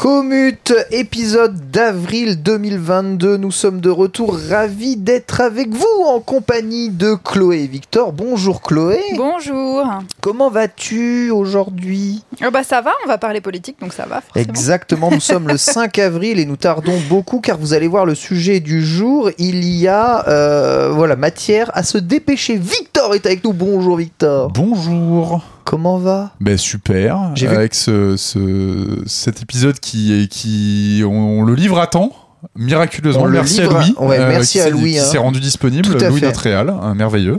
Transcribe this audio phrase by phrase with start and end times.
[0.00, 3.36] Commute, épisode d'avril 2022.
[3.36, 8.14] Nous sommes de retour, ravis d'être avec vous en compagnie de Chloé et Victor.
[8.14, 8.98] Bonjour Chloé.
[9.18, 9.86] Bonjour.
[10.22, 12.24] Comment vas-tu aujourd'hui?
[12.42, 14.48] Oh bah ça va, on va parler politique, donc ça va forcément.
[14.48, 18.14] Exactement, nous sommes le 5 avril et nous tardons beaucoup car vous allez voir le
[18.14, 19.30] sujet du jour.
[19.36, 22.56] Il y a euh, voilà matière à se dépêcher.
[22.56, 23.52] Victor est avec nous.
[23.52, 24.50] Bonjour Victor.
[24.50, 25.42] Bonjour.
[25.64, 26.32] Comment va?
[26.40, 27.32] Ben super.
[27.36, 32.12] Vu- Avec ce, ce- cet épisode qui est qui on, on le livre à temps.
[32.56, 33.94] Miraculeusement, merci à Louis.
[33.98, 35.04] ouais, merci qui à Louis, Qui hein.
[35.04, 35.82] s'est rendu disponible.
[35.86, 37.38] Tout à Louis notre réal, un merveilleux.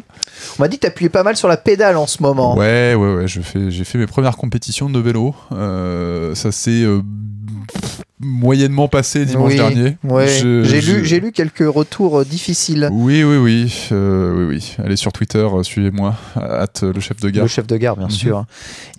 [0.59, 2.55] On m'a dit que tu appuyais pas mal sur la pédale en ce moment.
[2.55, 3.27] Ouais, ouais, ouais.
[3.27, 5.33] je fais- J'ai fait mes premières compétitions de vélo.
[5.53, 7.01] Euh, ça s'est euh,
[8.23, 9.97] moyennement passé dimanche Oui, dernier.
[10.03, 10.27] ouais.
[10.63, 12.89] J'ai lu, quelques retours euh, difficiles.
[12.91, 14.75] Oui, oui, oui, euh, oui, oui.
[14.83, 17.43] Allez sur Twitter, euh, suivez-moi, hâte le chef de gare.
[17.43, 18.11] Le chef de gare, bien Mhm.
[18.11, 18.45] sûr.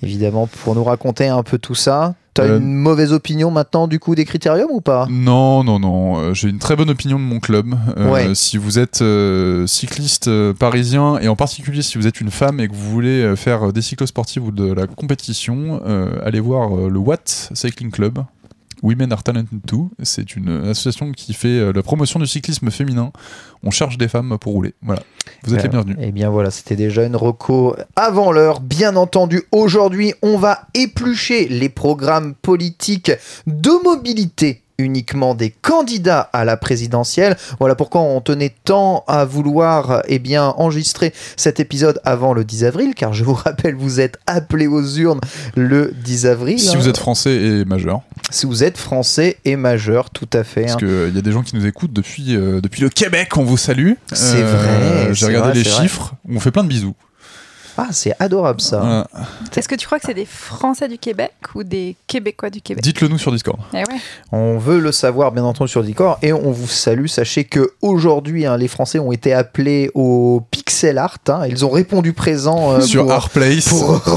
[0.02, 2.14] Évidemment, pour nous raconter un peu tout ça.
[2.34, 5.06] T'as Euh, une mauvaise opinion maintenant du coup des critériums ou pas?
[5.10, 6.32] Non, non, non.
[6.32, 7.74] J'ai une très bonne opinion de mon club.
[7.98, 8.34] Euh, Ouais.
[8.34, 12.68] Si vous êtes euh, cycliste parisien et en particulier si vous êtes une femme et
[12.68, 15.82] que vous voulez faire des cyclosportives ou de la compétition,
[16.24, 18.20] allez voir le Watt Cycling Club.
[18.82, 19.90] Women are Talented Too.
[20.02, 23.12] C'est une association qui fait euh, la promotion du cyclisme féminin.
[23.62, 24.74] On cherche des femmes pour rouler.
[24.82, 25.02] Voilà.
[25.44, 25.96] Vous êtes Euh, les bienvenus.
[26.00, 28.60] Eh bien voilà, c'était déjà une reco avant l'heure.
[28.60, 33.12] Bien entendu, aujourd'hui, on va éplucher les programmes politiques
[33.46, 37.36] de mobilité uniquement des candidats à la présidentielle.
[37.58, 42.64] Voilà pourquoi on tenait tant à vouloir eh bien enregistrer cet épisode avant le 10
[42.64, 45.20] avril car je vous rappelle vous êtes appelés aux urnes
[45.56, 46.58] le 10 avril.
[46.58, 48.00] Si vous êtes français et majeur,
[48.30, 50.62] si vous êtes français et majeur tout à fait.
[50.62, 50.78] parce hein.
[50.78, 53.56] qu'il y a des gens qui nous écoutent depuis, euh, depuis le Québec, on vous
[53.56, 53.92] salue.
[54.12, 55.82] C'est vrai, J'ai c'est regardé vrai, les vrai.
[55.82, 56.94] chiffres, on fait plein de bisous.
[57.78, 59.06] Ah, c'est adorable ça.
[59.56, 62.82] Est-ce que tu crois que c'est des Français du Québec ou des Québécois du Québec?
[62.84, 63.58] Dites-le nous sur Discord.
[63.72, 63.84] Eh ouais.
[64.30, 67.06] On veut le savoir bien entendu sur Discord et on vous salue.
[67.06, 71.16] Sachez que aujourd'hui, hein, les Français ont été appelés au pixel art.
[71.28, 71.46] hein.
[71.48, 73.62] Ils ont répondu présent euh, sur pour- remplir-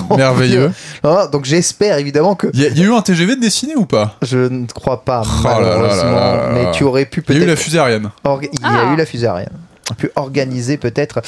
[0.18, 0.72] merveilleux.
[1.04, 3.42] Ah, donc j'espère évidemment que Il y, a- il y a eu un TGV de
[3.42, 4.16] dessiné ou pas?
[4.22, 6.54] Je ne crois pas Oh là là là malheureusement, là là là.
[6.54, 8.10] mais tu aurais pu Il y a eu la peut-être fusée Ariane.
[8.26, 8.94] il y a Ah.
[8.94, 9.50] eu la fusée Ariane.
[9.94, 11.22] Pu organiser peut-être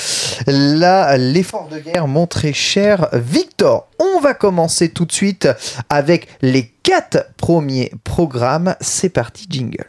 [0.48, 3.88] là l'effort de guerre, mon très cher Victor.
[4.00, 5.48] On va commencer tout de suite
[5.90, 8.76] avec les quatre premiers programmes.
[8.82, 9.86] C'est parti, jingle.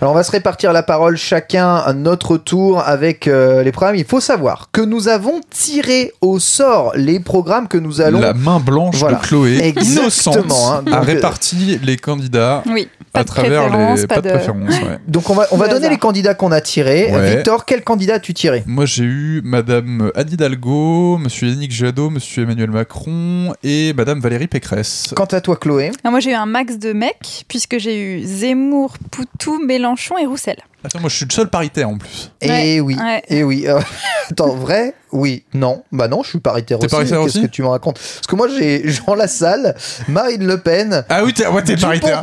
[0.00, 3.96] Alors on va se répartir la parole chacun à notre tour avec euh, les programmes.
[3.96, 8.32] Il faut savoir que nous avons tiré au sort les programmes que nous allons La
[8.32, 9.18] main blanche Voilà.
[9.18, 10.82] de Chloé, Exactement, innocente, hein.
[10.86, 14.28] a Donc, réparti les candidats Oui, pas à de travers préférence, les pas pas de
[14.28, 14.32] de...
[14.34, 14.68] préférence.
[14.70, 14.98] ouais.
[15.08, 17.10] Donc on va, on va donner les candidats qu'on a tirés.
[17.12, 17.34] Ouais.
[17.34, 18.62] Victor, quel candidat as-tu tiré?
[18.66, 24.46] Moi j'ai eu Madame Anne Hidalgo, Monsieur Yannick Jadot, Monsieur Emmanuel Macron et Madame Valérie
[24.46, 25.12] Pécresse.
[25.16, 25.90] Quant à toi, Chloé?
[26.04, 29.87] Ah, moi j'ai eu un max de mecs puisque j'ai eu Zemmour, Poutou, Mélenchon
[30.18, 30.58] et Roussel.
[30.84, 32.30] Attends, moi je suis le seul paritaire en plus.
[32.40, 33.22] Eh Ouais, oui, ouais.
[33.28, 33.64] eh oui.
[33.66, 33.80] Euh,
[34.30, 35.82] attends, vrai Oui, non.
[35.90, 36.94] Bah non, je suis paritaire T'es aussi.
[36.94, 37.98] paritaire Qu'est-ce aussi que tu me racontes?
[37.98, 39.74] Parce que moi, j'ai Jean Lassalle,
[40.06, 42.22] Marine Le Pen, Ah oui, t'es ouais, t'es paritaire.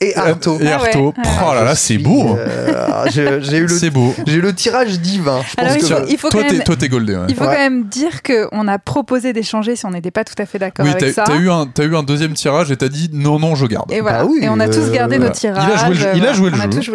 [0.00, 0.58] Et Artaud.
[0.60, 1.14] Et Ah ouais, Artaud.
[1.16, 1.24] ouais.
[1.48, 2.36] Oh là là, c'est beau.
[2.36, 4.14] euh, j'ai j'ai eu le, C'est beau.
[4.26, 5.40] j'ai eu le tirage divin.
[5.48, 7.16] Je Alors, pense il que- faut- il faut toi, quand t'es, même- toi, t'es goldé.
[7.16, 7.26] ouais.
[7.30, 7.54] Il faut Ouais.
[7.54, 10.84] quand même dire qu'on a proposé d'échanger si on n'était pas tout à fait d'accord
[10.84, 11.24] Oui, avec t'as, ça.
[11.24, 13.90] t'as eu un, t'as eu un deuxième tirage et t'as dit non, non, je garde.
[13.92, 14.24] Et voilà.
[14.24, 15.30] Bah oui, et on a tous euh, gardé voilà.
[15.30, 15.64] nos tirages.
[15.64, 16.92] Il a joué le jeu- il a joué le jeu.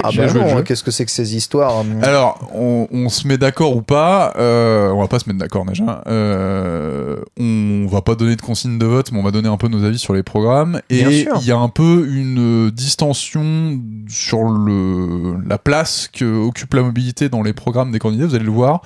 [0.93, 5.07] C'est que ces histoires Alors, on, on se met d'accord ou pas, euh, on va
[5.07, 6.01] pas se mettre d'accord déjà.
[6.07, 9.67] Euh, on va pas donner de consigne de vote, mais on va donner un peu
[9.67, 10.79] nos avis sur les programmes.
[10.89, 16.83] Et il y a un peu une distension sur le, la place que occupe la
[16.83, 18.25] mobilité dans les programmes des candidats.
[18.25, 18.81] Vous allez le voir.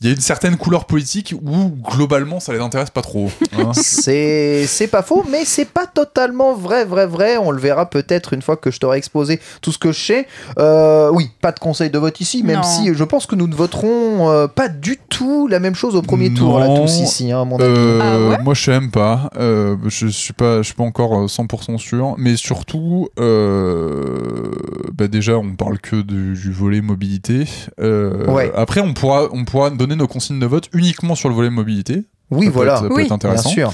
[0.00, 3.30] Il y a une certaine couleur politique où globalement ça les intéresse pas trop.
[3.58, 3.72] hein.
[3.74, 7.36] C'est c'est pas faux, mais c'est pas totalement vrai, vrai, vrai.
[7.36, 10.26] On le verra peut-être une fois que je t'aurai exposé tout ce que je sais.
[10.58, 12.62] Euh, oui, pas de conseil de vote ici, même Non.
[12.62, 16.02] si je pense que nous ne voterons euh, pas du tout la même chose au
[16.02, 17.64] premier tour, là, tous ici, hein, à mon avis.
[17.74, 19.30] Euh, Ah ouais moi, je sais même pas.
[19.36, 22.14] Euh, je suis pas, je suis pas encore euh, 100% sûr.
[22.18, 24.52] Mais surtout, euh,
[24.92, 27.44] bah déjà, on parle que du, du volet mobilité.
[27.80, 28.50] Euh, Ouais.
[28.56, 32.04] Après, on pourra, on pourra donner nos consignes de vote uniquement sur le volet mobilité.
[32.30, 33.02] oui, Ça peut voilà, être- ça peut Oui.
[33.02, 33.48] être bien intéressant.
[33.50, 33.72] sûr.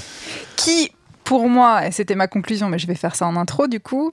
[0.55, 0.91] qui,
[1.23, 4.11] pour moi, et c'était ma conclusion, mais je vais faire ça en intro du coup,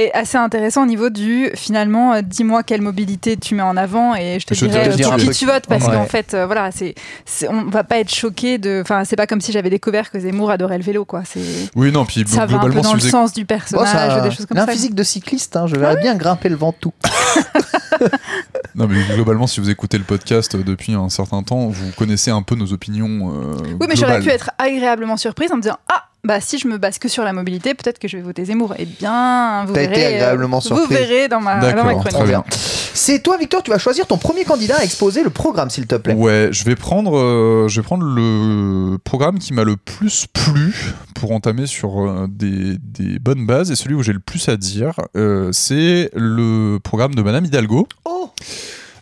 [0.00, 4.14] est assez intéressant au niveau du finalement, euh, dis-moi quelle mobilité tu mets en avant
[4.14, 5.94] et je te Je dirai euh, pour qui tu votes parce Ouais.
[5.94, 6.94] qu'en fait, euh, voilà, c'est,
[7.24, 8.80] c'est- on va pas être choqué de.
[8.82, 11.22] Enfin, c'est pas comme si j'avais découvert que Zemmour adorait le vélo, quoi.
[11.24, 11.40] C'est,
[11.76, 13.88] Oui, non, puis ça va un peu globalement, dans si le sens du Bon, personnage,
[14.14, 14.72] ça- des choses comme il a un ça.
[14.72, 16.92] physique de cycliste, hein, je verrais bien grimper le Ventoux.
[18.74, 22.30] non, mais globalement, si vous écoutez le podcast euh, depuis un certain temps, vous connaissez
[22.30, 23.32] un peu nos opinions.
[23.34, 26.68] euh, Oui, mais j'aurais pu être agréablement surprise en me disant Ah, bah si je
[26.68, 28.74] me base que sur la mobilité, peut-être que je vais voter Zemmour.
[28.78, 29.92] Eh bien, vous T'as verrez.
[29.94, 32.10] été euh, agréablement Vous verrez dans ma, dans ma D'accord, chronique.
[32.18, 32.44] très bien.
[32.92, 35.94] C'est toi, Victor, tu vas choisir ton premier candidat à exposer le programme, s'il te
[35.94, 36.12] plaît.
[36.14, 40.74] Ouais, je vais prendre, euh, je vais prendre le programme qui m'a le plus plu
[41.14, 44.56] pour entamer sur euh, des, des bonnes bases et celui où j'ai le plus à
[44.56, 47.86] dire, euh, c'est le programme de Madame Hidalgo.
[48.04, 48.30] Oh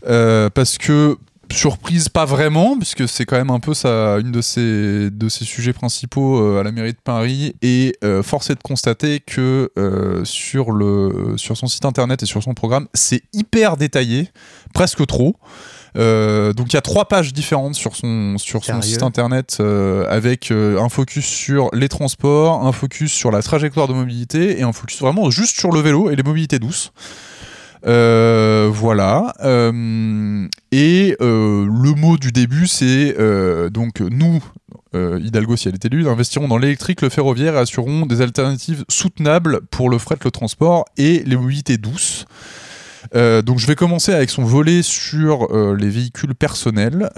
[0.07, 1.17] Euh, parce que
[1.57, 5.45] surprise pas vraiment puisque c'est quand même un peu ça une de ses de ses
[5.45, 9.71] sujets principaux euh, à la mairie de Paris et euh, force est de constater que
[9.79, 14.29] euh, sur le sur son site internet et sur son programme c'est hyper détaillé
[14.75, 15.37] presque trop
[15.95, 19.61] donc il y a trois pages différentes sur son sur son Sérieux site internet
[20.09, 24.73] avec un focus sur les transports, un focus sur la trajectoire de mobilité et un
[24.73, 26.93] focus vraiment juste sur le vélo et les mobilités douces.
[27.87, 29.35] Euh, voilà.
[29.45, 33.17] Euh, et euh, le mot du début, c'est
[33.71, 34.43] donc nous,
[34.95, 39.61] Hidalgo, si elle est élue, investirons dans l'électrique, le ferroviaire et assurerons des alternatives soutenables
[39.71, 42.27] pour le fret, le transport et les mobilités douces.
[43.15, 47.11] Donc je vais commencer avec son volet sur les véhicules personnels.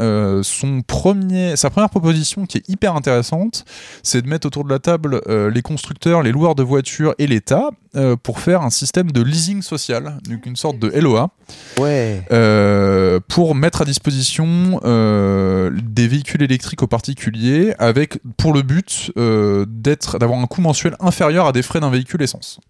[0.43, 3.65] Son premier, sa première proposition qui est hyper intéressante,
[4.03, 7.71] c'est de mettre autour de la table les constructeurs, les loueurs de voitures et l'État
[7.97, 11.31] euh, pour faire un système de leasing social, donc une sorte de LOA,
[11.79, 12.23] Ouais.
[12.31, 19.13] euh, pour mettre à disposition euh, des véhicules électriques aux particuliers, avec pour le but
[19.17, 22.61] d'être, d'avoir un coût mensuel inférieur à des frais d'un véhicule essence.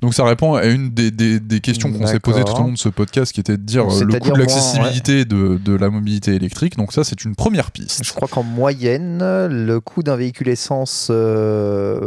[0.00, 2.72] Donc ça répond à une des, des- des questions qu'on s'est posées tout au long
[2.72, 6.34] de ce podcast, qui était de dire le coût de l'accessibilité de, de la mobilité
[6.34, 6.76] électrique.
[6.76, 8.02] Donc ça, c'est une première piste.
[8.04, 11.10] Je crois qu'en moyenne, le coût d'un véhicule essence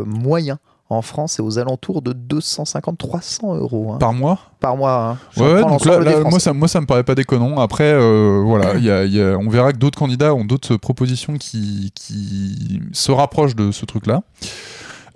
[0.06, 4.40] moyen en France est aux alentours de 250-300 euros hein, Par mois?
[4.60, 5.18] Par mois.
[5.38, 5.42] hein.
[5.42, 6.00] Ouais, donc là,
[6.30, 7.60] moi, ça, moi, ça me paraît pas déconnant.
[7.60, 11.92] Après, euh, voilà, a- y a- on verra que d'autres candidats ont d'autres propositions qui,
[11.94, 14.22] qui se rapprochent de ce truc-là.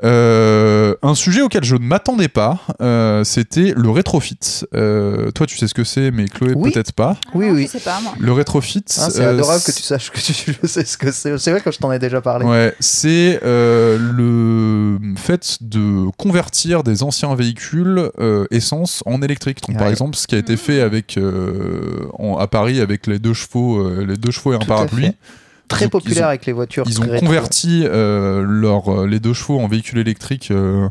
[0.04, 4.38] Euh, un sujet auquel je ne m'attendais pas, euh, c'était le rétrofit.
[4.74, 6.72] Euh, toi, tu sais ce que c'est, mais Chloé Oui.
[6.72, 7.18] peut-être pas.
[7.36, 7.64] Oui, Non, oui.
[7.68, 8.14] Je sais pas, moi.
[8.20, 8.84] Le rétrofit.
[8.98, 10.34] Hein, c'est euh, adorable que tu saches que tu
[10.64, 11.38] je sais ce que c'est.
[11.38, 12.46] C'est vrai que je t'en ai déjà parlé.
[12.46, 19.60] Ouais, c'est euh, le fait de convertir des anciens véhicules euh, essence en électrique.
[19.68, 23.20] Donc, par exemple, ce qui a été fait avec euh, en- à Paris avec les
[23.20, 25.12] deux chevaux, euh, les deux chevaux et un Tout à parapluie.
[25.72, 26.84] Très populaire ont- avec les voitures.
[26.88, 27.26] Ils ont rétro.
[27.26, 30.88] converti euh, leur, euh, les deux chevaux en véhicules électriques euh,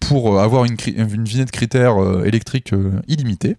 [0.00, 1.94] pour avoir une, une vignette critère
[2.24, 2.72] électrique
[3.08, 3.56] illimitée.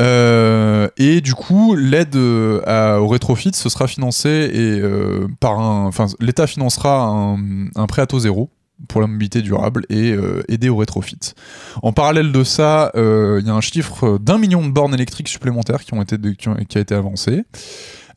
[0.00, 6.06] Euh, et du coup, l'aide au rétrofit, ce sera financé et euh, par un, enfin,
[6.20, 7.36] l'État financera un,
[7.74, 8.48] un prêt à taux zéro
[8.88, 11.34] pour la mobilité durable et euh, aider au rétrofit.
[11.82, 15.28] En parallèle de ça, euh, il y a un chiffre d'un million de bornes électriques
[15.28, 17.44] supplémentaires qui ont été qui, a été avancé.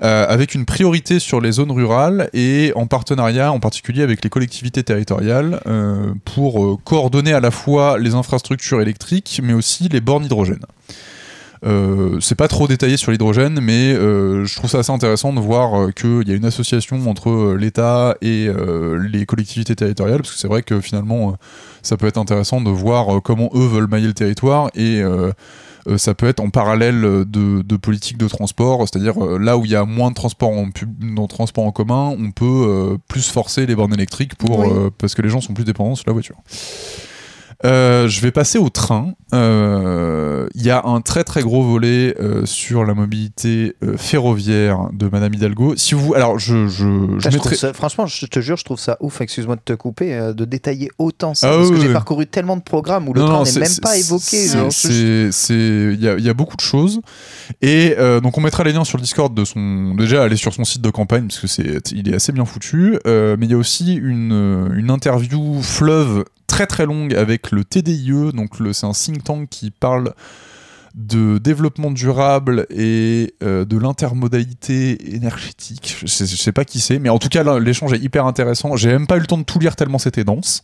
[0.02, 4.30] euh, avec une priorité sur les zones rurales et en partenariat en particulier avec les
[4.30, 5.62] collectivités territoriales
[6.26, 10.66] pour coordonner à la fois les infrastructures électriques mais aussi les bornes hydrogène.
[11.66, 15.40] Euh, c'est pas trop détaillé sur l'hydrogène, mais euh, je trouve ça assez intéressant de
[15.40, 18.50] voir euh, qu'il y a une association entre l'État et
[19.10, 21.36] les collectivités territoriales, parce que c'est vrai que finalement,
[21.82, 25.02] ça peut être intéressant de voir comment eux veulent mailler le territoire et
[25.98, 29.76] ça peut être en parallèle de, de politiques de transport, c'est-à-dire là où il y
[29.76, 33.66] a moins de transport en, pub, dans transport en commun, on peut euh, plus forcer
[33.66, 34.68] les bornes électriques pour, Oui.
[34.72, 36.38] euh, parce que les gens sont plus dépendants sur la voiture.
[37.66, 39.14] Euh, je vais passer au train.
[39.34, 44.90] Euh, Il y a un très très gros volet euh, sur la mobilité euh, ferroviaire
[44.94, 45.74] de Madame Hidalgo.
[45.78, 46.86] Si vous, alors je, je,
[47.20, 49.74] je Ah, mettrai- ça- franchement, je te jure, je trouve ça ouf, excuse-moi de te
[49.74, 51.50] couper, euh, de détailler autant ça.
[51.52, 53.78] Ah parce oui, que j'ai parcouru tellement de programmes où le Non, train n'est même
[53.82, 54.38] pas évoqué.
[54.70, 57.00] c'est- C'est, il y y a beaucoup de choses.
[57.62, 59.96] Et euh, donc on mettra les liens sur le Discord de son.
[59.96, 62.98] Déjà, aller sur son site de campagne parce que c'est, il est assez bien foutu.
[63.08, 67.50] Euh, mais il y a aussi une, euh, une interview fleuve très très longue avec
[67.52, 68.32] le TDIE.
[68.34, 70.14] Donc c'est un think tank qui parle
[70.94, 75.96] de développement durable et euh, de l'intermodalité énergétique.
[76.00, 78.76] Je sais, sais pas qui c'est, mais en tout cas l'échange est hyper intéressant.
[78.76, 80.62] J'ai même pas eu le temps de tout lire tellement c'était dense.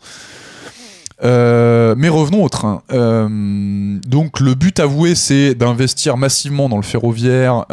[1.24, 2.84] Euh, mais revenons au train.
[2.92, 3.28] Euh,
[4.08, 7.66] donc le but avoué, c'est d'investir massivement dans le ferroviaire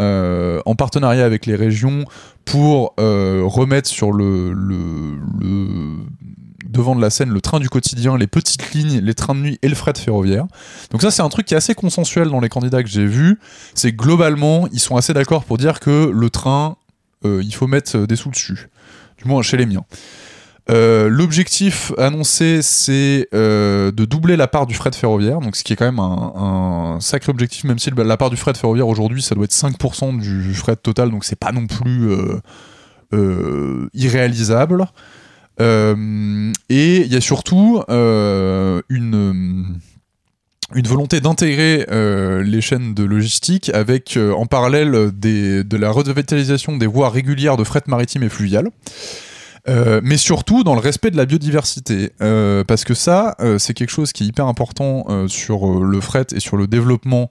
[0.64, 2.06] en partenariat avec les régions
[2.46, 5.96] pour remettre sur le- le
[6.76, 9.58] devant de la scène le train du quotidien, les petites lignes, les trains de nuit
[9.62, 10.46] et le fret ferroviaire.
[10.90, 13.38] Donc ça, c'est un truc qui est assez consensuel dans les candidats que j'ai vus.
[13.74, 16.76] C'est globalement, ils sont assez d'accord pour dire que le train,
[17.24, 18.68] euh, il faut mettre des sous dessus.
[19.18, 19.84] Du moins chez les miens.
[20.68, 25.72] Euh, L'objectif annoncé, c'est euh, de doubler la part du fret ferroviaire, donc ce qui
[25.72, 29.34] est quand même un, sacré objectif, même si la part du fret ferroviaire aujourd'hui, ça
[29.34, 32.40] doit être 5% du fret total, donc c'est pas non plus euh,
[33.12, 34.86] euh, irréalisable.
[35.60, 39.80] Euh, et il y a surtout euh, une
[40.74, 46.76] une volonté d'intégrer euh, les chaînes de logistique avec en parallèle des, de la revitalisation
[46.76, 48.68] des voies régulières de fret maritime et fluvial.
[50.02, 52.10] Mais surtout dans le respect de la biodiversité.
[52.18, 56.56] Parce que ça, c'est quelque chose qui est hyper important sur le fret et sur
[56.56, 57.30] le développement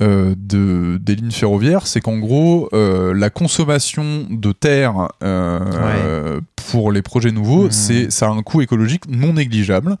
[0.00, 1.86] euh, de, des lignes ferroviaires.
[1.86, 7.70] C'est qu'en gros, euh, la consommation de terre euh, pour les projets nouveaux, Mhm.
[7.70, 9.96] c'est, ça a un coût écologique non négligeable.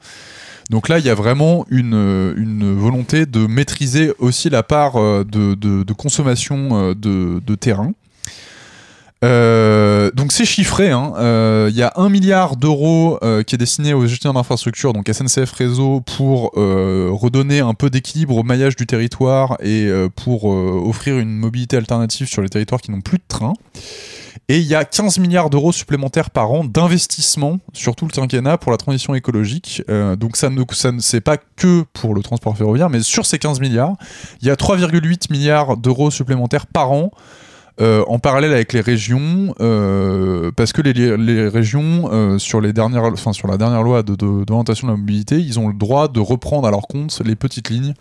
[0.70, 5.54] Donc là, il y a vraiment une, une volonté de maîtriser aussi la part de,
[5.54, 7.92] de- de consommation de, de terrain.
[9.24, 11.12] Euh, donc c'est chiffré, hein.
[11.16, 15.08] Euh, il y a un milliard d'euros euh, qui est destiné aux gestionnaires d'infrastructures, donc
[15.08, 21.36] SNCF Réseau, pour redonner un peu d'équilibre au maillage du territoire et pour offrir une
[21.36, 23.52] mobilité alternative sur les territoires qui n'ont plus de train.
[24.48, 28.58] Et il y a 15 milliards d'euros supplémentaires par an d'investissement sur tout le quinquennat
[28.58, 29.82] pour la transition écologique.
[30.18, 33.38] Donc ça ne, ça ne c'est pas que pour le transport ferroviaire, mais sur ces
[33.38, 33.94] 15 milliards,
[34.40, 37.12] il y a 3,8 milliards d'euros supplémentaires par an
[37.80, 43.04] euh, en parallèle avec les régions, euh, parce que les, régions, euh, sur, les dernières,
[43.04, 46.08] enfin, sur la dernière loi de- de- d'orientation de, la mobilité, ils ont le droit
[46.08, 47.94] de reprendre à leur compte les petites lignes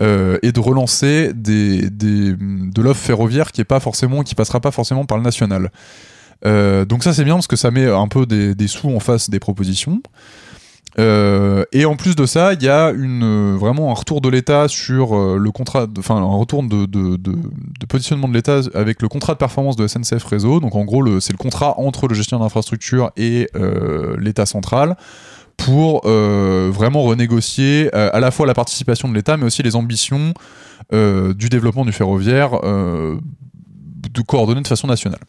[0.00, 4.72] et de relancer des, des- de l'offre ferroviaire qui est pas forcément, qui passera pas
[4.72, 5.70] forcément par le national.
[6.44, 9.30] Donc ça c'est bien parce que ça met un peu des, des sous en face
[9.30, 10.02] des propositions.
[10.98, 14.28] Euh, et en plus de ça, il y a une, euh, vraiment un retour de
[14.28, 16.86] l'État sur euh, le contrat, enfin un retour de,
[17.88, 20.60] positionnement de l'État avec le contrat de performance de SNCF Réseau.
[20.60, 23.48] Donc en gros, c'est le contrat entre le gestionnaire d'infrastructure et
[24.18, 24.96] l'État central
[25.56, 30.32] pour vraiment renégocier à la fois la participation de l'État, mais aussi les ambitions
[30.92, 35.20] du développement du ferroviaire de coordonner de façon nationale.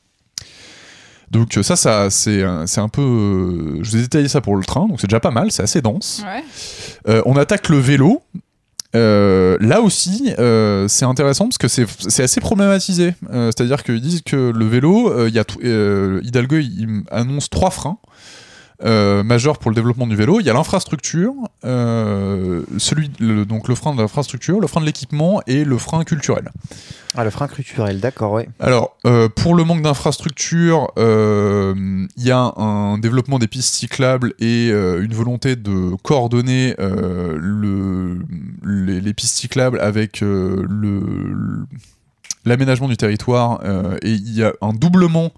[1.34, 3.02] Donc euh, ça, ça c'est un, peu...
[3.02, 5.64] euh, je vous ai détaillé ça pour le train, donc c'est déjà pas mal, c'est
[5.64, 6.24] assez dense.
[6.24, 6.44] Ouais.
[7.10, 8.22] Euh, on attaque le vélo.
[8.96, 13.16] Euh, là aussi, euh, c'est intéressant parce que c'est assez problématisé.
[13.32, 15.58] C'est-à-dire qu'ils disent que le vélo, il y a t-
[16.24, 17.98] Hidalgo il annonce trois freins
[18.84, 20.40] euh, majeurs pour le développement du vélo.
[20.40, 21.34] Il y a l'infrastructure,
[21.66, 26.04] euh, celui le- donc le frein de l'infrastructure, le frein de l'équipement et le frein
[26.04, 26.50] culturel.
[27.16, 28.50] Ah, le frein culturel, d'accord, ouais.
[28.60, 31.76] Alors, euh, pour le manque d'infrastructures, euh,
[32.18, 38.20] il y a un développement des pistes cyclables et une volonté de coordonner le,
[38.66, 40.66] les, les pistes cyclables avec le,
[42.46, 43.62] l'aménagement du territoire.
[44.02, 45.32] et il y a un doublement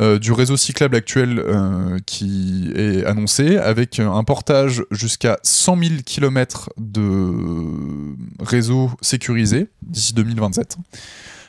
[0.00, 5.90] euh, du réseau cyclable actuel euh, qui est annoncé, avec un portage jusqu'à 100 000
[6.04, 7.30] km de
[8.40, 10.76] réseau sécurisé d'ici 2027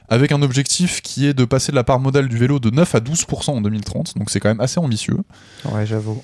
[0.10, 2.96] avec un objectif qui est de passer de la part modale du vélo de 9
[2.96, 5.18] à 12% en 2030, donc c'est quand même assez ambitieux.
[5.66, 6.22] Ouais, j'avoue.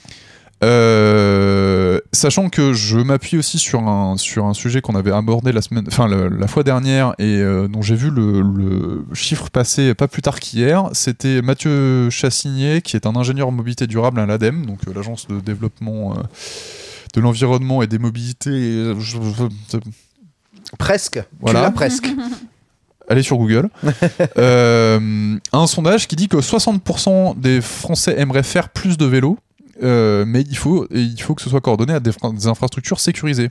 [0.63, 5.61] Euh, sachant que je m'appuie aussi sur un, sur un sujet qu'on avait abordé la,
[5.61, 9.93] semaine, enfin, le- la fois dernière et euh, dont j'ai vu le, le chiffre passer
[9.93, 14.25] pas plus tard qu'hier, c'était Mathieu Chassigné, qui est un ingénieur en mobilité durable à
[14.25, 16.13] l'ADEME, donc euh, l'agence de développement
[17.13, 18.93] de l'environnement et des mobilités.
[18.99, 19.17] je-
[19.71, 19.77] je-
[20.77, 21.19] Presque.
[21.39, 21.59] Voilà.
[21.59, 22.09] Tu l'as presque.
[23.09, 23.69] allez sur Google.
[24.37, 29.37] Un sondage qui dit que 60% des Français aimeraient faire plus de vélo.
[29.81, 33.49] Euh, mais il faut, il faut que ce soit coordonné à des infrastructures sécurisées.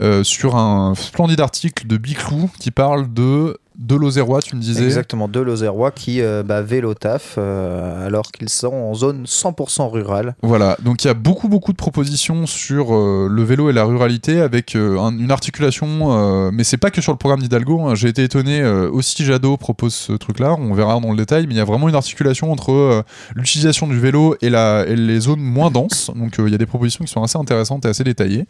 [0.00, 4.84] Euh, sur un splendide article de Biclou qui parle de de l'Auxerrois, tu me disais.
[4.84, 9.90] Exactement, deux Lauxerrois qui euh, bah, vélo taf euh, alors qu'ils sont en zone 100%
[9.90, 10.34] rurale.
[10.42, 13.84] Voilà, donc il y a beaucoup beaucoup de propositions sur euh, le vélo et la
[13.84, 17.80] ruralité avec euh, un- une articulation, mais c'est pas que sur le programme d'Hidalgo.
[17.86, 17.94] hein.
[17.94, 21.56] J'ai été étonné, aussi Jadot propose ce truc-là, on verra dans le détail, mais il
[21.56, 25.70] y a vraiment une articulation entre l'utilisation du vélo et, la, et les zones moins
[25.70, 26.10] denses.
[26.14, 28.46] Donc il y a des propositions qui sont assez intéressantes et assez détaillées.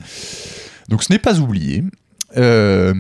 [0.89, 1.85] Donc ce n'est pas oublié.
[2.37, 2.93] Euh,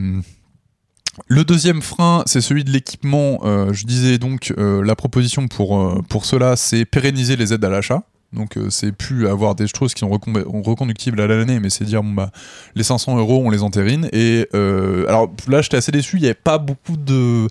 [1.28, 3.40] le deuxième frein, c'est celui de l'équipement.
[3.44, 7.64] Euh, je disais donc euh, la proposition pour, euh, pour cela, c'est pérenniser les aides
[7.64, 8.02] à l'achat.
[8.32, 12.02] Donc c'est plus avoir des choses qui sont recon- reconductibles à l'année, mais c'est dire
[12.02, 12.30] bon bah
[12.74, 14.08] les 500 euros on les entérine.
[14.10, 14.46] Et
[15.06, 17.46] alors là j'étais assez déçu, il n'y avait pas beaucoup de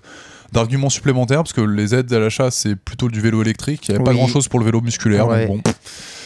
[0.50, 3.94] d'arguments supplémentaires parce que les aides à l'achat c'est plutôt du vélo électrique, il n'y
[3.94, 5.28] avait pas grand chose pour le vélo musculaire.
[5.28, 5.46] Ouais.
[5.46, 5.70] donc bon.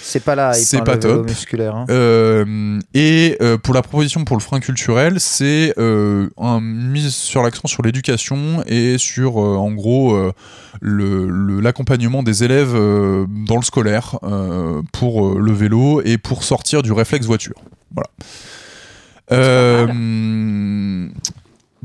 [0.09, 1.27] C'est pas là, C'est pas top.
[1.29, 1.75] musculaire.
[1.75, 1.85] hein.
[1.91, 7.43] Euh, et euh, pour la proposition pour le frein culturel, c'est euh, un mise sur
[7.43, 10.33] l'accent sur l'éducation et sur euh, en gros euh,
[10.81, 16.19] le- le- l'accompagnement des élèves euh, dans le scolaire euh, pour euh, le vélo et
[16.19, 17.57] pour sortir du réflexe voiture.
[17.93, 18.09] Voilà.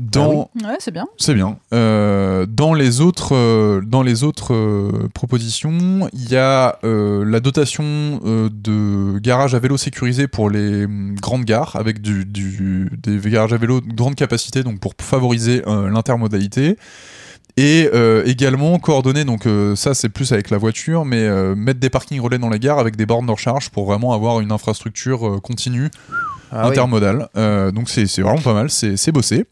[0.02, 1.06] Euh, dans, Ouais, c'est bien.
[1.16, 1.58] c'est bien.
[1.72, 7.40] Euh, dans les autres, euh, dans les autres euh, propositions, il y a euh, la
[7.40, 7.84] dotation
[8.24, 13.18] euh, de garages à vélo sécurisés pour les hum, grandes gares, avec du, du- des
[13.30, 16.76] garages à vélo de grande capacité, donc pour favoriser euh, l'intermodalité.
[17.58, 21.80] Et euh, également coordonner, donc euh, ça c'est plus avec la voiture, mais euh, mettre
[21.80, 24.52] des parkings relais dans les gares avec des bornes de recharge pour vraiment avoir une
[24.52, 25.90] infrastructure euh, continue
[26.50, 26.70] Ah oui.
[26.70, 27.28] intermodal.
[27.36, 29.44] Euh, donc c'est c'est vraiment pas mal, c'est c'est bossé.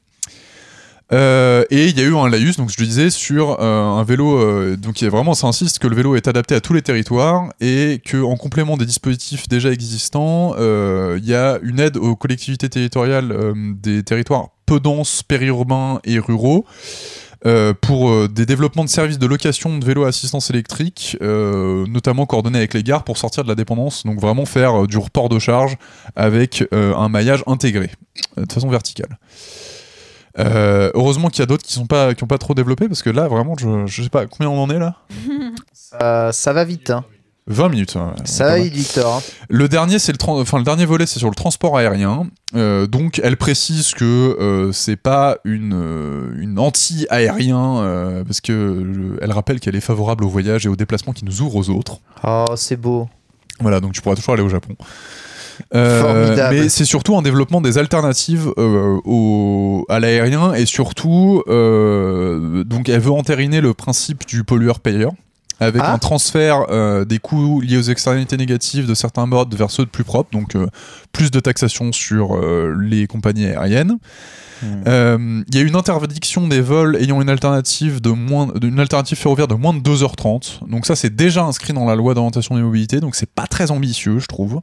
[1.12, 4.04] Euh, et il y a eu un laïus, donc je le disais, sur euh, un
[4.04, 4.38] vélo.
[4.38, 7.52] euh, donc il vraiment, ça insiste que le vélo est adapté à tous les territoires
[7.60, 12.68] et que en complément des dispositifs déjà existants, il y a une aide aux collectivités
[12.68, 13.34] territoriales
[13.82, 16.64] des territoires peu denses, périurbains et ruraux.
[17.80, 22.74] pour des développements de services de location de vélos à assistance électrique, notamment coordonnés avec
[22.74, 25.76] les gares pour sortir de la dépendance, donc vraiment faire du report de charge
[26.14, 27.90] avec un maillage intégré,
[28.36, 29.18] de façon verticale.
[30.38, 33.02] Euh, heureusement qu'il y a d'autres qui sont pas qui ont pas trop développé parce
[33.02, 34.94] que là vraiment je, je sais pas combien on en est là
[35.72, 37.04] Ça, ça va vite, hein.
[37.46, 39.16] 20 minutes Ça va vite, Victor.
[39.16, 39.20] hein.
[39.48, 42.28] Le dernier, c'est le, enfin, le dernier volet, c'est sur le transport aérien.
[42.54, 49.32] Euh, donc, elle précise que euh, c'est pas une, euh, une anti-aérien, parce que elle
[49.32, 51.98] rappelle qu'elle est favorable au voyage et aux déplacements qui nous ouvrent aux autres.
[52.22, 53.08] Oh, c'est beau.
[53.58, 54.76] Voilà, donc tu pourras toujours aller au Japon.
[55.74, 56.56] Euh, Formidable.
[56.56, 62.88] mais c'est surtout un développement des alternatives euh, au, à l'aérien et surtout, euh, donc
[62.88, 65.12] elle veut entériner le principe du pollueur-payeur
[65.62, 65.92] avec Ah.
[65.92, 69.90] un transfert euh, des coûts liés aux externalités négatives de certains modes vers ceux de
[69.90, 70.66] plus propres, donc euh,
[71.12, 73.98] plus de taxation sur euh, les compagnies aériennes.
[74.62, 74.66] Hmm.
[74.86, 79.18] Euh, Il y a une interdiction des vols ayant une alternative, de moins, une alternative
[79.18, 80.66] ferroviaire de moins de 2h30.
[80.68, 83.70] Donc ça, c'est déjà inscrit dans la loi d'orientation des mobilités, donc c'est pas très
[83.70, 84.60] ambitieux, je trouve.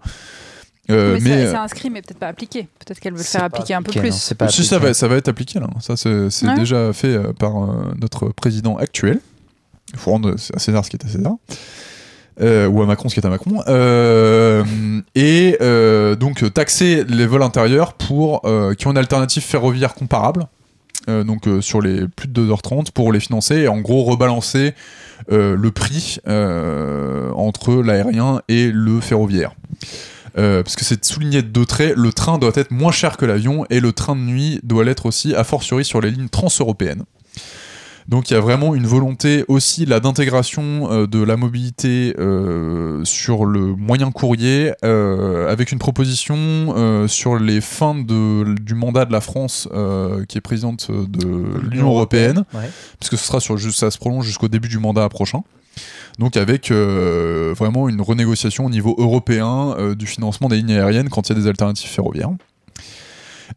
[0.90, 2.68] Euh, mais mais c'est c'est inscrit, mais peut-être pas appliqué.
[2.80, 4.34] Peut-être qu'elle veut le faire appliquer un peu non, plus.
[4.50, 5.68] si ça va, ça va être appliqué là.
[5.82, 6.10] Ça c'est
[6.48, 6.56] Ouais.
[6.56, 9.20] déjà fait euh, par euh, notre président actuel.
[9.94, 11.34] Il faut rendre à César ce qui est à César.
[12.40, 13.64] Euh, ou à Macron ce qui est à Macron.
[13.68, 14.64] Euh,
[15.16, 19.94] et euh, donc euh, taxer les vols intérieurs pour euh, qui ont une alternative ferroviaire
[19.96, 20.46] comparable.
[21.10, 24.74] euh, donc euh, sur les plus de 2h30 pour les financer et en gros rebalancer
[25.32, 29.54] euh, le prix euh, entre l'aérien et le ferroviaire.
[30.38, 33.26] Euh, parce que c'est souligné de deux traits, le train doit être moins cher que
[33.26, 37.04] l'avion et le train de nuit doit l'être aussi, a fortiori sur les lignes transeuropéennes.
[38.08, 43.04] Donc il y a vraiment une volonté aussi là d'intégration euh, de la mobilité euh,
[43.04, 49.12] sur le moyen courrier euh, avec une proposition sur les fins de, du mandat de
[49.12, 49.68] la France
[50.30, 52.70] qui est présidente de l'Union européenne Ouais.
[53.00, 55.42] puisque ce sera sur ça se prolonge jusqu'au début du mandat prochain.
[56.20, 61.10] Donc avec euh, vraiment une renégociation au niveau européen euh, du financement des lignes aériennes
[61.10, 62.30] quand il y a des alternatives ferroviaires.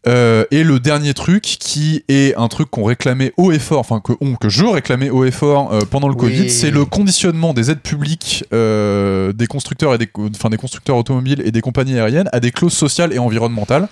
[0.07, 4.01] Euh, et le dernier truc qui est un truc qu'on réclamait haut et fort, enfin
[4.01, 6.21] que, on- que je réclamais haut et fort euh, pendant le Oui.
[6.21, 10.97] Covid, c'est le conditionnement des aides publiques euh, des constructeurs et des, enfin, des constructeurs
[10.97, 13.89] automobiles et des compagnies aériennes à des clauses sociales et environnementales.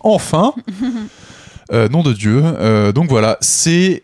[0.00, 0.54] Enfin,
[1.90, 2.42] nom de Dieu.
[2.94, 4.02] Donc voilà, c'est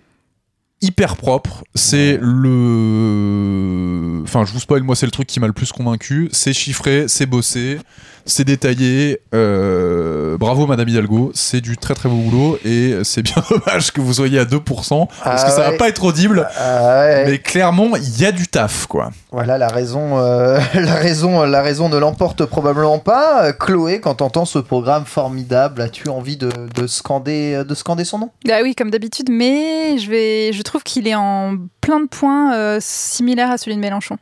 [0.82, 1.64] hyper propre.
[1.74, 4.20] C'est le.
[4.24, 6.28] Enfin, je vous spoil, moi, c'est le truc qui m'a le plus convaincu.
[6.32, 7.78] C'est chiffré, c'est bossé.
[8.26, 9.20] C'est détaillé.
[9.34, 14.00] euh, bravo Madame Hidalgo, c'est du très très beau boulot et c'est bien dommage que
[14.00, 16.48] vous soyez à 2% parce Ah que ça va pas être audible.
[16.58, 17.24] Ah ouais.
[17.26, 19.10] Mais clairement, il y a du taf quoi.
[19.30, 23.52] Voilà, la raison, euh, la raison, la raison ne l'emporte probablement pas.
[23.52, 28.30] Chloé, quand t'entends ce programme formidable, as-tu envie de, de scander, de scander son nom?
[28.46, 32.54] Bah oui, comme d'habitude, mais je, vais, je trouve qu'il est en plein de points
[32.54, 34.16] euh, similaires à celui de Mélenchon.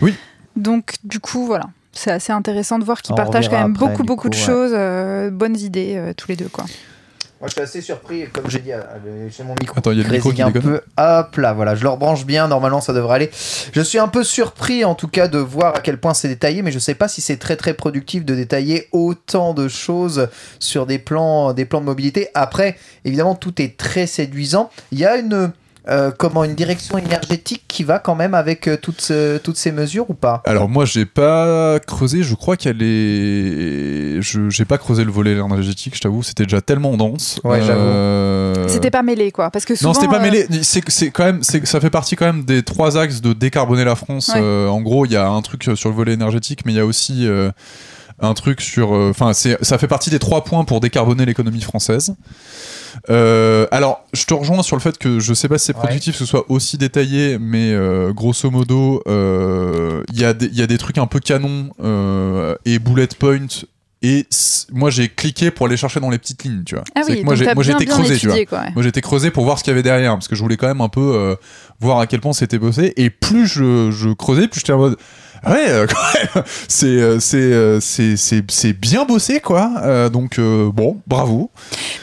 [0.00, 0.14] Oui.
[0.56, 1.64] Donc, du coup, voilà.
[1.94, 4.42] C'est assez intéressant de voir qu'ils partagent quand même après, beaucoup, beaucoup coup, de ouais.
[4.42, 6.64] choses, euh, bonnes idées, euh, tous les deux, quoi.
[7.40, 8.70] Moi, je suis assez surpris, comme j'ai dit,
[9.30, 9.78] chez mon micro.
[9.78, 10.62] Attends, il y a le micro qui un déconne.
[10.62, 10.80] peu.
[10.96, 12.48] Hop là, voilà, je le rebranche bien.
[12.48, 13.30] Normalement, ça devrait aller.
[13.34, 16.62] Je suis un peu surpris, en tout cas, de voir à quel point c'est détaillé,
[16.62, 20.28] mais je sais pas si c'est très très productif de détailler autant de choses
[20.58, 22.28] sur des plans, des plans de mobilité.
[22.32, 24.70] Après, évidemment, tout est très séduisant.
[24.90, 25.52] Il y a une
[25.88, 29.72] euh, comment une direction énergétique qui va quand même avec euh, toutes, ce- toutes ces
[29.72, 30.42] mesures ou pas?
[30.46, 35.32] Alors moi j'ai pas creusé, je crois qu'elle est, je j'ai pas creusé le volet
[35.32, 37.40] énergétique, je t'avoue, c'était déjà tellement dense.
[37.44, 37.80] Ouais, j'avoue.
[37.80, 39.50] Euh, C'était pas mêlé, quoi.
[39.50, 40.46] Parce que souvent, Non, c'était pas euh, mêlé.
[40.62, 43.84] C'est c'est quand même, c'est ça fait partie quand même des trois axes de décarboner
[43.84, 44.28] la France.
[44.34, 44.40] Ouais.
[44.42, 46.80] Euh, en gros, il y a un truc sur le volet énergétique, mais il y
[46.80, 47.50] a aussi euh,
[48.24, 48.94] un truc sur.
[48.94, 52.14] euh, Enfin, ça fait partie des trois points pour décarboner l'économie française.
[53.10, 55.82] Euh, alors, je te rejoins sur le fait que je sais pas si c'est Ouais.
[55.82, 60.46] productif que ce soit aussi détaillé, mais euh, grosso modo, euh, il y, a des-
[60.46, 63.46] il y a des trucs un peu canons euh, et bullet point.
[64.06, 64.26] Et
[64.70, 66.84] moi, j'ai cliqué pour aller chercher dans les petites lignes, tu vois.
[66.94, 68.44] Ah oui, que moi, j'ai été creusé, tu vois.
[68.44, 68.60] quoi.
[68.60, 68.70] ouais.
[68.74, 70.66] Moi j'étais creusé pour voir ce qu'il y avait derrière parce que je voulais quand
[70.68, 71.36] même un peu euh,
[71.80, 74.96] voir à quel point c'était bossé et plus je, je creusais plus j'étais en mode
[75.46, 80.08] ouais euh, quand même c'est euh, c'est euh, c'est c'est c'est bien bossé quoi Euh,
[80.08, 81.50] donc euh, bon bravo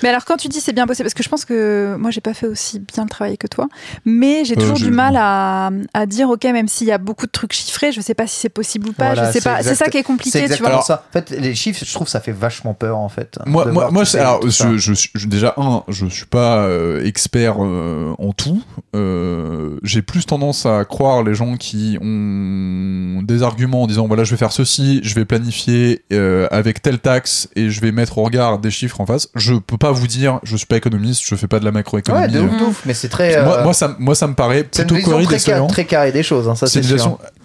[0.04, 2.22] Mais alors, quand tu dis c'est bien bossé, parce que je pense que moi, j'ai
[2.22, 3.68] pas fait aussi bien le travail que toi,
[4.06, 6.98] mais j'ai Euh, toujours j'ai- du mal à, à dire, ok, même s'il y a
[6.98, 9.40] beaucoup de trucs chiffrés, je sais pas si c'est possible ou pas, Voilà, je sais
[9.40, 9.56] c'est pas.
[9.64, 10.82] C'est exact- ça qui est C'est compliqué, tu exactement vois.
[10.84, 11.06] ça.
[11.10, 13.38] En fait, les chiffres, je trouve, ça fait vachement peur en fait.
[13.46, 14.70] moi de moi, voir moi tout c'est- ces- alors tout ça.
[14.72, 18.62] je, je, suis- je- déjà un je suis pas euh, expert euh, en tout
[18.96, 24.24] Euh, j'ai plus tendance à croire les gens qui ont des arguments en disant voilà
[24.24, 28.18] je vais faire ceci je vais planifier euh, avec telle taxe et je vais mettre
[28.18, 31.24] au regard des chiffres en face je peux pas vous dire je suis pas économiste
[31.26, 33.44] je fais pas de la macroéconomie Ouais, de ouf, de ouf, mais c'est très.
[33.44, 35.68] moi, euh, moi, ça, moi, ça me paraît c'est plutôt correct très, d'excellent.
[35.68, 36.98] ca- très carré des choses, hein, ça C'est c'est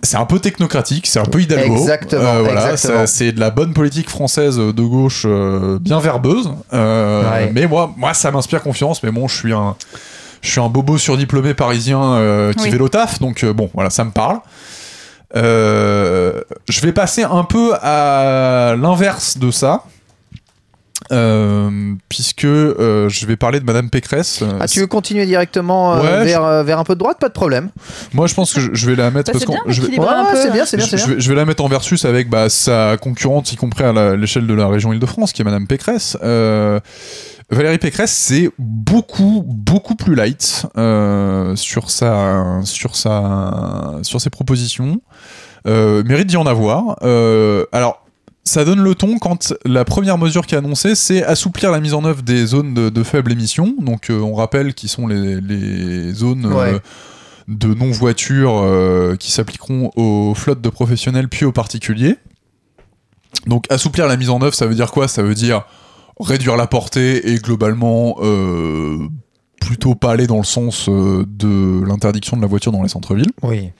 [0.03, 1.75] c'est un peu technocratique, c'est un peu Hidalgo.
[1.75, 3.01] Euh, Exactement, voilà, exactement.
[3.01, 6.51] ça- c'est de la bonne politique française de gauche euh, bien verbeuse.
[6.72, 7.51] Euh, Ouais.
[7.55, 9.03] Mais moi, moi, ça m'inspire confiance.
[9.03, 9.75] Mais bon, je suis un,
[10.42, 12.70] je suis un bobo surdiplômé parisien euh, qui Oui.
[12.70, 14.38] vélo taf, donc euh, bon, voilà, ça me parle.
[15.34, 19.82] Euh, je vais passer un peu à l'inverse de ça.
[21.12, 24.40] euh, puisque euh, je vais parler de Madame Pécresse.
[24.42, 27.18] Euh, Ah, tu veux continuer directement euh, Ouais, vers, euh, vers un peu de droite?
[27.20, 27.68] Pas de problème.
[28.14, 30.14] Moi, je pense que je, je vais la mettre Bah, parce bien je vais- d'équilibrer
[30.14, 30.36] un Ouais, peu.
[30.42, 31.06] c'est bien, c'est bien, c'est je, bien.
[31.06, 33.92] je vais, je vais la mettre en versus avec bah, sa concurrente, y compris à
[33.92, 36.16] la- l'échelle de la région Île-de-France, qui est Madame Pécresse.
[37.50, 45.00] Valérie Pécresse, c'est beaucoup, beaucoup plus light euh, sur, sa, sur, sa, sur ses propositions.
[45.68, 46.96] Euh, mérite d'y en avoir.
[47.02, 48.04] Euh, alors,
[48.42, 51.94] ça donne le ton quand la première mesure qui est annoncée, c'est assouplir la mise
[51.94, 53.74] en œuvre des zones de, de faible émission.
[53.80, 56.80] Donc, on rappelle qui sont les, les zones Ouais.
[57.48, 62.16] de non-voiture euh, qui s'appliqueront aux flottes de professionnels puis aux particuliers.
[63.46, 65.06] Donc, assouplir la mise en œuvre, ça veut dire quoi?
[65.06, 65.64] Ça veut dire
[66.20, 68.98] réduire la portée et globalement euh,
[69.61, 73.33] plutôt pas aller dans le sens euh, de l'interdiction de la voiture dans les centres-villes.
[73.42, 73.70] Oui.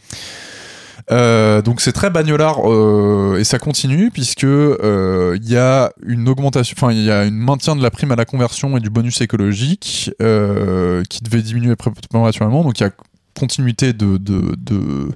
[1.13, 6.29] Euh, donc c'est très bagnolard euh, et ça continue puisque euh, il y a une
[6.29, 8.91] augmentation, enfin il y a un maintien de la prime à la conversion et du
[8.91, 12.65] bonus écologique qui devait diminuer pré- prématurément.
[12.65, 12.91] Donc il y a
[13.39, 15.11] continuité de, de, de-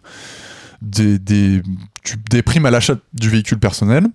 [0.82, 4.06] des, des primes à l'achat du véhicule personnel.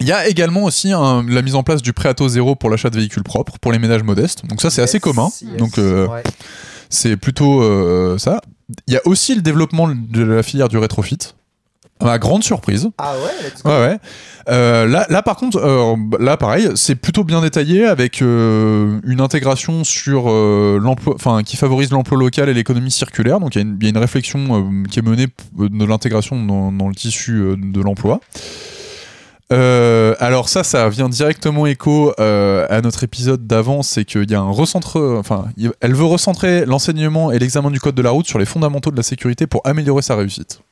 [0.00, 2.54] Il y a également aussi un- la mise en place du prêt à taux zéro
[2.56, 4.46] pour l'achat de véhicules propres pour les ménages modestes.
[4.46, 5.28] Donc ça c'est assez commun.
[5.42, 6.22] yes, Donc euh, ouais.
[6.88, 8.40] c'est plutôt euh, ça.
[8.86, 11.18] Il y a aussi le développement de la filière du rétrofit.
[12.02, 12.88] À ma grande surprise.
[12.96, 13.68] Ah ouais, let's go.
[13.68, 13.98] Ouais, ouais.
[14.48, 19.20] Euh, là, là, par contre, euh, là, pareil, c'est plutôt bien détaillé avec euh, une
[19.20, 23.38] intégration sur l'emploi, enfin, qui favorise l'emploi local et l'économie circulaire.
[23.38, 25.26] Donc, il y, a une- il y a une réflexion qui est menée
[25.58, 28.20] de l'intégration dans, dans le tissu de l'emploi.
[29.52, 34.34] Euh, alors ça, ça vient directement écho euh, à notre épisode d'avant, c'est qu'il y
[34.34, 35.46] a un recentre, enfin,
[35.80, 38.96] elle veut recentrer l'enseignement et l'examen du code de la route sur les fondamentaux de
[38.96, 40.62] la sécurité pour améliorer sa réussite.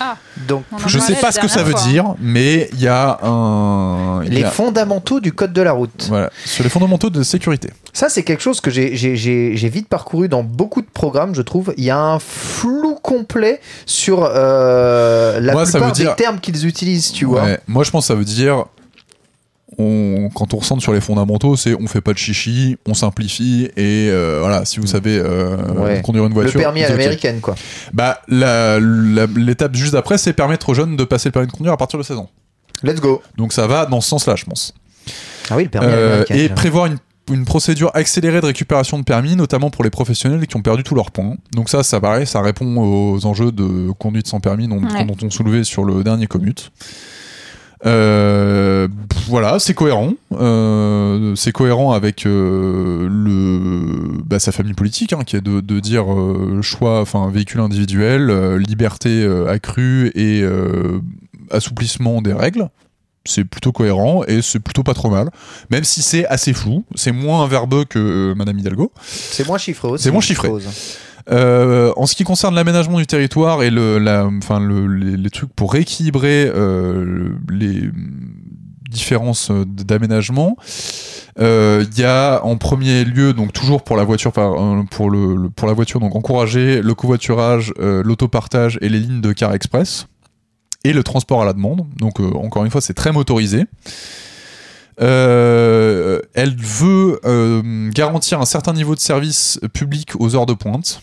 [0.00, 1.82] Ah, Donc, Je sais parlait pas ce que ça veut fois.
[1.82, 4.22] dire, mais il y a un.
[4.24, 6.06] y les a- fondamentaux du code de la route.
[6.08, 7.70] Voilà, sur les fondamentaux de sécurité.
[7.92, 11.74] Ça, c'est quelque chose que j'ai- vite parcouru dans beaucoup de programmes, je trouve.
[11.76, 16.22] Il y a un flou complet sur euh, la Moi, ça plupart veut dire- des
[16.22, 17.44] termes qu'ils utilisent, tu vois.
[17.66, 18.64] Moi, je pense que ça veut dire.
[19.78, 23.68] On, quand on ressent sur les fondamentaux, c'est on fait pas de chichi, on simplifie
[23.76, 24.64] et euh, voilà.
[24.64, 26.02] Si vous savez euh, Ouais.
[26.02, 27.54] conduire une Le voiture, permis à l'américaine, quoi.
[27.92, 31.52] Bah, la- la- l'étape juste après, c'est permettre aux jeunes de passer le permis de
[31.52, 32.28] conduire à partir de 16 ans.
[32.82, 33.22] Let's go.
[33.36, 34.74] Donc ça va dans ce sens-là, je pense.
[35.50, 36.36] Ah oui, le permis à Euh, l'américaine.
[36.38, 36.98] et prévoir une,
[37.32, 40.94] une procédure accélérée de récupération de permis, notamment pour les professionnels qui ont perdu tous
[40.96, 41.36] leurs points.
[41.52, 45.04] Donc ça, ça pareil, ça répond aux enjeux de conduite sans permis dont, Ouais.
[45.04, 46.72] dont on soulevait sur le dernier commute.
[47.86, 48.88] Euh,
[49.28, 50.12] voilà, c'est cohérent.
[50.32, 55.80] Euh, c'est cohérent avec euh, le, bah, sa famille politique, hein, qui est de, de
[55.80, 56.06] dire
[56.62, 60.44] choix, enfin véhicule individuel, liberté accrue et
[61.50, 62.68] assouplissement des règles.
[63.24, 65.28] C'est plutôt cohérent et c'est plutôt pas trop mal.
[65.70, 68.90] Même si c'est assez flou, c'est moins verbeux que Madame Hidalgo.
[69.02, 70.04] C'est moins chiffré aussi.
[70.04, 70.48] C'est moins chiffré.
[71.30, 74.02] Euh, en ce qui concerne l'aménagement du territoire et le,
[74.38, 77.90] enfin le, les, trucs pour rééquilibrer euh, les
[78.90, 80.56] différences d'aménagement,
[81.38, 85.68] euh, il y a en premier lieu donc toujours pour la voiture pour le, pour
[85.68, 90.06] la voiture donc encourager le covoiturage, l'autopartage et les lignes de car express
[90.84, 91.86] et le transport à la demande.
[91.98, 93.66] Donc encore une fois c'est très motorisé.
[94.96, 97.20] Elle veut
[97.90, 101.02] garantir un certain niveau de service public aux heures de pointe.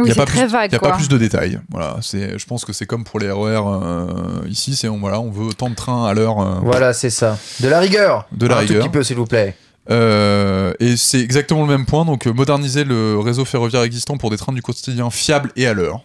[0.00, 0.72] Oui, Il n'y a, c'est pas très plus, vague.
[0.72, 0.90] y a quoi.
[0.90, 1.60] pas plus de détails.
[1.70, 4.06] Voilà, c'est, je pense que c'est comme pour les RER euh,
[4.48, 6.40] ici, c'est on, voilà, on veut tant de trains à l'heure.
[6.40, 7.38] euh, Voilà, c'est ça.
[7.60, 8.26] De la rigueur.
[8.32, 8.82] De la Un tout rigueur.
[8.84, 9.56] petit peu, s'il vous plaît.
[9.90, 12.04] Euh, et c'est exactement le même point.
[12.04, 16.02] Donc moderniser le réseau ferroviaire existant pour des trains du quotidien fiables et à l'heure,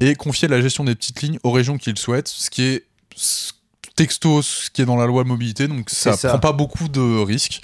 [0.00, 2.84] et confier la gestion des petites lignes aux régions qui le souhaitent, ce qui est
[3.96, 5.66] texto, ce qui est dans la loi mobilité.
[5.66, 6.28] Donc ça, ça.
[6.28, 7.60] prend pas beaucoup de risques.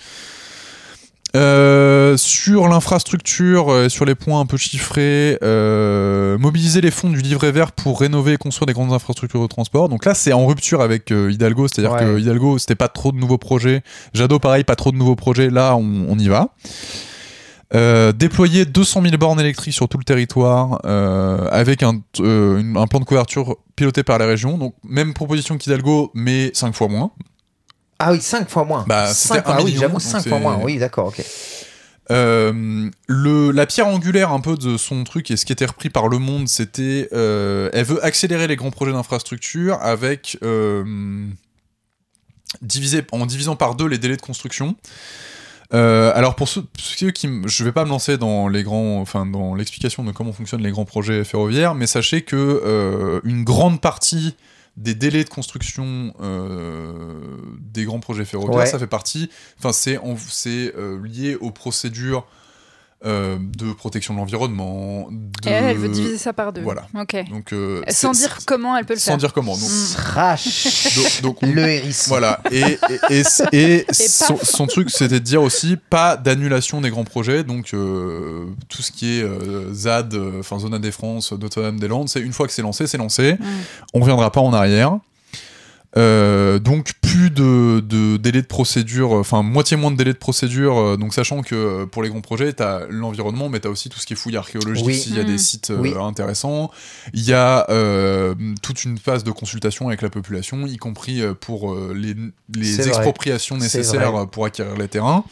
[1.36, 7.20] Euh, sur l'infrastructure, euh, sur les points un peu chiffrés, euh, mobiliser les fonds du
[7.20, 9.88] livret vert pour rénover et construire des grandes infrastructures de transport.
[9.88, 12.00] Donc là, c'est en rupture avec Hidalgo, c'est-à-dire Ouais.
[12.00, 13.82] que Hidalgo, c'était pas trop de nouveaux projets.
[14.12, 15.50] Jadot, pareil, pas trop de nouveaux projets.
[15.50, 16.50] Là, on, on y va.
[17.74, 22.86] Euh, déployer 200 000 bornes électriques sur tout le territoire euh, avec un, euh, un
[22.86, 24.58] plan de couverture piloté par les régions.
[24.58, 27.10] Donc, même proposition qu'Hidalgo, mais 5 fois moins.
[27.98, 28.84] Ah oui, 5 fois moins.
[28.88, 30.58] Bah, Cinq- c'était un ah oui, j'avoue, donc 5 c'est- fois moins.
[30.62, 31.22] Oui, d'accord, ok.
[32.10, 35.88] Euh, le, la pierre angulaire un peu de son truc et ce qui était repris
[35.88, 40.84] par Le Monde, c'était euh, elle veut accélérer les grands projets d'infrastructure avec euh,
[42.60, 44.76] diviser, en divisant par deux les délais de construction.
[45.72, 49.24] Euh, alors pour ceux, ceux qui, je vais pas me lancer dans les grands, enfin
[49.24, 54.36] dans l'explication de comment fonctionnent les grands projets ferroviaires, mais sachez que une grande partie
[54.76, 58.66] des délais de construction euh, des grands projets ferroviaires, Ouais.
[58.66, 62.26] ça fait partie, enfin c'est en- c'est euh, lié aux procédures
[63.06, 65.08] euh, de protection de l'environnement.
[65.10, 66.62] de- Et elle, elle veut diviser ça par deux.
[66.62, 66.86] Voilà.
[67.30, 69.18] Donc euh, Sans dire comment elle peut le sans faire.
[69.18, 69.52] dire comment.
[69.56, 69.94] Donc, Mm.
[69.96, 70.96] Crash.
[70.96, 72.08] donc- donc, on- Le hérisson.
[72.08, 72.40] voilà.
[72.50, 72.78] Et,
[73.10, 77.44] et, et, son, son truc, c'était de dire aussi pas d'annulation des grands projets.
[77.44, 82.32] Donc, euh, tout ce qui est euh, ZAD, enfin Zone à défense, Notre-Dame-des-Landes, c'est une
[82.32, 83.34] fois que c'est lancé, c'est lancé.
[83.34, 83.44] Mm.
[83.94, 84.98] On reviendra pas en arrière.
[85.96, 90.76] Euh, donc plus de, de délai de procédure, enfin moitié moins de délai de procédure,
[90.78, 93.70] euh, donc sachant que euh, pour les grands projets, tu as l'environnement, mais tu as
[93.70, 94.94] aussi tout ce qui est fouille archéologique, Oui.
[94.96, 95.94] s'il y a des sites euh, Oui.
[96.00, 96.70] intéressants.
[97.12, 101.34] Il y a euh, toute une phase de consultation avec la population, y compris euh,
[101.34, 102.14] pour euh, les,
[102.54, 102.88] les C'est vrai.
[102.90, 105.24] expropriations nécessaires euh, pour acquérir les terrains.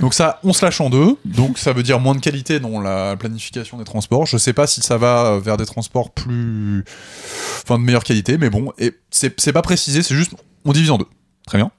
[0.00, 2.80] Donc ça, on se lâche en deux, donc ça veut dire moins de qualité dans
[2.80, 4.24] la planification des transports.
[4.24, 6.84] Je sais pas si ça va euh, vers des transports plus...
[7.64, 10.32] Enfin, de meilleure qualité, mais bon, et c'est pas précisé, c'est juste,
[10.64, 11.06] on divise en deux.
[11.46, 11.70] Très bien.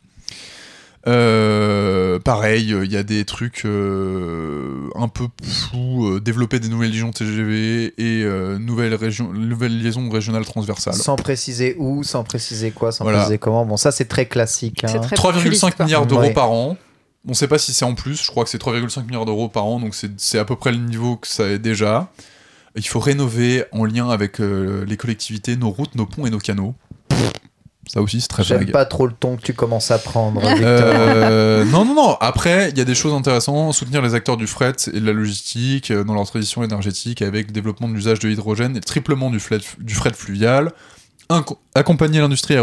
[1.07, 6.91] Euh, pareil, il y a des trucs euh, un peu flous, euh, développer des nouvelles
[6.91, 10.93] liaisons TGV et euh, nouvelles, régions, nouvelles liaisons régionales transversales.
[10.93, 13.19] Sans préciser où, sans préciser quoi, sans Voilà.
[13.19, 13.65] préciser comment.
[13.65, 14.81] Bon, ça, c'est très classique.
[14.85, 14.99] C'est hein.
[14.99, 15.85] très populiste, 3,5 quoi.
[15.85, 16.33] milliards d'euros Ouais.
[16.33, 16.77] par an.
[17.27, 19.65] On sait pas si c'est en plus, je crois que c'est 3,5 milliards d'euros par
[19.65, 22.11] an, donc c'est c'est à peu près le niveau que ça est déjà.
[22.75, 26.39] Il faut rénover en lien avec euh, les collectivités nos routes, nos ponts et nos
[26.39, 26.75] canaux.
[27.91, 28.71] Ça aussi, c'est très J'aime vague.
[28.71, 30.41] pas trop le ton que tu commences à prendre.
[30.43, 32.17] Euh, non, non, non.
[32.21, 33.73] Après, il y a des choses intéressantes.
[33.73, 37.47] Soutenir les acteurs du fret et de la logistique euh, dans leur transition énergétique avec
[37.47, 40.71] le développement de l'usage de l'hydrogène et le triplement du fret, du fret fluvial.
[41.73, 42.55] accompagner l'industrie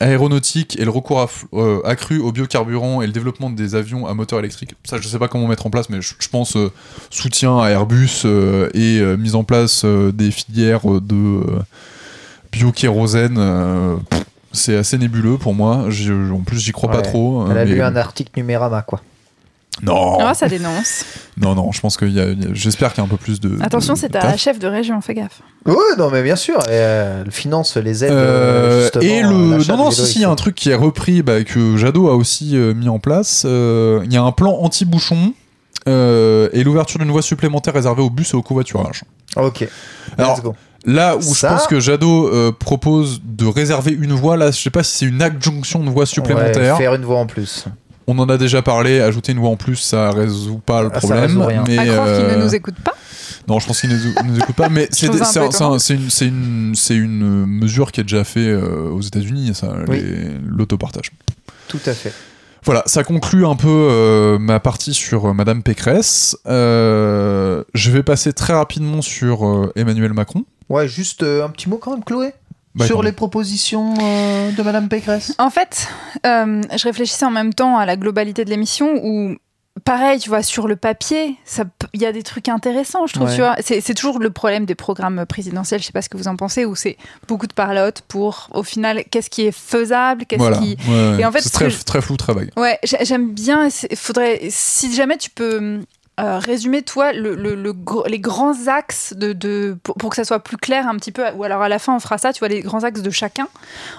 [0.00, 4.14] aéronautique et le recours aff- euh, accru aux biocarburants et le développement des avions à
[4.14, 4.74] moteur électrique.
[4.84, 6.70] Ça, je sais pas comment mettre en place, mais je, je pense euh,
[7.10, 11.58] soutien à Airbus euh, et euh, mise en place euh, des filières euh, de euh,
[12.52, 13.36] biokérosène.
[14.52, 15.86] Euh, c'est assez nébuleux pour moi.
[16.32, 17.46] En plus, j'y crois pas trop.
[17.50, 19.00] Elle a euh, lu un article Numérama, quoi.
[19.82, 21.04] Non, Ah, ça dénonce.
[21.38, 21.72] non, non.
[21.72, 22.26] Je pense qu'il y a.
[22.52, 23.56] J'espère qu'il y a un peu plus de.
[23.62, 25.40] Attention, c'est ta chef de région, fais gaffe.
[25.64, 26.58] Oui, non, mais bien sûr.
[26.64, 28.12] Et, euh, le finance les aides.
[28.12, 30.74] Euh, justement, et le non non si si il y a un truc qui est
[30.74, 34.32] repris bah, que Jadot a aussi euh, mis en place euh, il y a un
[34.32, 35.32] plan anti-bouchon
[35.88, 39.04] euh, et l'ouverture d'une voie supplémentaire réservée aux bus et au covoiturage
[39.36, 39.66] Ok.
[40.18, 40.54] Alors, Let's go.
[40.84, 44.58] Là où Ça- je pense que Jadot euh, propose de réserver une voie là je
[44.60, 47.64] sais pas si c'est une adjonction de voie supplémentaire Ouais, faire une voie en plus.
[48.06, 50.94] on en a déjà parlé ajouter une voie en plus ça résout pas le Ah,
[50.94, 51.64] ça problème résout rien.
[51.68, 52.94] mais à croire qu'il euh, ne nous écoute pas.
[53.48, 55.06] non je pense qu'il ne nous, nous écoute pas mais c'est
[56.26, 60.02] une une mesure qui est déjà fait euh, aux États-Unis ça Oui.
[60.46, 61.10] l'autopartage
[61.68, 62.12] Tout à fait.
[62.64, 66.36] Voilà, ça conclut un peu euh, ma partie sur euh, Madame Pécresse.
[66.46, 70.44] Euh, je vais passer très rapidement sur euh, Emmanuel Macron.
[70.72, 72.32] Ouais, juste euh, un petit mot quand même, Chloé
[72.74, 75.34] Bah, Sur les propositions euh, de Madame Pécresse?
[75.38, 75.86] En fait,
[76.24, 79.36] euh, je réfléchissais en même temps à la globalité de l'émission où,
[79.84, 81.36] pareil, tu vois, sur le papier,
[81.92, 83.28] il y a des trucs intéressants, je trouve.
[83.28, 83.34] Ouais.
[83.34, 85.80] Tu vois, c'est c'est toujours le problème des programmes présidentiels.
[85.82, 86.96] Je sais pas ce que vous en pensez, où c'est
[87.28, 90.56] beaucoup de parlotte pour, au final, qu'est-ce qui est faisable, qu'est-ce Voilà.
[90.56, 92.50] qui Ouais, Et en fait, c'est ce très, très flou, très vague.
[92.56, 93.68] Ouais, j'ai- j'aime bien.
[93.90, 95.80] Il faudrait, si jamais tu peux
[96.20, 100.96] euh, résumer, toi, les grands axes de, pour, pour que ça soit plus clair un
[100.96, 103.02] petit peu, ou alors à la fin on fera ça, tu vois, les grands axes
[103.02, 103.48] de chacun,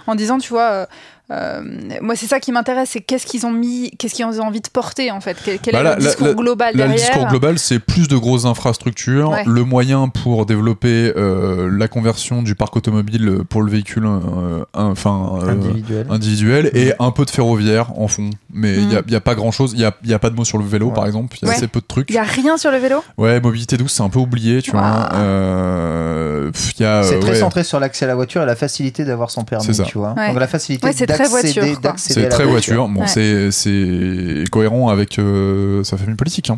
[0.07, 0.87] en disant, tu vois.
[1.31, 1.61] Euh,
[2.01, 4.67] moi, c'est ça qui m'intéresse, c'est qu'est-ce qu'ils ont mis, qu'est-ce qu'ils ont envie de
[4.67, 7.09] porter en fait, quel, quel Bah est le discours là, global Là, le derrière.
[7.11, 9.43] discours global, c'est plus de grosses infrastructures, Ouais.
[9.45, 15.39] le moyen pour développer euh, la conversion du parc automobile pour le véhicule euh, enfin,
[15.43, 16.07] euh, Individuelle.
[16.09, 18.29] individuel et un peu de ferroviaire en fond.
[18.53, 18.89] Mais il Mm.
[18.89, 19.71] n'y a, il y a pas grand-chose.
[19.73, 20.93] Il n'y a, il y a pas de mots sur le vélo, Ouais.
[20.93, 21.37] par exemple.
[21.41, 21.57] Il y a Ouais.
[21.57, 22.09] assez peu de trucs.
[22.09, 23.03] Il y a rien sur le vélo?
[23.17, 25.09] Ouais, mobilité douce, c'est un peu oublié, tu vois.
[25.13, 29.43] Euh, C'est très ouais, centré sur l'accès à la voiture et la facilité d'avoir son
[29.43, 30.13] permis, tu vois.
[30.17, 30.27] Ouais.
[30.29, 30.87] Donc la facilité
[31.29, 32.87] très voiture, C'est très voiture.
[32.87, 33.07] Bon, Ouais.
[33.07, 36.49] c'est c'est cohérent avec euh, sa famille politique.
[36.49, 36.57] Hein.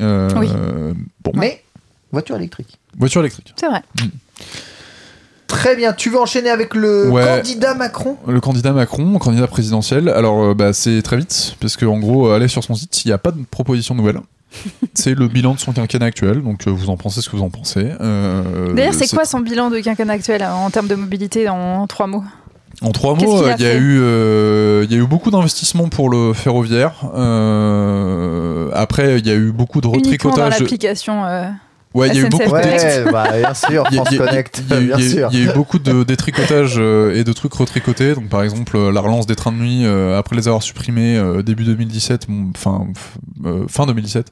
[0.00, 0.48] Euh, Oui.
[1.24, 1.62] Bon, Mais
[2.12, 2.78] voiture électrique.
[2.98, 3.52] voiture électrique.
[3.56, 3.82] C'est vrai.
[5.46, 7.24] Très bien, tu veux enchaîner avec le Ouais.
[7.24, 8.16] candidat Macron?
[8.28, 10.08] Le candidat Macron, candidat présidentiel.
[10.08, 13.08] Alors, euh, bah, c'est très vite, parce que en gros, allez sur son site, il
[13.08, 14.20] n'y a pas de proposition nouvelle.
[14.94, 17.42] c'est le bilan de son quinquennat actuel, donc euh, vous en pensez ce que vous
[17.42, 17.92] en pensez.
[18.00, 22.06] Euh, D'ailleurs, c'est quoi son bilan de quinquennat actuel en termes de mobilité en trois
[22.06, 22.24] mots?
[22.82, 25.30] En trois mots, euh, a il y, a eu, euh, il y a eu beaucoup
[25.30, 26.92] d'investissements pour le ferroviaire.
[27.14, 30.56] Euh, après, il y a eu beaucoup de retricotage.
[30.58, 31.24] de- l'application.
[31.24, 31.48] euh,
[31.92, 32.50] Ouais, il y a eu beaucoup.
[32.50, 34.80] Ouais, bah, bien sûr, Il y a- France il y a- Connect, il y a
[34.80, 35.28] eu- bien il y a eu- sûr.
[35.32, 38.14] Il y a eu beaucoup de détricotage euh, et de trucs retricotés.
[38.14, 41.16] Donc, par exemple, euh, la relance des trains de nuit euh, après les avoir supprimés
[41.18, 44.28] euh, début 2017, bon, fin, f- euh, fin 2017.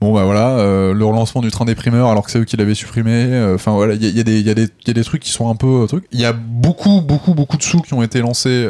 [0.00, 2.56] Bon, bah voilà, euh, le relancement du train des primeurs alors que c'est eux qui
[2.58, 3.10] l'avaient supprimé.
[3.12, 4.94] euh, Enfin, voilà, il y a, y, des- il y, a des- il y a
[4.94, 5.82] des trucs qui sont un peu.
[5.82, 6.04] euh, trucs.
[6.12, 8.68] Il y a beaucoup, beaucoup, beaucoup de sous qui ont été lancés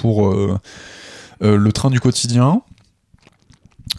[0.00, 0.32] pour
[1.40, 2.62] le train du quotidien.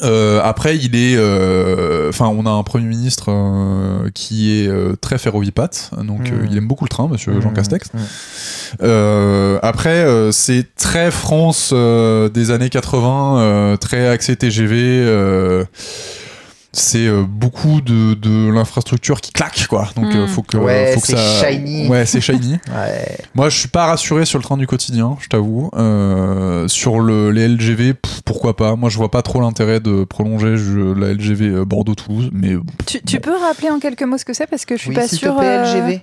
[0.03, 5.17] Euh, après, il est, euh, enfin, on a un premier ministre euh, qui est très
[5.17, 6.33] ferrovipate, donc Mm.
[6.33, 7.89] euh, il aime beaucoup le train, Monsieur Jean Mmh, Castex.
[7.93, 9.57] mmh.
[9.61, 15.65] Après, c'est très France des années 80, euh, très axé TGV.
[16.71, 19.89] Euh, c'est euh, beaucoup de, de l'infrastructure qui claque, quoi.
[19.95, 20.27] Donc, euh, Mm.
[20.27, 21.49] faut que, Ouais, faut que c'est ça.
[21.49, 21.87] shiny.
[21.87, 22.57] Ouais, c'est shiny.
[22.69, 23.17] Ouais.
[23.35, 25.69] Moi, je suis pas rassuré sur le train du quotidien, je t'avoue.
[25.75, 30.03] Euh, sur le, les LGV, pff, pourquoi pas Moi, je vois pas trop l'intérêt de
[30.03, 32.55] prolonger je- la LGV euh, Bordeaux-Toulouse, mais
[32.85, 34.95] Tu, tu peux rappeler en quelques mots ce que c'est parce que je suis Oui,
[34.95, 36.01] pas euh, LGV.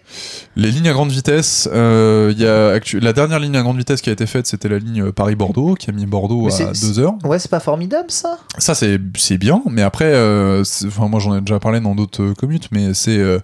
[0.57, 3.79] les lignes à grande vitesse, euh, il y a actu- la dernière ligne à grande
[3.79, 6.75] vitesse qui a été faite, c'était la ligne Paris-Bordeaux, qui a mis Bordeaux Mais à
[6.75, 7.15] c'est- 2 heures.
[7.25, 10.13] Ouais, c'est pas formidable ça Ça, c'est c'est bien, mais après,
[10.61, 13.39] euh, enfin, moi j'en ai déjà parlé dans d'autres euh, commutes, mais c'est euh,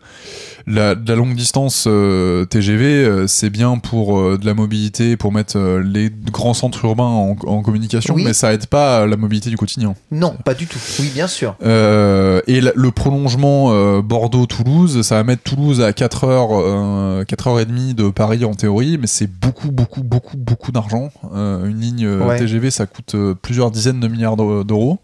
[0.67, 6.55] la, longue distance euh, TGV, c'est bien pour de la mobilité, pour mettre les grands
[6.55, 8.25] centres urbains en, en communication, Oui.
[8.25, 9.95] mais ça aide pas à la mobilité du quotidien.
[10.11, 10.79] Non, pas du tout.
[11.01, 11.55] Oui, bien sûr.
[11.63, 17.61] Et la- le prolongement Bordeaux-Toulouse, ça va mettre Toulouse à 4 heures, euh, 4 heures
[17.61, 21.11] et demie de Paris en théorie, mais c'est beaucoup, beaucoup, beaucoup, beaucoup d'argent.
[21.35, 22.39] Une ligne Ouais.
[22.39, 24.99] TGV, ça coûte plusieurs dizaines de milliards d'eu- d'euros.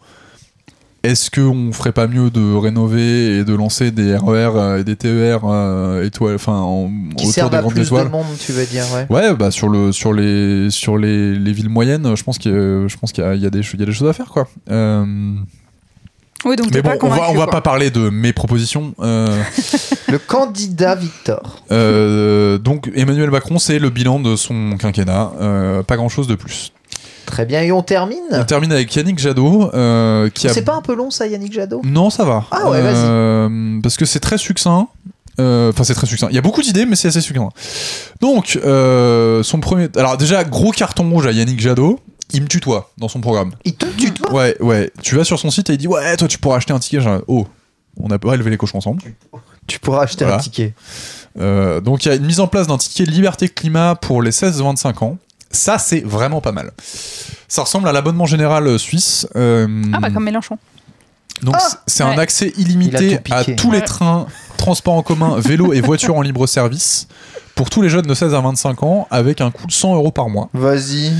[1.04, 4.96] Est-ce qu'on ferait pas mieux de rénover et de lancer des RER euh, et des
[4.96, 8.06] TER euh, étoiles, enfin, en- Qui autour des à grandes plus étoiles?
[8.06, 9.06] de monde, tu veux dire, ouais.
[9.08, 12.54] Ouais, bah sur le sur les sur les, les villes moyennes, je pense qu'il y
[12.54, 14.08] a, je pense qu'il y a, il y a des il y a des choses
[14.08, 14.48] à faire quoi.
[14.70, 15.04] Euh,
[16.44, 17.50] Oui, donc Mais bon, pas on va, on va quoi.
[17.50, 18.92] pas parler de mes propositions.
[19.00, 19.40] Euh,
[20.08, 21.62] Le candidat Victor.
[21.70, 25.32] euh, donc Emmanuel Macron, c'est le bilan de son quinquennat.
[25.40, 26.72] Euh, pas grand chose de plus.
[27.28, 30.52] Très bien, et on On termine termine avec Yannick Jadot, euh, qui a.
[30.52, 31.82] C'est pas un peu long ça, Yannick Jadot?
[31.84, 32.46] Non, ça va.
[32.50, 33.80] Ah ouais, vas-y.
[33.82, 34.88] Parce que c'est très succinct.
[35.38, 36.28] Euh, Enfin, c'est très succinct.
[36.30, 37.50] Il y a beaucoup d'idées, mais c'est assez succinct.
[38.20, 39.88] Donc, euh, son premier.
[39.96, 42.00] Alors, déjà, gros carton rouge à Yannick Jadot.
[42.32, 43.52] Il me tutoie dans son programme.
[43.64, 44.32] Il te tutoie?
[44.32, 44.90] Ouais, ouais.
[45.02, 47.00] Tu vas sur son site et il dit Ouais, toi, tu pourras acheter un ticket.
[47.00, 47.46] Genre, oh,
[47.98, 49.02] on a pas élevé les cochons ensemble.
[49.66, 50.38] Tu pourras acheter Voilà.
[50.38, 50.74] un ticket.
[51.38, 54.30] Euh, donc, il y a une mise en place d'un ticket liberté climat pour les
[54.32, 55.18] 16-25 ans.
[55.51, 56.72] Ça, c'est vraiment pas mal.
[57.49, 59.26] Ça ressemble à l'abonnement général suisse.
[59.36, 60.59] Euh, Ah, bah, comme Mélenchon.
[61.42, 64.26] Donc Ah c'est un accès Il illimité tout à tous les trains,
[64.57, 67.07] transports en commun, vélos et voitures en libre service
[67.55, 70.11] pour tous les jeunes de 16 à 25 ans avec un coût de 100 euros
[70.11, 70.49] par mois.
[70.53, 71.12] Vas-y.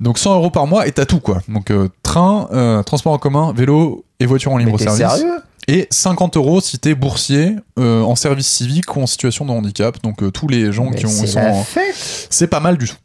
[0.00, 1.42] Donc 100 euros par mois et t'as tout quoi.
[1.48, 4.98] Donc euh, train, euh, transport en commun, vélo et voiture en libre service.
[4.98, 5.38] sérieux?
[5.66, 10.02] Et 50 euros si t'es boursier euh, en service civique ou en situation de handicap.
[10.02, 11.10] Donc euh, tous les gens Mais qui ont...
[11.10, 11.94] c'est
[12.28, 12.96] C'est pas mal du tout.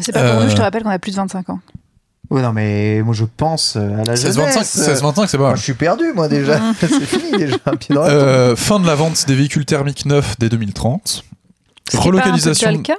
[0.00, 1.60] C'est pas pour Euh, nous, je te rappelle qu'on a plus de 25 ans.
[2.30, 4.78] Ouais, non, mais moi je pense euh, à la 16-25 jeunesse.
[5.02, 6.60] 16-25 c'est pas Moi je suis perdu, moi déjà.
[6.80, 7.56] c'est fini déjà.
[7.80, 8.18] Pied dans la tombe.
[8.18, 11.06] Euh, fin de la vente des véhicules thermiques neufs dès 2030.
[11.06, 12.66] Ce qui est Relocalisation.
[12.66, 12.98] Pas un peu déjà le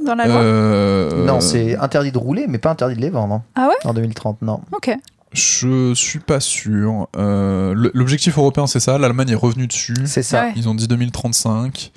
[0.00, 3.10] euh, dans la loi Euh, Non, c'est interdit de rouler, mais pas interdit de les
[3.10, 3.34] vendre.
[3.34, 3.42] hein.
[3.56, 4.60] Ah ouais En 2030, non.
[4.72, 4.90] Ok.
[5.34, 7.08] Je suis pas sûr.
[7.16, 8.96] Euh, L'objectif européen, c'est ça.
[8.96, 9.94] L'Allemagne est revenue dessus.
[10.06, 10.44] C'est ça.
[10.44, 10.52] Ouais.
[10.56, 11.90] Ils ont dit 2035.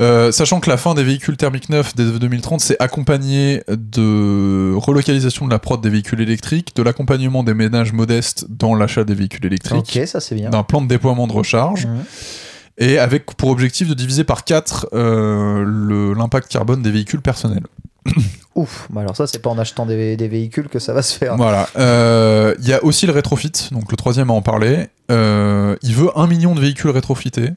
[0.00, 5.46] Euh, sachant que la fin des véhicules thermiques neufs dès 2030, c'est accompagné de relocalisation
[5.46, 9.46] de la prod des véhicules électriques, de l'accompagnement des ménages modestes dans l'achat des véhicules
[9.46, 10.50] électriques, Ok, ça c'est bien.
[10.50, 11.86] d'un plan de déploiement de recharge,
[12.78, 14.88] et avec pour objectif de diviser par 4
[16.16, 17.64] l'impact carbone des véhicules personnels.
[18.54, 21.16] Ouf, bah alors ça c'est pas en achetant des, des véhicules que ça va se
[21.16, 21.36] faire.
[21.36, 21.68] Voilà.
[21.76, 24.88] Euh, Il y a aussi le rétrofit, donc le troisième à en parler.
[25.10, 27.50] Euh, il veut un million de véhicules rétrofités.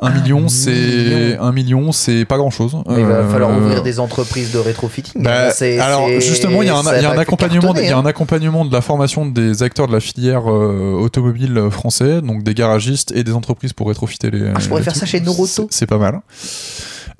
[0.00, 2.76] Un million, c'est un million, c'est pas grand chose.
[2.88, 5.22] Mais il va falloir ouvrir des entreprises de rétrofitting.
[5.22, 8.00] Bah, alors justement, il y a un, y a un accompagnement, il y a hein.
[8.00, 12.54] un accompagnement de la formation des acteurs de la filière euh, automobile français, donc des
[12.54, 14.50] garagistes et des entreprises pour rétrofiter les.
[14.54, 15.66] Ah, je pourrais les faire ça chez Noroto.
[15.70, 16.20] C'est pas mal.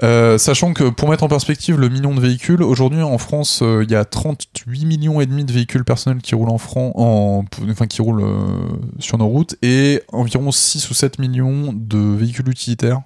[0.05, 3.83] Euh, sachant que pour mettre en perspective le million de véhicules, aujourd'hui en France, euh,
[3.83, 7.45] il y a 38 millions et demi de véhicules personnels qui roulent en France, en,
[7.69, 8.69] enfin qui roulent euh,
[9.01, 13.01] sur nos routes, et environ 6 ou 7 millions de véhicules utilitaires.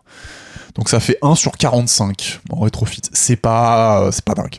[0.74, 3.00] Donc ça fait 1 sur 45 en rétrofit.
[3.12, 4.56] C'est pas, c'est pas dingue.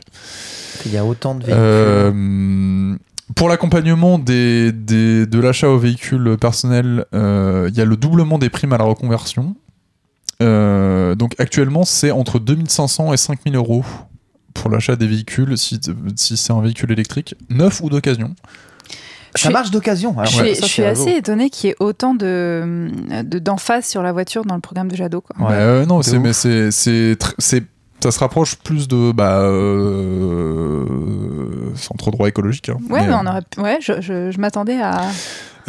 [0.86, 2.98] Il y a autant de véhicules.
[3.36, 8.38] Pour l'accompagnement des, des- de l'achat aux véhicules personnels, euh, il y a le doublement
[8.38, 9.56] des primes à la reconversion.
[10.42, 13.84] Euh, donc actuellement, c'est entre 2500 et 5000 euros
[14.52, 15.80] pour l'achat des véhicules, si,
[16.16, 18.34] si c'est un véhicule électrique, neuf ou d'occasion.
[19.34, 20.14] ça marche d'occasion.
[20.14, 21.02] Je ouais, suis, ça, je c'est suis rigolo.
[21.02, 22.88] assez étonnée qu'il y ait autant de
[23.24, 25.20] de- d'emphase sur la voiture dans le programme de Jadot.
[25.22, 25.48] Quoi.
[25.48, 26.70] Ouais, euh, non, de c'est mais c'est
[28.00, 30.84] ça se rapproche plus de bah euh,
[31.74, 32.68] centre droit écologique.
[32.68, 32.76] hein.
[32.90, 35.02] Ouais, Mais, mais on aurait ouais, je, je, je m'attendais à.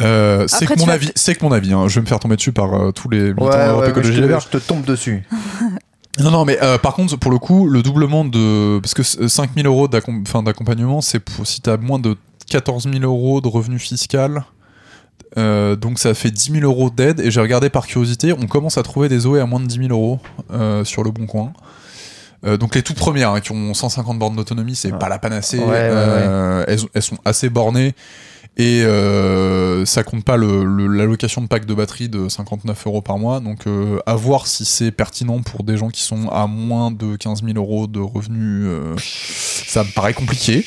[0.00, 1.72] Euh, c'est que mon avis, c'est que mon avis.
[1.72, 1.88] hein.
[1.88, 4.20] Je vais me faire tomber dessus par euh, tous les militants Ouais, ouais, Écologie je,
[4.22, 4.40] te, Verts.
[4.40, 5.24] je te tombe dessus.
[6.18, 9.28] Non, non, mais euh, par contre, pour le coup, le doublement de parce que c-
[9.28, 12.16] 5000 euros d'accompagnement, c'est pour si t'as moins de
[12.48, 14.44] 14 000 euros de revenus fiscal.
[15.36, 18.78] Euh, donc ça fait 10 000 euros d'aide et j'ai regardé par curiosité, on commence
[18.78, 20.18] à trouver des OE à moins de 10 000 euros
[20.54, 21.52] euh, sur le bon coin.
[22.46, 24.98] Euh, donc les toutes premières hein, qui ont 150 bornes d'autonomie, c'est Ouais.
[24.98, 25.58] pas la panacée.
[25.58, 27.94] Ouais, ouais, Euh, Elles, elles sont assez bornées
[28.56, 33.40] et euh, ça compte pas l'allocation de pack de batterie de 59 euros par mois.
[33.40, 37.16] Donc euh, à voir si c'est pertinent pour des gens qui sont à moins de
[37.16, 38.66] 15 000 euros de revenus.
[38.66, 40.64] euh, ça me paraît compliqué.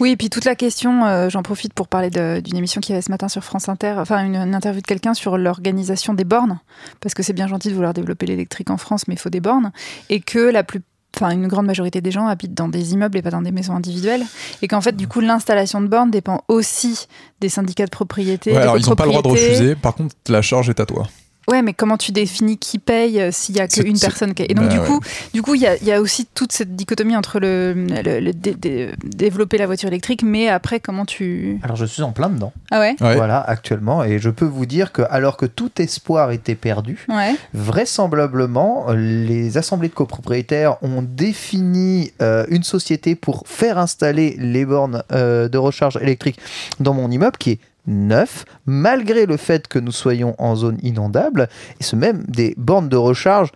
[0.00, 3.10] Oui, et puis toute la question, j'en profite pour parler d'une émission qui avait ce
[3.10, 6.60] matin sur France Inter, enfin une, une interview de quelqu'un sur l'organisation des bornes,
[7.00, 9.40] parce que c'est bien gentil de vouloir développer l'électrique en France, mais il faut des
[9.40, 9.72] bornes,
[10.08, 10.82] et que la plus
[11.16, 13.74] Enfin, une grande majorité des gens habitent dans des immeubles et pas dans des maisons
[13.74, 14.22] individuelles.
[14.62, 17.06] Et qu'en fait, du coup, l'installation de bornes dépend aussi
[17.40, 18.50] des syndicats de propriété.
[18.50, 19.74] Ouais, des alors ils ont pas le droit de refuser.
[19.74, 21.08] Par contre, la charge est à toi.
[21.48, 24.42] Ouais, mais comment tu définis qui paye euh, s'il y a qu'une personne qui...
[24.48, 24.86] Et donc, Bah du ouais.
[24.86, 25.00] coup,
[25.32, 28.20] du coup, il y a, il y a aussi toute cette dichotomie entre le, le-
[28.20, 31.58] le dé- dé- développer la voiture électrique, mais après, comment tu...
[31.62, 32.52] Alors je suis en plein dedans.
[32.70, 32.94] Ah ouais?
[33.00, 33.16] Ouais.
[33.16, 34.04] Voilà, actuellement.
[34.04, 37.34] Et je peux vous dire que alors que tout espoir était perdu, Ouais.
[37.54, 45.02] vraisemblablement, les assemblées de copropriétaires ont défini euh, une société pour faire installer les bornes
[45.12, 46.38] euh, de recharge électrique
[46.80, 51.48] dans mon immeuble qui est neuf, malgré le fait que nous soyons en zone inondable,
[51.80, 53.50] et ce même des bornes de recharge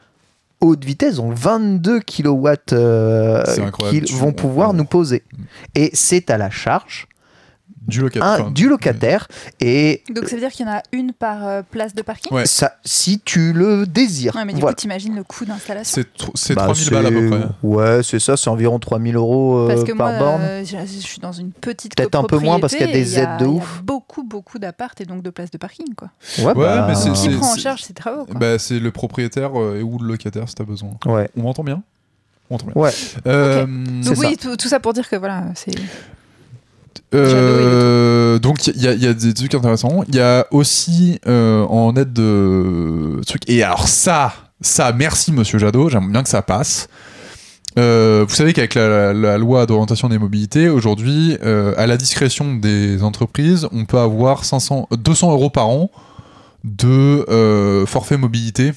[0.60, 2.48] haute vitesse ont 22 kW
[3.90, 5.22] qu'ils vont pouvoir nous poser.
[5.74, 7.06] Et c'est à la charge
[7.88, 8.46] Du locataire.
[8.46, 9.26] un du locataire
[9.60, 12.32] et Donc ça veut dire qu'il y en a une par euh, place de parking?
[12.32, 12.46] Ouais.
[12.46, 14.36] ça si tu le désires.
[14.36, 14.74] Ouais, mais du Voilà.
[14.74, 17.40] coup, t'imagines le coût d'installation C'est tr- c'est Bah, 3000 balles à peu près.
[17.62, 20.42] Ouais, c'est ça, c'est environ 3000 euros euh, Parce que par moi, borne.
[20.42, 22.92] euh, je je suis dans une petite Peut-être un peu moins parce qu'il y a
[22.92, 23.70] des et aides de il y a- ouf.
[23.72, 25.94] Il y a beaucoup, beaucoup d'appart et donc de places de parking.
[25.96, 26.10] Quoi.
[26.38, 28.34] Ouais, bah, mais c'est- Qui c'est- prend en charge ces travaux quoi.
[28.38, 30.90] Bah, c'est le propriétaire euh, et ou le locataire si t'as besoin.
[31.06, 31.28] Ouais.
[31.36, 31.82] On m'entend bien?
[32.50, 32.74] On m'entend bien.
[32.80, 32.90] Ouais.
[33.26, 35.72] Euh, Donc c'est oui, tout, tout ça pour dire que voilà, c'est
[37.14, 40.03] Euh, donc il y, a- il y a des trucs intéressants.
[40.09, 43.49] Il y a aussi euh, en aide de trucs.
[43.49, 45.88] Et alors ça, ça, merci Monsieur Jadot.
[45.88, 46.88] J'aime bien que ça passe.
[47.78, 53.03] Euh, vous savez qu'avec la, la loi d'orientation des mobilités, aujourd'hui, à la discrétion des
[53.03, 55.90] entreprises, on peut avoir 500, 200 euros par an
[56.64, 58.72] de forfait mobilité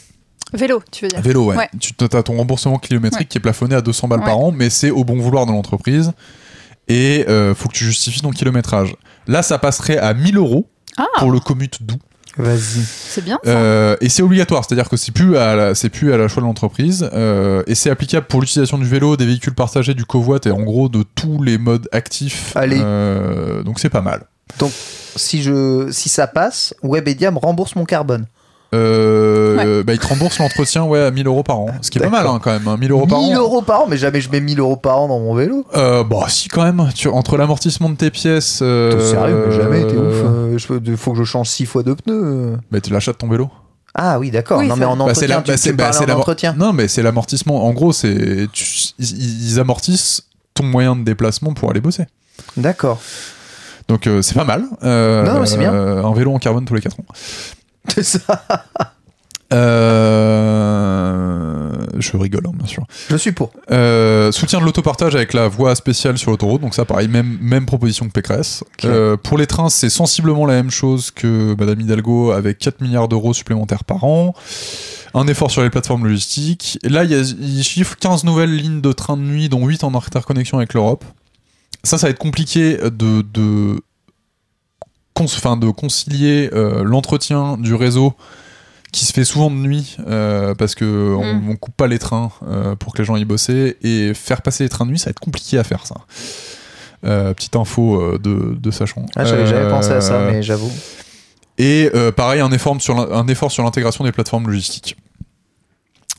[0.53, 1.21] vélo, tu veux dire.
[1.21, 1.45] vélo.
[1.47, 1.57] Ouais.
[1.57, 1.69] Ouais.
[1.79, 3.25] Tu as ton remboursement kilométrique Ouais.
[3.27, 6.13] qui est plafonné à 200 balles par an, mais c'est au bon vouloir de l'entreprise
[6.87, 8.95] et euh, faut que tu justifies ton kilométrage.
[9.27, 11.99] Là, ça passerait à 1000 euros Ah, pour le commute doux.
[12.37, 12.83] Vas-y.
[12.83, 13.49] c'est bien ça.
[13.49, 16.41] Euh, et c'est obligatoire, c'est-à-dire que c'est plus à la, c'est plus à la choix
[16.41, 20.39] de l'entreprise euh, et c'est applicable pour l'utilisation du vélo, des véhicules partagés, du covoit
[20.45, 22.51] et en gros de tous les modes actifs.
[22.55, 22.77] Allez.
[22.81, 24.25] Euh, donc c'est pas mal.
[25.15, 28.25] Si, je, si ça passe, Webedia me rembourse mon carbone.
[29.59, 31.67] Euh, bah, il te rembourse l'entretien ouais, à 1000 euros par an.
[31.81, 32.67] Ce qui est pas mal hein, quand même.
[32.67, 33.39] hein, 1000 euros par 1000 an.
[33.39, 35.65] euros par an, mais jamais je mets 1000 euros par an dans mon vélo.
[35.75, 38.59] Euh, bah si quand même, tu, entre l'amortissement de tes pièces...
[38.61, 40.15] Euh, T'es sérieux, mais jamais, t'es ouf.
[40.25, 42.57] Euh, je peux- faut que je change 6 fois de pneus.
[42.71, 43.49] Bah tu l'achètes ton vélo.
[43.93, 44.59] Ah oui, d'accord.
[44.59, 46.53] Oui, non, mais en Bah, c'est entretien, la- tu, bah, tu c'est- bah, en entretien.
[46.57, 47.65] Non mais c'est l'amortissement.
[47.65, 52.05] En gros, c'est tu- ils, ils amortissent ton moyen de déplacement pour aller bosser.
[52.57, 52.99] D'accord.
[53.87, 54.65] Donc euh, c'est pas mal.
[54.83, 55.73] Euh, Non, mais c'est bien.
[55.73, 57.05] euh, un vélo en carbone tous les 4 ans.
[57.87, 58.19] C'est ça.
[60.45, 62.83] Euh, je rigole, hein, bien sûr.
[63.09, 63.51] Je suis pour.
[63.71, 67.65] Euh, soutien de l'autopartage avec la voie spéciale sur l'autoroute, donc ça pareil, même, même
[67.65, 68.63] proposition que Pécresse.
[68.83, 73.07] Euh, pour les trains, c'est sensiblement la même chose que Madame Hidalgo avec 4 milliards
[73.07, 74.33] d'euros supplémentaires par an.
[75.13, 76.77] Un effort sur les plateformes logistiques.
[76.83, 79.65] Et là, il, y a, il chiffre 15 nouvelles lignes de train de nuit, dont
[79.65, 81.05] 8 en interconnexion avec l'Europe.
[81.83, 83.79] Ça, ça va être compliqué de, de,
[85.13, 85.25] cons-
[85.55, 88.13] de concilier l'entretien du réseau
[88.95, 91.49] qui se fait souvent de nuit euh, parce que on, Mm.
[91.49, 94.63] on coupe pas les trains euh, pour que les gens y bossaient et faire passer
[94.63, 95.95] les trains de nuit ça va être compliqué à faire ça
[97.05, 100.41] Euh, petite info euh, de, de sachant Ah, J'avais jamais Euh, pensé à ça, mais
[100.41, 100.71] j'avoue.
[101.57, 104.95] et euh, pareil un effort sur un effort sur l'intégration des plateformes logistiques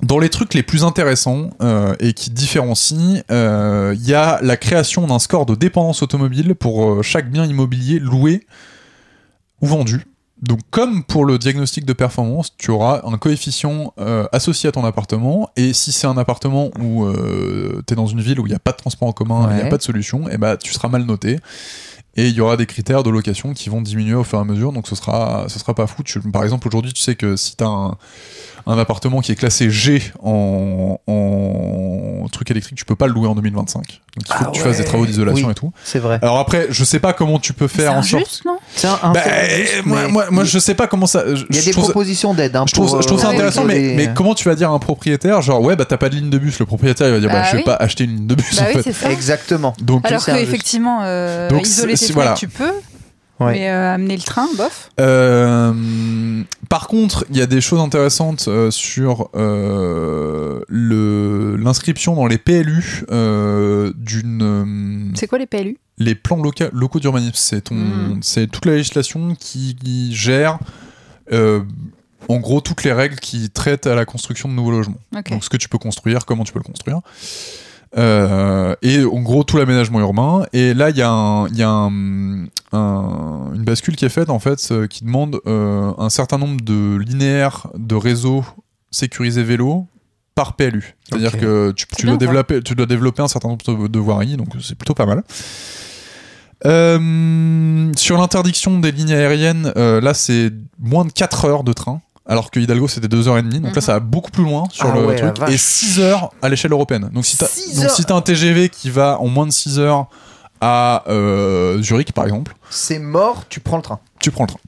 [0.03, 4.59] dans les trucs les plus intéressants euh, et qui différencient, euh, il y a la
[4.59, 8.47] création d'un score de dépendance automobile pour euh, chaque bien immobilier loué
[9.63, 10.05] ou vendu.
[10.43, 14.85] Donc comme pour le diagnostic de performance, tu auras un coefficient euh, associé à ton
[14.85, 17.11] appartement et si c'est un appartement où
[17.87, 19.57] tu es dans une ville où il n'y a pas de transport en commun, il
[19.57, 21.39] n'y a pas de solution, et bah tu seras mal noté.
[22.19, 24.45] Et il y aura des critères de location qui vont diminuer au fur et à
[24.45, 26.03] mesure, donc ce sera, ce sera pas fou.
[26.03, 27.97] Tu- par exemple, aujourd'hui, tu sais que si tu as un,
[28.67, 33.29] un appartement qui est classé G en, en truc électrique, tu peux pas le louer
[33.29, 33.77] en 2025.
[33.77, 35.53] Donc il faut Ah que tu fasses des travaux d'isolation Oui.
[35.53, 35.73] et tout.
[35.85, 36.19] C'est vrai.
[36.23, 38.23] Alors après, je sais pas comment tu peux faire en sorte.
[38.23, 38.59] injuste, non
[39.03, 41.23] un, Bah, juste, moi, moi, moi, il- je sais pas comment ça.
[41.51, 42.57] Il y a des propositions d'aide.
[42.57, 44.71] hein, je trouve, pour, je trouve ça euh, intéressant, mais, mais comment tu vas dire
[44.71, 47.13] à un propriétaire, genre, ouais, bah t'as pas de ligne de bus, le propriétaire il
[47.15, 47.65] va dire, bah, Bah je vais oui.
[47.65, 49.13] pas acheter une ligne de bus Bah en oui, fait.
[49.13, 49.75] Exactement.
[49.81, 50.47] Donc, Alors c'est injuste.
[50.47, 52.33] qu'effectivement, euh, isoler tes voilà.
[52.35, 52.73] tu peux,
[53.39, 53.53] Ouais.
[53.53, 54.91] mais euh, amener le train, bof.
[54.99, 59.29] Euh, par contre, il y a des choses intéressantes euh, sur
[60.69, 63.05] le- l'inscription dans les PLU
[63.97, 67.33] d'une C'est quoi les PLU les plans loca- locaux d'urbanisme.
[67.37, 68.19] C'est ton, Mm.
[68.23, 70.59] c'est toute la législation qui, qui gère
[72.29, 74.99] en gros toutes les règles qui traitent à la construction de nouveaux logements.
[75.31, 77.01] Donc ce que tu peux construire, comment tu peux le construire.
[77.97, 80.45] Euh, et en gros tout l'aménagement urbain.
[80.53, 84.09] Et là il y a, un- il y a un- un- une bascule qui est
[84.11, 88.45] faite en fait euh, qui demande euh, un certain nombre de linéaires de réseaux
[88.91, 89.87] sécurisés vélo
[90.35, 90.97] par PLU.
[91.09, 94.49] C'est-à-dire que tu, dois développer, tu dois développer un certain nombre de, de voiries, donc
[94.61, 95.23] c'est plutôt pas mal.
[96.65, 102.01] Euh, sur l'interdiction des lignes aériennes, euh, là c'est moins de 4 heures de train,
[102.29, 103.81] alors que Hidalgo c'était 2h30, donc là Mhm.
[103.81, 106.73] ça va beaucoup plus loin sur Ah le ouais, truc, et 6 heures à l'échelle
[106.73, 107.09] européenne.
[107.13, 107.73] Donc si t'as si
[108.11, 110.07] un TGV qui va en moins de 6 heures
[110.61, 114.01] à euh, Zurich par exemple, C'est mort, tu prends le train.
[114.21, 114.61] tu prends le train.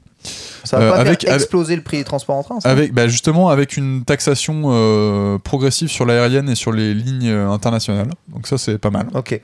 [0.65, 2.59] Ça va Euh, pas avec- faire avec- exploser le prix des transports en train.
[2.59, 7.29] ça Avec, bah justement avec une taxation euh, progressive sur l'aérienne et sur les lignes
[7.29, 9.07] internationales, donc ça c'est pas mal.
[9.15, 9.41] Ok.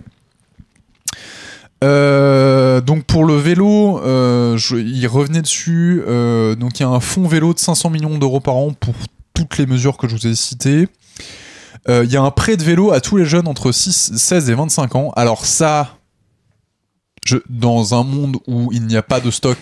[1.83, 6.01] Euh, donc pour le vélo, euh, il revenait dessus.
[6.07, 8.95] euh, donc il y a un fonds vélo de 500 millions d'euros par an pour
[9.33, 10.87] toutes les mesures que je vous ai citées.
[11.87, 14.55] Il y a un prêt de vélo à tous les jeunes entre 6, 16 et
[14.55, 15.11] 25 ans.
[15.15, 15.99] Alors ça,
[17.49, 19.57] dans un monde où il n'y a pas de stock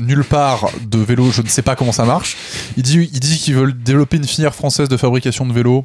[0.00, 2.36] nulle part de vélos, je ne sais pas comment ça marche.
[2.76, 5.84] Il dit, il dit qu'ils veulent développer une filière française de fabrication de vélos.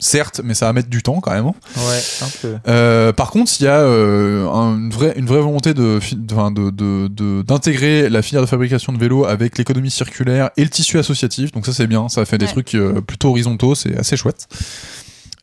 [0.00, 1.46] Certes, mais ça va mettre du temps quand même.
[1.46, 1.54] hein.
[1.76, 2.56] Ouais, un peu.
[2.68, 6.14] Euh, par contre, il y a euh, un- une, vraie, une vraie volonté de, fi-
[6.14, 10.62] de- de- de- de- d'intégrer la filière de fabrication de vélos avec l'économie circulaire et
[10.62, 11.50] le tissu associatif.
[11.52, 12.08] Donc ça, c'est bien.
[12.08, 13.74] Ça fait des trucs euh, plutôt horizontaux.
[13.74, 14.46] C'est assez chouette.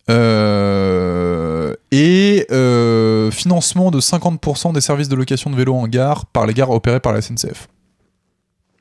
[0.10, 6.46] Euh, et euh, financement de 50% des services de location de vélos en gare par
[6.46, 7.68] les gares opérées par la SNCF.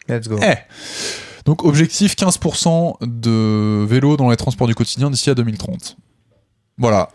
[0.09, 0.39] Let's go.
[0.43, 0.55] Eh
[1.45, 5.97] Donc objectif 15% de vélos dans les transports du quotidien d'ici à 2030.
[6.79, 7.11] Voilà.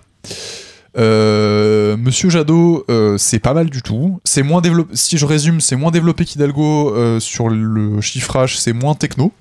[0.98, 4.20] Euh, Monsieur Jadot, euh, c'est pas mal du tout.
[4.24, 4.96] C'est moins développé.
[4.96, 8.60] Si je résume, c'est moins développé qu'Hidalgo euh, sur le chiffrage.
[8.60, 9.32] C'est moins techno.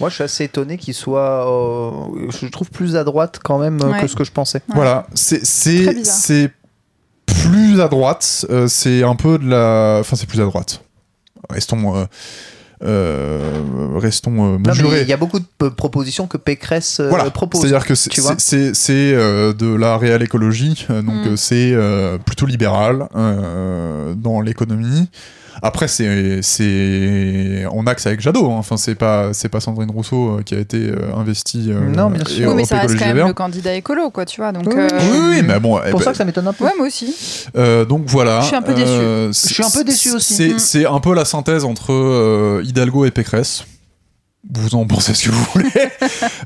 [0.00, 3.58] Moi, je suis assez étonné qu'il soit, euh, je le trouve plus à droite quand
[3.58, 4.00] même euh, Ouais.
[4.02, 4.58] que ce que je pensais.
[4.68, 4.74] Ouais.
[4.74, 5.06] Voilà.
[5.14, 6.50] C'est
[7.26, 8.46] plus à droite.
[8.50, 9.98] euh, c'est un peu de la.
[10.00, 10.82] Enfin, c'est plus à droite.
[11.50, 12.06] Restons.
[12.84, 13.40] Euh,
[13.96, 15.02] restons euh, mesurés.
[15.02, 17.60] il y a beaucoup de propositions que Pécresse euh, Voilà, propose.
[17.62, 21.36] c'est-à-dire que c'est euh, de la réelle écologie, donc Mm.
[21.36, 25.08] c'est euh, plutôt libéral euh, dans l'économie.
[25.62, 28.46] Après, c'est c'est en axe avec Jadot.
[28.50, 28.56] hein.
[28.58, 31.66] Enfin, c'est pas c'est pas Sandrine Rousseau euh, qui a été euh, investie.
[31.70, 32.48] euh, Non, bien sûr.
[32.50, 34.52] Oui, mais ça reste quand même le candidat écolo, quoi, tu vois.
[34.52, 35.78] Donc, Oui, euh, Oui, oui, mais bon.
[35.78, 36.64] eh C'est pour ben, ça que ça m'étonne un peu.
[36.64, 37.14] Ouais, moi aussi.
[37.56, 38.40] euh, donc voilà.
[38.42, 38.86] Je suis un peu déçu.
[38.90, 40.34] Euh, Je suis un peu déçu aussi.
[40.34, 40.58] C'est Mm.
[40.58, 43.64] c'est un peu la synthèse entre euh, Hidalgo et Pécresse.
[44.52, 45.70] Vous en pensez ce que vous voulez.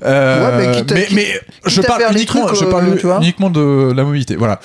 [0.02, 1.26] Euh, Ouais, mais quitte à- mais, mais
[1.66, 3.16] je parle uniquement, trucs, je euh, parle vois.
[3.18, 4.36] uniquement de la mobilité.
[4.36, 4.58] Voilà.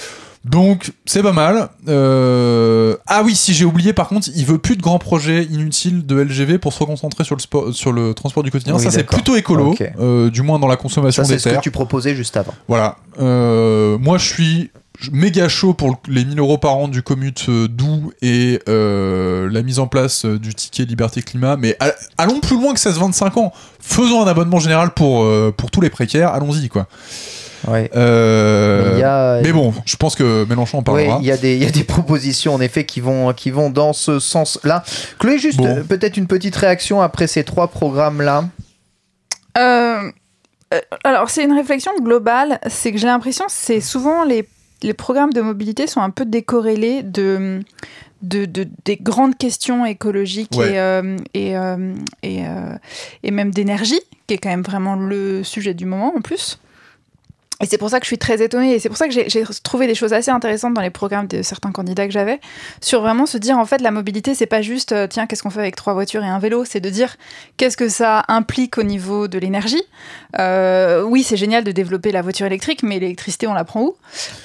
[0.46, 1.70] Donc c'est pas mal.
[1.88, 6.06] Euh, Ah oui, si j'ai oublié, par contre, il veut plus de grands projets inutiles
[6.06, 8.76] de LGV pour se reconcentrer sur le sport, sur le transport du quotidien.
[8.76, 11.44] Oui, ça c'est plutôt écolo, euh, du moins dans la consommation Ça, des c'est ce
[11.46, 11.62] que terres.
[11.62, 12.54] tu proposais juste avant.
[12.68, 12.98] Voilà.
[13.20, 14.72] Euh, moi, je suis
[15.12, 19.80] méga chaud pour les 1000 euros par an du commute doux et euh, la mise
[19.80, 21.58] en place du ticket liberté climat.
[21.58, 23.52] Mais all- allons plus loin que 16-25 ans.
[23.80, 26.30] Faisons un abonnement général pour, euh, pour tous les précaires.
[26.34, 26.88] Allons-y, quoi.
[27.68, 27.90] Ouais.
[27.96, 31.18] Euh, y a- Mais bon, je pense que Mélenchon en parlera.
[31.22, 33.70] il y, a des- il y a des propositions en effet qui vont, qui vont
[33.70, 34.84] dans ce sens-là.
[35.20, 35.66] Chloé, juste Bon.
[35.68, 38.46] euh, peut-être une petite réaction après ces trois programmes-là.
[39.58, 40.12] Euh,
[40.74, 42.60] euh, alors, c'est une réflexion globale.
[42.68, 44.48] C'est que j'ai l'impression que c'est souvent les,
[44.84, 47.62] les programmes de mobilité sont un peu décorrélés de.
[48.22, 50.72] De, de- des grandes questions écologiques Ouais.
[50.74, 51.94] et, euh, et, euh,
[52.24, 52.76] et, euh,
[53.22, 56.58] et même d'énergie, qui est quand même vraiment le sujet du moment en plus.
[57.62, 59.44] Et c'est pour ça que je suis très étonnée, et c'est pour ça que j'ai
[59.64, 62.42] trouvé des choses assez intéressantes dans les programmes de certains candidats que j'avais,
[62.82, 65.50] sur vraiment se dire en fait la mobilité c'est pas juste euh, tiens qu'est-ce qu'on
[65.50, 67.16] fait avec trois voitures et un vélo, c'est de dire
[67.56, 69.82] qu'est-ce que ça implique au niveau de l'énergie?
[70.38, 73.96] Euh, oui c'est génial de développer la voiture électrique, mais l'électricité on la prend où?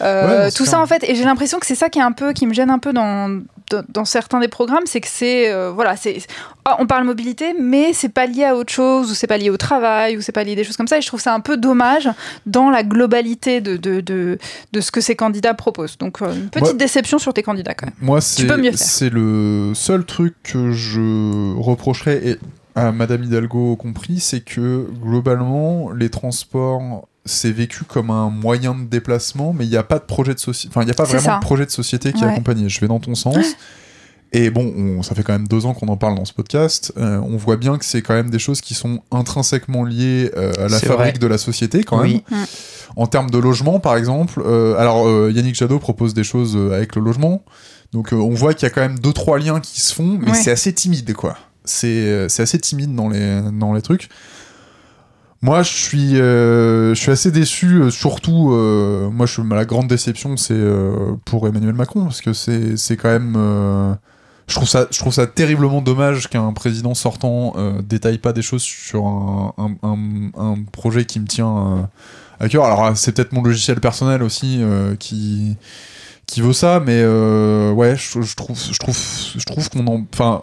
[0.03, 0.81] Euh, Ouais, Tout ça ça.
[0.81, 2.71] en fait, et j'ai l'impression que c'est ça qui est un peu qui me gêne
[2.71, 3.41] un peu dans
[3.89, 6.19] dans, certains des programmes, c'est que c'est euh, voilà c'est
[6.65, 9.51] ah, on parle mobilité, mais c'est pas lié à autre chose ou c'est pas lié
[9.51, 11.35] au travail ou c'est pas lié à des choses comme ça, et je trouve ça
[11.35, 12.09] un peu dommage
[12.47, 14.39] dans la globalité de, de, de,
[14.73, 15.97] de ce que ces candidats proposent.
[15.99, 17.95] Donc, euh, une petite Moi- déception sur tes candidats quand même.
[18.01, 18.47] Moi, c'est
[18.77, 22.37] c'est le seul truc que je reprocherais, et
[22.75, 28.85] à Madame Hidalgo compris, c'est que globalement, les transports, c'est vécu comme un moyen de
[28.85, 30.73] déplacement, mais il n'y a pas de projet de société.
[30.73, 31.37] Enfin, il n'y a pas vraiment ça.
[31.37, 32.33] de projet de société qui est Ouais.
[32.33, 32.69] accompagné.
[32.69, 33.37] Je vais dans ton sens.
[34.33, 36.93] Et bon, on- ça fait quand même deux ans qu'on en parle dans ce podcast.
[36.97, 40.53] Euh, on voit bien que c'est quand même des choses qui sont intrinsèquement liées euh,
[40.57, 41.19] à la fabrique vrai.
[41.19, 42.23] de la société, quand Oui.
[42.31, 42.47] même.
[42.97, 46.73] En termes de logement, par exemple, euh, alors euh, Yannick Jadot propose des choses euh,
[46.73, 47.43] avec le logement.
[47.93, 50.17] Donc euh, on voit qu'il y a quand même deux trois liens qui se font,
[50.21, 50.37] mais Ouais.
[50.37, 51.37] c'est assez timide, quoi.
[51.65, 54.09] C'est c'est assez timide dans les dans les trucs.
[55.43, 57.81] Moi, je suis euh, je suis assez déçu.
[57.83, 62.33] euh, surtout, euh, moi, je la grande déception, c'est euh, pour Emmanuel Macron parce que
[62.35, 63.35] c'est c'est quand même.
[63.39, 63.95] euh,
[64.49, 68.63] je trouve ça je trouve ça terriblement dommage qu'un président sortant détaille pas des choses
[68.63, 69.97] sur un, un,
[70.37, 71.89] un- projet qui me tient
[72.41, 72.65] à cœur.
[72.65, 74.61] Alors c'est peut-être mon logiciel personnel aussi
[74.99, 75.57] qui
[76.27, 78.99] qui veut ça, mais ouais, je, je trouve je trouve
[79.37, 80.43] je trouve qu'on en enfin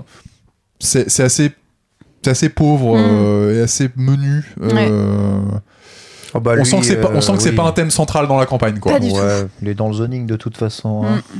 [0.79, 1.51] c'est c'est assez
[2.23, 3.01] c'est assez pauvre Mm.
[3.01, 4.43] euh, et assez menu.
[4.61, 5.39] euh,
[6.33, 7.55] Oh, bah, on lui, sent que c'est pas on euh, sent que c'est oui.
[7.55, 8.91] pas un thème central dans la campagne quoi.
[8.93, 9.15] Pas du tout.
[9.15, 11.03] Ouais, il est dans le zoning de toute façon.
[11.05, 11.15] hein.
[11.35, 11.39] Mm.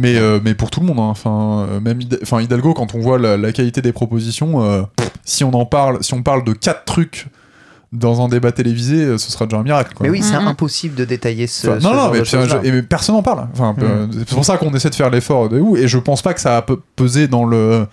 [0.00, 1.08] Mais, euh, mais pour tout le monde, hein.
[1.10, 4.82] enfin, même Hid- enfin, Hidalgo, quand on voit la, la qualité des propositions, euh,
[5.24, 7.26] si on en parle, si on parle de quatre trucs
[7.92, 9.94] dans un débat télévisé, ce sera déjà un miracle.
[9.94, 10.04] Quoi.
[10.06, 10.46] Mais oui, c'est Mhm.
[10.46, 11.66] impossible de détailler ce.
[11.66, 12.60] Enfin, ce non, non, genre mais, de choses-là.
[12.62, 13.48] je- et personne n'en parle.
[13.52, 13.74] Enfin,
[14.16, 16.40] c'est pour ça qu'on essaie de faire l'effort de où, et je pense pas que
[16.40, 17.86] ça a pe- pesé dans le,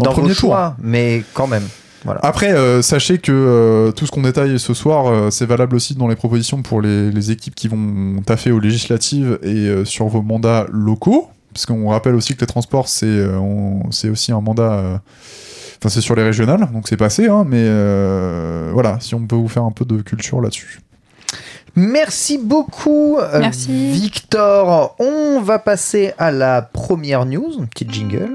[0.00, 0.50] dans dans le premier vos tour.
[0.50, 1.66] choix, mais quand même.
[2.04, 2.20] Voilà.
[2.22, 5.94] Après, euh, sachez que euh, tout ce qu'on détaille ce soir, euh, c'est valable aussi
[5.94, 10.06] dans les propositions pour les, les équipes qui vont taffer aux législatives et euh, sur
[10.06, 11.28] vos mandats locaux.
[11.52, 13.38] parce qu'on rappelle aussi que les transports, c'est euh,
[14.10, 14.72] aussi un mandat.
[14.72, 14.96] euh,
[15.82, 19.36] Enfin, c'est sur les régionales, donc c'est passé, hein, mais euh, voilà, si on peut
[19.36, 20.80] vous faire un peu de culture là-dessus.
[21.74, 23.90] Merci beaucoup, Merci.
[23.92, 24.94] Victor.
[24.98, 28.28] On va passer à la première news, un petit jingle.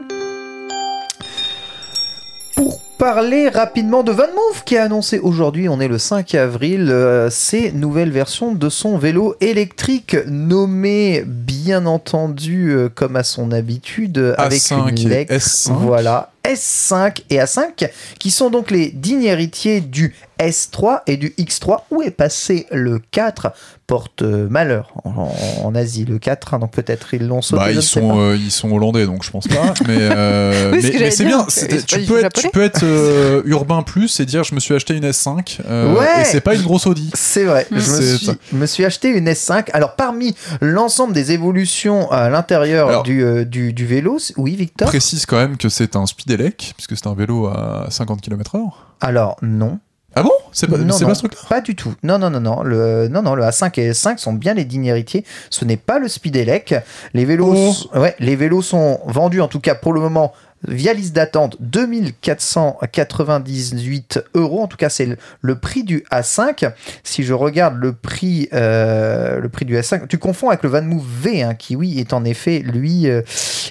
[3.05, 7.29] Parler rapidement de Van Move qui a annoncé aujourd'hui, on est le 5 avril, euh,
[7.29, 14.33] ses nouvelles versions de son vélo électrique nommé bien entendu euh, comme à son habitude
[14.39, 15.33] avec A5 une et lettre.
[15.35, 15.73] S5.
[15.73, 21.81] Voilà, S5 et A5 qui sont donc les dignes héritiers du S3 et du X3
[21.91, 23.51] où est passé le 4
[23.87, 25.31] porte malheur en,
[25.63, 28.51] en Asie le 4 hein, donc peut-être ils l'ont sauté Bah, ils sont, euh, ils
[28.51, 29.73] sont hollandais, donc je pense pas.
[29.87, 31.45] mais euh, Oui, mais, c'est bien.
[31.87, 34.95] Tu peux être, tu peux être euh, urbain plus et dire je me suis acheté
[34.95, 36.21] une S5 euh, Ouais.
[36.21, 37.11] et c'est pas une grosse Audi.
[37.13, 38.33] C'est vrai, je me suis, ça.
[38.51, 39.69] me suis acheté une S5.
[39.73, 44.87] Alors, parmi l'ensemble des évolutions à l'intérieur du, euh, du, du vélo, oui, Victor?
[44.87, 48.71] Précise quand même que c'est un Speedelec puisque c'est un vélo à 50 km/h.
[49.01, 49.79] Alors, non.
[50.17, 50.31] Ah bon?
[50.53, 51.39] C'est pas, Non, c'est non, pas ce truc-là?
[51.49, 51.93] Pas du tout.
[52.03, 52.63] Non, non, non, non.
[52.63, 55.25] Le, non, non, le A5 et S5 sont bien les dignes héritiers.
[55.49, 56.73] Ce n'est pas le Speedelec.
[57.13, 57.53] Les vélos,
[57.93, 57.99] Oh.
[57.99, 60.31] ouais, les vélos sont vendus, en tout cas pour le moment,
[60.67, 64.61] via liste d'attente, 2498 euros.
[64.61, 66.71] En tout cas, c'est le, le prix du A5.
[67.03, 71.03] Si je regarde le prix, euh, le prix du A5, tu confonds avec le VanMoof
[71.21, 73.21] V, hein, qui, oui, est en effet, lui, euh,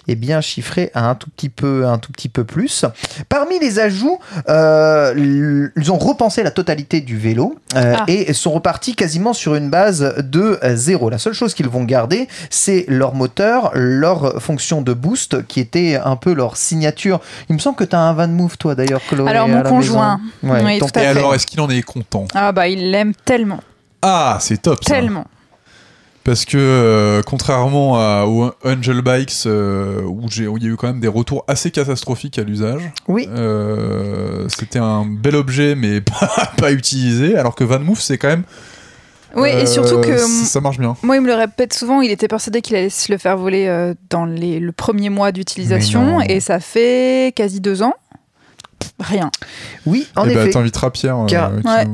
[0.09, 2.85] est bien chiffré à un tout petit peu, un tout petit peu plus.
[3.29, 4.19] Parmi les ajouts,
[4.49, 8.05] euh, ils ont repensé la totalité du vélo Ah.
[8.07, 11.11] et sont repartis quasiment sur une base de zéro.
[11.11, 15.99] La seule chose qu'ils vont garder, c'est leur moteur, leur fonction de boost, qui était
[16.03, 17.21] un peu leur signature.
[17.49, 19.29] Il me semble que tu as un Van Move, toi d'ailleurs, Chloé.
[19.31, 20.21] Alors, mon conjoint.
[20.43, 20.55] maison.
[20.55, 22.27] Ouais, Oui, ton tout à Et alors, est-ce qu'il en est content?
[22.35, 23.61] Ah bah il l'aime tellement,
[24.03, 24.95] Ah, c'est top ça.
[24.95, 25.25] tellement.
[26.25, 30.71] Parce que euh, contrairement à, aux Angel Bikes, euh, où j'ai- où il y a
[30.71, 33.29] eu quand même des retours assez catastrophiques à l'usage, Oui.
[33.31, 38.29] euh, c'était un bel objet mais pas, pas utilisé, alors que Van Move c'est quand
[38.29, 38.45] même.
[39.37, 40.97] Oui, euh, et surtout que ça- marche bien.
[41.03, 43.67] moi, il me le répète souvent, il était persuadé qu'il allait se le faire voler
[43.67, 47.95] euh, dans les, le premier mois d'utilisation, et ça fait quasi deux ans.
[49.01, 49.31] Rien.
[49.87, 50.51] Oui, en et bah, effet.
[50.51, 51.87] t'inviteras Pierre euh, Car- qui, Ouais.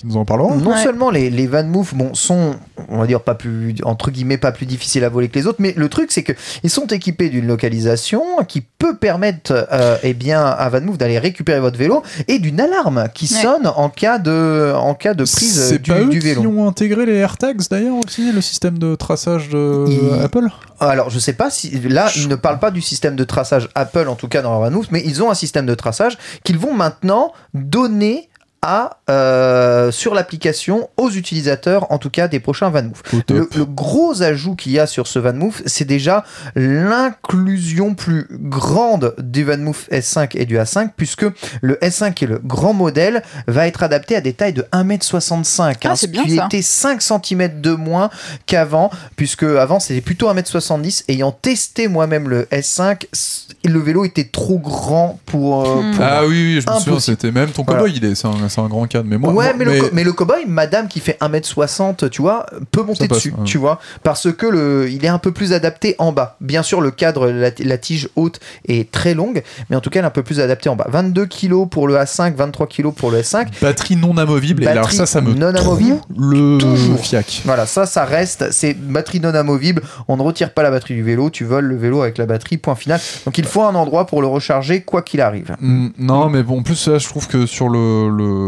[0.00, 0.54] Qui nous en parlera.
[0.56, 0.82] Non Ouais.
[0.82, 2.54] seulement les, les Van Move bon, sont,
[2.88, 5.58] on va dire, pas plus, entre guillemets, pas plus difficiles à voler que les autres,
[5.60, 10.42] mais le truc, c'est qu'ils sont équipés d'une localisation qui peut permettre euh, eh bien,
[10.44, 13.42] à Van Move d'aller récupérer votre vélo et d'une alarme qui Ouais.
[13.42, 16.50] sonne en cas de, en cas de prise C'est du, pas eux du qui vélo.
[16.50, 20.48] ont intégré les AirTags d'ailleurs aussi, le système de traçage de Il- Apple
[20.80, 21.70] Alors, je sais pas si.
[21.88, 24.60] Là, ils ne parlent pas du système de traçage Apple, en tout cas dans leur
[24.60, 28.29] Van Move, mais ils ont un système de traçage qu'ils vont maintenant donner
[28.62, 33.02] à, euh, sur l'application aux utilisateurs, en tout cas des prochains Van Move.
[33.14, 33.36] Au top.
[33.36, 38.26] Le, le gros ajout qu'il y a sur ce Van Move, c'est déjà l'inclusion plus
[38.30, 41.24] grande du Van Move S5 et du A5, puisque
[41.62, 45.76] le S5 qui est le grand modèle va être adapté à des tailles de 1m65,
[45.84, 46.46] Ah, hein, ce bien qui ça.
[46.46, 48.10] était 5 cm de moins
[48.46, 51.04] qu'avant, puisque avant c'était plutôt 1m70.
[51.08, 55.66] Ayant testé moi-même le S5, c- le vélo était trop grand pour.
[55.66, 55.94] euh, Hmm.
[55.96, 57.80] pour Ah oui, oui, je me souviens, c'était même ton Voilà.
[57.82, 59.06] cowboy, il est, un, c'est un grand cadre.
[59.08, 62.46] Mais moi, ouais, moi- mais, Le, mais le cowboy, madame qui fait 1m60, tu vois,
[62.70, 63.44] peut monter passe, dessus, ouais.
[63.44, 66.36] tu vois, parce que le, il est un peu plus adapté en bas.
[66.40, 70.00] Bien sûr, le cadre, la, la tige haute est très longue, mais en tout cas,
[70.00, 70.86] elle est un peu plus adaptée en bas.
[70.90, 73.46] 22 kg pour le A5, 23 kg pour le S5.
[73.62, 76.98] Batterie non amovible, et alors ça, ça me non amovible, le toujours.
[77.00, 77.42] fiac.
[77.44, 79.82] Voilà, ça, ça reste, c'est batterie non amovible.
[80.08, 82.56] On ne retire pas la batterie du vélo, tu voles le vélo avec la batterie,
[82.58, 83.00] point final.
[83.24, 85.56] Donc il faut un endroit pour le recharger, quoi qu'il arrive.
[85.60, 88.39] Mm, non, mais bon, en plus, là, je trouve que sur le, le-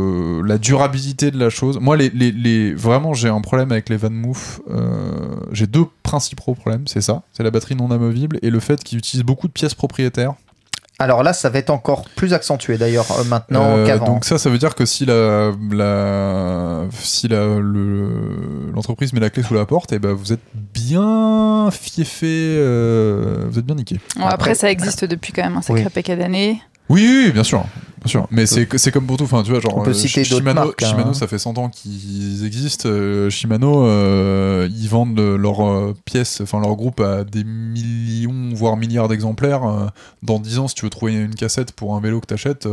[0.44, 3.96] la durabilité de la chose, moi, les, les, les- vraiment, j'ai un problème avec les
[3.96, 4.60] Van Moof.
[4.70, 8.82] euh, j'ai deux principaux problèmes, c'est ça, c'est la batterie non amovible et le fait
[8.82, 10.34] qu'ils utilisent beaucoup de pièces propriétaires.
[10.98, 14.06] Alors là, ça va être encore plus accentué d'ailleurs euh, maintenant Euh, qu'avant.
[14.06, 19.30] donc ça, ça veut dire que si la, la si la le- l'entreprise met la
[19.30, 22.26] clé sous la porte, et ben vous êtes bien fiefé,
[22.58, 23.96] euh, vous êtes bien niqué.
[24.16, 25.90] Bon, après, Après- ça existe depuis quand même un sacré Oui.
[25.92, 26.60] paquet d'années.
[26.88, 27.64] Oui, oui, bien sûr,
[28.02, 28.26] bien sûr.
[28.30, 29.24] Mais c'est comme pour tout.
[29.24, 30.88] Enfin, tu vois, genre On peut euh, citer Shimano, marques, hein.
[30.88, 32.88] Shimano, ça fait 100 ans qu'ils existent.
[32.88, 39.08] Euh, Shimano, euh, ils vendent leurs pièces, enfin leur groupe à des millions, voire milliards
[39.08, 39.92] d'exemplaires.
[40.22, 42.68] Dans 10 ans, si tu veux trouver une cassette pour un vélo que t'achètes,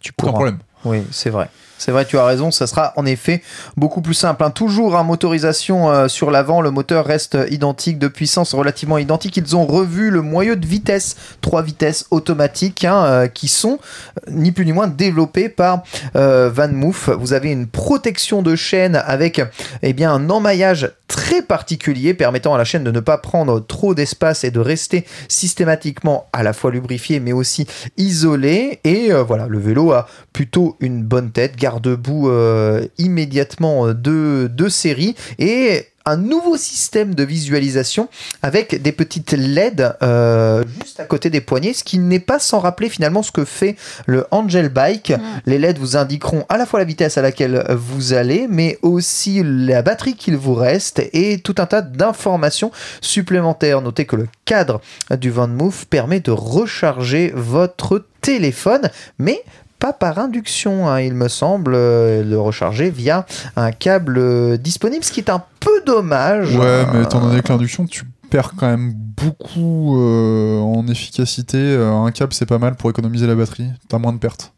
[0.00, 0.32] tu pourras.
[0.32, 0.58] problème.
[0.84, 1.50] Oui, c'est vrai.
[1.78, 3.42] C'est vrai, tu as raison, ça sera en effet
[3.76, 4.42] beaucoup plus simple.
[4.44, 4.50] hein.
[4.50, 9.36] Toujours un motorisation euh, sur l'avant, le moteur reste identique, de puissance relativement identique.
[9.36, 13.78] Ils ont revu le moyeu de vitesse, trois vitesses automatiques hein, euh, qui sont
[14.26, 15.82] euh, ni plus ni moins développées par
[16.14, 17.10] Van Moof.
[17.10, 19.40] Vous avez une protection de chaîne avec
[19.82, 24.44] eh un emmaillage très particulier permettant à la chaîne de ne pas prendre trop d'espace
[24.44, 27.66] et de rester systématiquement à la fois lubrifié mais aussi
[27.96, 28.80] isolé.
[28.84, 34.68] Et voilà, le vélo a plutôt une bonne tête, garde-boue euh, immédiatement euh, de, de
[34.68, 38.08] série et un nouveau système de visualisation
[38.40, 42.60] avec des petites LED euh, juste à côté des poignets, ce qui n'est pas sans
[42.60, 43.74] rappeler finalement ce que fait
[44.06, 45.12] le Angel Bike.
[45.46, 49.42] Les LED vous indiqueront à la fois la vitesse à laquelle vous allez, mais aussi
[49.44, 53.82] la batterie qu'il vous reste et tout un tas d'informations supplémentaires.
[53.82, 54.80] Notez que le cadre
[55.18, 59.42] du Van Move permet de recharger votre téléphone, mais
[59.78, 65.04] pas par induction, hein, il me semble, euh, le recharger via un câble euh, disponible,
[65.04, 66.56] ce qui est un peu dommage.
[66.56, 71.58] Ouais, mais étant donné que l'induction, tu perds quand même beaucoup euh, en efficacité.
[71.58, 73.68] Euh, un câble, c'est pas mal pour économiser la batterie.
[73.88, 74.52] T'as moins de pertes.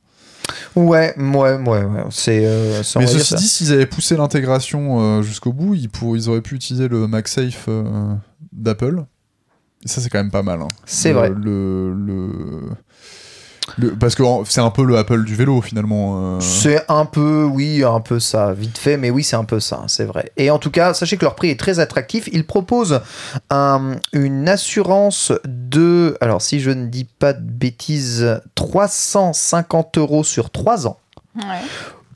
[0.75, 2.05] Ouais, ouais, ouais, ouais.
[2.11, 2.43] C'est.
[2.47, 6.41] euh, Mais ceci dit, s'ils avaient poussé l'intégration euh, jusqu'au bout, ils, pour- ils auraient
[6.41, 7.69] pu utiliser le MagSafe
[8.53, 9.05] d'Apple.
[9.85, 10.61] Et ça, c'est quand même pas mal.
[10.63, 10.69] hein.
[10.87, 11.29] C'est vrai.
[11.31, 12.31] Le, le,
[13.77, 16.37] le- parce que c'est un peu le Apple du vélo, finalement.
[16.37, 16.41] euh.
[16.41, 19.83] C'est un peu, oui, un peu ça, vite fait, mais oui, c'est un peu ça,
[19.89, 20.33] c'est vrai.
[20.37, 22.29] Et en tout cas, sachez que leur prix est très attractif.
[22.33, 23.01] Ils proposent
[23.51, 30.51] un- une assurance de, alors si je ne dis pas de bêtises, 350 euros sur
[30.51, 30.99] 3 ans.
[31.37, 31.43] Ouais.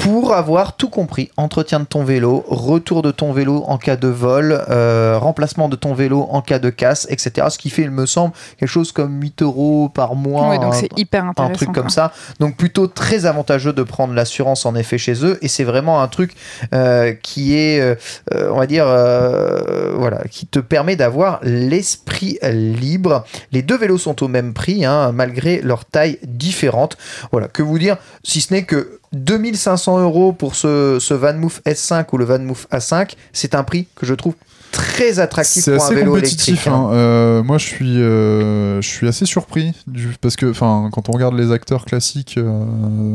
[0.03, 1.31] Pour avoir tout compris.
[1.37, 5.77] Entretien de ton vélo, retour de ton vélo en cas de vol, euh, remplacement de
[5.77, 7.47] ton vélo en cas de casse, etc.
[7.51, 10.49] Ce qui fait, il me semble, quelque chose comme 8 euros par mois.
[10.51, 11.55] Ouais, donc un- c'est hyper un intéressant.
[11.55, 12.13] truc comme ça.
[12.41, 15.39] Donc plutôt très avantageux de prendre l'assurance en effet chez eux.
[15.41, 16.35] Et c'est vraiment un truc
[16.75, 17.95] euh, qui est, euh,
[18.35, 23.25] euh, on va dire, euh, voilà, qui te permet d'avoir l'esprit libre.
[23.53, 26.97] Les deux vélos sont au même prix, hein, malgré leur taille différente.
[27.31, 31.61] Voilà, que vous dire, si ce n'est que 2500 euros pour ce, ce Van Moof
[31.67, 34.35] S5 ou le Van Moof A5, c'est un prix que je trouve
[34.71, 36.49] très attractif C'est pour un assez vélo compétitif.
[36.49, 36.73] électrique.
[36.73, 36.89] hein.
[36.91, 36.95] hein.
[36.95, 41.13] Euh, moi, je suis, euh, je suis assez surpris du, parce que, enfin, quand on
[41.13, 42.65] regarde les acteurs classiques euh,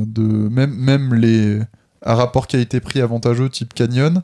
[0.05, 1.59] de même, même les
[2.05, 4.21] à rapport qualité-prix avantageux type Canyon,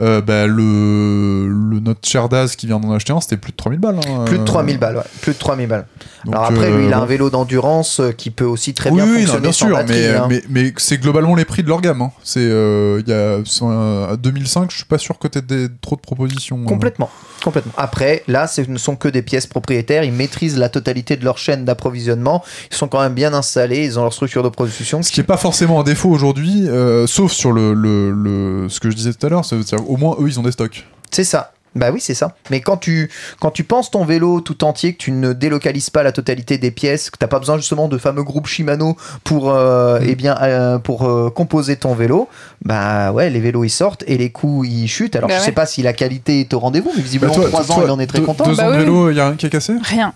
[0.00, 3.56] euh, bah, le, le notre cher Daz qui vient d'en acheter un, c'était plus de
[3.56, 3.96] 3000 balles.
[4.08, 4.24] hein.
[4.26, 5.02] Plus de Euh, 3000 balles, ouais.
[5.22, 5.86] Plus de 3000 balles.
[6.24, 8.90] donc, Alors après, lui, il a euh, un vélo d'endurance euh, qui peut aussi très
[8.90, 10.26] oui, bien oui, non, fonctionner bien sans sûr, batterie, mais, hein.
[10.28, 12.02] mais, mais c'est globalement les prix de leur gamme.
[12.02, 12.10] hein.
[12.22, 15.96] C'est, euh, il y a, à 2005, je suis pas sûr que tu aies trop
[15.96, 16.60] de propositions.
[16.62, 16.64] euh.
[16.66, 17.10] Complètement,
[17.42, 17.72] complètement.
[17.76, 20.04] Après, là, ce ne sont que des pièces propriétaires.
[20.04, 22.44] Ils maîtrisent la totalité de leur chaîne d'approvisionnement.
[22.70, 23.84] Ils sont quand même bien installés.
[23.84, 25.02] Ils ont leur structure de production.
[25.02, 28.80] Ce qui est pas forcément un défaut aujourd'hui, euh, sauf sur le, le, le- ce
[28.80, 30.86] que je disais tout à l'heure, c'est-à-dire au moins eux ils ont des stocks.
[31.10, 31.52] C'est ça.
[31.74, 32.34] Bah oui, c'est ça.
[32.50, 33.10] Mais quand tu,
[33.40, 36.70] quand tu penses ton vélo tout entier, que tu ne délocalises pas la totalité des
[36.70, 40.36] pièces, que tu n'as pas besoin justement de fameux groupes Shimano pour, euh, eh bien,
[40.42, 42.28] euh, pour euh, composer ton vélo,
[42.64, 45.14] bah ouais, les vélos ils sortent et les coûts ils chutent.
[45.16, 45.46] Alors Bah je ouais.
[45.46, 47.84] sais pas si la qualité est au rendez-vous, mais visiblement Bah, toi, 3 ans toi,
[47.86, 48.44] il en est très deux- content.
[48.44, 48.78] Deux Bah ans de oui.
[48.80, 49.74] vélo, il y a rien qui est cassé?
[49.82, 50.12] Rien.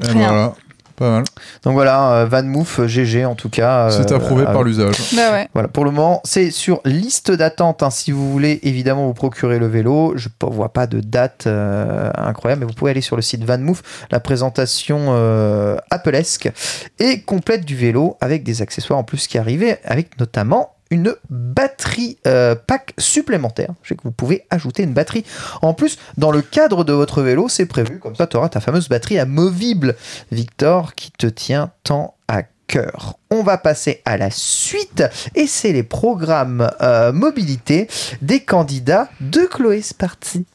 [0.00, 0.28] Rien.
[0.28, 0.54] voilà,
[0.98, 1.24] pas mal.
[1.62, 3.90] Donc voilà, euh, Van Moof GG en tout cas.
[3.90, 4.96] C'est euh, approuvé par l'usage.
[5.14, 5.48] Bah ouais.
[5.54, 7.82] Voilà, pour le moment, c'est sur liste d'attente.
[7.82, 11.44] hein, si vous voulez évidemment vous procurer le vélo, je ne vois pas de date
[11.46, 13.82] euh, incroyable, mais vous pouvez aller sur le site Van Moof.
[14.10, 16.50] La présentation euh, Applesque
[16.98, 22.18] et complète du vélo avec des accessoires en plus qui arrivaient, avec notamment une batterie
[22.26, 23.70] euh, pack supplémentaire.
[23.82, 25.24] Je sais que vous pouvez ajouter une batterie
[25.62, 27.98] en plus dans le cadre de votre vélo, c'est prévu.
[27.98, 29.96] Comme ça, tu auras ta fameuse batterie amovible,
[30.32, 33.18] Victor, qui te tient tant à cœur.
[33.30, 35.02] On va passer à la suite
[35.34, 37.88] et c'est les programmes euh, mobilité
[38.22, 40.46] des candidats de Chloé Sparty.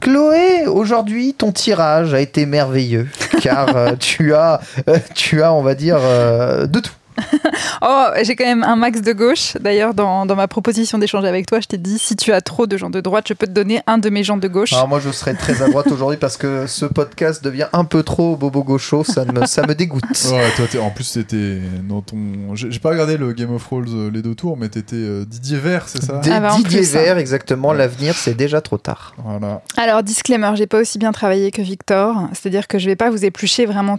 [0.00, 3.08] Chloé, aujourd'hui, ton tirage a été merveilleux
[3.40, 6.92] car euh, tu as, euh, tu as, on va dire, euh, de tout.
[7.82, 9.56] Oh, j'ai quand même un max de gauche.
[9.58, 12.66] D'ailleurs, dans, dans ma proposition d'échanger avec toi, je t'ai dit si tu as trop
[12.66, 14.72] de gens de droite, je peux te donner un de mes gens de gauche.
[14.74, 18.02] Alors moi, je serais très à droite aujourd'hui parce que ce podcast devient un peu
[18.02, 20.04] trop bobo gaucho, ça me, ça me dégoûte.
[20.30, 21.58] Ouais, toi, t'es- en plus, t'étais
[21.88, 22.54] dans ton.
[22.54, 25.24] J'ai j'ai pas regardé le Game of Thrones euh, les deux tours, mais t'étais euh,
[25.26, 26.20] Didier Vert, c'est ça?
[26.30, 27.00] Ah bah, en Didier plus, hein.
[27.02, 29.14] Vert, exactement, l'avenir, c'est déjà trop tard.
[29.24, 29.62] Voilà.
[29.76, 32.28] Alors, disclaimer, j'ai pas aussi bien travaillé que Victor.
[32.32, 33.98] C'est-à-dire que je vais pas vous éplucher vraiment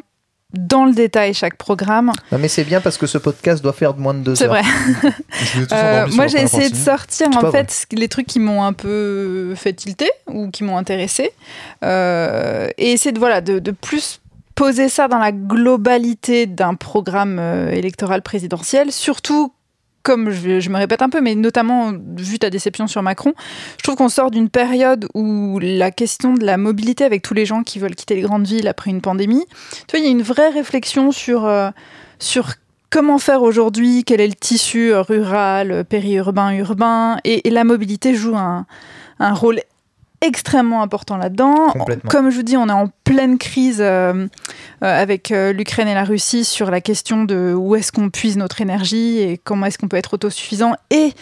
[0.54, 2.12] dans le détail chaque programme.
[2.32, 4.46] Non, mais c'est bien parce que ce podcast doit faire de moins de deux C'est
[4.46, 4.52] heures.
[4.52, 4.62] vrai.
[5.54, 7.66] Voulais tous Euh, moi, j'ai essayé de sortir C'est en vrai.
[7.66, 11.32] fait les trucs qui m'ont un peu fait tilter ou qui m'ont intéressé,
[11.84, 14.20] euh, et essayer de voilà de, de plus
[14.56, 19.54] poser ça dans la globalité d'un programme euh, électoral présidentiel, surtout
[20.04, 23.34] comme je, me répète un peu, mais notamment vu ta déception sur Macron,
[23.78, 27.46] je trouve qu'on sort d'une période où la question de la mobilité avec tous les
[27.46, 29.46] gens qui veulent quitter les grandes villes après une pandémie,
[29.88, 31.70] tu vois, il y a une vraie réflexion sur, euh,
[32.20, 32.50] sur
[32.90, 38.36] comment faire aujourd'hui, quel est le tissu rural, périurbain, urbain, et, et la mobilité joue
[38.36, 38.66] un,
[39.20, 39.60] un rôle
[40.22, 41.74] extrêmement important là-dedans.
[42.10, 45.96] Comme je vous dis, on est en pleine crise euh, euh, avec euh, l'Ukraine et
[45.96, 49.80] la Russie sur la question de où est-ce qu'on puise notre énergie et comment est-ce
[49.80, 50.74] qu'on peut être autosuffisant.
[50.92, 51.14] Et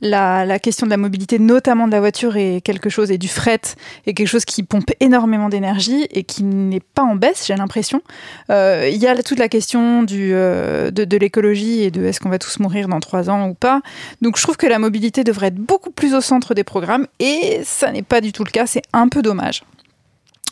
[0.00, 3.60] la, question de la mobilité, notamment de la voiture et quelque chose, et du fret,
[4.06, 8.02] est quelque chose qui pompe énormément d'énergie et qui n'est pas en baisse, j'ai l'impression.
[8.50, 12.28] Euh, il y a toute la question euh, de, de l'écologie et de est-ce qu'on
[12.28, 13.80] va tous mourir dans trois ans ou pas.
[14.20, 17.60] Donc je trouve que la mobilité devrait être beaucoup plus au centre des programmes et
[17.64, 19.64] ça n'est pas du tout le cas, c'est un peu dommage.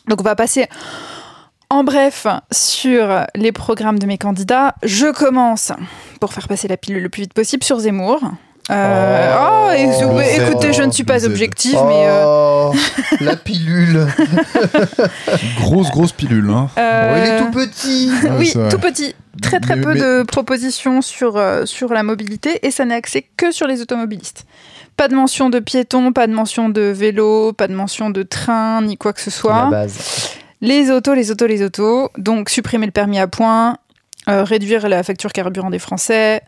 [0.07, 0.65] Donc on va passer
[1.69, 5.71] en bref, sur les programmes de mes candidats, je commence,
[6.19, 8.21] pour faire passer la pilule le plus vite possible, sur Zemmour.
[8.71, 12.05] Euh, oh, oh écoutez, je ne suis pas objective, oh, mais.
[12.07, 13.25] Euh...
[13.25, 14.07] la pilule
[15.59, 16.49] Grosse, grosse pilule.
[16.49, 16.69] Hein.
[16.77, 17.13] Euh...
[17.13, 19.15] Oh, il est tout petit Oui, tout petit.
[19.41, 19.99] Très, très mais, peu mais...
[19.99, 24.45] de propositions sur, euh, sur la mobilité et ça n'est axé que sur les automobilistes.
[24.97, 28.81] Pas de mention de piétons, pas de mention de vélo, pas de mention de train,
[28.81, 29.65] ni quoi que ce soit.
[29.65, 30.31] La base.
[30.61, 32.09] Les autos, les autos, les autos.
[32.17, 33.77] Donc, supprimer le permis à points,
[34.29, 36.41] euh, réduire la facture carburant des Français.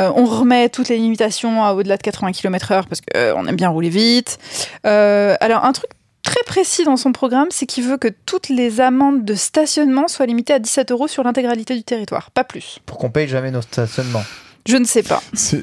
[0.00, 3.56] Euh, on remet toutes les limitations à au-delà de 80 km/h parce qu'on euh, aime
[3.56, 4.38] bien rouler vite.
[4.86, 5.90] Euh, alors, un truc
[6.22, 10.26] très précis dans son programme, c'est qu'il veut que toutes les amendes de stationnement soient
[10.26, 12.78] limitées à 17 euros sur l'intégralité du territoire, pas plus.
[12.86, 14.24] Pour qu'on paye jamais nos stationnements.
[14.66, 15.22] Je ne sais pas.
[15.34, 15.62] C'est.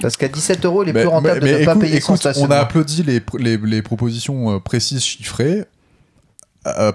[0.00, 2.06] Parce qu'à 17 euros, il est mais, plus rentable mais, de ne pas payer écoute,
[2.06, 2.54] son stationnement.
[2.54, 5.66] On a applaudi les, les, les propositions précises, chiffrées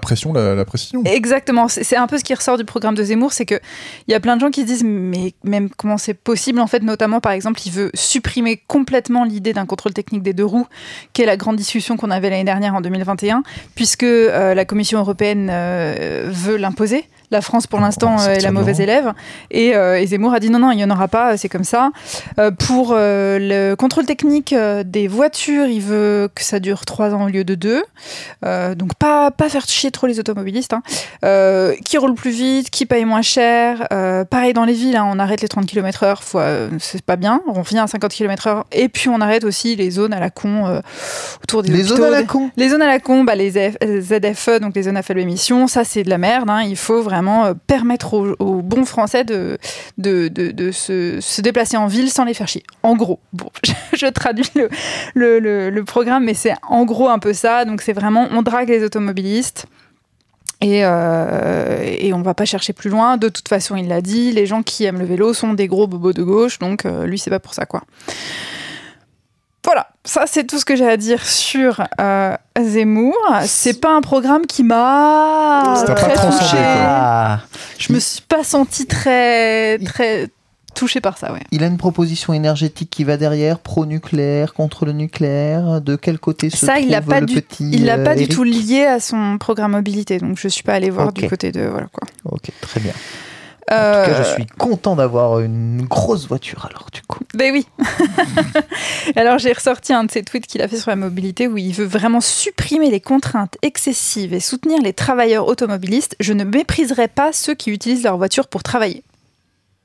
[0.00, 0.64] pression la.
[1.04, 3.58] Exactement, c'est un peu ce qui ressort du programme de Zemmour, c'est que
[4.06, 6.66] il y a plein de gens qui se disent mais même comment c'est possible en
[6.66, 10.66] fait, notamment par exemple, il veut supprimer complètement l'idée d'un contrôle technique des deux roues,
[11.12, 13.42] qui est la grande discussion qu'on avait l'année dernière en 2021,
[13.74, 17.04] puisque euh, la Commission européenne euh, veut l'imposer.
[17.30, 19.12] La France, pour l'instant, euh, est la mauvaise élève.
[19.50, 21.64] Et, euh, et, Zemmour a dit non, non, il n'y en aura pas, c'est comme
[21.64, 21.90] ça.
[22.38, 24.54] Euh, pour le contrôle technique
[24.84, 27.82] des voitures, il veut que ça dure trois ans au lieu de deux.
[28.42, 30.74] donc, pas, pas faire chier trop les automobilistes.
[30.74, 30.82] Hein.
[31.84, 33.86] qui roulent plus vite, qui payent moins cher.
[34.30, 36.16] pareil dans les villes, hein, on arrête les 30 km/h,
[36.78, 37.40] c'est pas bien.
[37.48, 38.64] On revient à 50 km/h.
[38.72, 40.80] Et puis, on arrête aussi les zones à la con
[41.42, 41.96] autour des Les hôpitaux.
[41.96, 44.96] zones à la con Les zones à la con, bah, les ZFE, donc les zones
[44.96, 46.48] à faible émission, ça, c'est de la merde.
[46.50, 46.62] Hein.
[46.62, 49.58] Il faut vraiment vraiment permettre aux, bons Français de,
[49.98, 52.62] de, de, se, déplacer en ville sans les faire chier.
[52.82, 53.50] En gros, bon,
[53.92, 54.50] je, traduis
[55.14, 57.64] le, le programme, mais c'est en gros un peu ça.
[57.64, 59.66] Donc c'est vraiment, on drague les automobilistes.
[60.60, 63.18] Et, euh, et, on va pas chercher plus loin.
[63.18, 65.86] De toute façon, il l'a dit, les gens qui aiment le vélo sont des gros
[65.86, 67.82] bobos de gauche, donc euh, lui, c'est pas pour ça, quoi.
[69.66, 73.16] Voilà, ça c'est tout ce que j'ai à dire sur euh, Zemmour.
[73.44, 76.56] C'est pas un programme qui m'a très touché.
[77.76, 80.28] Je me suis pas senti très très
[80.76, 81.32] touché par ça.
[81.32, 81.40] Ouais.
[81.50, 85.80] Il a une proposition énergétique qui va derrière, pro-nucléaire, contre le nucléaire.
[85.80, 88.14] De quel côté se ça, trouve il l'a pas le du, petit il l'a pas
[88.14, 91.50] du tout lié à son programme mobilité, donc je suis pas allée voir du côté
[91.50, 92.06] de voilà quoi.
[92.24, 92.92] Ok, très bien.
[93.68, 97.18] En tout Euh, cas, je suis content d'avoir une grosse voiture alors du coup.
[97.34, 97.66] Ben oui.
[99.16, 101.72] Alors j'ai ressorti un de ses tweets qu'il a fait sur la mobilité où il
[101.72, 106.14] veut vraiment supprimer les contraintes excessives et soutenir les travailleurs automobilistes.
[106.20, 109.02] Je ne mépriserai pas ceux qui utilisent leur voiture pour travailler.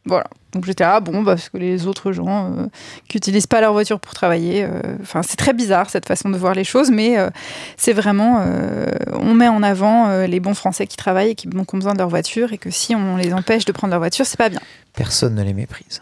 [0.05, 0.25] Voilà.
[0.53, 2.65] Donc j'étais là, bon, parce que les autres gens euh,
[3.07, 6.37] qui n'utilisent pas leur voiture pour travailler, euh, enfin c'est très bizarre cette façon de
[6.37, 7.29] voir les choses, mais euh,
[7.77, 11.47] c'est vraiment, euh, on met en avant euh, les bons Français qui travaillent et qui
[11.47, 14.25] ont besoin de leur voiture et que si on les empêche de prendre leur voiture,
[14.25, 14.59] c'est pas bien.
[14.93, 16.01] Personne ne les méprise.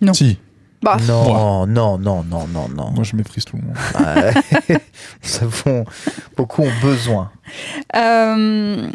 [0.00, 0.14] Non.
[0.14, 0.38] Si,
[0.82, 2.90] Bah, Non, non, non, non, non, non.
[2.92, 3.76] moi je méprise tout le monde.
[3.98, 4.32] Ouais.
[5.22, 5.84] Nous savons,
[6.36, 7.32] beaucoup ont besoin.
[7.96, 8.88] Euh,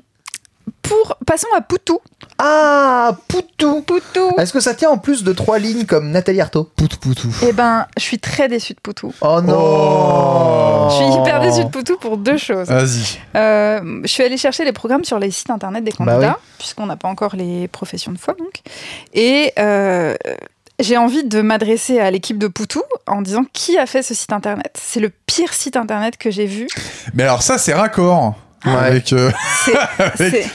[0.82, 2.00] pour passons à Poutou.
[2.38, 4.32] Ah, Poutou Poutou.
[4.38, 7.30] Est-ce que ça tient en plus de trois lignes comme Nathalie Arthaud Poutou poutou.
[7.48, 9.14] Eh ben, je suis très déçue de Poutou.
[9.22, 10.88] Oh non Oh.
[10.90, 12.68] Je suis hyper déçue de Poutou pour deux choses.
[12.68, 13.20] Vas-y.
[13.36, 16.86] Euh, je suis allée chercher les programmes sur les sites internet des Bah candidats, puisqu'on
[16.86, 18.62] n'a pas encore les professions de foi, donc.
[19.14, 20.16] Et euh,
[20.80, 24.34] j'ai envie de m'adresser à l'équipe de Poutou en disant qui a fait ce site
[24.34, 24.78] internet?
[24.80, 26.68] C'est le pire site internet que j'ai vu.
[27.14, 28.36] Mais alors ça c'est raccord.
[28.66, 28.72] Ouais.
[28.76, 29.30] Avec, euh,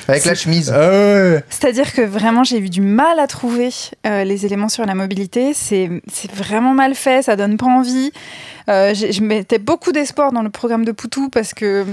[0.09, 0.71] Avec- la chemise.
[0.75, 1.45] ah ouais.
[1.51, 3.71] C'est-à-dire que vraiment, j'ai eu du mal à trouver
[4.07, 5.53] euh, les éléments sur la mobilité.
[5.55, 8.11] C'est c'est vraiment mal fait, ça donne pas envie.
[8.69, 11.85] Euh, je mettais beaucoup d'espoir dans le programme de Poutou parce que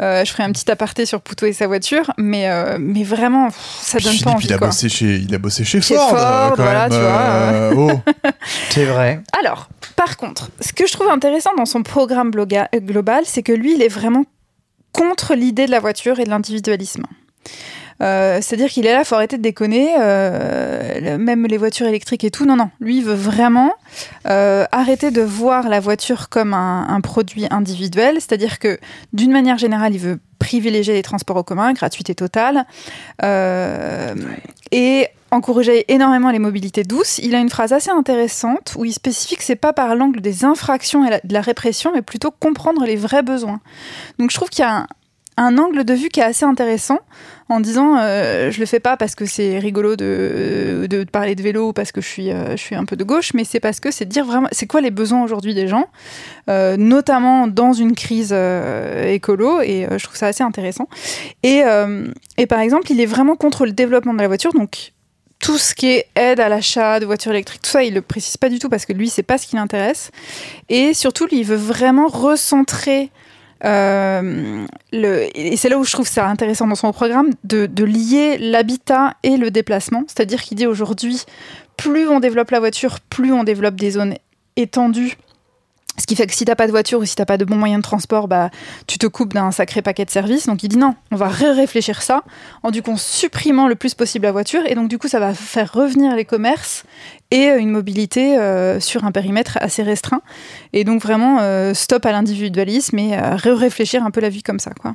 [0.00, 3.48] Euh, je ferai un petit aparté sur Poutou et sa voiture, mais, euh, mais vraiment,
[3.48, 4.46] pff, ça donne Philippe, pas envie.
[4.46, 4.68] il a, quoi.
[4.68, 6.10] bossé chez, il a bossé chez, Chez Ford.
[6.10, 8.28] Ford, euh, quand voilà, même, tu vois, euh, oh.
[8.70, 9.20] C'est vrai.
[9.40, 13.74] Alors, par contre, ce que je trouve intéressant dans son programme global, c'est que lui,
[13.74, 14.24] il est vraiment
[14.92, 17.04] contre l'idée de la voiture et de l'individualisme.
[18.00, 22.30] Euh, C'est-à-dire qu'il est là, faut arrêter de déconner, euh, même les voitures électriques et
[22.30, 22.46] tout.
[22.46, 23.72] Non, non, lui, il veut vraiment
[24.28, 28.16] euh, arrêter de voir la voiture comme un, un produit individuel.
[28.16, 28.78] C'est-à-dire que,
[29.12, 32.64] d'une manière générale, il veut privilégier les transports en commun, gratuité totale,
[33.24, 34.14] euh,
[34.70, 37.18] et encourager énormément les mobilités douces.
[37.18, 40.44] Il a une phrase assez intéressante où il spécifie que c'est pas par l'angle des
[40.44, 43.60] infractions et de la répression, mais plutôt comprendre les vrais besoins.
[44.18, 44.86] Donc je trouve qu'il y a
[45.36, 46.98] un, angle de vue qui est assez intéressant
[47.48, 51.68] en disant euh, je le fais pas parce que c'est rigolo de, parler de vélo
[51.68, 53.78] ou parce que je suis, euh, je suis un peu de gauche, mais c'est parce
[53.78, 55.86] que c'est dire vraiment c'est quoi les besoins aujourd'hui des gens,
[56.50, 60.88] euh, notamment dans une crise euh, écolo, et je trouve ça assez intéressant.
[61.42, 61.62] Et,
[62.36, 64.92] et par exemple, il est vraiment contre le développement de la voiture, donc
[65.40, 68.36] tout ce qui est aide à l'achat de voitures électriques, tout ça, il le précise
[68.36, 70.10] pas du tout parce que lui, c'est pas ce qui l'intéresse.
[70.68, 73.10] Et surtout, lui, il veut vraiment recentrer.
[73.64, 77.84] euh, le, et c'est là où je trouve ça intéressant dans son programme de, de
[77.84, 80.04] lier l'habitat et le déplacement.
[80.06, 81.24] C'est-à-dire qu'il dit aujourd'hui,
[81.76, 84.14] plus on développe la voiture, plus on développe des zones
[84.56, 85.16] étendues.
[85.98, 87.56] Ce qui fait que si t'as pas de voiture ou si t'as pas de bons
[87.56, 88.50] moyens de transport, bah,
[88.86, 90.46] tu te coupes d'un sacré paquet de services.
[90.46, 92.22] Donc il dit non, on va réfléchir ça
[92.62, 95.20] en du coup en supprimant le plus possible la voiture et donc du coup ça
[95.20, 96.84] va faire revenir les commerces
[97.30, 100.22] et euh, une mobilité euh, sur un périmètre assez restreint
[100.72, 104.70] et donc vraiment euh, stop à l'individualisme et réfléchir un peu la vie comme ça
[104.80, 104.94] quoi.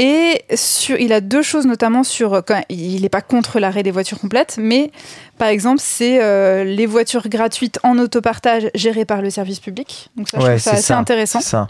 [0.00, 3.82] Et sur, il a deux choses notamment sur euh, quand il n'est pas contre l'arrêt
[3.82, 4.92] des voitures complètes, mais
[5.38, 10.10] par exemple c'est euh, les voitures gratuites en autopartage gérées par le service public.
[10.16, 10.98] Donc ça je Ouais, trouve ça assez ça.
[10.98, 11.40] intéressant.
[11.40, 11.66] Ça.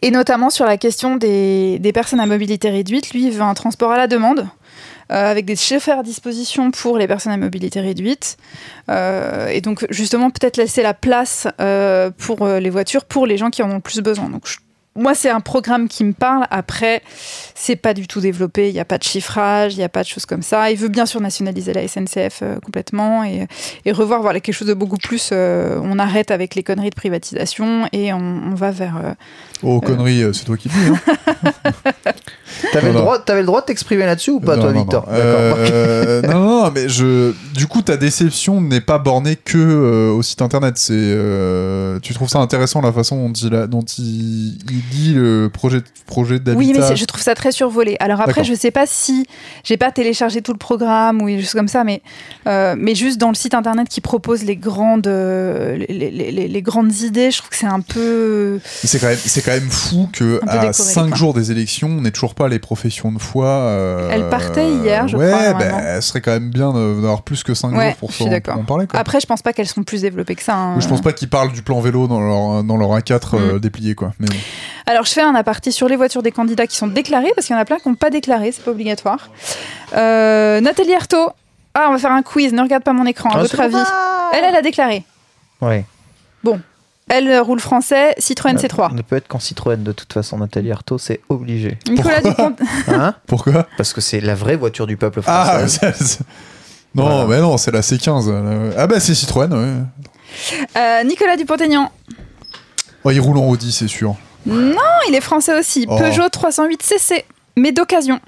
[0.00, 3.54] Et notamment sur la question des, des personnes à mobilité réduite, lui il veut un
[3.54, 4.48] transport à la demande.
[5.10, 8.38] euh, avec des chauffeurs à disposition pour les personnes à mobilité réduite.
[8.88, 11.46] Euh, et donc, justement, peut-être laisser la place
[12.16, 14.30] pour les voitures pour les gens qui en ont le plus besoin.
[14.30, 14.56] Donc, je-
[14.94, 16.46] moi, c'est un programme qui me parle.
[16.50, 17.02] Après,
[17.54, 18.68] c'est pas du tout développé.
[18.68, 20.70] Il n'y a pas de chiffrage, il n'y a pas de choses comme ça.
[20.70, 23.46] Il veut bien sûr nationaliser la SNCF euh, complètement et,
[23.84, 25.30] et revoir voilà, quelque chose de beaucoup plus.
[25.32, 28.96] euh, on arrête avec les conneries de privatisation et on, on va vers.
[29.02, 29.12] euh,
[29.62, 30.74] Oh, connerie, euh, c'est toi qui dis.
[30.88, 31.52] Hein.
[32.72, 35.06] T'avais le droit, t'avais le droit de t'exprimer là-dessus ou pas, Non, toi, non, Victor
[35.10, 35.12] non.
[35.16, 35.56] D'accord.
[35.60, 37.32] Euh, non, non, mais je.
[37.54, 40.74] Du coup, ta déception n'est pas bornée que euh, au site internet.
[40.76, 40.92] C'est.
[40.94, 44.58] euh, Tu trouves ça intéressant la façon dont il, a- dont il
[44.90, 46.58] dit le projet, projet d'habitat.
[46.58, 47.96] Oui, mais je trouve ça très survolé.
[48.00, 49.26] Alors après, je sais pas si
[49.64, 52.02] j'ai pas téléchargé tout le programme ou des choses comme ça, mais
[52.46, 56.48] euh, mais juste dans le site internet qui propose les grandes euh, les, les- les-
[56.48, 60.08] les grandes idées, je trouve que c'est un peu C'est quand même, quand même fou
[60.12, 61.16] que à décorrélé, 5 quoi.
[61.16, 63.46] jours des élections, on n'ait toujours pas les professions de foi.
[63.46, 67.22] euh, Elle partait hier, je ouais, crois, Ouais, bah, ce serait quand même bien d'avoir
[67.22, 68.86] plus que 5 Ouais, jours pour, je suis s'en- parler.
[68.86, 68.98] Quoi.
[69.00, 70.54] Après, je pense pas qu'elles sont plus développées que ça.
[70.56, 70.80] hein.
[70.80, 73.94] Je pense pas qu'ils parlent du plan vélo dans leur, dans leur A4 euh, déplié,
[73.94, 74.12] quoi.
[74.18, 74.36] Mais bon.
[74.86, 77.54] Alors, je fais un aparté sur les voitures des candidats qui sont déclarées, parce qu'il
[77.54, 79.30] y en a plein qui n'ont pas déclaré, c'est pas obligatoire.
[79.96, 81.30] Euh, Nathalie Arthaud.
[81.74, 83.76] Ah, on va faire un quiz, ne regarde pas mon écran, à Ah, votre avis.
[84.34, 85.04] Elle, elle a déclaré.
[85.60, 85.84] Ouais.
[87.08, 88.88] Elle euh, roule français, Citroën C3.
[88.92, 91.76] On ne peut être qu'en Citroën de toute façon, Nathalie Arthaud, c'est obligé.
[91.88, 92.54] Nicolas Dupont.
[92.88, 95.92] Hein Pourquoi Parce que c'est la vraie voiture du peuple Ah, français.
[95.98, 96.20] c'est-
[96.94, 97.26] non, Voilà.
[97.26, 98.30] mais non, c'est la C15.
[98.30, 98.70] là.
[98.78, 100.62] Ah bah c'est Citroën, ouais.
[100.78, 101.90] Euh, Nicolas Dupont-Aignan.
[103.04, 104.14] Oh, il roule en Audi, c'est sûr.
[104.46, 104.76] Non,
[105.08, 105.86] il est français aussi.
[105.88, 105.96] Oh.
[105.96, 107.24] Peugeot 308 CC,
[107.56, 108.20] mais d'occasion.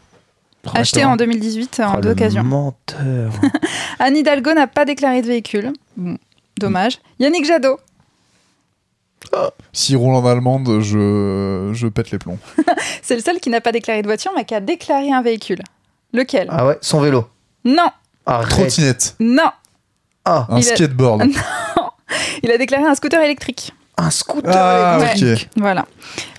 [0.66, 1.12] Oh, Acheté attends.
[1.12, 2.42] en 2018 en Oh, d'occasion.
[2.42, 3.32] menteur.
[3.98, 5.72] Anne Hidalgo n'a pas déclaré de véhicule.
[5.96, 6.16] Bon,
[6.58, 6.98] dommage.
[7.18, 7.78] Yannick Jadot.
[9.72, 12.38] S'il roule en allemande, je, je pète les plombs.
[13.02, 15.60] C'est le seul qui n'a pas déclaré de voiture, mais qui a déclaré un véhicule.
[16.12, 16.46] Lequel?
[16.50, 17.26] Ah ouais, son vélo.
[17.64, 17.90] Non.
[18.24, 19.50] Trottinette, non.
[20.24, 21.24] Ah, un Il a- skateboard.
[22.42, 23.72] Il a déclaré un scooter électrique.
[23.96, 25.48] Un scooter Ah, électrique.
[25.56, 25.60] ok.
[25.62, 25.86] Voilà.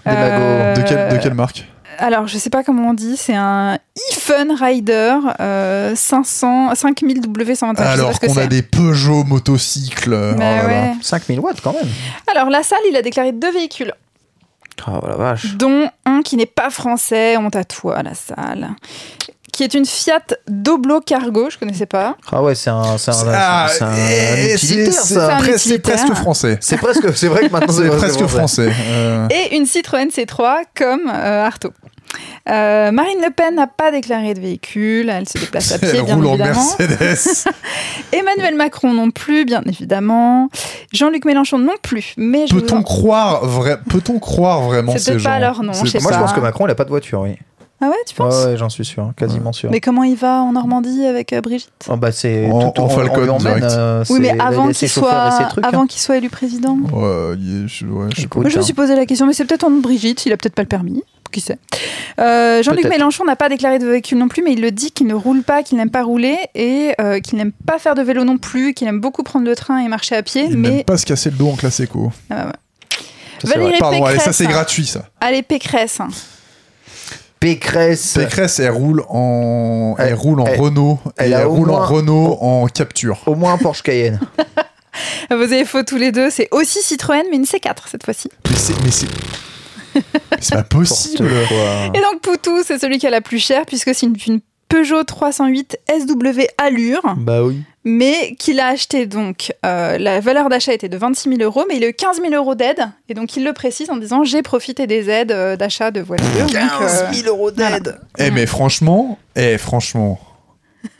[0.05, 1.65] De, Euh, quelle marque
[1.97, 3.75] Alors, je sais pas comment on dit, c'est un
[4.11, 7.47] e-Fun Rider euh, 500, 5000 W125.
[7.47, 10.13] je sais pas Alors qu'on a des Peugeot motocycles.
[10.13, 10.67] oh Bah là là.
[10.67, 10.93] ouais.
[11.01, 11.89] 5000 watts quand même.
[12.33, 13.93] Alors, la salle, il a déclaré deux véhicules,
[14.85, 15.55] Ah la vache.
[15.55, 18.69] dont un qui n'est pas français, honte à toi, la salle,
[19.55, 22.17] qui est une Fiat Doblo Cargo, je connaissais pas.
[22.29, 23.95] Ah ouais, c'est un, c'est un, Ah, c'est un
[24.57, 25.37] c'est- un
[25.79, 26.57] presque français.
[26.59, 28.69] C'est presque, c'est vrai que maintenant C'est presque français.
[28.89, 31.71] Euh, Et une Citroën C3 comme euh, Artaud.
[32.49, 36.03] Euh, Marine Le Pen n'a pas déclaré de véhicule, elle se déplace à pied, Elle
[36.03, 36.65] bien roule en évidemment.
[36.77, 37.49] Mercedes.
[38.11, 40.49] Emmanuel Macron non plus, bien évidemment.
[40.93, 42.13] Jean-Luc Mélenchon non plus.
[42.17, 43.77] Mais je Peut-on en- croire, vrai...
[43.89, 46.33] Peut-on croire vraiment C'est ces gens pas leur nom, C'est- je sais Moi, je pense
[46.33, 47.37] que Macron, il a pas de voiture, oui.
[47.81, 49.69] Ah ouais, tu penses Ouais, ouais, j'en suis sûr, quasiment sûr.
[49.69, 51.69] Mais comment il va en Normandie avec euh, Brigitte?
[51.89, 53.63] Oh, bah, c'est En- tout en on- on Falcon, direct.
[53.65, 55.87] euh, Oui, mais avant les- qu'il soit, avant hein.
[55.87, 56.77] qu'il soit élu président.
[56.93, 58.25] Ouais, il est- je, ouais, je sais pas.
[58.27, 58.65] Écoute, Moi, je me hein.
[58.65, 60.61] suis posé la question, mais c'est peut-être en nom de Brigitte, il a peut-être pas
[60.61, 61.03] le permis.
[61.31, 61.57] Qui sait
[62.19, 62.93] Euh, Jean-Luc Peut-être.
[62.93, 65.43] Mélenchon n'a pas déclaré de véhicule non plus, mais il le dit qu'il ne roule
[65.43, 68.73] pas, qu'il n'aime pas rouler et euh, qu'il n'aime pas faire de vélo non plus,
[68.73, 70.45] qu'il aime beaucoup prendre le train et marcher à pied.
[70.49, 72.09] Il mais n'aime pas se casser le dos en classe éco.
[72.29, 72.51] Ah, bah, ouais.
[72.51, 72.97] Ça,
[73.41, 73.57] c'est vrai.
[73.59, 74.49] Valérie Pardon, allez, ça Pécresse, c'est hein.
[74.49, 75.09] gratuit ça.
[75.19, 75.99] Allez, Pécresse.
[75.99, 76.07] hein.
[77.39, 78.13] Pécresse.
[78.17, 82.65] Pécresse, elle roule en, elle, Elle- roule en elle- Renault elle roule en Renault en
[82.67, 83.19] capture.
[83.27, 84.19] Au moins un Porsche Cayenne.
[85.29, 86.29] Vous avez faux tous les deux.
[86.29, 88.29] C'est aussi Citroën, mais une C4 cette fois-ci.
[88.49, 88.91] Mais c'est, mais
[90.39, 91.29] c'est, pas possible.
[91.93, 94.39] Et donc Poutou, c'est celui qui a la plus chère puisque c'est une, une
[94.69, 97.61] Peugeot 308 SW Allure, Bah oui.
[97.85, 99.53] Mais qu'il a acheté donc.
[99.65, 102.33] euh, la valeur d'achat était de 26 000 euros, mais il a eu 15 000
[102.33, 102.89] euros d'aide.
[103.09, 106.27] Et donc il le précise en disant j'ai profité des aides euh, d'achat de voitures.
[106.39, 107.99] Donc, 15 euh, 000 euros d'aide.
[108.17, 110.19] Eh mais franchement, eh franchement,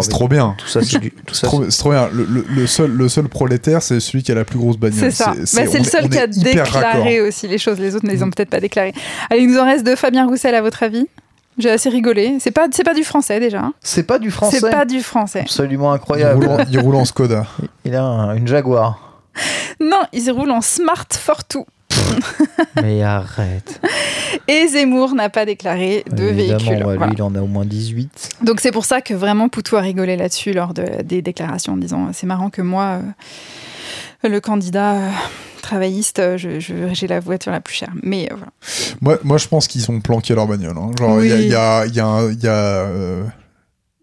[0.00, 0.54] c'est trop bien.
[0.58, 1.10] Tout ça, c'est du.
[1.26, 2.08] Tout C'est ça, trop, c'est trop bien.
[2.12, 4.98] Le, le- le seul, le seul prolétaire, c'est celui qui a la plus grosse bagnole.
[4.98, 5.32] C'est ça.
[5.34, 6.42] Bah, C'est on le seul qui a raccord.
[6.42, 7.78] déclaré aussi les choses.
[7.80, 8.30] Les autres ne les ont Mm.
[8.32, 8.92] peut-être pas déclarées.
[9.30, 9.96] Allez, il nous en reste deux.
[9.96, 11.06] Fabien Roussel, à votre avis?
[11.58, 12.36] J'ai assez rigolé.
[12.40, 13.60] C'est pas, c'est pas du français déjà.
[13.60, 13.72] hein.
[13.80, 14.58] C'est pas du français.
[14.60, 15.40] C'est pas du français.
[15.40, 16.46] Absolument Il incroyable.
[16.46, 17.46] roule, en, il roule en Skoda.
[17.84, 19.22] Il a un- une Jaguar.
[19.80, 21.66] Non, ils roulent en Smart Fortwo.
[22.82, 23.80] Mais arrête.
[24.48, 26.76] Et Zemmour n'a pas déclaré de Évidemment, véhicule.
[26.86, 27.06] ouais, Voilà.
[27.06, 28.30] lui, il en a au moins 18.
[28.42, 31.76] Donc c'est pour ça que vraiment Poutou a rigolé là-dessus lors de- des déclarations en
[31.76, 33.00] disant c'est marrant que moi, euh,
[34.24, 35.10] le candidat euh,
[35.62, 37.92] travailliste, euh, je- je- j'ai la voiture la plus chère.
[38.02, 38.52] Mais euh, voilà.
[39.00, 40.76] Moi, moi, je pense qu'ils ont planqué leur bagnole.
[40.78, 40.90] hein.
[40.98, 43.24] Genre, il y a, y a, il y a, y a, euh,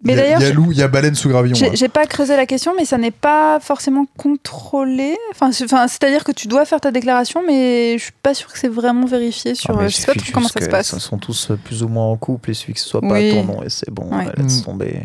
[0.06, 1.56] Mais d'ailleurs, il y a j'ai- loup, il y a baleine sous gravillon.
[1.74, 5.16] J'ai pas creusé la question, mais ça n'est pas forcément contrôlé.
[5.32, 8.52] Enfin, c'est- enfin, c'est-à-dire que tu dois faire ta déclaration, mais je suis pas sûre
[8.52, 9.70] que c'est vraiment vérifié sur.
[9.72, 10.92] Ah, mais euh, je sais pas comment ça se passe.
[10.94, 13.30] Ils sont tous plus ou moins en couple et suffit que ce soit pas Oui.
[13.32, 14.14] à ton nom et c'est bon.
[14.14, 14.26] Ouais.
[14.36, 14.66] laisse Mm.
[14.66, 15.00] tomber.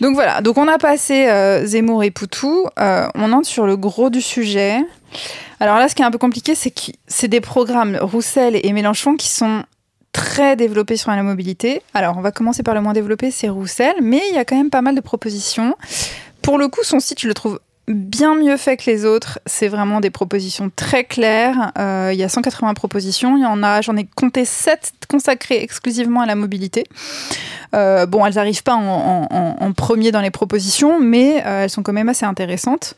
[0.00, 2.66] Donc voilà, donc on a passé euh, Zemmour et Poutou.
[2.78, 4.80] Euh, on entre sur le gros du sujet.
[5.60, 8.72] Alors là, ce qui est un peu compliqué, c'est que c'est des programmes Roussel et
[8.72, 9.64] Mélenchon qui sont
[10.12, 11.82] très développés sur la mobilité.
[11.94, 14.56] Alors on va commencer par le moins développé, c'est Roussel, mais il y a quand
[14.56, 15.74] même pas mal de propositions.
[16.42, 19.40] Pour le coup, son site, je le trouve bien mieux fait que les autres.
[19.46, 21.72] C'est vraiment des propositions très claires.
[21.78, 23.36] Euh, il y a 180 propositions.
[23.36, 26.84] Il y en a, j'en ai compté 7 consacrées exclusivement à la mobilité.
[27.74, 31.92] Euh, bon, elles n'arrivent pas en, premier dans les propositions, mais euh, elles sont quand
[31.92, 32.94] même assez intéressantes.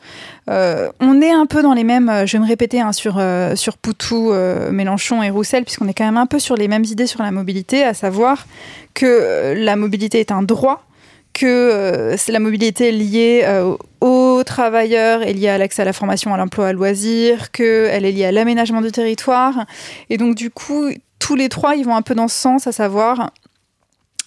[0.47, 3.21] On est un peu dans les mêmes, je vais me répéter, hein, sur,
[3.55, 4.33] sur Poutou,
[4.71, 7.31] Mélenchon et Roussel, puisqu'on est quand même un peu sur les mêmes idées sur la
[7.31, 8.45] mobilité, à savoir
[8.93, 10.83] que la mobilité est un droit,
[11.33, 16.33] que euh, la mobilité liée euh, aux travailleurs et liée à l'accès à la formation,
[16.33, 19.65] à l'emploi, à loisir, qu'elle est liée à l'aménagement du territoire.
[20.09, 20.89] Et donc, du coup,
[21.19, 23.31] tous les trois, ils vont un peu dans ce sens, à savoir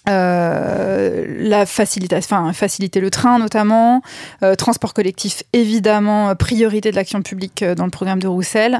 [0.09, 4.01] euh, la facilitation, enfin, faciliter le train notamment,
[4.43, 8.79] euh, transport collectif évidemment, euh, priorité de l'action publique euh, dans le programme de Roussel,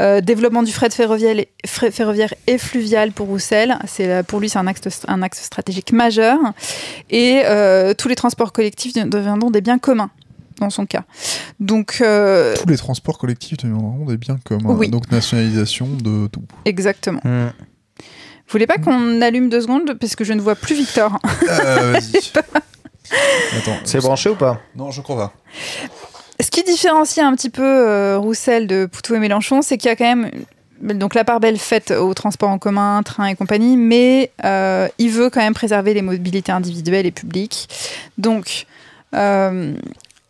[0.00, 4.48] euh, développement du fret ferroviaire, et- fret ferroviaire et fluvial pour Roussel, c'est pour lui
[4.48, 6.38] c'est un axe, un axe stratégique majeur,
[7.10, 10.10] et euh, tous les transports collectifs deviendront des biens communs
[10.60, 11.02] dans son cas.
[11.58, 14.74] Donc euh, Tous les transports collectifs deviendront des biens communs.
[14.74, 14.88] Oui.
[14.88, 16.44] Donc nationalisation de tout.
[16.64, 17.20] exactement.
[17.24, 17.48] Mm.
[18.46, 21.18] Vous voulez pas qu'on allume deux secondes parce que je ne vois plus Victor?
[21.48, 22.32] Euh, Vas-y.
[23.58, 23.78] Attends.
[23.84, 24.60] C'est branché ou pas?
[24.76, 25.32] Non, je crois pas.
[26.40, 29.92] Ce qui différencie un petit peu euh, Roussel de Poutou et Mélenchon, c'est qu'il y
[29.92, 30.30] a quand même
[30.82, 35.10] donc la part belle faite au transport en commun, train et compagnie, mais euh, il
[35.10, 37.68] veut quand même préserver les mobilités individuelles et publiques.
[38.18, 38.66] Donc,
[39.14, 39.74] euh,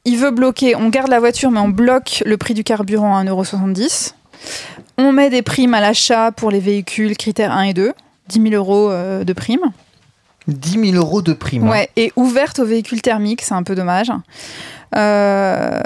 [0.05, 3.25] il veut bloquer, on garde la voiture, mais on bloque le prix du carburant à
[3.25, 4.13] 1,70€.
[4.99, 7.93] On met des primes à l'achat pour les véhicules critères 1 et 2,
[8.29, 9.73] 10 000 euros euh, de primes.
[10.49, 11.69] 10 000 euros de prime.
[11.69, 14.11] Ouais, et ouverte aux véhicules thermiques, c'est un peu dommage.
[14.97, 15.81] Euh,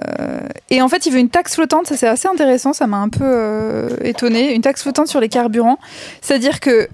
[0.70, 3.09] et en fait, il veut une taxe flottante, ça c'est assez intéressant, ça m'a un
[3.09, 4.55] peu euh, étonné.
[4.55, 5.78] Une taxe flottante sur les carburants,
[6.20, 6.89] c'est-à-dire que,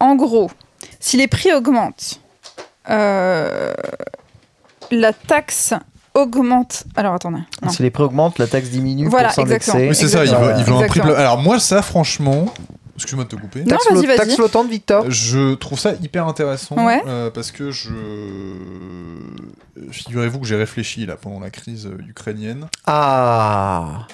[0.00, 0.50] en gros,
[0.98, 2.20] si les prix augmentent,
[2.88, 3.72] euh,
[4.90, 5.74] la taxe
[6.14, 6.84] augmente.
[6.96, 7.38] Alors attendez.
[7.62, 7.68] non.
[7.68, 9.78] Si les prix augmentent, la taxe diminue Voilà, pour exactement.
[9.78, 10.24] Oui, c'est ça.
[10.24, 11.04] Il veut, il veut un prix Exactement.
[11.04, 11.18] plat.
[11.18, 12.46] Alors moi, ça, franchement,
[13.00, 13.60] excuse-moi de te couper.
[13.60, 14.16] Non, Taxe, vas-y, vas-y.
[14.16, 17.02] taxe flottante, Victor Je trouve ça hyper intéressant Ouais.
[17.06, 17.90] euh, parce que je
[19.90, 22.68] figurez-vous que j'ai réfléchi là pendant la crise euh, ukrainienne.
[22.86, 24.06] Ah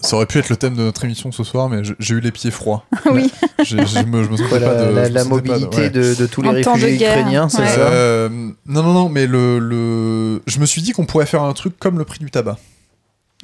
[0.00, 2.20] Ça aurait pu être le thème de notre émission ce soir, mais je- j'ai eu
[2.20, 2.84] les pieds froids.
[3.12, 3.30] Oui.
[3.64, 3.84] Je me,
[4.24, 5.90] je me la, pas de- la- pas de- mobilité ouais.
[5.90, 7.68] de, de tous les En réfugiés ukrainiens, c'est ouais.
[7.68, 7.80] ça?
[7.80, 8.28] Euh,
[8.66, 10.42] non, non, non, mais le, le...
[10.46, 12.58] je me suis dit qu'on pourrait faire un truc comme le prix du tabac.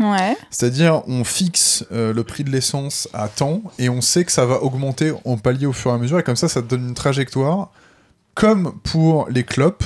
[0.00, 0.36] Ouais.
[0.50, 4.46] C'est-à-dire, on fixe euh, le prix de l'essence à temps et on sait que ça
[4.46, 6.18] va augmenter en palier au fur et à mesure.
[6.18, 7.70] Et comme ça, ça te donne une trajectoire.
[8.34, 9.84] Comme pour les clopes,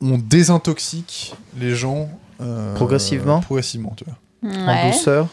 [0.00, 2.08] on désintoxique les gens
[2.40, 4.16] euh, Progressivement Progressivement, tu vois.
[4.42, 5.28] En douceur.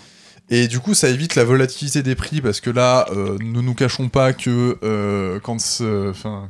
[0.49, 3.73] Et du coup, ça évite la volatilité des prix parce que là, euh, ne nous
[3.73, 5.57] cachons pas que euh, quand,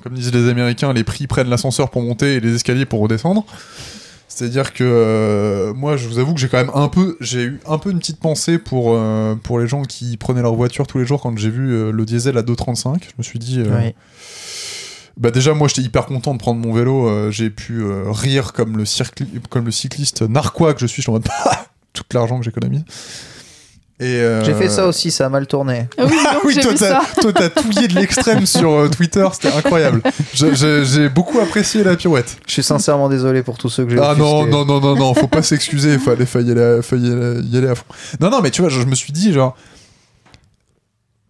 [0.04, 3.46] comme disent les Américains, les prix prennent l'ascenseur pour monter et les escaliers pour redescendre.
[4.38, 7.60] C'est-à-dire que euh, moi, je vous avoue que j'ai quand même un peu, j'ai eu
[7.66, 11.00] un peu une petite pensée pour euh, pour les gens qui prenaient leur voiture tous
[11.00, 13.02] les jours quand j'ai vu euh, le diesel à 2,35.
[13.02, 13.64] Je me suis dit,
[15.18, 17.32] bah déjà moi j'étais hyper content de prendre mon vélo.
[17.32, 18.84] j'ai pu rire comme le
[19.50, 20.98] comme le cycliste narquois que je suis.
[20.98, 21.28] Je suis en mode
[21.94, 22.84] tout l'argent que j'économise.
[24.00, 25.88] Euh, J'ai fait ça aussi, ça a mal tourné.
[25.98, 27.22] Ah Oui, donc oui, j'ai toi vu t'as, ça.
[27.22, 30.04] toi, t'as touillé de l'extrême sur euh, Twitter, c'était incroyable.
[30.36, 32.38] Je- je- j'ai beaucoup apprécié la pirouette.
[32.46, 35.14] Je suis sincèrement désolé pour tous ceux que j'ai Ah non, non, non, non, non,
[35.16, 37.86] faut pas s'excuser, il fallait, fallait, y aller, fallait y aller- y aller à fond.
[38.20, 39.58] Non, non, mais tu vois, je, je me suis dit, genre,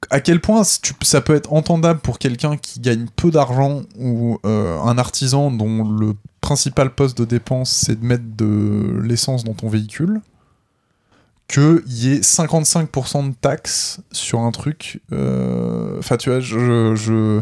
[0.10, 4.77] à quel point ça peut être entendable pour quelqu'un qui gagne peu d'argent ou euh,
[4.81, 9.68] un artisan dont le principal poste de dépense c'est de mettre de l'essence dans ton
[9.68, 10.22] véhicule
[11.47, 15.01] qu'il y ait 55% de taxes sur un truc.
[15.13, 16.95] euh, Enfin, tu vois, je.
[16.95, 17.41] je,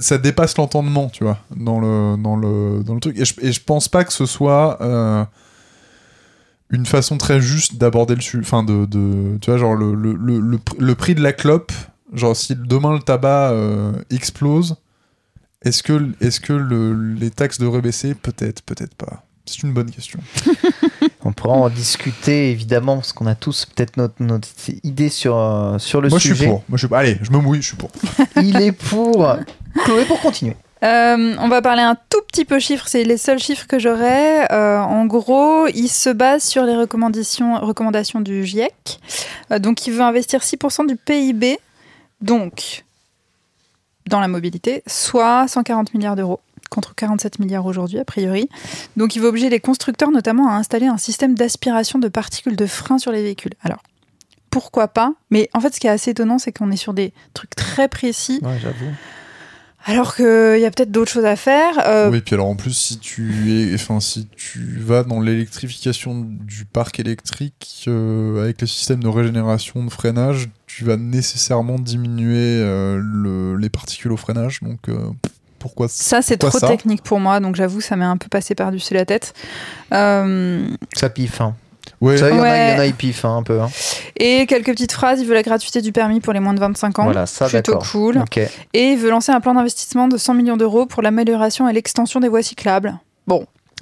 [0.00, 3.18] ça, dépasse l'entendement, tu vois, dans le, dans le, dans le truc.
[3.18, 5.24] Et je, et pense pas que ce soit euh,
[6.70, 8.42] une façon très juste d'aborder le sujet.
[8.44, 9.38] Enfin, de, de.
[9.40, 11.72] Tu vois, genre, le, le, le, le pr- le prix de la clope,
[12.12, 14.76] genre, si demain le tabac euh, explose,
[15.62, 18.14] est-ce que, est-ce que le- les taxes devraient baisser?
[18.14, 19.24] Peut-être, peut-être pas.
[19.46, 20.18] C'est une bonne question.
[21.26, 24.48] On pourra en discuter évidemment parce qu'on a tous peut-être notre, notre
[24.84, 26.36] idée sur, euh, sur le Moi, je sujet.
[26.36, 26.62] suis pour.
[26.68, 26.96] Moi, je suis pour.
[26.96, 27.90] Allez, je me mouille, je suis pour.
[28.36, 29.36] Il est pour.
[29.84, 30.56] Chloé, pour continuer.
[30.84, 34.44] Euh, on va parler un tout petit peu chiffres, c'est les seuls chiffres que j'aurai.
[34.52, 39.00] Euh, en gros, il se base sur les recommandations, recommandations du GIEC.
[39.50, 41.58] Euh, donc, il veut investir 6% du PIB,
[42.20, 42.84] donc
[44.08, 48.48] dans la mobilité, soit 140 milliards d'euros contre 47 milliards aujourd'hui, a priori.
[48.96, 52.66] Donc, il veut obliger les constructeurs notamment à installer un système d'aspiration de particules de
[52.66, 53.52] frein sur les véhicules.
[53.62, 53.82] Alors,
[54.50, 55.12] pourquoi pas?
[55.30, 57.88] Mais en fait, ce qui est assez étonnant, c'est qu'on est sur des trucs très
[57.88, 58.90] précis, Ouais, j'avoue.
[59.84, 61.74] alors qu'il y a peut-être d'autres choses à faire.
[61.86, 66.26] Euh, Oui, puis alors en plus, si tu, es, enfin, si tu vas dans l'électrification
[66.26, 72.36] du parc électrique euh, avec le système de régénération de freinage, tu vas nécessairement diminuer
[72.62, 74.60] euh, le- les particules au freinage.
[74.62, 74.88] Donc
[75.58, 78.54] pourquoi Ça, c'est trop ça technique pour moi, donc j'avoue, ça m'est un peu passé
[78.54, 79.34] par-dessus la tête.
[79.92, 81.40] Euh, Ça piffe.
[81.40, 81.54] Hein.
[82.00, 82.68] Ouais, savez, il y en a- Ouais.
[82.70, 83.60] il y en a, ils piffent hein, un peu.
[83.60, 83.70] hein.
[84.16, 85.20] et quelques petites phrases.
[85.20, 87.04] Il veut la gratuité du permis pour les moins de 25 ans.
[87.04, 88.22] Voilà, ça, Plutôt cool.
[88.74, 92.20] Et il veut lancer un plan d'investissement de 100 millions d'euros pour l'amélioration et l'extension
[92.20, 92.98] des voies cyclables.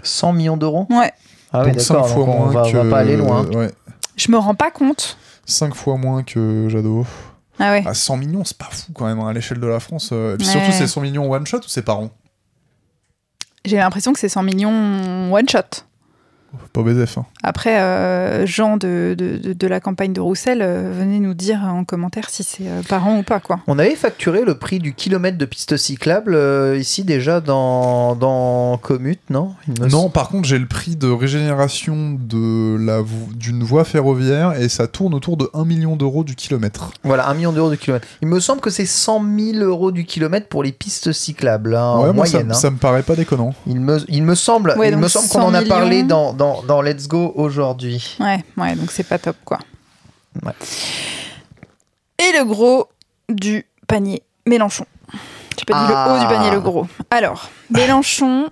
[0.03, 0.87] 100 millions d'euros?
[0.91, 1.13] Ouais,
[1.53, 2.09] Ah oui, donc 5 d'accord.
[2.09, 2.77] fois donc on moins va, que.
[2.77, 3.45] on va pas aller loin.
[3.47, 3.71] Ouais,
[4.17, 5.17] je me rends pas compte.
[5.47, 7.07] 5 fois moins que Jadot.
[7.59, 7.87] Ah ouais.
[7.87, 10.11] À 100 millions, c'est pas fou quand même hein, à l'échelle de la France.
[10.13, 10.35] euh.
[10.35, 10.53] Et puis Ouais.
[10.53, 12.11] surtout, c'est 100 millions one shot ou c'est par an?
[13.65, 15.85] J'ai l'impression que c'est 100 millions one shot.
[16.73, 17.19] Pas BZF.
[17.19, 17.27] Hein.
[17.43, 21.61] Après, euh, Jean de, de, de- de la campagne de Roussel, euh, venez nous dire
[21.65, 23.61] en commentaire si c'est euh, par an ou pas, quoi.
[23.67, 28.79] On avait facturé le prix du kilomètre de piste cyclable euh, ici déjà dans, dans
[28.79, 29.55] Commute, non?
[29.81, 34.61] Me Non, par contre, j'ai le prix de régénération de la vo- d'une voie ferroviaire
[34.61, 36.91] et ça tourne autour de 1 million d'euros du kilomètre.
[37.05, 38.07] Voilà, 1 million d'euros du kilomètre.
[38.23, 41.99] Il me semble que c'est 100 000 euros du kilomètre pour les pistes cyclables, hein,
[42.01, 42.51] ouais, en moi, ça, moyenne.
[42.51, 42.55] hein.
[42.55, 43.55] ça me paraît pas déconnant.
[43.67, 45.97] Il, me, il me semble, Ouais, il me donc semble qu'on 100 en a parlé
[45.97, 46.07] millions.
[46.07, 48.17] dans, dans, dans Let's Go aujourd'hui.
[48.21, 49.59] Ouais, ouais, donc c'est pas top, quoi.
[50.43, 50.53] Ouais.
[52.19, 52.89] Et le gros
[53.29, 54.87] du panier, Mélenchon.
[55.59, 56.07] J'ai pas dit Ah.
[56.09, 56.87] le haut du panier, le gros.
[57.11, 58.51] Alors, Mélenchon,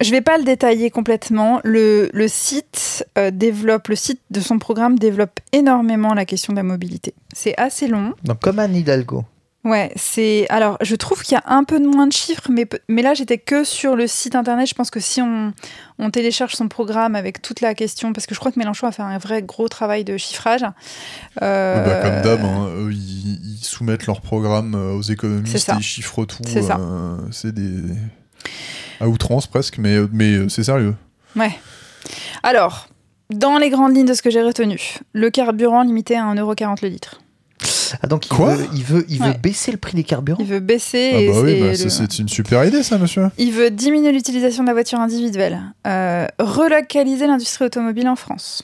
[0.00, 1.60] je vais pas le détailler complètement.
[1.64, 6.58] Le, le site euh, développe, le site de son programme développe énormément la question de
[6.58, 7.14] la mobilité.
[7.34, 8.14] C'est assez long.
[8.24, 9.24] Donc comme Anne Hidalgo.
[9.62, 10.46] Ouais, c'est.
[10.48, 13.12] Alors, je trouve qu'il y a un peu de moins de chiffres, mais, mais là,
[13.12, 14.66] j'étais que sur le site internet.
[14.66, 15.52] Je pense que si on,
[15.98, 18.92] on télécharge son programme avec toute la question, parce que je crois que Mélenchon a
[18.92, 20.64] fait un vrai gros travail de chiffrage.
[21.42, 25.76] euh, Bah, comme d'hab, hein, eux, ils, ils soumettent leur programme euh, aux économistes et
[25.76, 26.42] ils chiffrent tout.
[26.46, 26.78] C'est ça.
[26.80, 27.82] euh, c'est des.
[28.98, 30.94] à outrance presque, mais, mais c'est sérieux.
[31.36, 31.52] Ouais.
[32.42, 32.88] Alors,
[33.28, 34.80] dans les grandes lignes de ce que j'ai retenu,
[35.12, 37.20] le carburant limité à 1,40€ le litre.
[38.02, 39.38] Ah donc il Quoi veut, il veut, il veut Ouais.
[39.38, 42.18] baisser le prix des carburants Il veut baisser Ah bah oui, et bah, le- c'est-
[42.18, 43.28] une super idée ça, monsieur.
[43.38, 48.62] il veut diminuer l'utilisation de la voiture individuelle, euh, relocaliser l'industrie automobile en France.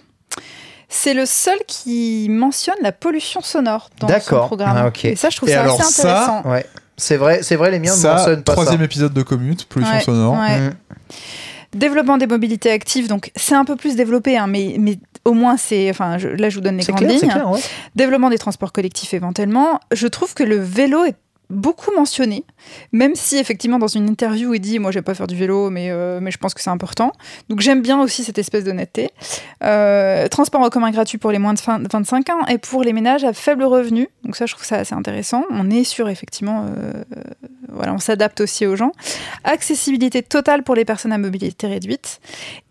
[0.88, 4.46] C'est le seul qui mentionne la pollution sonore dans son D'accord.
[4.46, 4.76] programme.
[4.76, 5.04] Ah, ok.
[5.04, 6.48] Et ça, je trouve Et ça alors assez ça, intéressant.
[6.48, 6.64] Ouais.
[6.96, 8.84] C'est vrai, c'est vrai, les miens ne Ça, mentionnent pas troisième ça.
[8.84, 10.38] épisode de Commute, pollution Ouais, sonore.
[10.38, 10.60] ouais.
[10.60, 10.74] Mm.
[11.74, 15.56] Développement des mobilités actives, donc c'est un peu plus développé, hein, mais, mais au moins
[15.56, 15.90] c'est.
[15.90, 17.28] Enfin, je- là, je vous donne les grandes clair, lignes.
[17.30, 17.60] clair, ouais.
[17.94, 19.80] Développement des transports collectifs éventuellement.
[19.92, 21.14] Je trouve que le vélo est
[21.48, 22.44] beaucoup mentionné,
[22.90, 25.92] même si effectivement dans une interview il dit moi j'aime pas faire du vélo mais,
[25.92, 27.12] euh, mais je pense que c'est important.
[27.48, 29.10] Donc j'aime bien aussi cette espèce d'honnêteté.
[29.62, 32.92] Euh, transport en commun gratuit pour les moins de fin- 25 ans et pour les
[32.92, 34.08] ménages à faible revenu.
[34.24, 35.44] Donc ça je trouve ça assez intéressant.
[35.50, 36.92] On est sur effectivement, euh,
[37.68, 38.90] voilà, on s'adapte aussi aux gens.
[39.44, 42.20] Accessibilité totale pour les personnes à mobilité réduite.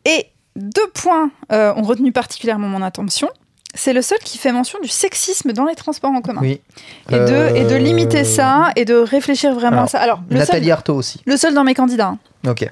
[0.04, 0.26] Et
[0.56, 3.30] deux points euh, ont retenu particulièrement mon attention.
[3.78, 6.40] C'est le seul qui fait mention du sexisme dans les transports en commun.
[6.42, 6.62] Oui.
[7.12, 10.00] Et, de, et de limiter Euh, ça et de réfléchir vraiment à ça.
[10.00, 11.22] Alors, le Nathalie seul, Arthaud aussi.
[11.26, 12.16] le seul dans mes candidats.
[12.46, 12.50] hein.
[12.50, 12.70] Ok.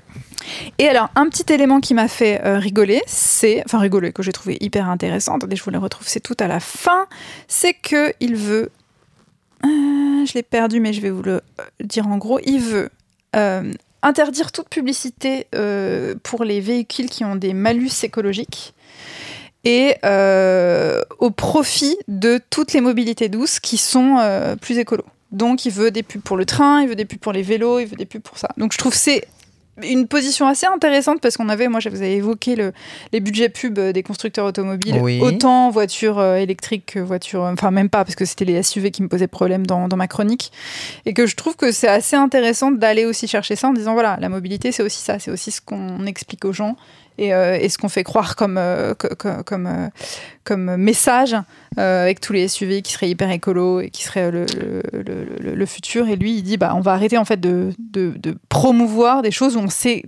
[0.78, 4.32] Et alors, un petit élément qui m'a fait euh, rigoler, c'est, enfin rigoler, que j'ai
[4.32, 7.08] trouvé hyper intéressant, attendez, je vous le retrouve, c'est tout à la fin,
[7.50, 8.72] c'est que il veut,
[9.66, 9.68] euh,
[10.26, 12.90] je l'ai perdu, mais je vais vous le euh, dire en gros, il veut
[13.36, 13.74] euh,
[14.04, 18.74] interdire toute publicité euh, pour les véhicules qui ont des malus écologiques
[19.64, 25.06] et euh, au profit de toutes les mobilités douces qui sont euh, plus écolos.
[25.32, 27.80] Donc il veut des pubs pour le train, il veut des pubs pour les vélos,
[27.80, 28.50] il veut des pubs pour ça.
[28.58, 29.26] Donc je trouve c'est
[29.82, 32.74] une position assez intéressante parce qu'on avait, moi je vous avais évoqué le,
[33.12, 35.20] les budgets pubs euh, des constructeurs automobiles, Oui.
[35.20, 39.02] autant voitures euh, électriques que voitures, enfin même pas parce que c'était les SUV qui
[39.02, 40.52] me posaient problème dans, dans ma chronique,
[41.06, 44.18] et que je trouve que c'est assez intéressant d'aller aussi chercher ça en disant voilà,
[44.22, 46.76] la mobilité c'est aussi ça, c'est aussi ce qu'on explique aux gens
[47.18, 48.94] et, euh, et ce qu'on fait croire comme, euh,
[49.46, 49.88] comme, euh,
[50.44, 51.36] comme message
[51.78, 55.26] euh, avec tous les SUV qui seraient hyper écolo et qui seraient le, le, le-
[55.40, 56.08] le- le futur.
[56.08, 59.32] Et lui, il dit bah, on va arrêter en fait de, de, de promouvoir des
[59.32, 60.04] choses où on sait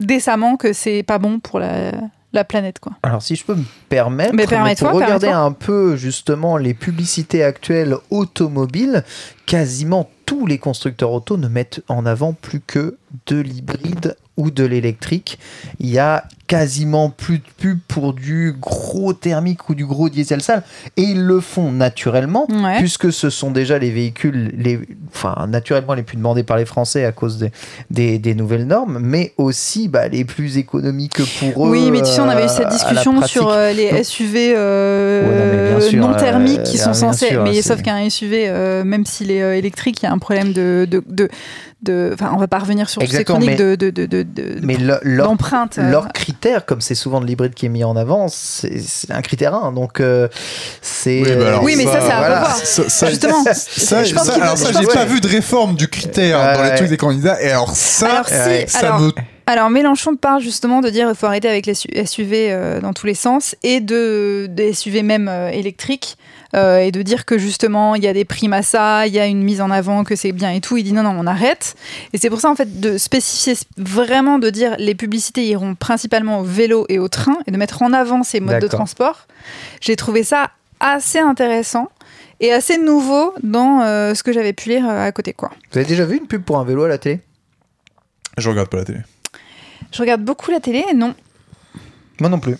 [0.00, 1.92] décemment que c'est pas bon pour la,
[2.32, 2.78] la planète.
[2.80, 2.92] Quoi.
[3.02, 7.96] Alors, si je peux me permettre, Mais pour regarder un peu justement les publicités actuelles
[8.10, 9.04] automobiles,
[9.46, 14.64] quasiment tous les constructeurs auto ne mettent en avant plus que de l'hybride ou de
[14.64, 15.38] l'électrique.
[15.80, 20.42] Il y a quasiment plus de pub pour du gros thermique ou du gros diesel
[20.42, 20.62] sale,
[20.96, 22.46] et ils le font naturellement.
[22.50, 22.78] Ouais.
[22.78, 24.78] Puisque ce sont déjà les véhicules, les,
[25.12, 27.50] enfin, naturellement les plus demandés par les Français à cause des,
[27.90, 31.70] des, des nouvelles normes, mais aussi bah, les plus économiques pour eux.
[31.70, 34.52] Oui, mais tu sais, on avait eu euh, cette la discussion sur euh, les SUV
[34.56, 37.28] euh, Ouais, non, sûr, euh, thermiques qui sont censés.
[37.30, 40.18] sûr, mais sauf qu'un SUV, euh, même s'il est euh, électrique, il y a un
[40.18, 40.86] problème de.
[40.88, 41.28] de, de,
[41.82, 44.22] de- Enfin, on va pas revenir sur toutes ces chroniques mais- de, de, de, de,
[44.22, 45.78] de- Mais le- leur, d'empreinte.
[45.78, 45.90] euh.
[45.90, 49.20] leur critère, comme c'est souvent de l'hybride qui est mis en avant, c'est c'est un
[49.22, 49.72] critère 1.
[49.72, 50.28] Donc, euh,
[50.80, 51.22] c'est.
[51.22, 52.44] Oui, bah alors Oui, mais ça, c'est à voilà.
[52.50, 53.44] Ça, ça- Justement.
[53.44, 56.62] ça, Je pense ça- alors ça, j'ai pas vu de réforme du critère Ouais, dans
[56.64, 57.40] les trucs des candidats.
[57.42, 58.34] Et alors ça, Alors, si,
[58.68, 59.12] ça alors, me
[59.46, 62.92] Alors Mélenchon parle justement de dire qu'il faut arrêter avec les su- SUV euh, dans
[62.92, 66.16] tous les sens et de des SUV même électriques
[66.56, 69.18] euh, et de dire que justement il y a des primes à ça, il y
[69.18, 70.76] a une mise en avant que c'est bien et tout.
[70.76, 71.76] Il dit non non on arrête
[72.12, 76.40] et c'est pour ça en fait de spécifier vraiment de dire les publicités iront principalement
[76.40, 79.26] au vélo et au train et de mettre en avant ces modes de transport.
[79.80, 80.50] J'ai trouvé ça
[80.80, 81.90] assez intéressant
[82.40, 85.50] et assez nouveau dans euh, ce que j'avais pu lire euh, à côté quoi.
[85.72, 87.20] Vous avez déjà vu une pub pour un vélo à la télé?
[88.36, 89.00] Je regarde pas la télé.
[89.92, 91.14] Je regarde beaucoup la télé non.
[92.20, 92.56] Moi non plus.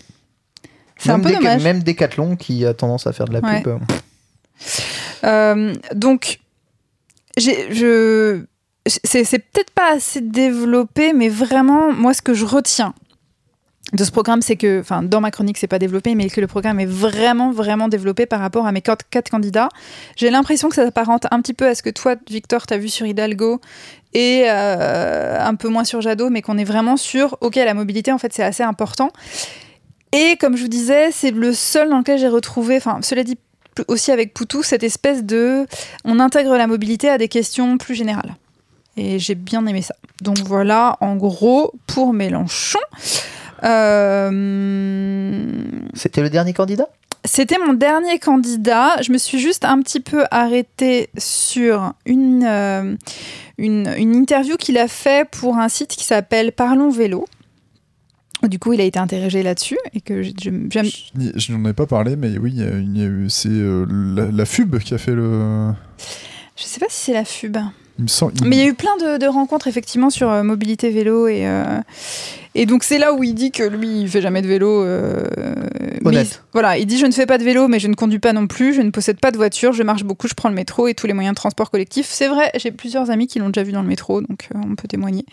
[0.99, 1.63] C'est un Même peu Déca- dommage.
[1.63, 3.63] Même Decathlon qui a tendance à faire de la Ouais.
[3.63, 3.69] pub.
[3.73, 3.79] euh,
[5.25, 6.39] Euh, donc,
[7.37, 8.43] je,
[8.87, 12.95] c'est, c'est peut-être pas assez développé, mais vraiment, moi, ce que je retiens
[13.93, 16.47] de ce programme, c'est que, enfin, dans ma chronique, c'est pas développé, mais que le
[16.49, 19.69] programme est vraiment, vraiment développé par rapport à mes quatre, quatre candidats.
[20.17, 22.89] J'ai l'impression que ça s'apparente un petit peu à ce que toi, Victor, t'as vu
[22.89, 23.61] sur Hidalgo
[24.13, 28.11] et euh, un peu moins sur Jadot, mais qu'on est vraiment sur, ok, la mobilité,
[28.13, 29.11] en fait, c'est assez important.
[30.13, 33.39] Et comme je vous disais, c'est le seul dans lequel j'ai retrouvé, enfin, cela dit,
[33.89, 35.67] aussi avec Poutou, cette espèce de.
[36.05, 38.35] On intègre la mobilité à des questions plus générales.
[38.97, 39.95] Et j'ai bien aimé ça.
[40.23, 42.79] Donc voilà, en gros, pour Mélenchon.
[43.65, 45.43] Euh,
[45.95, 46.89] C'était le dernier candidat?
[47.25, 49.03] C'était mon dernier candidat.
[49.03, 52.95] Je me suis juste un petit peu arrêtée sur une, euh,
[53.59, 57.27] une, une interview qu'il a fait pour un site qui s'appelle Parlons Vélo.
[58.49, 60.87] Du coup, il a été interrogé là-dessus et que je- je- j'aime.
[60.87, 62.61] Je je n'en ai pas parlé, mais oui,
[63.29, 65.73] c'est euh, la, la FUB qui a fait le.
[66.57, 67.57] Je sais pas si c'est la FUB.
[67.99, 68.33] Il me semble.
[68.41, 71.29] il- Mais il y a eu plein de, de rencontres effectivement sur euh, mobilité vélo
[71.29, 71.81] et euh,
[72.55, 74.83] et donc c'est là où il dit que lui il fait jamais de vélo.
[74.83, 75.25] euh,
[76.03, 76.29] mais Honnête.
[76.43, 78.33] il- voilà, il dit je ne fais pas de vélo, mais je ne conduis pas
[78.33, 80.89] non plus, je ne possède pas de voiture, je marche beaucoup, je prends le métro
[80.89, 82.07] et tous les moyens de transport collectif.
[82.11, 84.75] C'est vrai, j'ai plusieurs amis qui l'ont déjà vu dans le métro, donc euh, on
[84.75, 85.25] peut témoigner.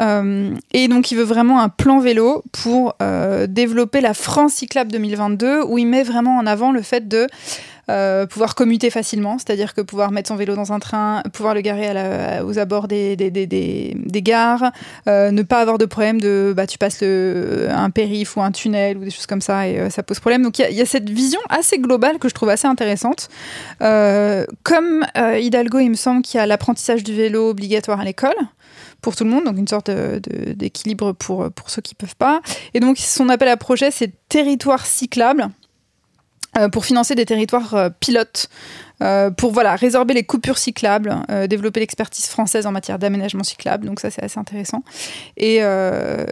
[0.00, 4.90] Euh, et donc, il veut vraiment un plan vélo pour euh, développer la France cyclable
[4.92, 7.26] 2022, où il met vraiment en avant le fait de
[7.90, 11.60] euh, pouvoir commuter facilement, c'est-à-dire que pouvoir mettre son vélo dans un train, pouvoir le
[11.60, 13.16] garer aux abords des,
[14.22, 14.72] gares,
[15.08, 18.96] euh, ne pas avoir de problème de bah, tu passes un périph ou un tunnel
[18.96, 20.42] ou des choses comme ça et euh, ça pose problème.
[20.42, 23.28] Donc il y a- cette vision assez globale que je trouve assez intéressante.
[23.80, 28.34] Comme Hidalgo, il me semble qu'il y a l'apprentissage du vélo obligatoire à l'école
[29.00, 32.40] pour tout le monde, donc une sorte d'équilibre pour, pour ceux qui peuvent pas.
[32.72, 35.48] Et donc son appel à projet, c'est territoire cyclable
[36.72, 38.48] pour financer des territoires euh, pilotes,
[39.02, 43.86] euh, pour voilà résorber les coupures cyclables, euh, développer l'expertise française en matière d'aménagement cyclable.
[43.86, 44.82] Donc ça c'est assez intéressant.
[45.36, 46.24] Et, euh,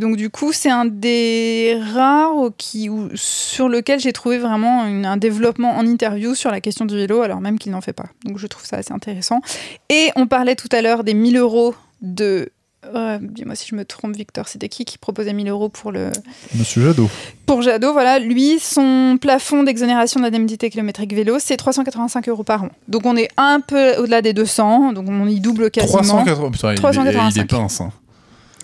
[0.00, 5.76] donc du coup c'est un des rares qui, sur lequel j'ai trouvé vraiment un développement
[5.76, 8.06] en interview sur la question du vélo, alors même qu'il n'en fait pas.
[8.24, 9.40] Donc je trouve ça assez intéressant.
[9.88, 12.50] Et on parlait tout à l'heure des 1000 euros de
[12.86, 16.10] euh, Dis-moi si je me trompe, Victor, c'était qui qui proposait 1000 euros pour le,
[16.54, 17.08] Monsieur Jadot.
[17.46, 22.68] pour Jadot, voilà, lui, son plafond d'exonération d'indemnité kilométrique vélo, c'est 385 euros par an.
[22.88, 25.98] Donc on est un peu au-delà des 200, donc on y double quasiment.
[26.02, 26.50] 380.
[26.50, 27.12] Putain, il est- il est
[27.44, 27.48] 385.
[27.48, 27.80] pince.
[27.80, 27.90] hein.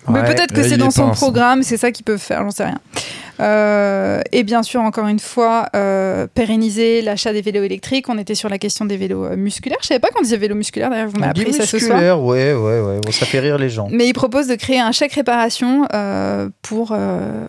[0.09, 2.79] Mais peut-être que c'est dans son programme, c'est ça qu'ils peuvent faire, j'en sais rien.
[3.39, 8.07] Euh, et bien sûr, encore une fois, euh, pérenniser l'achat des vélos électriques.
[8.09, 9.79] On était sur la question des vélos euh, musculaires.
[9.81, 11.97] Je savais pas qu'on disait vélos musculaires, d'ailleurs, vous m'avez appris ça ce soir.
[11.97, 12.99] musculaire, ouais, ouais, ouais.
[13.01, 13.87] Bon, ça fait rire les gens.
[13.91, 16.95] Mais il propose de créer un chèque réparation euh, pour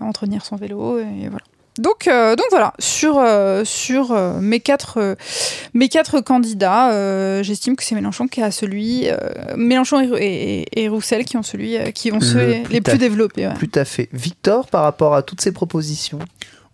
[0.00, 1.44] entretenir son vélo et voilà.
[1.78, 5.16] Donc, euh, donc voilà, sur, euh, sur euh, mes, quatre,
[5.74, 9.08] mes quatre candidats, j'estime que c'est Mélenchon qui a celui.
[9.56, 12.98] Mélenchon et, et- et Roussel qui ont celui qui ont Le ceux plus les plus
[12.98, 13.46] développés.
[13.46, 13.54] ouais.
[13.58, 14.08] Tout à fait.
[14.12, 16.18] Victor, par rapport à toutes ces propositions?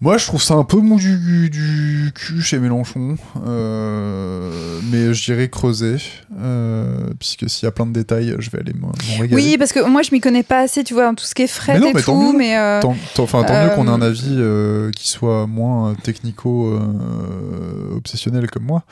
[0.05, 3.15] Moi, je trouve ça un peu mou du, du cul chez Mélenchon,
[3.47, 5.99] euh, mais je dirais creuser,
[6.41, 9.41] euh, puisque s'il y a plein de détails, je vais aller m'en régaler.
[9.41, 11.43] Oui, parce que moi je m'y connais pas assez, tu vois, en tout ce qui
[11.43, 12.39] est non, et mais tant tout, mieux.
[12.39, 12.59] mais.
[12.59, 18.65] euh, Tant, tant- tant mieux qu'on ait un Euh, avis qui soit moins technico-obsessionnel comme
[18.65, 18.83] moi.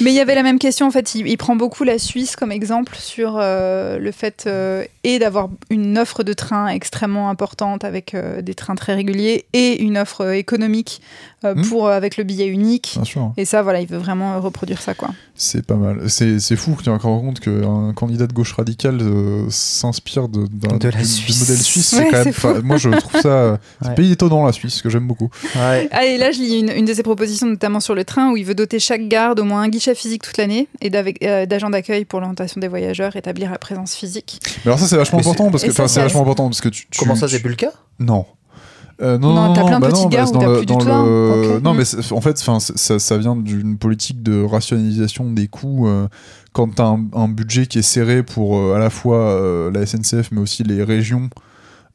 [0.00, 2.36] Mais il y avait la même question, en fait, il, il prend beaucoup la Suisse
[2.36, 4.48] comme exemple sur le fait
[5.02, 9.98] et d'avoir une offre de train extrêmement importante avec des trains très réguliers et une
[9.98, 11.00] offre euh, économique
[11.44, 11.62] euh, Hmm.
[11.68, 12.92] pour euh, avec le billet unique.
[12.96, 15.08] Bien sûr, Et ça, voilà, il veut vraiment euh, reproduire ça, quoi.
[15.34, 16.10] c'est pas mal.
[16.10, 20.28] C'est c'est fou que tu te rends compte qu'un candidat de gauche radicale euh, s'inspire
[20.28, 21.92] de, d'un- De la du, modèle suisse.
[21.94, 22.48] Ouais, c'est quand même, fou.
[22.62, 23.58] moi, je trouve ça.
[23.80, 23.92] C'est Ouais.
[23.92, 25.30] un pays étonnant, la Suisse, que j'aime beaucoup.
[25.56, 25.88] Ouais.
[25.92, 28.36] Ah, et là, je lis une, une de ses propositions, notamment sur le train, où
[28.36, 31.46] il veut doter chaque gare d'au moins un guichet physique toute l'année et d'avec- euh,
[31.46, 34.40] d'agents d'accueil pour l'orientation des voyageurs, établir la présence physique.
[34.64, 36.86] Mais alors, ça, c'est vachement important parce que, c'est c'est- vachement important parce que tu.
[36.90, 37.72] tu- Comment ça, tu- c'est plus le cas?
[37.98, 38.26] Non.
[39.02, 40.46] Euh, non, Non, non, t'as non, plein de bah petites non, gares où dans t'as
[40.48, 41.54] le- plus du dans tout le- un.
[41.56, 41.62] Ok.
[41.62, 45.86] Non, mais en fait, ça, ça vient d'une politique de rationalisation des coûts.
[45.88, 46.06] euh,
[46.52, 50.30] quand t'as un, un budget qui est serré pour euh, à la fois la SNCF,
[50.32, 51.30] mais aussi les régions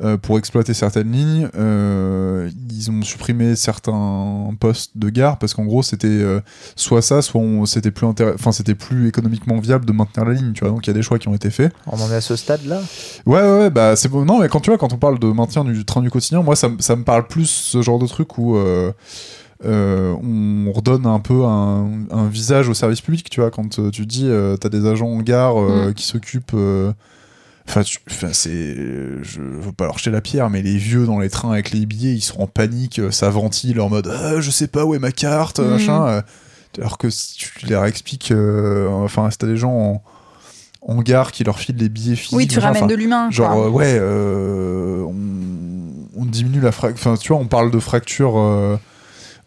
[0.03, 5.63] euh, pour exploiter certaines lignes, euh, ils ont supprimé certains postes de gare parce qu'en
[5.63, 6.41] gros, c'était euh,
[6.75, 10.51] soit ça, soit c'était plus enfin, c'était plus économiquement viable de maintenir la ligne.
[10.53, 11.73] Tu vois, donc il y a des choix qui ont été faits.
[11.87, 12.81] On en est à ce stade-là?
[13.25, 14.25] Ouais, ouais, ouais, bah c'est bon.
[14.25, 16.55] Non, mais quand tu vois, quand on parle de maintien du train du quotidien, moi,
[16.57, 18.91] ça, me- ça me parle plus ce genre de truc où euh,
[19.63, 24.05] euh, on redonne un peu un, un visage au service public, tu vois, quand tu
[24.05, 25.93] dis, euh, t'as des agents en gare euh, Mm.
[25.93, 26.51] qui s'occupent.
[27.77, 28.75] Euh, Enfin, c'est.
[29.23, 31.85] Je veux pas leur jeter la pierre, mais les vieux dans les trains avec les
[31.85, 34.95] billets, ils sont en panique, euh, ça ventile en mode Ah, je sais pas où
[34.95, 35.69] est ma carte, Mhm.
[35.71, 36.07] machin.
[36.07, 36.21] euh,
[36.77, 38.31] alors que si tu leur expliques.
[38.31, 40.03] euh, enfin, si t'as des gens en,
[40.93, 42.37] en gare qui leur filent les billets physiques.
[42.37, 43.29] Oui, tu machin, ramènes de l'humain.
[43.31, 46.99] Genre, euh, ouais, euh, on, on diminue la fracture.
[47.11, 48.77] Enfin, tu vois, on parle de fracture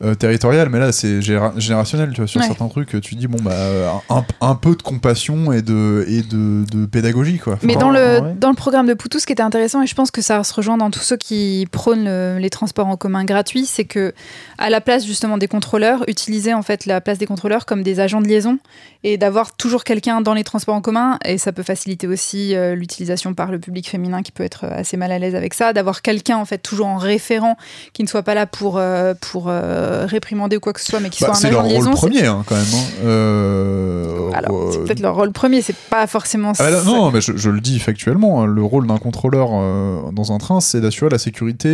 [0.02, 2.46] euh, euh, territoriale, mais là, c'est géra- générationnel, tu vois, sur Ouais.
[2.46, 3.00] certains trucs.
[3.00, 6.86] Tu dis, bon, bah, euh, un, un peu de compassion et de, et de, de
[6.86, 7.58] pédagogie, quoi.
[7.62, 8.34] Mais dans le, ouais.
[8.38, 10.54] dans le programme de Poutou, ce qui était intéressant, et je pense que ça se
[10.54, 14.12] rejoint dans tous ceux qui prônent le- les transports en commun gratuits, c'est que
[14.58, 18.00] à la place justement des contrôleurs, utiliser en fait la place des contrôleurs comme des
[18.00, 18.58] agents de liaison
[19.04, 22.74] et d'avoir toujours quelqu'un dans les transports en commun, et ça peut faciliter aussi euh,
[22.74, 26.02] l'utilisation par le public féminin qui peut être assez mal à l'aise avec ça, d'avoir
[26.02, 27.56] quelqu'un en fait toujours en référent
[27.92, 29.48] qui ne soit pas là pour, euh, pour
[29.88, 31.64] euh, réprimander ou quoi que ce soit, mais qui Bah, soit un c'est agent leur
[31.64, 31.92] de rôle liaison.
[31.96, 32.64] c'est- premier, hein, quand même.
[32.74, 33.04] hein.
[33.06, 36.84] Euh, Alors, c'est euh, peut-être leur rôle premier, c'est pas forcément Ah bah là, ça.
[36.84, 40.38] non, mais je, je le dis factuellement, hein, le rôle d'un contrôleur euh, dans un
[40.38, 41.68] train, c'est d'assurer la sécurité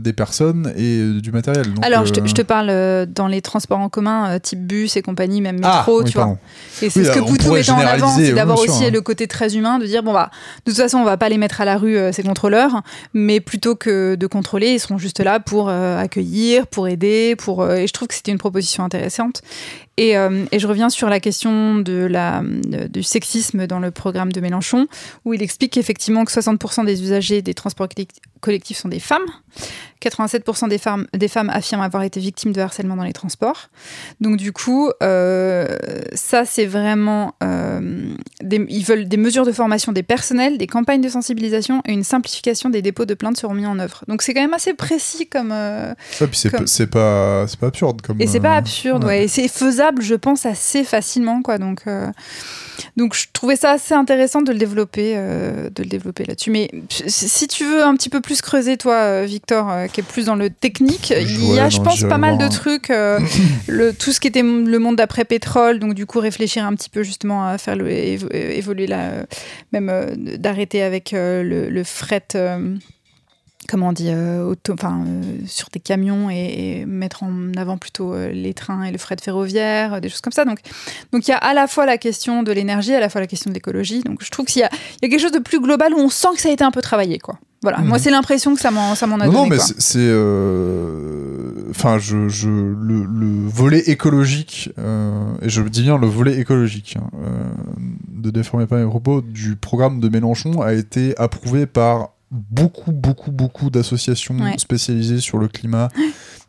[0.00, 1.72] des personnes et du matériel.
[1.72, 5.02] Donc, Alors, je, te, je te parle dans les transports en commun, type bus et
[5.02, 6.36] compagnie, même métro, Ah, oui, tu vois.
[6.82, 9.56] Et c'est Oui, ce que Poutou mettait en avant, c'est d'avoir aussi le côté très
[9.56, 10.30] humain, de dire, bon, bah,
[10.66, 12.82] de toute façon, on va pas les mettre à la rue, ces contrôleurs,
[13.12, 17.43] mais plutôt que de contrôler, ils seront juste là pour accueillir, pour aider, pour...
[17.48, 19.42] euh, et je trouve que c'était une proposition intéressante.
[19.96, 23.90] Et, euh, et je reviens sur la question de la, de- du sexisme dans le
[23.92, 24.86] programme de Mélenchon,
[25.24, 29.22] où il explique qu'effectivement que 60% des usagers des transports collect- collectifs sont des femmes.
[30.02, 33.68] 87% des femmes, des femmes affirment avoir été victimes de harcèlement dans les transports.
[34.20, 35.78] Donc du coup, euh,
[36.12, 37.34] ça c'est vraiment...
[37.42, 41.92] euh, des, ils veulent des mesures de formation des personnels, des campagnes de sensibilisation et
[41.92, 44.04] une simplification des dépôts de plaintes seront mis en œuvre.
[44.08, 45.52] Donc c'est quand même assez précis comme...
[45.52, 48.20] euh, Ouais, puis c'est Comme- pas- pas, absurde comme.
[48.20, 49.10] et c'est pas absurde, ouais.
[49.10, 49.24] ouais.
[49.24, 51.58] Et c'est faisable, je pense, assez facilement, quoi.
[51.58, 52.06] Donc, euh,
[52.96, 56.50] donc je trouvais ça assez intéressant de le développer, euh, de le développer là-dessus.
[56.50, 60.04] Mais si- tu veux un petit peu plus creuser, toi, euh, Victor, euh, qui est
[60.04, 62.88] plus dans le technique, il y a, je pense, pas mal de trucs.
[63.68, 66.90] le, tout ce qui était le monde d'après pétrole, donc du coup réfléchir un petit
[66.90, 69.24] peu justement à faire le, évoluer là, euh,
[69.72, 69.90] même
[70.38, 72.22] d'arrêter avec le, le fret.
[73.68, 78.12] Comment on dit, euh, auto, euh, sur des camions et, et mettre en avant plutôt
[78.14, 80.44] euh, les trains et le fret ferroviaire, euh, des choses comme ça.
[80.44, 80.58] Donc,
[81.12, 83.26] donc il y a à la fois la question de l'énergie, à la fois la
[83.26, 84.02] question de l'écologie.
[84.02, 85.98] Donc je trouve qu'il y a, il y a quelque chose de plus global où
[85.98, 87.38] on sent que ça a été un peu travaillé, quoi.
[87.62, 87.86] Voilà, Mhm.
[87.88, 89.38] moi c'est l'impression que ça m'en, ça m'en a Non, donné.
[89.44, 90.10] non, mais c'est-
[91.70, 97.08] Enfin, je, je, le, le volet écologique, et je dis bien le volet écologique, hein,
[98.08, 102.10] de déformer pas mes propos, du programme de Mélenchon a été approuvé par
[102.50, 104.58] beaucoup, beaucoup, beaucoup d'associations Ouais.
[104.58, 105.88] spécialisées sur le climat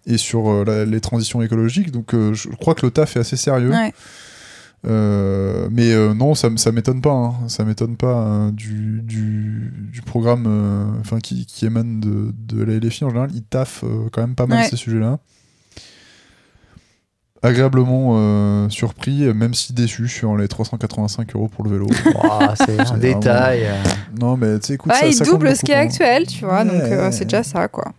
[0.05, 1.91] et sur euh, la- les transitions écologiques.
[1.91, 3.69] Donc, euh, je crois que le taf est assez sérieux.
[3.71, 3.93] Ouais.
[4.87, 7.11] Euh, mais non, ça, ça m'étonne pas.
[7.11, 7.33] hein.
[7.47, 10.45] Ça m'étonne pas hein, du, du, du programme
[10.99, 13.31] enfin, qui, qui émane de, de la LFI en général.
[13.33, 14.67] Ils taffent quand même pas mal Ouais.
[14.69, 15.19] ces sujets-là.
[17.45, 21.87] Agréablement euh, surpris, même si déçu sur les 385 euros pour le vélo.
[22.65, 23.67] C'est un détail.
[24.19, 25.81] non, mais tu sais, écoute, Ouais, ça, il ça double ce qui est hein.
[25.81, 27.91] actuel, tu vois, donc euh, c'est déjà ça, quoi.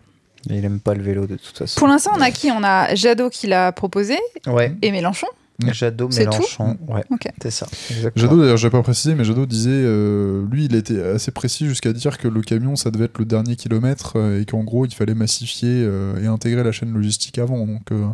[0.48, 1.78] Il aime pas le vélo de toute façon.
[1.78, 2.50] Pour l'instant, on a qui?
[2.50, 4.16] On a Jadot qui l'a proposé
[4.46, 5.26] Ouais, et Mélenchon.
[5.72, 6.76] Jadot, C'est tout Mélenchon.
[6.86, 7.28] Ouais, Ok.
[7.42, 7.66] c'est ça.
[7.90, 8.22] Exactement.
[8.22, 11.92] Jadot, d'ailleurs, j'ai pas précisé, mais Jadot disait, euh, lui, il était assez précis jusqu'à
[11.94, 14.94] dire que le camion, ça devait être le dernier kilomètre euh, et qu'en gros, il
[14.94, 17.66] fallait massifier euh, et intégrer la chaîne logistique avant.
[17.66, 18.06] Donc, euh,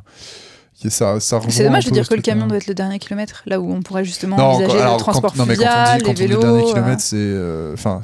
[0.91, 3.61] ça, ça C'est dommage de dire que le camion doit être le dernier kilomètre, là
[3.61, 6.03] où on pourrait justement Non, envisager alors, le transport quand, non, mais quand on dit,
[6.03, 6.41] quand les on dit vélos.
[6.41, 7.17] dernier euh, kilomètre, c'est.
[7.19, 8.01] euh, Enfin,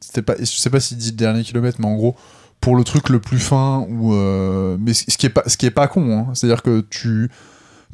[0.00, 0.34] c'était pas.
[0.38, 2.16] Je sais pas s'il dit dernier kilomètre, mais en gros,
[2.60, 4.14] pour le truc le plus fin, ou.
[4.14, 7.30] euh, mais ce qui est pas, ce qui est pas con, hein, c'est-à-dire que tu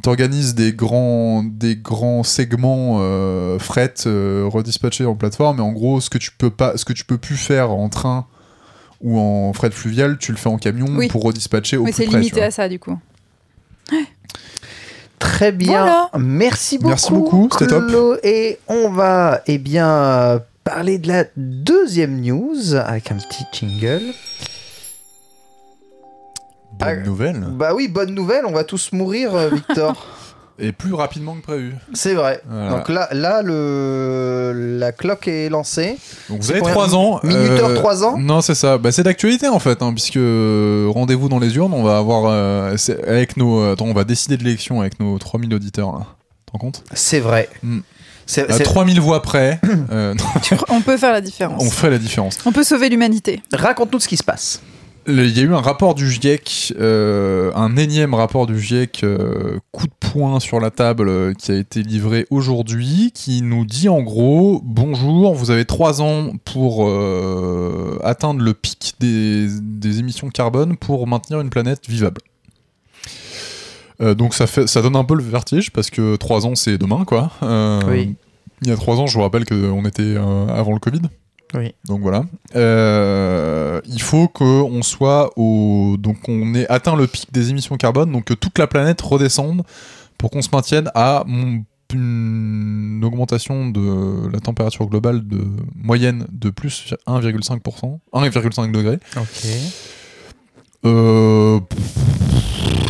[0.02, 6.00] t'organises des grands, des grands segments euh, fret euh, redispatchés en plateforme, et en gros,
[6.00, 8.26] ce que tu peux pas, ce que tu peux plus faire en train
[9.00, 11.08] ou en fret fluvial, tu le fais en camion Oui.
[11.08, 12.14] pour redispatcher au Mais plus c'est près.
[12.16, 12.98] tu limité à ça, du coup.
[15.18, 15.80] Très bien.
[15.80, 16.10] Voilà.
[16.18, 16.88] Merci beaucoup.
[16.88, 18.18] Merci beaucoup, c'était top.
[18.22, 24.02] Et on va eh bien parler de la deuxième news avec un petit jingle.
[26.78, 26.96] Bonne Ah.
[26.96, 27.44] nouvelle.
[27.52, 30.06] Bah oui, bonne nouvelle, on va tous mourir, euh, Victor.
[30.58, 31.74] Et plus rapidement que prévu.
[31.94, 32.40] C'est vrai.
[32.48, 32.70] Voilà.
[32.70, 34.76] Donc là, là le...
[34.78, 35.96] la cloque est lancée.
[36.28, 37.20] Donc vous avez combien 3 ans.
[37.24, 38.78] Minuteur euh, 3 ans Non, c'est ça.
[38.78, 42.26] Bah, c'est d'actualité en fait, hein, puisque euh, rendez-vous dans les urnes, on va avoir
[42.26, 42.76] euh,
[43.06, 43.60] avec nos.
[43.60, 46.06] euh, Attends, on va décider de l'élection avec nos 3000 auditeurs là.
[46.06, 46.84] Tu te rends compte?
[46.94, 47.48] C'est vrai.
[47.62, 47.80] Hmm.
[48.26, 49.60] C'est, À c'est- 3000 voix près,
[49.90, 50.14] euh,
[50.70, 51.62] On peut faire la différence.
[51.66, 52.38] on fait la différence.
[52.46, 53.42] On peut sauver l'humanité.
[53.52, 54.62] Raconte-nous ce qui se passe.
[55.06, 59.58] Il y a eu un rapport du GIEC, euh, un énième rapport du GIEC, euh,
[59.70, 63.90] coup de poing sur la table, euh, qui a été livré aujourd'hui, qui nous dit
[63.90, 66.90] en gros bonjour, vous avez trois ans pour
[68.02, 72.20] atteindre le pic des, des émissions de carbone pour maintenir une planète vivable.
[74.00, 77.04] Donc ça, fait, ça donne un peu le vertige parce que trois ans c'est demain
[77.04, 77.30] quoi.
[77.88, 78.16] Oui.
[78.62, 81.02] Il y a trois ans, je vous rappelle qu'on était avant le Covid.
[81.54, 81.74] Oui.
[81.84, 82.24] Donc voilà.
[82.56, 85.96] Euh, il faut qu'on soit au.
[85.98, 89.62] Donc on ait atteint le pic des émissions carbone, donc que toute la planète redescende
[90.18, 91.24] pour qu'on se maintienne à
[91.92, 95.44] une augmentation de la température globale de
[95.76, 98.98] moyenne de plus 1,5%, 1,5 degré.
[99.16, 99.46] Ok.
[100.86, 101.60] Euh,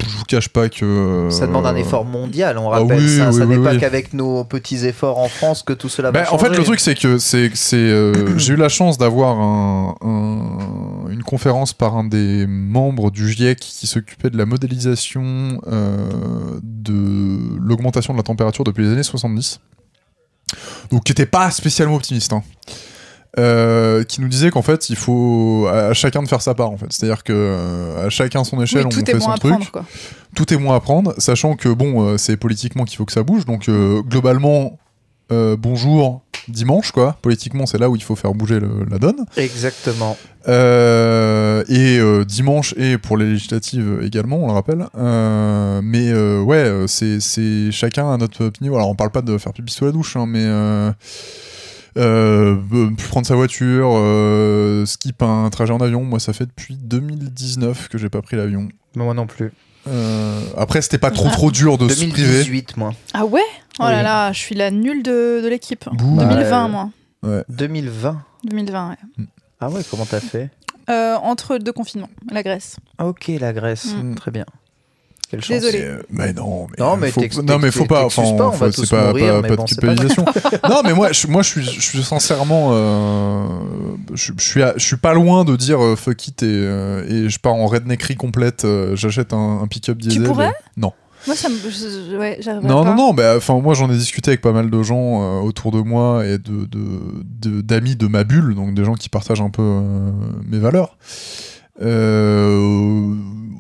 [0.08, 1.28] je vous cache pas que.
[1.30, 3.30] Ça demande un effort mondial, on ah rappelle oui, ça.
[3.30, 6.20] oui, ça oui, n'est pas qu'avec nos petits efforts en France que tout cela va
[6.22, 6.50] Bah, en changer.
[6.52, 11.22] fait, le truc, c'est que c'est, euh, j'ai eu la chance d'avoir un- un- une
[11.22, 15.96] conférence par un des membres du GIEC qui s'occupait de la modélisation euh,
[16.62, 19.60] de l'augmentation de la température depuis les années 70.
[20.90, 22.32] Donc, qui n'était pas spécialement optimiste.
[22.32, 22.42] hein.
[23.36, 26.76] Euh, qui nous disait qu'en fait, il faut à, chacun de faire sa part, en
[26.76, 26.86] fait.
[26.90, 29.38] C'est-à-dire que euh, à chacun son échelle, Oui, tout on est fait bon son à
[29.38, 29.84] truc prendre, quoi.
[30.36, 33.24] tout est moins à prendre, sachant que bon, euh, c'est politiquement qu'il faut que ça
[33.24, 33.44] bouge.
[33.44, 34.78] Donc euh, globalement,
[35.32, 37.16] euh, bonjour, dimanche, quoi.
[37.22, 39.24] Politiquement, c'est là où il faut faire bouger le- la donne.
[39.36, 40.16] Exactement.
[40.46, 44.86] Euh, et euh, dimanche et pour les législatives également, on le rappelle.
[44.96, 48.76] Euh, mais euh, ouais, c'est c'est chacun à notre petit niveau.
[48.76, 50.44] Alors on parle pas de faire pipi sous la douche, hein, mais
[51.96, 56.02] euh, euh, euh, prendre sa voiture, euh, skip un trajet en avion.
[56.04, 58.68] Moi, ça fait depuis 2019 que j'ai pas pris l'avion.
[58.96, 59.52] Moi non plus.
[59.86, 62.12] Euh, après, c'était pas trop trop dur de se priver.
[62.22, 62.92] 2018, moi.
[63.12, 63.40] Ah ouais?
[63.78, 64.02] Oh là Oui.
[64.02, 65.84] là, je suis la nulle de, de l'équipe.
[65.92, 66.16] Bouh.
[66.18, 66.70] 2020, Ouais.
[66.70, 66.90] moi.
[67.48, 68.22] 2020.
[68.44, 69.24] 2020, ouais.
[69.60, 70.50] Ah ouais, comment t'as fait?
[70.90, 72.76] Euh, entre deux confinements, la Grèce.
[72.98, 73.94] Ah, Ok, la Grèce.
[73.94, 74.14] Mm.
[74.16, 74.44] Très bien.
[75.30, 75.48] Quelle chance.
[75.60, 75.78] Désolé.
[75.78, 78.04] Mais, euh, mais non, mais, Non, mais faut, t'ex- non, mais faut pas.
[78.04, 80.24] Enfin, pas, on va faut- tous c'est pas, mourir, pas, pas bon, de culpabilisation.
[80.68, 83.46] non, mais moi, je, moi, je suis, je suis sincèrement, euh,
[84.14, 87.04] je, je suis, à- je suis pas loin de dire euh, fuck it et, euh,
[87.08, 88.64] et je pars en redneckerie complète.
[88.64, 90.22] euh, J'achète un, un pick-up diesel.
[90.24, 90.92] pourrais et- Non.
[91.26, 91.54] Moi, ça me.
[91.56, 92.90] je- je- ouais, j'arriverais Non, pas.
[92.90, 95.72] non, non, bah, enfin, moi j'en ai discuté avec pas mal de gens euh, autour
[95.72, 96.78] de moi et de, de,
[97.40, 100.10] de- d'amis de ma bulle, donc des gens qui partagent un peu euh,
[100.46, 100.98] mes valeurs.
[101.80, 103.14] Euh,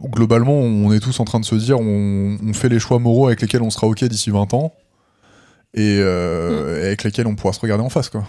[0.08, 3.26] globalement, on est tous en train de se dire on, on fait les choix moraux
[3.26, 4.74] avec lesquels on sera OK d'ici 20 ans
[5.74, 8.24] et, euh, et avec lesquels on pourra se regarder en face, quoi.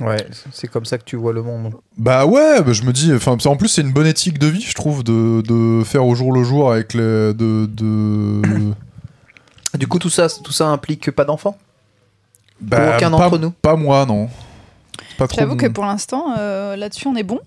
[0.00, 1.74] Ouais, c'est comme ça que tu vois le monde.
[1.96, 4.60] Bah ouais, bah je me dis, enfin, en plus c'est une bonne éthique de vie,
[4.62, 7.00] je trouve, de, de faire au jour le jour avec les.
[7.00, 7.66] de.
[7.66, 8.42] de...
[9.78, 11.58] Du coup, tout ça, tout ça implique pas d'enfants?
[12.60, 13.50] Bah, aucun pas- d'entre nous?
[13.50, 14.28] Pas moi, non.
[15.36, 17.40] J'avoue que pour l'instant, euh, là-dessus, on est bon.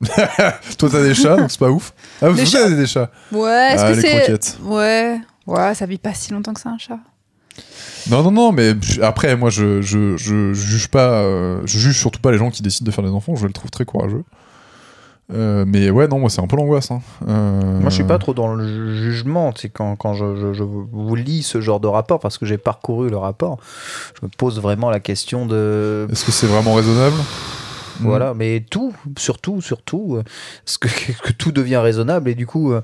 [0.78, 1.92] Toi, t'as des chats, donc c'est pas ouf.
[2.22, 4.16] Ah, vous Les avez des chats Ouais, est-ce Ah, que les c'est.
[4.16, 4.58] croquettes.
[4.62, 5.18] Ouais.
[5.46, 6.98] Ouais, ça vit pas si longtemps que ça, un chat.
[8.10, 8.72] Non, non, non, mais
[9.02, 11.20] après, moi, je, je, je juge pas.
[11.20, 13.52] euh, je juge surtout pas les gens qui décident de faire des enfants, je le
[13.52, 14.24] trouve très courageux.
[15.32, 16.90] Euh, mais ouais, non, moi, c'est un peu l'angoisse.
[16.90, 17.02] Hein.
[17.28, 19.52] Euh, Moi, je suis pas trop dans le ju- jugement.
[19.56, 22.58] C'est quand, quand je, je- je vous lis ce genre de rapport, parce que j'ai
[22.58, 23.58] parcouru le rapport,
[24.20, 26.08] je me pose vraiment la question de.
[26.10, 27.14] Est-ce que c'est vraiment raisonnable?
[28.02, 30.20] Voilà, mais tout, surtout, surtout, euh,
[30.66, 32.80] est-ce que, que tout devient raisonnable et du coup, euh,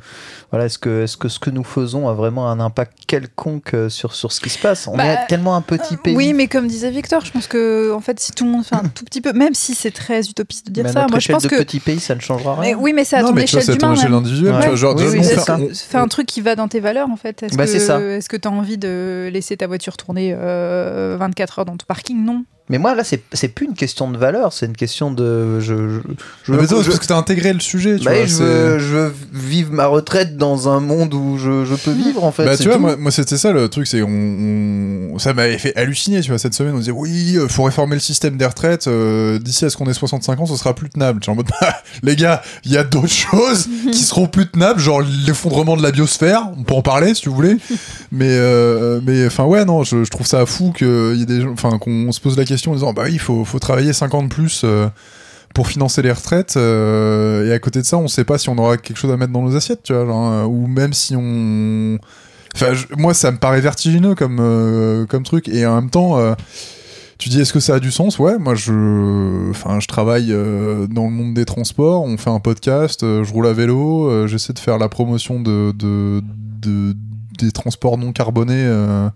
[0.50, 3.88] voilà, est-ce que, est-ce que ce que nous faisons a vraiment un impact quelconque euh,
[3.88, 4.86] sur, sur ce qui se passe?
[4.88, 6.14] On Bah, est tellement un petit pays.
[6.16, 8.76] Oui, mais comme disait Victor, je pense que en fait, si tout le monde fait
[8.76, 11.20] un tout petit peu, même si c'est très utopiste de dire Mais ça, notre moi
[11.20, 11.56] je pense de que.
[11.56, 12.76] petit pays, ça ne changera Mais rien.
[12.78, 13.94] oui, mais c'est à Non, ton mais échelle d'humain.
[13.94, 14.76] Ouais.
[14.76, 15.58] genre, Oui, oui, ça.
[15.74, 17.42] Fais un truc qui va dans tes valeurs en fait.
[17.42, 18.00] Est-ce Bah, que c'est ça.
[18.00, 21.86] est-ce que tu as envie de laisser ta voiture tourner euh, 24 heures dans ton
[21.86, 22.24] parking?
[22.24, 22.44] Non.
[22.68, 25.60] Mais moi, là, c'est c'est plus une question de valeur, c'est une question de.
[25.60, 26.00] Je,
[26.44, 28.26] je, mais je- parce que t'as intégré le sujet, tu bah, vois.
[28.26, 32.24] je, veux, je veux vivre ma retraite dans un monde où je, je peux vivre,
[32.24, 32.44] en fait.
[32.44, 34.08] Bah tu vois moi, moi, c'était ça le truc c'est on,
[35.14, 37.94] on- ça m'avait fait halluciner tu vois cette semaine on disait oui euh, faut réformer
[37.96, 40.90] le système des retraites euh, d'ici à ce qu'on ait 65 ans ce sera plus
[40.90, 44.46] tenable tu en mode bah, les gars il y a d'autres choses qui seront plus
[44.48, 47.56] tenables genre l'effondrement de la biosphère on peut en parler si tu voulez
[48.12, 51.26] mais euh, mais enfin ouais non je, je trouve ça fou que il y ait
[51.26, 53.58] des gens enfin qu'on se pose la question en disant bah oui il faut faut
[53.58, 54.88] travailler 50 plus euh,
[55.54, 58.58] pour financer les retraites euh, et à côté de ça on sait pas si on
[58.58, 61.98] aura quelque chose à mettre dans nos assiettes tu vois euh, ou même si on
[62.54, 66.18] enfin moi ça me paraît vertigineux comme comme truc et en même temps
[67.18, 68.18] tu dis est-ce que ça a du sens?
[68.18, 73.00] Ouais moi je enfin je travaille dans le monde des transports on fait un podcast
[73.02, 76.22] je roule à vélo j'essaie de faire la promotion de, de,
[76.60, 76.94] de-
[77.36, 79.08] des transports non carbonés euh,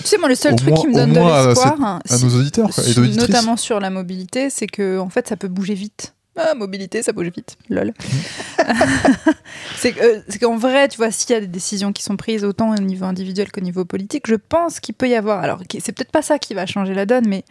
[0.00, 2.00] Tu sais, moi, le seul truc moins- qui me donne de à l'espoir, cette- hein,
[2.08, 5.48] à nos auditeurs quoi, et notamment sur la mobilité, c'est que en fait, ça peut
[5.48, 6.14] bouger vite.
[6.36, 7.56] Ah, mobilité, ça bouge vite.
[7.68, 7.92] Lol.
[9.76, 12.16] c'est que, euh, c'est qu'en vrai, tu vois, s'il y a des décisions qui sont
[12.16, 15.40] prises autant au niveau individuel qu'au niveau politique, je pense qu'il peut y avoir.
[15.40, 17.44] Alors, c'est peut-être pas ça qui va changer la donne, mais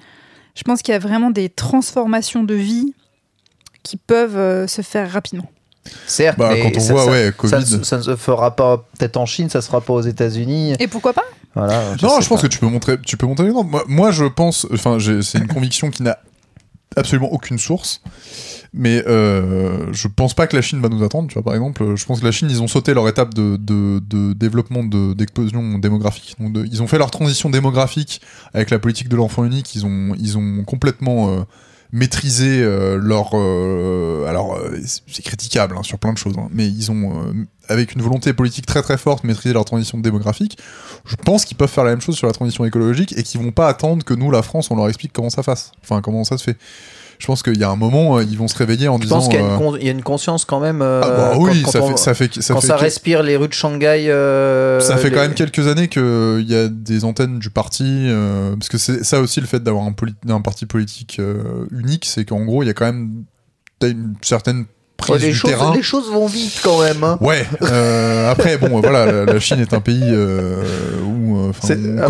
[0.56, 2.94] je pense qu'il y a vraiment des transformations de vie
[3.84, 5.50] qui peuvent euh, se faire rapidement.
[6.08, 8.16] Certes, bah, mais quand on ça- voit ça- ouais ça, Covid ne- ça ne se
[8.16, 10.74] fera pas peut-être en Chine, ça se fera pas aux États-Unis.
[10.80, 11.24] Et pourquoi pas?
[11.56, 12.48] Voilà, non, je pense pas.
[12.48, 13.70] que tu peux montrer, tu peux montrer l'exemple.
[13.72, 16.18] Moi, moi, je pense, enfin, c'est une conviction qui n'a
[16.96, 18.02] absolument aucune source,
[18.74, 21.28] mais euh, je pense pas que la Chine va nous attendre.
[21.28, 23.58] Tu vois, par exemple, je pense que la Chine, ils ont sauté leur étape de,
[23.58, 26.36] de, de développement de- d'explosion démographique.
[26.40, 28.22] Donc, de- ils ont fait leur transition démographique
[28.54, 29.74] avec la politique de l'enfant unique.
[29.76, 31.40] Ils ont, ils ont complètement euh,
[31.92, 33.32] maîtrisé euh, leur.
[33.34, 37.34] euh, alors, euh, c'est critiquable hein, sur plein de choses, hein, mais ils ont,
[37.68, 40.58] avec une volonté politique très très forte, maîtrisé leur transition démographique
[41.10, 43.52] je pense qu'ils peuvent faire la même chose sur la transition écologique et qu'ils vont
[43.52, 45.72] pas attendre que nous, la France, on leur explique comment ça fasse.
[45.84, 46.58] Enfin, comment ça se fait.
[47.20, 49.18] Je pense qu'il y a un moment, euh, ils vont se réveiller en Je disant.
[49.18, 50.82] pense qu'il y, a une euh, y a une conscience quand même.
[50.82, 53.36] euh, ah bah oui, quand ça, fait, ça fait, ça quand fait, ça respire les
[53.36, 54.06] rues de Shanghai.
[54.10, 58.08] euh, ça fait les- quand même quelques années qu'il y a des antennes du parti,
[58.58, 59.94] parce que c'est ça aussi le fait d'avoir un,
[60.30, 61.22] un parti politique
[61.72, 63.24] unique, c'est qu'en gros, il y a quand même
[63.80, 64.66] t'as une certaine
[65.00, 65.74] crise les, du choses, terrain.
[65.76, 67.04] les choses vont vite quand même.
[67.04, 67.18] hein.
[67.22, 67.46] Ouais.
[67.64, 70.62] euh, après, bon, voilà, la, la Chine est un pays euh,
[71.06, 71.52] où euh,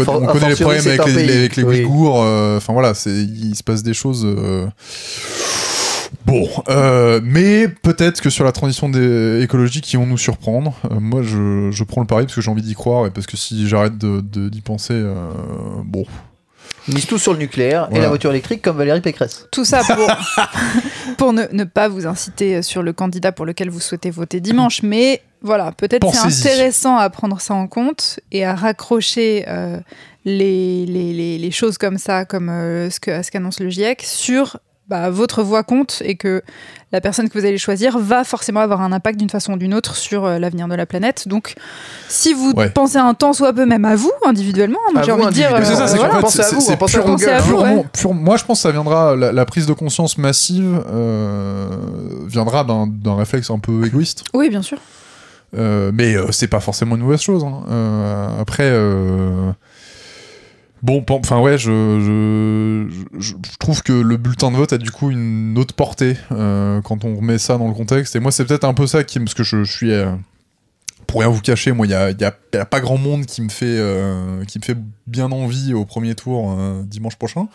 [0.07, 1.77] on, connaît les problèmes avec les, pays, avec les oui.
[1.79, 2.21] Ouïghours.
[2.23, 4.23] euh, Enfin voilà, il se passe des choses.
[4.25, 4.67] euh,
[6.25, 10.73] Bon, euh, mais peut-être que sur la transition des- écologique, qui vont nous surprendre.
[10.91, 13.25] Euh, moi, je, je prends le pari parce que j'ai envie d'y croire et parce
[13.25, 15.15] que si j'arrête d'y penser, euh,
[15.85, 16.05] bon,
[16.89, 19.45] Ils misent tout sur le nucléaire et la voiture électrique comme Valérie Pécresse.
[19.51, 20.09] Tout ça pour,
[21.17, 24.81] pour ne, ne pas vous inciter sur le candidat pour lequel vous souhaitez voter dimanche.
[24.83, 29.79] Mais voilà, peut-être c'est intéressant à prendre ça en compte et à raccrocher euh,
[30.25, 34.01] les, les, les- les choses comme ça, comme euh, ce que- ce qu'annonce le GIEC,
[34.03, 34.57] sur
[34.89, 36.41] bah, votre voix compte et que
[36.91, 39.73] la personne que vous allez choisir va forcément avoir un impact d'une façon ou d'une
[39.75, 41.27] autre sur euh, l'avenir de la planète.
[41.27, 41.53] Donc,
[42.07, 42.69] si vous Ouais.
[42.71, 45.51] pensez un temps soit peu même à vous, individuellement, moi À j'ai envie de dire...
[45.63, 47.39] c'est ça, c'est voilà, qu'en fait, pensez à c'est- hein, pure- hein.
[47.39, 47.85] vous, purement- ouais.
[47.93, 51.67] pure- moi, je pense que ça viendra, la, la prise de conscience massive euh,
[52.27, 54.23] viendra d'un d'un réflexe un peu égoïste.
[54.33, 54.79] Oui, bien sûr.
[55.57, 57.43] Euh, mais euh, c'est pas forcément une mauvaise chose.
[57.43, 57.63] hein.
[57.69, 59.51] Euh, après, euh,
[60.83, 64.91] bon, enfin ouais, je, je, je- je trouve que le bulletin de vote a du
[64.91, 68.15] coup une autre portée euh, quand on remet ça dans le contexte.
[68.15, 70.11] Et moi, c'est peut-être un peu ça qui, parce que je, je suis, euh,
[71.07, 72.79] pour rien vous cacher, moi, il y a, il y a- il y a pas
[72.79, 74.77] grand monde qui me fait, euh, qui me fait
[75.07, 77.47] bien envie au premier tour euh, dimanche prochain.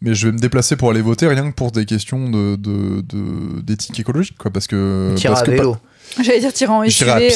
[0.00, 3.02] Mais je vais me déplacer pour aller voter rien que pour des questions de de-
[3.02, 5.76] de- d'éthique écologique, quoi, parce que parce à que vélo.
[6.22, 7.28] J'allais dire tirant J'irai à pied.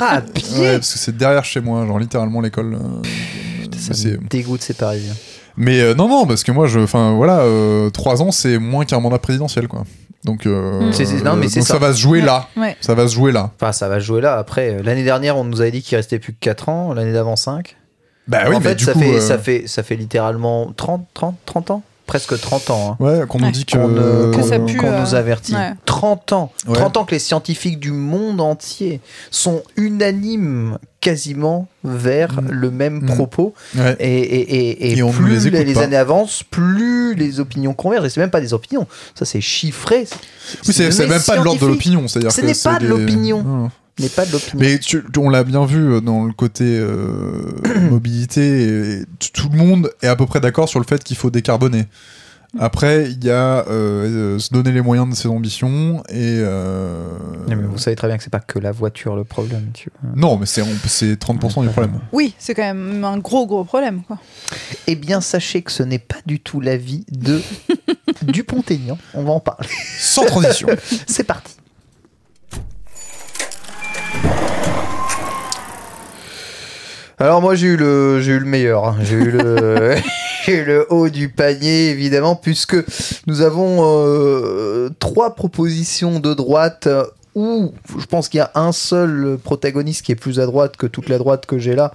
[0.00, 0.58] À pied.
[0.58, 2.76] Ouais, parce que c'est derrière chez moi, genre littéralement l'école.
[3.80, 5.14] Ça c'est- me dégoûte ces Parisiens.
[5.56, 8.84] Mais euh, non, non, parce que moi, je, enfin voilà, euh, trois ans, c'est moins
[8.84, 9.84] qu'un mandat présidentiel, quoi.
[10.24, 11.22] Donc, euh, Mm.
[11.24, 11.62] Non, mais donc ça.
[11.62, 11.78] ça.
[11.78, 12.46] va se jouer Ouais, là.
[12.56, 12.76] ouais.
[12.80, 13.50] Ça va se jouer là.
[13.56, 14.36] Enfin, ça va jouer là.
[14.36, 16.92] Après, euh, l'année dernière, on nous avait dit qu'il restait plus que 4 ans.
[16.92, 17.76] L'année d'avant, 5.
[18.28, 20.72] Bah oui, en mais fait, du ça, coup, fait, euh, ça, fait, ça fait littéralement
[20.76, 22.96] 30, 30, 30 ans Presque 30 ans.
[23.00, 23.04] hein.
[23.04, 25.54] ouais, qu'on nous dit que, Qu'on euh, Que qu'on- ça pue, qu'on euh, nous avertit.
[25.54, 25.74] ouais.
[25.86, 26.50] 30 ans.
[26.66, 26.74] Ouais.
[26.74, 29.00] 30 ans que les scientifiques du monde entier
[29.30, 32.48] sont unanimes quasiment vers Mm.
[32.50, 33.06] le même Mm.
[33.06, 33.54] propos.
[33.76, 33.96] Ouais.
[34.00, 38.06] Et, et, et, et Et on plus les années avancent, plus les opinions convergent.
[38.06, 38.86] Et c'est même pas des opinions.
[39.14, 40.00] Ça, c'est chiffré.
[40.00, 40.08] Oui,
[40.62, 42.74] c'est c'est donné même pas de l'ordre de l'opinion, c'est-à-dire Ce que n'est c'est pas
[42.78, 43.70] de des- l'opinion.
[44.00, 44.58] N'est pas de l'opinion.
[44.58, 47.42] Mais tu- on l'a bien vu euh, dans le côté euh,
[47.90, 51.30] mobilité, et tout le monde est à peu près d'accord sur le fait qu'il faut
[51.30, 51.84] décarboner.
[52.58, 56.38] Après, il y a euh, euh, se donner les moyens de ses ambitions et.
[56.40, 57.06] euh,
[57.46, 59.66] mais vous savez très bien que c'est pas que la voiture le problème.
[59.72, 60.10] Tu vois.
[60.16, 62.00] Non, mais c'est on- c'est 30% du problème.
[62.10, 64.02] Oui, c'est quand même un gros, gros problème.
[64.02, 64.18] Quoi.
[64.88, 67.40] Eh bien, sachez que ce n'est pas du tout l'avis de
[68.22, 68.98] Dupont-Aignan.
[69.14, 69.68] On va en parler.
[69.98, 70.66] Sans transition.
[71.06, 71.54] C'est parti.
[77.20, 78.96] Alors moi j'ai eu le j'ai eu le meilleur, hein.
[79.02, 79.94] j'ai eu le
[80.48, 82.76] le haut du panier évidemment puisque
[83.26, 87.04] nous avons euh, trois propositions de droite euh,
[87.40, 90.86] où je pense qu'il y a un seul protagoniste qui est plus à droite que
[90.86, 91.92] toute la droite que j'ai là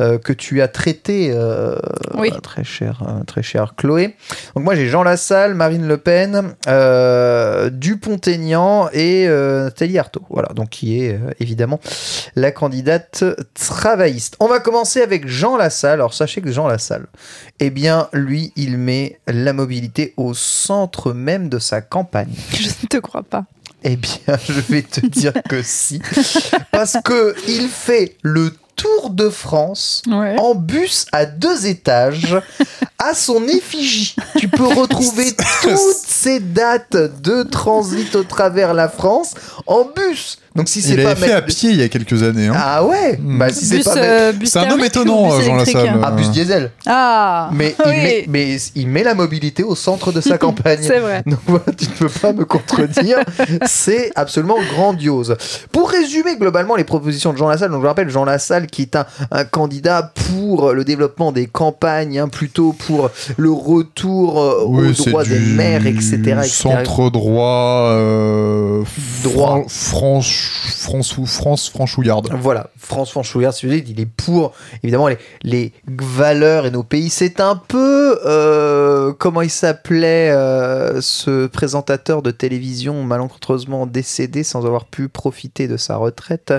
[0.00, 1.76] euh, que tu as traité euh,
[2.14, 2.30] Oui.
[2.42, 4.16] très cher euh, très cher Chloé.
[4.54, 10.22] Donc moi j'ai Jean Lassalle, Marine Le Pen, euh, Dupont-Aignan et euh, Nathalie Arthaud.
[10.30, 11.80] Voilà, donc qui est euh, évidemment
[12.34, 13.24] la candidate
[13.54, 14.36] travailliste.
[14.40, 15.94] On va commencer avec Jean Lassalle.
[15.94, 17.06] Alors sachez que Jean Lassalle,
[17.60, 22.32] eh bien lui, il met la mobilité au centre même de sa campagne.
[22.54, 23.44] Je ne te crois pas.
[23.82, 26.00] Eh bien, je vais te dire que si,
[26.72, 30.36] parce que il fait le tour de France Ouais.
[30.38, 32.36] en bus à deux étages
[32.98, 34.14] à son effigie.
[34.36, 39.34] Tu peux retrouver toutes ces dates de transit au travers la France
[39.66, 40.38] en bus.
[40.56, 42.48] Donc si c'est Il pas avait fait à pied il y a quelques années.
[42.48, 42.54] hein.
[42.56, 43.38] Ah ouais Hmm.
[43.38, 46.00] Bah si c'est pas euh, C'est un homme étonnant, bus Jean Lassalle.
[46.02, 46.70] Ah, bus diesel.
[46.86, 47.92] Ah Mais, oui.
[47.94, 50.78] il met, mais il met la mobilité au centre de sa campagne.
[50.82, 51.22] C'est vrai.
[51.26, 53.18] Donc voilà, tu ne peux pas me contredire.
[53.66, 55.36] C'est absolument grandiose.
[55.72, 58.96] Pour résumer globalement les propositions de Jean Lassalle, donc je rappelle Jean Lassalle qui est
[58.96, 64.88] un, un candidat pour le développement des campagnes, hein, plutôt pour le retour euh, Oui,
[64.88, 66.14] aux droits des maires, etc.
[66.16, 66.36] etc.
[66.44, 68.82] Centre droit, euh,
[69.22, 69.64] Droit.
[69.68, 72.30] Fran- France, France, France, franchouillarde.
[72.40, 74.52] Voilà, France Franchouillard, si vous voulez, il est pour
[74.82, 77.10] évidemment les, les valeurs et nos pays.
[77.10, 84.64] C'est un peu euh, comment il s'appelait euh, ce présentateur de télévision malencontreusement décédé sans
[84.66, 86.52] avoir pu profiter de sa retraite.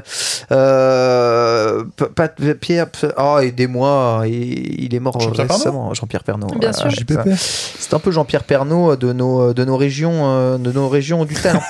[0.52, 1.84] Euh,
[2.16, 2.88] Pat- Pierre,
[3.18, 5.94] oh aidez-moi, il, il est mort Jean-Pierre récemment.
[5.94, 6.48] Jean-Pierre Pernaut.
[6.60, 6.90] Bien sûr.
[7.38, 11.36] C'est un peu Jean-Pierre Pernaut de nos de nos régions euh, de nos régions du
[11.36, 11.62] talent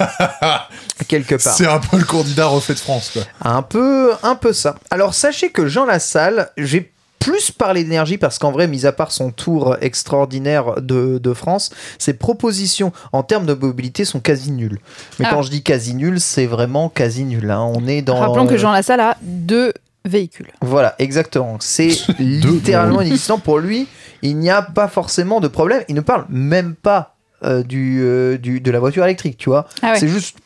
[1.07, 1.53] quelque part.
[1.53, 3.21] C'est un peu le candidat refait de France, quoi.
[3.41, 4.75] Un peu, un peu ça.
[4.89, 9.11] Alors sachez que Jean Lassalle, j'ai plus parler d'énergie parce qu'en vrai, mis à part
[9.11, 14.79] son tour extraordinaire de, de France, ses propositions en termes de mobilité sont quasi nulles.
[15.19, 15.31] Mais Ah.
[15.33, 17.51] quand je dis quasi nulles, c'est vraiment quasi nul.
[17.51, 17.61] hein.
[17.75, 18.17] On est dans.
[18.19, 19.73] Rappelons que Jean Lassalle a deux
[20.05, 20.47] véhicules.
[20.61, 21.57] Voilà, exactement.
[21.59, 21.89] C'est
[22.19, 23.37] littéralement inexistant.
[23.37, 23.87] Pour lui,
[24.21, 25.83] il n'y a pas forcément de problème.
[25.89, 29.67] Il ne parle même pas euh, du, euh, du- de la voiture électrique, tu vois.
[29.81, 29.99] Ah ouais.
[29.99, 30.37] C'est juste.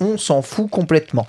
[0.00, 1.26] On s'en fout complètement.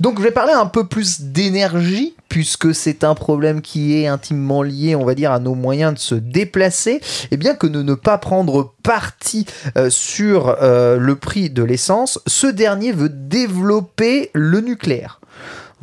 [0.00, 4.62] Donc, je vais parler un peu plus d'énergie, puisque c'est un problème qui est intimement
[4.62, 7.00] lié, on va dire, à nos moyens de se déplacer.
[7.30, 12.48] Et bien que de ne pas prendre parti euh, sur le prix de l'essence, ce
[12.48, 15.20] dernier veut développer le nucléaire.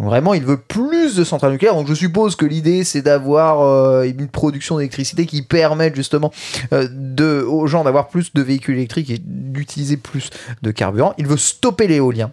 [0.02, 1.76] Vraiment, il veut plus de centrales nucléaires.
[1.76, 6.32] Donc je suppose que l'idée, c'est d'avoir euh, une production d'électricité qui permette justement
[6.74, 10.30] euh, aux gens d'avoir plus de véhicules électriques et d'utiliser plus
[10.62, 11.14] de carburant.
[11.18, 12.32] Il veut stopper l'éolien.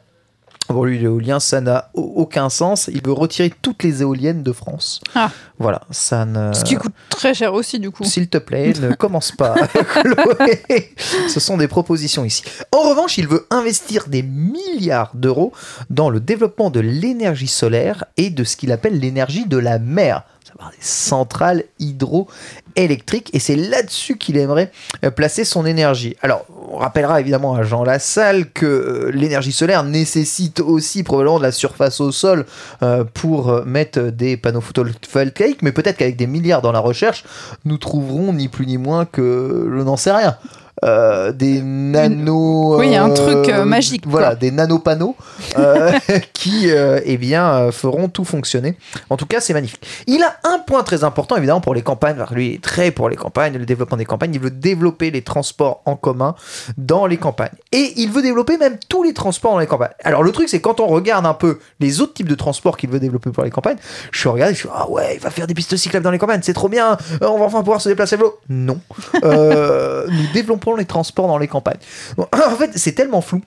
[0.68, 2.88] Pour lui, l'éolien, ça n'a au- aucun sens.
[2.92, 5.00] Il veut retirer toutes les éoliennes de France.
[5.14, 5.30] Ah.
[5.58, 6.52] Voilà, ça ne...
[6.52, 8.04] Ce qui coûte très cher aussi, du coup.
[8.04, 9.54] S'il te plaît, ne commence pas,
[10.02, 10.94] Chloé.
[11.28, 12.42] Ce sont des propositions ici.
[12.72, 15.52] En revanche, il veut investir des milliards d'euros
[15.90, 20.22] dans le développement de l'énergie solaire et de ce qu'il appelle l'énergie de la mer,
[20.66, 23.30] des centrales hydroélectriques.
[23.32, 24.70] Et c'est là-dessus qu'il aimerait
[25.04, 26.16] euh, placer son énergie.
[26.22, 31.44] Alors, on rappellera évidemment à Jean Lassalle que euh, l'énergie solaire nécessite aussi probablement de
[31.44, 32.44] la surface au sol
[32.82, 37.24] euh, pour mettre des panneaux photovoltaïques, mais peut-être qu'avec des milliards dans la recherche,
[37.64, 40.36] nous trouverons ni plus ni moins que, je n'en sais rien,
[40.84, 42.78] euh, des nano...
[42.78, 44.36] Oui, un euh, truc, euh, magique, Voilà, quoi.
[44.36, 45.16] des nanopanneaux
[45.58, 45.92] euh,
[46.32, 48.76] qui, euh, eh bien, euh, feront tout fonctionner.
[49.10, 49.86] En tout cas, c'est magnifique.
[50.06, 52.16] Il a un point très important, évidemment, pour les campagnes.
[52.16, 54.34] Alors, lui, il est très pour les campagnes, le développement des campagnes.
[54.34, 56.34] Il veut développer les transports en commun
[56.76, 57.50] dans les campagnes.
[57.72, 59.90] Et il veut développer même tous les transports dans les campagnes.
[60.04, 62.90] Alors, le truc, c'est quand on regarde un peu les autres types de transports qu'il
[62.90, 63.76] veut développer pour les campagnes,
[64.10, 66.18] je suis regardé, je suis ah ouais, il va faire des pistes cyclables dans les
[66.18, 68.38] campagnes, c'est trop bien, Euh, on va enfin pouvoir se déplacer à vélo.
[68.48, 68.78] Non.
[69.24, 71.78] Euh, nous développons les transports dans les campagnes.
[72.16, 73.40] Bon, en fait, c'est tellement flou.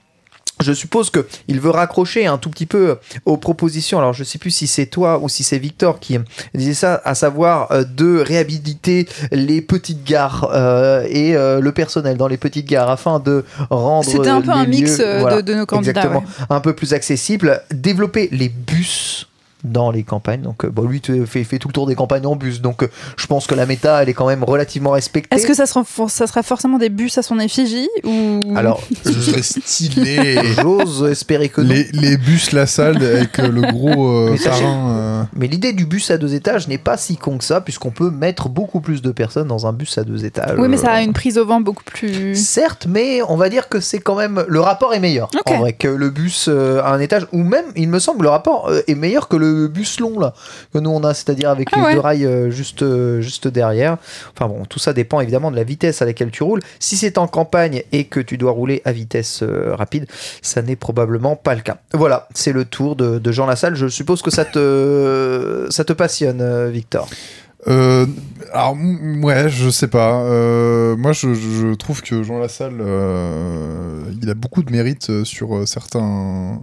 [0.62, 3.98] Je suppose que il veut raccrocher un tout petit peu aux propositions.
[3.98, 6.18] Alors, je sais plus si c'est toi ou si c'est Victor qui
[6.54, 12.16] disait ça, à savoir euh, de réhabiliter les petites gares euh, et euh, le personnel
[12.16, 14.08] dans les petites gares afin de rendre.
[14.08, 16.08] C'était un peu un mix lieux- euh, voilà, de, de nos candidats.
[16.08, 16.20] Ouais.
[16.48, 17.62] Un peu plus accessible.
[17.72, 19.26] Développer les bus
[19.64, 20.40] dans les campagnes.
[20.42, 22.60] Donc, euh, bon, lui fait, fait tout le tour des campagnes en bus.
[22.60, 25.34] Donc, euh, je pense que la méta, elle est quand même relativement respectée.
[25.36, 28.40] Est-ce que ça sera, for- ça sera forcément des bus à son effigie ou?
[28.56, 30.38] Alors, Ce serait stylé.
[30.60, 31.68] j'ose espérer que non.
[31.68, 34.90] les, les bus La Salle avec euh, le gros euh, Mais parrain.
[34.90, 37.90] euh, Mais l'idée du bus à deux étages n'est pas si con que ça, puisqu'on
[37.90, 40.58] peut mettre beaucoup plus de personnes dans un bus à deux étages.
[40.58, 42.34] Oui, mais ça a une prise au vent beaucoup plus.
[42.34, 45.54] Certes, mais on va dire que c'est quand même le rapport est meilleur Ok.
[45.54, 48.70] en vrai que le bus à un étage ou même il me semble le rapport
[48.86, 50.34] est meilleur que le bus long là
[50.72, 51.94] que nous on a c'est-à-dire avec Ah les ouais.
[51.94, 53.98] deux rails euh, juste euh, juste derrière.
[54.32, 56.60] Enfin bon, tout ça dépend évidemment de la vitesse à laquelle tu roules.
[56.78, 60.06] Si c'est en campagne et que tu dois rouler à vitesse euh, rapide,
[60.42, 61.78] ça n'est probablement pas le cas.
[61.92, 63.74] Voilà, c'est le tour de, de Jean Lassalle.
[63.74, 67.08] Je suppose que ça te ça te passionne Victor.
[67.68, 68.06] Euh,
[68.52, 68.76] alors,
[69.22, 70.22] ouais, je sais pas.
[70.22, 75.56] Euh, moi, je, je trouve que Jean Lassalle, euh, il a beaucoup de mérite sur
[75.56, 76.60] euh, certains.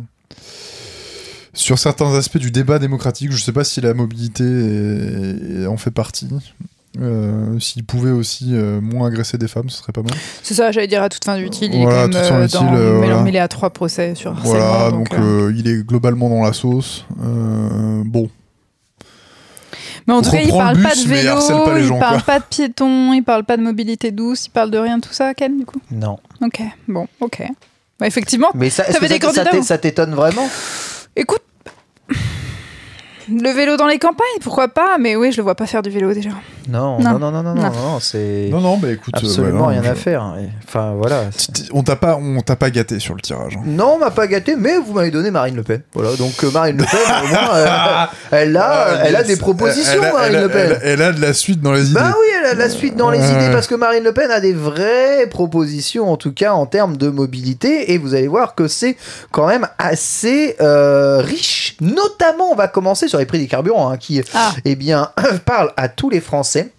[1.60, 5.76] Sur certains aspects du débat démocratique, je sais pas si la mobilité est- est- en
[5.76, 6.30] fait partie.
[7.02, 10.14] Euh, S'il pouvait aussi euh, moins agresser des femmes, ce serait pas mal.
[10.42, 11.72] C'est ça, j'allais dire à toute fin utile.
[11.74, 13.22] Il Voilà, est quand même euh, utile, dans, euh, mêlé- voilà.
[13.24, 14.58] mêlé à trois procès sur harcèlement.
[14.58, 17.06] Voilà, donc, donc, il est globalement dans la sauce.
[17.22, 18.30] Euh, bon,
[20.08, 22.26] Mais en tout cas, il parle pas de vélo, pas gens, il parle quoi.
[22.26, 25.14] pas de piétons, il parle pas de mobilité douce, il parle de rien de tout
[25.14, 25.82] ça, Ken, du coup?
[25.92, 26.18] Non.
[26.42, 27.44] Ok, bon, ok.
[28.00, 28.86] Bah, effectivement, Mais ça,
[29.60, 30.48] ou- ça t'étonne vraiment?
[31.18, 31.42] Écoute.
[33.32, 35.90] Le vélo dans les campagnes, pourquoi pas Mais oui, je le vois pas faire du
[35.90, 36.30] vélo déjà.
[36.68, 37.12] non, Non.
[37.14, 37.70] non, non, non, non, non, Non.
[37.72, 40.22] non, c'est non, non, bah écoute, euh, absolument rien je- à faire.
[40.24, 40.38] hein.
[40.68, 41.24] Enfin voilà.
[41.74, 43.58] On t'a pas, on t'a pas gâté sur le tirage.
[43.58, 43.64] hein.
[43.66, 45.82] Non, on m'a pas gâté, mais vous m'avez donné Marine Le Pen.
[45.94, 49.28] Voilà, donc euh, Marine Le Pen, au moins, elle a, Ah, elle a yes.
[49.28, 50.60] des propositions, Elle a- Marine elle a- Le Pen.
[50.66, 52.00] Elle, a- elle a de la suite dans les idées.
[52.00, 54.32] Bah oui, elle a de la suite dans les idées parce que Marine Le Pen
[54.32, 58.56] a des vraies propositions, en tout cas en termes de mobilité, et vous allez voir
[58.56, 58.98] que c'est
[59.32, 61.76] quand même assez euh, riche.
[61.82, 64.54] Notamment, on va commencer sur les prix des carburants, hein, qui, Ah.
[64.66, 65.12] eh bien,
[65.46, 66.74] parle à tous les Français.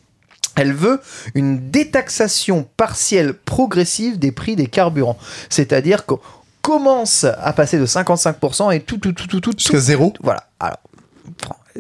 [0.57, 1.01] Elle veut
[1.35, 5.17] une détaxation partielle progressive des prix des carburants,
[5.49, 6.19] c'est-à-dire qu'on
[6.61, 10.13] commence à passer de 55% et tout, tout, tout, tout, tout, tout Jusqu'à zéro.
[10.23, 10.45] voilà.
[10.59, 10.79] Alors,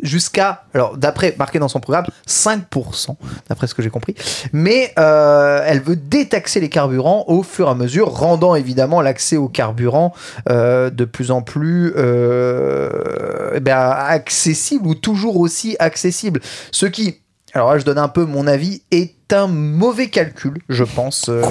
[0.02, 3.16] jusqu'à, alors d'après marqué dans son programme, 5%,
[3.48, 4.14] d'après ce que j'ai compris.
[4.52, 9.36] Mais euh, elle veut détaxer les carburants au fur et à mesure, rendant évidemment l'accès
[9.36, 10.12] aux carburants
[10.48, 16.40] euh, de plus en plus euh, eh ben, accessible ou toujours aussi accessible.
[16.72, 17.20] Ce qui,
[17.54, 21.42] alors là je donne un peu mon avis, est un mauvais calcul, je pense, euh,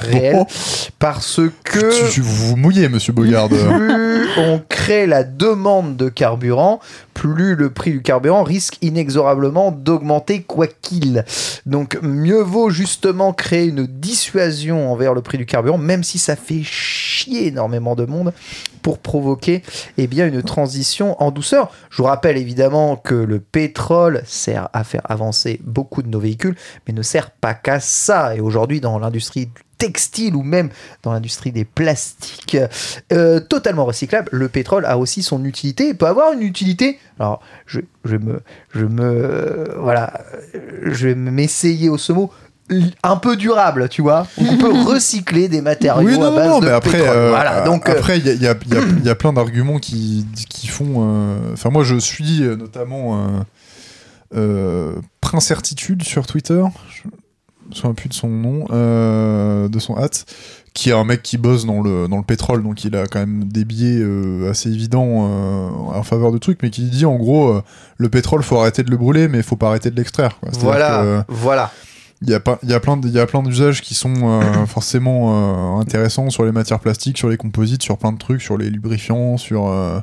[0.00, 0.44] réel,
[0.98, 3.48] parce que Tu- vous vous mouillez, monsieur Bogard.
[3.48, 6.80] plus on crée la demande de carburant,
[7.14, 11.24] plus le prix du carburant risque inexorablement d'augmenter quoi qu'il.
[11.64, 16.34] Donc mieux vaut justement créer une dissuasion envers le prix du carburant, même si ça
[16.34, 18.32] fait chier énormément de monde,
[18.82, 19.62] pour provoquer
[19.96, 21.70] eh bien, une transition en douceur.
[21.90, 26.56] Je vous rappelle évidemment que le pétrole sert à faire avancer beaucoup de nos véhicules,
[26.86, 28.34] mais ne sert pas qu'à ça.
[28.36, 30.70] Et aujourd'hui, dans l'industrie du textile ou même
[31.02, 32.56] dans l'industrie des plastiques
[33.12, 37.00] euh, totalement recyclables, le pétrole a aussi son utilité peut avoir une utilité.
[37.18, 40.20] Alors, je, je me, je me, euh, voilà,
[40.84, 42.30] je vais m'essayer au ce mot
[43.02, 44.26] un peu durable, tu vois.
[44.38, 47.16] On peut recycler des matériaux Oui, à non, base non, de mais après, pétrole.
[47.16, 50.66] euh, voilà, donc euh, après, il y y a- y y plein d'arguments qui, qui
[50.68, 50.94] font.
[50.98, 53.26] euh, Enfin, moi, je suis notamment
[55.20, 56.62] Prince Certitude sur Twitter.
[56.90, 57.08] Je
[57.68, 58.64] me souviens plus de son nom,
[59.68, 60.26] de son hâte,
[60.74, 63.18] qui est un mec qui bosse dans le, dans le pétrole, donc il a quand
[63.20, 67.16] même des biais euh, assez évidents euh, en faveur de trucs, mais qui dit en
[67.16, 67.62] gros, euh,
[67.98, 70.38] le pétrole, faut arrêter de le brûler, mais il faut pas arrêter de l'extraire.
[70.60, 71.70] voilà, que, voilà.
[72.22, 73.94] Il y a, pas- il y a plein de- il y a plein d'usages qui
[73.94, 78.18] sont euh, forcément euh, intéressants sur les matières plastiques, sur les composites, sur plein de
[78.18, 79.68] trucs, sur les lubrifiants, sur.
[79.68, 80.00] euh,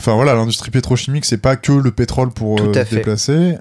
[0.00, 2.66] Enfin voilà, l'industrie pétrochimique, c'est pas que le pétrole pour se
[2.98, 3.56] déplacer.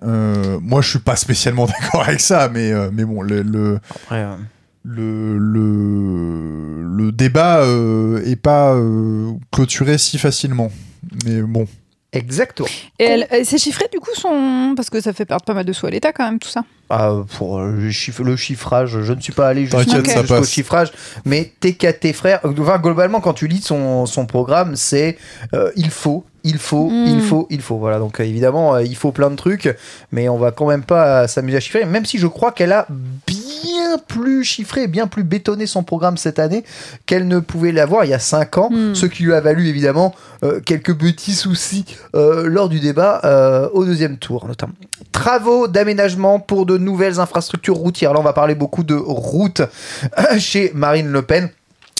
[0.62, 4.24] Moi, je suis pas spécialement d'accord avec ça, mais, mais bon, le, le, Après,
[4.84, 7.66] le, le, le débat
[8.24, 8.76] est pas
[9.52, 10.72] clôturé si facilement.
[11.26, 11.66] Mais bon,
[12.18, 12.68] Exactement.
[13.00, 14.74] Et elle, elle- c'est chiffré du coup son.
[14.76, 16.64] Parce que ça fait perdre pas mal de sous à l'État quand même tout ça.
[16.90, 20.50] Ah, pour euh, le, chiffre- le chiffrage, je ne suis pas allé jusqu'au jusqu'au passe.
[20.50, 20.92] chiffrage,
[21.26, 25.18] mais TKT frères, enfin, globalement, quand tu lis son, son programme, c'est
[25.54, 27.06] euh, il faut, il faut, Mm.
[27.08, 27.76] il faut, il faut.
[27.78, 29.76] Voilà, donc euh, évidemment, euh, il faut plein de trucs,
[30.14, 32.72] mais on va quand même pas euh, s'amuser à chiffrer, même si je crois qu'elle
[32.72, 33.37] a bien
[34.08, 36.64] plus chiffré, bien plus bétonné son programme cette année
[37.06, 38.96] qu'elle ne pouvait l'avoir il y a 5 ans, Mm.
[38.96, 40.14] ce qui lui a valu évidemment
[40.44, 44.74] euh, quelques petits soucis euh, lors du débat euh, au deuxième tour, notamment.
[45.12, 48.14] Travaux d'aménagement pour de nouvelles infrastructures routières.
[48.14, 49.62] Là, on va parler beaucoup de routes
[50.38, 51.50] chez Marine Le Pen.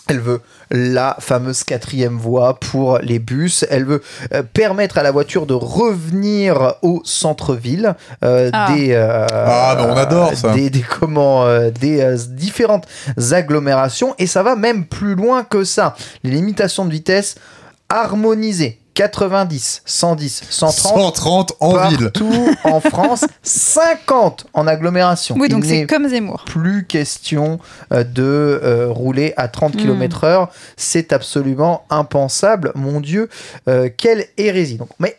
[0.08, 3.66] Elle veut la fameuse quatrième voie pour les bus.
[3.70, 4.02] Elle veut
[4.34, 8.72] euh, permettre à la voiture de revenir au centre-ville euh, Ah.
[8.74, 10.54] des euh, Ah, on adore ça.
[10.54, 12.86] des, des comment euh, des euh, différentes
[13.32, 15.96] agglomérations et ça va même plus loin que ça.
[16.24, 17.36] Les limitations de vitesse
[17.90, 22.10] harmonisées 90, 110, 130 130 en ville.
[22.12, 25.36] partout en France, 50 en agglomération.
[25.38, 26.44] Oui, donc c'est comme Zemmour.
[26.48, 27.60] plus question
[27.94, 28.24] euh, de
[28.64, 29.78] euh, rouler à 30 Mm.
[29.78, 30.50] km heure.
[30.78, 32.72] C'est absolument impensable.
[32.74, 33.30] Mon Dieu,
[33.68, 34.78] euh, quelle hérésie.
[34.78, 35.16] Donc, mais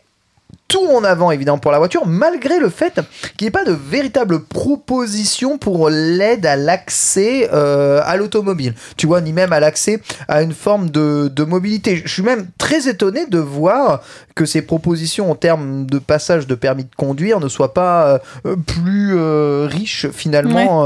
[0.68, 3.00] tout en avant évidemment pour la voiture, malgré le fait
[3.36, 8.74] qu'il n'y ait pas de véritable proposition pour l'aide à l'accès euh, à l'automobile.
[8.98, 12.02] Tu vois, ni même à l'accès à une forme de, de mobilité.
[12.04, 14.02] Je suis même très étonné de voir
[14.34, 18.54] que ces propositions en termes de passage de permis de conduire ne soient pas euh,
[18.54, 20.84] plus euh, riches finalement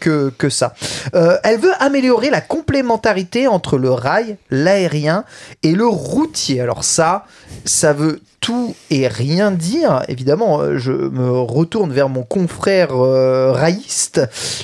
[0.00, 0.74] que, que ça.
[1.12, 5.24] Elle veut améliorer la complémentarité entre le rail, l'aérien
[5.62, 6.60] et le routier.
[6.60, 7.26] Alors ça,
[7.64, 10.04] ça veut tout et rien dire.
[10.06, 14.20] Évidemment, euh, je me retourne vers mon confrère euh, raïste,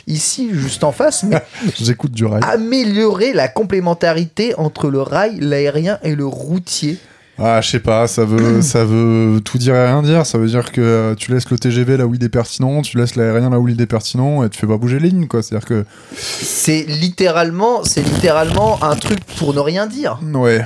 [0.06, 1.42] ici, juste en face, mais
[1.80, 2.42] J'écoute du rail.
[2.48, 6.96] améliorer la complémentarité entre le rail, l'aérien et le routier.
[7.40, 10.26] Ah, je sais pas, ça veut, ça veut tout dire et rien dire.
[10.26, 12.98] Ça veut dire que euh, tu laisses le TGV là où il est pertinent, tu
[12.98, 15.42] laisses l'aérien là où il est pertinent et tu fais pas bouger les lignes, quoi.
[15.42, 15.84] C'est-à-dire que.
[16.14, 20.20] C'est littéralement, c'est littéralement un truc pour ne rien dire.
[20.34, 20.64] Ouais.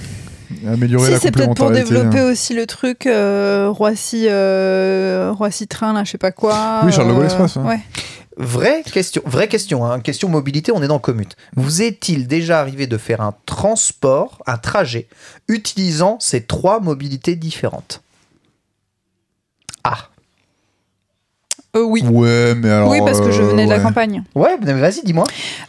[0.67, 5.93] Améliorer Si, la c'est peut-être pour développer aussi le truc euh, Roissy, euh, Roissy Train,
[5.93, 6.81] là, je sais pas quoi.
[6.85, 7.63] Oui, Charles de Gaulle euh, Express, ouais.
[7.63, 7.81] ouais.
[8.39, 11.37] Vraie question, vraie question, hein, question mobilité, on est dans commute.
[11.57, 15.09] Vous est-il déjà arrivé de faire un transport, un trajet,
[15.49, 18.03] utilisant ces trois mobilités différentes?
[19.85, 20.11] Ah,
[21.77, 22.03] Euh, oui.
[22.03, 22.89] Ouais, mais alors.
[22.91, 23.83] oui, parce que je euh, venais de la ouais.
[23.83, 24.23] campagne.
[24.35, 25.25] ouais, mais vas-y, dis-moi.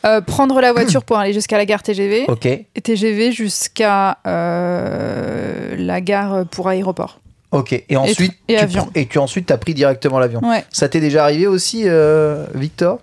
[0.06, 5.76] Euh, prendre la voiture pour aller jusqu'à la gare TGV Ok, et TGV jusqu'à euh,
[5.78, 7.20] la gare pour aéroport.
[7.52, 7.84] ok.
[7.90, 8.82] Et ensuite, et tu avion.
[8.84, 10.40] prends- et tu ensuite t'as pris directement l'avion.
[10.44, 10.64] Ouais.
[10.72, 13.00] Ça t'est déjà arrivé aussi, euh, Victor?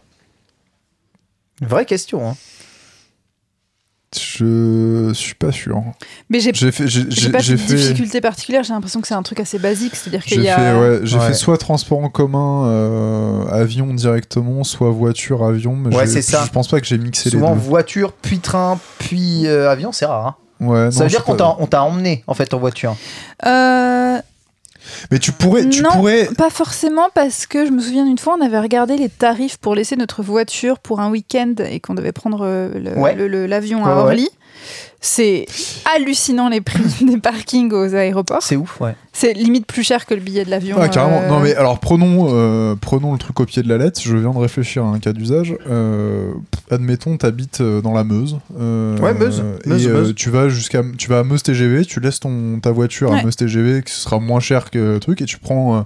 [1.61, 2.29] Vraie question.
[2.31, 2.35] Hein.
[4.19, 5.83] Je suis pas sûr.
[6.31, 6.85] Mais j'ai fait,
[7.31, 10.39] pas de fait, difficulté particulière, j'ai l'impression que c'est un truc assez basique, c'est-à-dire qu'il
[10.41, 10.57] j'ai y a...
[10.57, 11.27] fait, ouais, j'ai Ouais.
[11.29, 15.75] fait soit transport en commun, euh, avion directement, soit voiture, avion.
[15.77, 16.43] Mais Ouais, c'est ça.
[16.47, 17.61] Je pense pas que j'ai mixé Souvent les deux.
[17.61, 20.27] voiture, puis train, puis euh, avion, c'est rare.
[20.27, 20.35] hein.
[20.61, 22.97] Ouais, Ça non, veut dire qu'on t'a on t'a emmené en fait en voiture.
[23.45, 24.19] Euh,
[25.11, 26.27] Mais tu pourrais, tu non, pourrais.
[26.37, 29.75] pas forcément parce que je me souviens d'une fois, on avait regardé les tarifs pour
[29.75, 33.15] laisser notre voiture pour un week-end et qu'on devait prendre euh, le- Ouais.
[33.15, 34.17] le- le- l'avion Ouais, à ouais.
[35.01, 35.45] C'est
[35.95, 38.43] hallucinant les prix des parkings aux aéroports.
[38.43, 38.95] C'est ouf, ouais.
[39.13, 40.77] C'est limite plus cher que le billet de l'avion.
[40.81, 41.21] Ah, carrément.
[41.23, 44.01] euh, Non, mais alors prenons, euh, prenons le truc au pied de la lettre.
[44.03, 45.55] Je viens de réfléchir à un cas d'usage.
[45.69, 46.33] Euh,
[46.71, 48.39] admettons, t'habites euh, dans la Meuse.
[48.59, 49.45] euh, Ouais, Meuse.
[49.65, 50.15] Et Meuse, euh, Meuse.
[50.15, 51.85] tu vas jusqu'à, tu vas à Meuse TGV.
[51.85, 53.23] Tu laisses ton ta voiture à.
[53.23, 55.81] Meuse TGV, qui sera moins cher que le truc, et tu prends euh,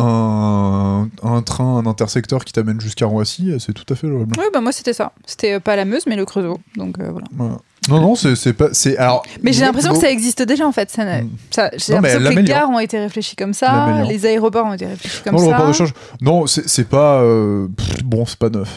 [0.00, 3.52] un, un train, un intersecteur qui t'amène jusqu'à Roissy.
[3.58, 4.32] C'est tout à fait jouable.
[4.38, 5.12] Oui, bah moi c'était ça.
[5.26, 6.58] C'était pas la Meuse, mais le Creusot.
[6.76, 7.26] Donc euh, voilà.
[7.32, 7.56] Voilà.
[7.88, 9.22] Non, non, c'est, c'est pas, c'est alors.
[9.42, 9.98] Mais j'ai l'impression bon.
[9.98, 10.90] que ça existe déjà en fait.
[10.90, 11.30] Ça, Mm.
[11.50, 14.74] ça- j'ai Non, l'impression que les gares ont été réfléchis comme ça, les aéroports ont
[14.74, 15.56] été réfléchis comme non, ça.
[15.56, 15.94] report de charge.
[16.20, 17.20] Non, c'est, c'est pas.
[17.22, 18.68] euh, pff, bon, c'est pas neuf.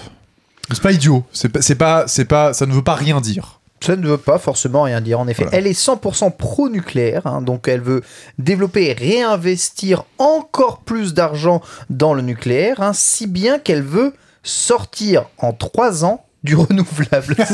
[0.72, 1.24] C'est pas idiot.
[1.34, 3.60] C'est pas, c'est pas, c'est pas, ça ne veut pas rien dire.
[3.82, 5.44] Ça ne veut pas forcément rien dire, en effet.
[5.44, 5.58] Voilà.
[5.58, 8.02] Elle est 100% pro-nucléaire, hein, donc elle veut
[8.40, 15.26] développer et réinvestir encore plus d'argent dans le nucléaire, hein, si bien qu'elle veut sortir
[15.38, 17.36] en 3 ans du renouvelable.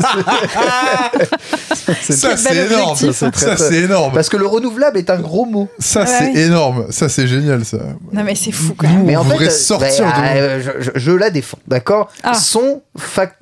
[2.02, 2.92] C'est- Ça, c'est énorme.
[2.92, 4.14] objectif, Ça, ça, c'est énorme.
[4.14, 5.68] Parce que le renouvelable est un gros mot.
[5.80, 6.86] Ça, Ouais, c'est énorme.
[6.92, 7.78] Ça, c'est génial, ça.
[8.14, 9.06] Non mais c'est fou quand Nous, même.
[9.06, 10.38] Mais on en fait, sortir bah, de...
[10.40, 12.34] euh, je, je- je la défends, d'accord Ah.
[12.36, 12.82] son,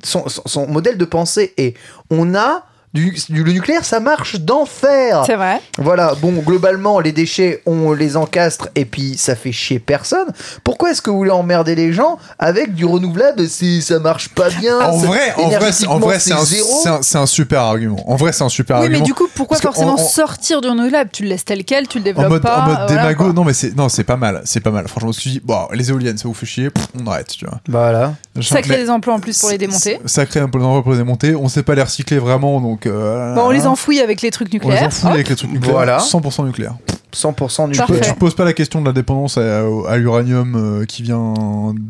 [0.03, 1.75] son- son modèle de pensée est
[2.09, 2.63] on a
[2.93, 5.23] du, du- le nucléaire, ça marche d'enfer.
[5.25, 5.61] C'est vrai.
[5.77, 10.27] Voilà, bon, globalement, les déchets, on les encastre et puis ça fait chier personne.
[10.63, 14.49] Pourquoi est-ce que vous voulez emmerder les gens avec du renouvelable si ça marche pas
[14.49, 14.79] bien?
[14.79, 17.61] En vrai, en vrai, c'est- en vrai, c'est un, zéro c'est un- c'est un super
[17.61, 18.09] argument.
[18.09, 18.99] En vrai, c'est un super Oui, argument.
[19.01, 21.09] mais du coup, pourquoi Parce forcément en- en- sortir du renouvelable?
[21.13, 22.57] Tu le laisses tel quel, tu le développes en mode, pas.
[22.61, 23.33] en mode voilà, démago, quoi.
[23.33, 24.87] non mais c'est non c'est pas mal, c'est pas mal.
[24.87, 27.27] Franchement, ce que tu dis, bon, les éoliennes, ça vous fait chier, pff, on arrête,
[27.27, 27.59] tu vois.
[27.67, 28.13] Voilà.
[28.41, 29.99] Ça crée des emplois en plus pour les démonter.
[30.05, 31.35] Ça crée un peu d'emplois pour les démonter.
[31.35, 32.85] On sait pas les recycler vraiment, donc.
[32.85, 34.87] euh, Bon, on les enfouit avec les trucs on les nucléaires.
[34.87, 35.13] enfouit hop.
[35.13, 35.73] avec les trucs nucléaires.
[35.75, 35.97] Voilà.
[35.97, 36.75] 100% nucléaire.
[37.15, 37.87] 100% Tu, peux, nucléaire.
[37.87, 38.01] Parfait.
[38.13, 41.33] tu poses pas la question de la dépendance à, à l'uranium euh, qui vient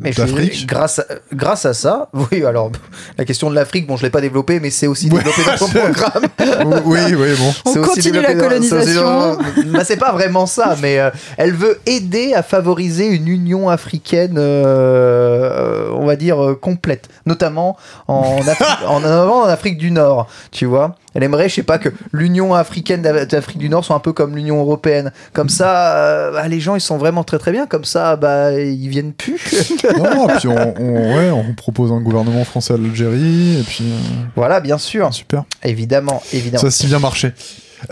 [0.01, 0.67] Mais je- d'Afrique.
[0.67, 2.71] grâce, à, grâce à ça, oui, alors
[3.17, 5.17] la question de l'Afrique, bon, je l'ai pas développé, mais c'est aussi Ouais.
[5.23, 6.81] développé dans son programme.
[6.85, 7.53] oui, oui, bon.
[7.65, 9.01] On continue la colonisation.
[9.01, 9.37] dans-
[9.73, 14.35] Bah, c'est pas vraiment ça, mais euh, elle veut aider à favoriser une union africaine,
[14.37, 17.09] euh, on va dire, complète.
[17.25, 17.77] Notamment
[18.07, 20.95] en, Afri- en, notamment en Afrique du Nord, tu vois.
[21.17, 24.13] Elle aimerait, je sais pas, que l'Union africaine d'Af- d'Afrique du Nord soit un peu
[24.13, 25.11] comme l'Union européenne.
[25.33, 27.65] Comme ça, euh, bah, les gens, ils sont vraiment très très bien.
[27.65, 29.41] Comme ça, bah, ils viennent plus.
[29.97, 33.97] non, puis on, on- ouais, on propose un gouvernement français à l'Algérie, et puis euh,
[34.35, 35.11] voilà, bien sûr.
[35.11, 35.43] super.
[35.63, 36.61] Évidemment, évidemment.
[36.61, 37.33] Ça a si bien marché.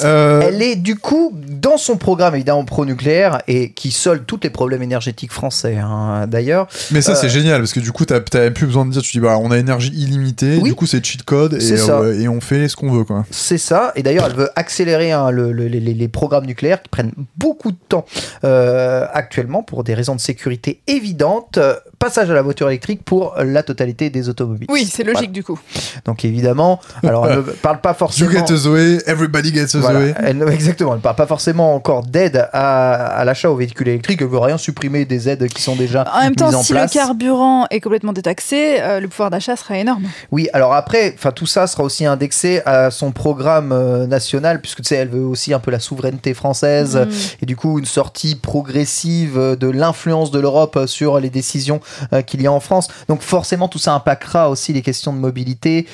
[0.03, 1.31] Euh, Elle est du coup
[1.65, 6.67] dans son programme évidemment pro-nucléaire et qui solde tous les problèmes énergétiques français hein, d'ailleurs.
[6.91, 9.01] mais ça, c'est euh, génial parce que du coup, t'as même plus besoin de dire,
[9.01, 10.69] tu dis, bah, on a énergie illimitée, Oui.
[10.69, 13.25] du coup, c'est cheat code et, euh, et on fait ce qu'on veut, quoi.
[13.31, 16.89] C'est ça, et d'ailleurs elle veut accélérer hein, le- le- les, les programmes nucléaires qui
[16.89, 18.05] prennent beaucoup de temps
[18.43, 21.57] euh, actuellement pour des raisons de sécurité évidentes.
[21.97, 24.67] Passage à la voiture électrique pour la totalité des automobiles.
[24.69, 25.57] Oui, c'est logique du coup.
[26.05, 28.31] Donc évidemment, alors elle ne parle pas You forcément...
[28.31, 30.13] get a Zoé, everybody gets a Voilà, Zoé.
[30.19, 34.21] elle exactement, elle ne parle pas forcément encore d'aide à, à l'achat aux véhicules électriques,
[34.21, 36.73] elle veut rien supprimer des aides qui sont déjà En même temps, mises en si
[36.73, 36.93] place.
[36.93, 40.03] le carburant est complètement détaxé, euh, le pouvoir d'achat sera énorme.
[40.31, 44.79] Oui, alors après, enfin tout ça sera aussi indexé à son programme euh, national, puisque
[44.81, 47.09] tu sais, elle veut aussi un peu la souveraineté française Mm.
[47.41, 51.79] et du coup une sortie progressive de l'influence de l'Europe sur les décisions
[52.13, 52.87] euh, qu'il y a en France.
[53.07, 55.87] Donc forcément, tout ça impactera aussi les questions de mobilité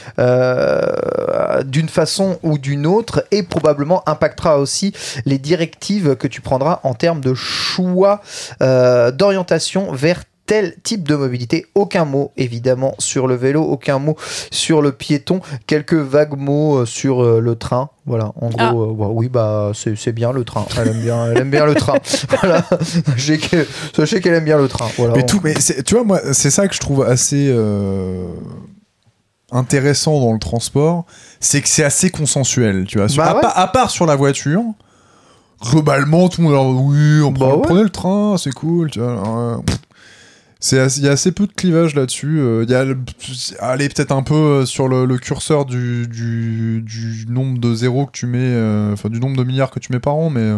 [1.66, 4.94] d'une façon ou d'une autre, et probablement impactera aussi
[5.26, 8.22] les directives que tu prendras en termes de choix
[8.62, 11.66] euh, d'orientation vers tel type de mobilité.
[11.76, 14.16] Aucun mot, évidemment, sur le vélo, aucun mot
[14.52, 17.90] sur le piéton, quelques vagues mots euh, sur euh, le train.
[18.06, 18.74] Voilà, en gros, Ah.
[18.74, 20.66] euh, bah oui, bah c'est c'est bien le train.
[20.78, 21.98] Elle aime bien, elle aime bien le train.
[22.42, 22.66] voilà,
[23.06, 24.88] sachez que- sachez qu'elle aime bien le train.
[24.98, 25.14] Voilà.
[25.16, 28.26] Mais On- tout, mais c'est- tu vois, moi, c'est ça que je trouve assez euh,
[29.52, 31.06] intéressant dans le transport,
[31.40, 33.10] c'est que c'est assez consensuel, tu vois.
[33.10, 33.42] Sur- Bah à, ouais.
[33.42, 34.62] pa- à part sur la voiture,
[35.62, 37.62] globalement, tout le monde là, oui, on Bah prend- ouais.
[37.64, 39.12] prenez le train, c'est cool, tu vois.
[39.12, 39.58] alors, euh,
[40.60, 42.40] c'est assez- Il y a assez peu de clivage là-dessus.
[42.40, 42.86] euh, Il y a,
[43.90, 48.12] peut-être un peu euh, sur le, le curseur du, du, du nombre de zéros que
[48.12, 50.52] tu mets, euh, enfin du nombre de milliards que tu mets par an, mais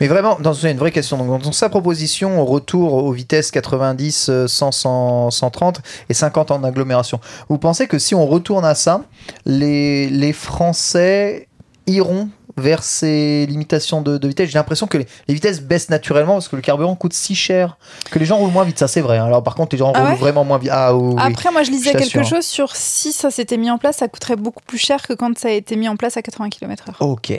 [0.00, 1.18] Mais vraiment, dans une vraie question.
[1.18, 6.64] Donc, dans sa proposition, retour aux vitesses 90, euh, 100, 100, 130 et 50 en
[6.64, 7.20] agglomération.
[7.48, 9.02] Vous pensez que si on retourne à ça,
[9.46, 11.48] les, les Français
[11.86, 12.28] iront
[12.60, 16.48] vers ces limitations de, de vitesse J'ai l'impression que les, les vitesses baissent naturellement parce
[16.48, 17.76] que le carburant coûte si cher
[18.10, 18.78] que les gens roulent moins vite.
[18.78, 19.18] Ça, c'est vrai.
[19.18, 19.24] hein.
[19.26, 20.70] Alors, par contre, les gens Ah roulent ouais vraiment moins vite.
[20.72, 21.16] Ah oui.
[21.18, 22.24] Après, moi, je lisais je quelque t'assure.
[22.36, 25.36] chose sur si ça s'était mis en place, ça coûterait beaucoup plus cher que quand
[25.38, 26.94] ça a été mis en place à 80 km/h.
[27.00, 27.32] Ok.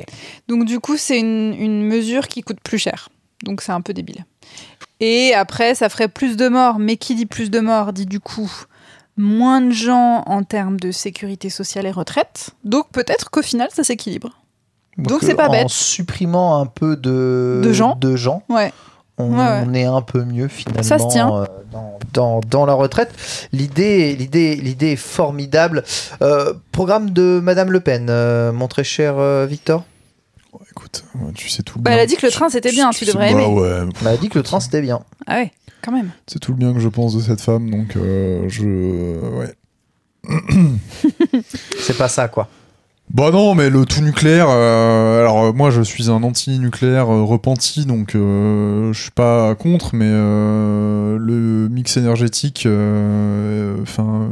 [0.48, 3.10] Donc, du coup, c'est une, une mesure qui coûte plus cher.
[3.43, 4.26] Donc, c'est un peu débile.
[4.99, 6.77] Et après, ça ferait plus de morts.
[6.80, 8.52] Mais qui dit plus de morts dit du coup
[9.18, 12.52] moins de gens en termes de sécurité sociale et retraite.
[12.64, 14.30] Donc, peut-être qu'au final, ça s'équilibre.
[15.07, 15.69] Donc, c'est pas en bête.
[15.69, 17.95] supprimant un peu de, De gens.
[17.99, 18.72] de gens, Ouais.
[19.18, 19.64] on, Ouais, ouais.
[19.68, 21.34] on est un peu mieux finalement Ça se tient.
[21.36, 23.11] euh, dans, dans, dans la retraite.
[23.53, 25.84] L'idée, l'idée, l'idée est formidable.
[26.22, 29.84] Euh, programme de Madame Le Pen, euh, mon très cher euh, Victor.
[30.69, 31.06] Écoute,
[31.36, 31.98] tu sais tout le Bah, bien.
[31.98, 33.45] elle a dit que le train, c'était bien, tu devrais bah aimer.
[33.53, 34.99] ouais, On a dit que le train c'était bien.
[35.28, 35.52] Ah ouais,
[35.82, 36.11] quand même.
[36.28, 39.18] c'est tout le bien que je pense de cette femme, donc euh, je.
[39.38, 39.53] Ouais.
[41.80, 42.48] C'est pas ça quoi.
[43.13, 44.47] Bah non, mais le tout nucléaire.
[44.49, 49.93] euh, alors euh, moi, je suis un anti-nucléaire euh, repenti, donc je suis pas contre,
[49.95, 52.67] mais le mix énergétique,
[53.81, 54.29] enfin.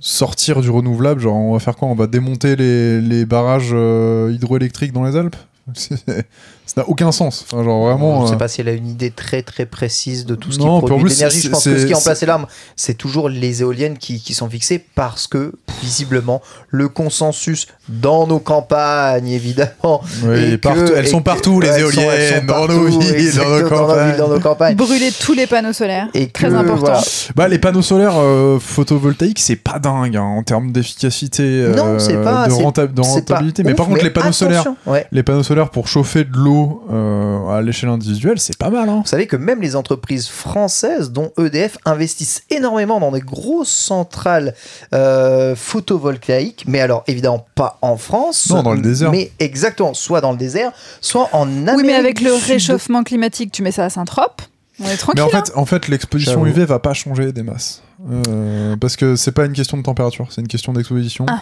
[0.00, 1.88] sortir du renouvelable, genre on va faire quoi?
[1.88, 5.36] On va démonter les, les barrages hydroélectriques dans les Alpes?
[6.64, 7.44] Ça n'a aucun sens.
[7.46, 8.20] Enfin, genre vraiment.
[8.20, 10.58] Je euh, sais pas si elle a une idée très très précise de tout ce
[10.58, 11.36] Non, qui produit d'énergie.
[11.40, 12.40] c'est- Je pense que ce qui est en c'est- place là,
[12.76, 15.52] c'est toujours les éoliennes qui, qui sont fixées parce que
[15.82, 20.00] visiblement le consensus dans nos campagnes évidemment.
[20.24, 22.66] Oui, et partout- que- elles et sont que- partout, les elles sont- elles éoliennes, dans
[22.68, 24.06] nos villes, dans nos exactement, dans nos campagnes.
[24.08, 24.76] villes, dans nos campagnes.
[24.76, 26.08] Brûler tous les panneaux solaires.
[26.14, 26.76] Et Très que, important.
[26.80, 27.02] voilà.
[27.36, 31.98] Bah, les panneaux solaires euh, photovoltaïques, c'est pas dingue hein, en termes d'efficacité, euh, Non,
[31.98, 33.62] c'est pas- de, c'est- renta- de C'est pas rentabilité.
[33.64, 35.06] mais ouf, par contre, les panneaux attention, solaires, ouais.
[35.12, 36.51] les panneaux solaires pour chauffer de l'eau
[36.90, 38.88] euh, à l'échelle individuelle, c'est pas mal.
[38.88, 39.00] Hein.
[39.04, 44.54] Vous savez que même les entreprises françaises, dont EDF, investissent énormément dans des grosses centrales
[44.94, 48.50] euh, photovoltaïques, mais alors évidemment pas en France.
[48.50, 49.10] Non, dans le désert.
[49.10, 52.52] Mais exactement, soit dans le désert, soit en Amérique Oui, mais avec du le Sud.
[52.52, 54.42] réchauffement climatique, tu mets ça à Saint-Trope,
[54.80, 55.22] on est Mais tranquille.
[55.22, 55.30] en hein.
[55.30, 56.46] fait, en fait l'exposition J'avoue.
[56.46, 57.82] UV va pas changer des masses.
[58.10, 61.24] Euh, parce que c'est pas une question de température, c'est une question d'exposition.
[61.28, 61.40] Ah.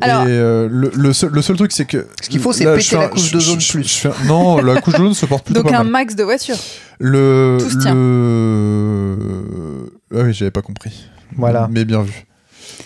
[0.00, 2.06] Alors- Et euh, le, le seul, le seul truc, c'est que.
[2.22, 4.06] Ce qu'il faut, c'est péter je fais la un- couche d'ozone plus.
[4.06, 5.92] un- non, la couche d'ozone se porte plutôt Donc pas un mal.
[5.92, 6.56] max de voitures.
[7.00, 7.56] Le.
[7.60, 7.94] Tout se tient.
[7.94, 9.16] le...
[10.14, 11.08] Ah oui, j'avais pas compris.
[11.36, 11.68] Voilà.
[11.70, 12.26] Mais bien vu.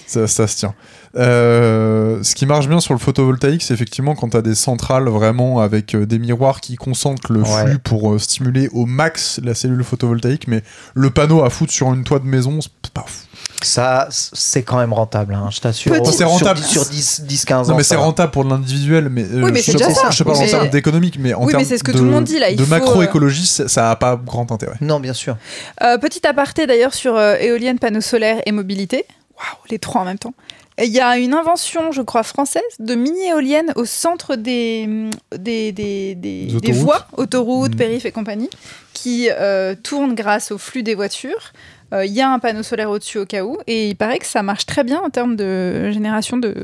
[0.06, 0.74] Ça, ça se tient.
[1.16, 5.08] Euh, ce qui marche bien sur le photovoltaïque, c'est effectivement quand tu as des centrales
[5.08, 7.64] vraiment avec euh, des miroirs qui concentrent le Ouais.
[7.66, 10.62] flux pour euh, stimuler au max la cellule photovoltaïque, mais
[10.94, 13.24] le panneau à foutre sur une toit de maison, c'est pas fou.
[13.62, 15.92] Ça, c'est quand même rentable, hein, je t'assure.
[15.92, 16.60] Petit- Sur C'est rentable.
[16.60, 17.72] 10, Sur 10, 10 15 ans.
[17.72, 20.10] Non, mais ça c'est rentable pour l'individuel, mais euh, Oui, mais je déjà pas- ça.
[20.10, 21.98] Je sais pas en termes d'économique, mais en Oui, mais termes c'est ce que de,
[21.98, 24.50] tout le monde dit, là, il de faut, euh, macroécologie, ça, ça a pas grand
[24.52, 24.76] intérêt.
[24.80, 25.36] Non, bien sûr.
[25.82, 29.04] Euh, petit aparté d'ailleurs sur euh, éoliennes, panneaux solaires et mobilité.
[29.36, 30.34] Waouh, les trois en même temps.
[30.78, 35.10] Et Il y a une invention, je crois, française de mini-éoliennes au centre des, hum,
[35.36, 36.76] des, des, des- Des des autoroutes.
[36.78, 37.76] voies, autoroutes, Mm.
[37.76, 38.48] périph' et compagnie,
[38.94, 41.52] qui euh, tournent grâce au flux des voitures.
[41.92, 44.26] Euh, Il y a un panneau solaire au-dessus au cas où, et il paraît que
[44.26, 46.54] ça marche très bien en termes de génération de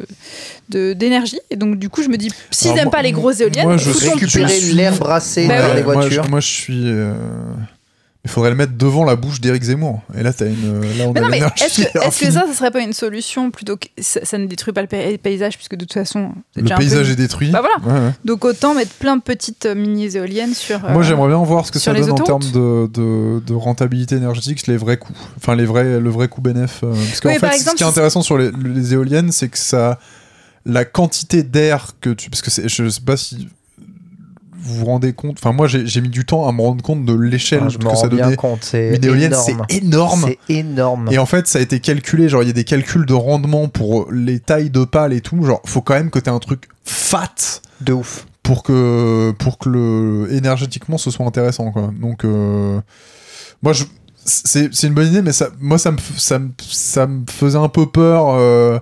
[0.69, 1.41] de- d'énergie.
[1.51, 3.91] et donc, du coup, je me dis, s'ils n'aiment pas les grosses éoliennes, moi, je
[3.91, 6.25] Récupérer l'air brassé Bah par les moi, voitures.
[6.25, 6.83] je, moi, je suis.
[6.87, 7.13] euh,
[8.27, 10.03] Il faudrait le mettre devant la bouche d'Éric Zemmour.
[10.19, 10.81] Et là, t'as une.
[10.99, 11.83] Là, on Mais a non, mais est-ce
[12.21, 14.89] que, ça, ça serait pas une solution plutôt que ça, ça ne détruit pas le
[14.89, 17.51] pa- paysage puisque de toute façon, Le déjà un peu- paysage est détruit.
[17.51, 18.01] Bah voilà.
[18.01, 18.13] Ouais, ouais.
[18.25, 20.85] Donc autant mettre plein de petites euh, mini éoliennes sur.
[20.85, 24.17] euh, Moi, j'aimerais bien voir ce que ça donne en termes de, de, de rentabilité
[24.17, 25.17] énergétique, les vrais coûts.
[25.37, 26.81] Enfin, les vrais, le vrai coût bénéf.
[26.83, 29.49] euh, parce qu'en Oui, fait, par ce qui est intéressant sur les, les éoliennes, c'est
[29.49, 29.99] que ça.
[30.69, 32.29] La quantité d'air que tu.
[32.29, 33.49] Parce que je sais pas si
[34.59, 35.37] vous vous rendez compte.
[35.39, 38.09] Enfin, moi, j'ai mis du temps à me rendre compte de l'échelle Ah, que ça
[38.09, 38.37] donnait.
[38.73, 40.27] Une éolienne, c'est énorme.
[40.27, 41.09] C'est énorme.
[41.11, 43.69] Et en fait, ça a été calculé, genre il y a des calculs de rendement
[43.69, 46.39] pour les tailles de pales et tout, genre faut quand même que tu aies un
[46.39, 48.27] truc fat De ouf.
[48.43, 51.91] pour que pour que le énergétiquement ce soit intéressant quoi.
[52.01, 52.81] Donc euh,
[53.63, 53.85] moi je
[54.25, 57.69] c'est une bonne idée mais ça moi ça me ça me ça me faisait un
[57.69, 58.79] peu peur euh,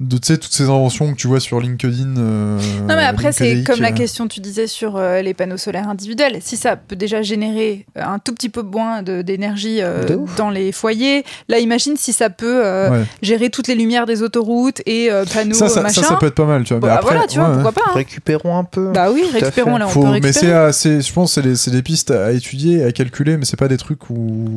[0.00, 2.16] de tu sais toutes ces inventions que tu vois sur LinkedIn.
[2.18, 2.58] euh,
[2.88, 5.56] Non mais après c'est LinkedIn, comme la euh, question tu disais sur euh, les panneaux
[5.56, 6.38] solaires individuels.
[6.40, 10.04] Si ça peut déjà générer un tout petit peu moins de- d'énergie euh,
[10.36, 13.04] dans les foyers, là imagine si ça peut euh, ouais.
[13.22, 16.02] gérer toutes les lumières des autoroutes et euh, panneaux ça, ça, machin.
[16.02, 16.80] ça ça peut être pas mal tu vois.
[16.80, 17.90] Bah, mais après, voilà tu vois ouais, pourquoi pas.
[17.90, 17.94] hein.
[17.94, 18.90] Récupérons un peu.
[18.92, 21.56] Bah oui récupérons là on Faut- peut mais c'est assez, je pense, que c'est des,
[21.56, 24.48] c'est des pistes à étudier, à calculer, mais c'est pas des trucs où,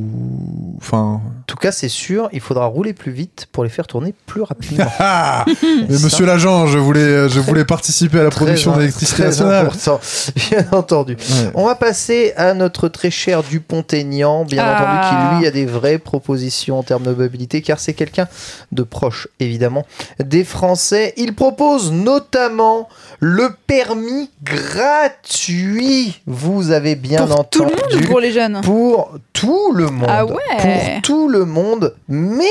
[0.78, 4.14] enfin, En tout cas, c'est sûr, il faudra rouler plus vite pour les faire tourner
[4.26, 4.86] plus rapidement.
[5.28, 5.46] ah,
[5.90, 9.66] Mais monsieur l'agent, je voulais, je voulais participer à la production d'électricité nationale.
[9.68, 10.00] important,
[10.36, 11.16] bien entendu.
[11.16, 11.52] Ouais.
[11.56, 14.74] On va passer à notre très cher Dupont-Aignan, bien Ah.
[14.74, 18.28] entendu, qui lui a des vraies propositions en termes de mobilité, car c'est quelqu'un
[18.72, 19.86] de proche, évidemment,
[20.20, 21.14] des Français.
[21.18, 22.88] Il propose notamment
[23.20, 26.20] le permis gratuit.
[26.26, 27.76] Vous avez bien Pour tout entendu.
[27.90, 28.62] le monde ou pour les jeunes?
[28.64, 30.08] Pour tout le monde.
[30.10, 30.36] Ah ouais.
[30.60, 32.46] Pour tout le monde, mais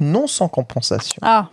[0.00, 1.48] non sans compensation Ah,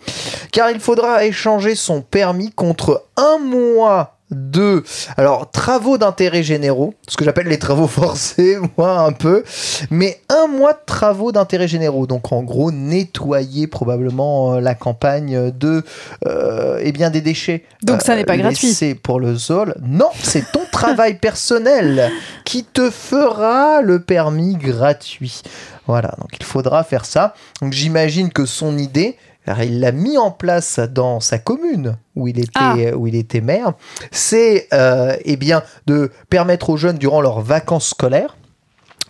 [0.52, 4.84] car il faudra échanger son permis contre un mois de
[5.16, 9.44] alors travaux d'intérêt généraux, ce que j'appelle les travaux forcés, moi un peu,
[9.90, 12.08] mais un mois de travaux d'intérêt généraux.
[12.08, 15.84] Donc en gros nettoyer probablement euh, la campagne de
[16.26, 17.64] euh, eh bien des déchets.
[17.84, 18.74] Donc ça n'est pas gratuit.
[18.74, 19.76] C'est pour le sol.
[19.82, 22.12] Non, c'est ton travail personnel
[22.44, 25.42] qui te fera le permis gratuit.
[25.88, 27.34] Voilà, donc il faudra faire ça.
[27.62, 32.28] Donc j'imagine que son idée, alors il l'a mis en place dans sa commune où
[32.28, 32.76] il était, Ah.
[32.96, 33.74] où il était maire,
[34.12, 38.36] c'est euh, eh bien de permettre aux jeunes durant leurs vacances scolaires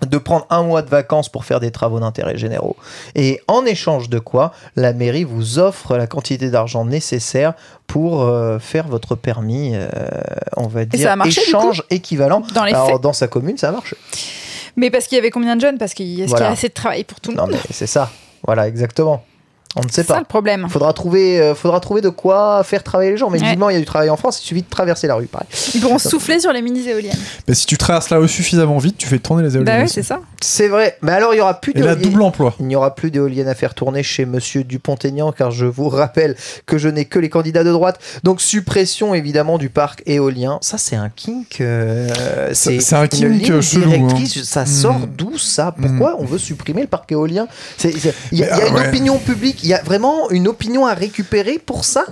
[0.06, 2.76] de prendre un mois de vacances pour faire des travaux d'intérêt généraux.
[3.16, 7.54] Et en échange de quoi, la mairie vous offre la quantité d'argent nécessaire
[7.88, 9.88] pour euh, faire votre permis, euh,
[10.56, 12.44] on va dire, marché, échange équivalent.
[12.54, 13.96] dans les Alors, dans sa commune, ça marche.
[14.78, 15.78] Mais parce qu'il y avait combien de jeunes?
[15.78, 16.48] Parce qu'il y Voilà.
[16.50, 18.10] a assez de travail pour tout le Non, monde mais c'est ça.
[18.46, 19.24] Voilà, exactement.
[19.78, 20.20] On ne sait C'est ça pas.
[20.20, 20.68] le problème.
[20.70, 23.30] Faudra trouver, euh, faudra trouver de quoi faire travailler les gens.
[23.30, 23.44] Mais Ouais.
[23.46, 24.40] visiblement, il y a du travail en France.
[24.42, 25.48] Il suffit de traverser la rue, pareil.
[25.76, 27.18] Ils pourront souffler sur les mini-éoliennes.
[27.48, 29.66] Mais si tu traverses la rue suffisamment vite, tu fais tourner les éoliennes.
[29.66, 29.94] Bah oui, aussi.
[29.96, 30.20] c'est ça.
[30.42, 30.98] C'est vrai.
[31.02, 32.00] Mais alors, il y aura plus Et d'éoliennes.
[32.02, 32.54] double emploi.
[32.60, 36.36] Il n'y aura plus d'éoliennes à faire tourner chez Monsieur Dupont-Aignan, car je vous rappelle
[36.66, 38.00] que je n'ai que les candidats de droite.
[38.24, 40.58] Donc suppression évidemment du parc éolien.
[40.62, 41.62] Ça, c'est un kink.
[41.62, 42.08] euh,
[42.54, 43.88] C'est- un une kink ligne chelou, hein.
[43.98, 44.44] directrice.
[44.44, 45.08] Ça sort Mm.
[45.18, 45.74] d'où ça?
[45.80, 47.48] Pourquoi on veut supprimer le parc éolien?
[47.84, 47.92] Il
[48.38, 48.88] y a, y ah une ouais.
[48.88, 49.64] opinion publique.
[49.68, 52.06] Y a vraiment une opinion à récupérer pour ça?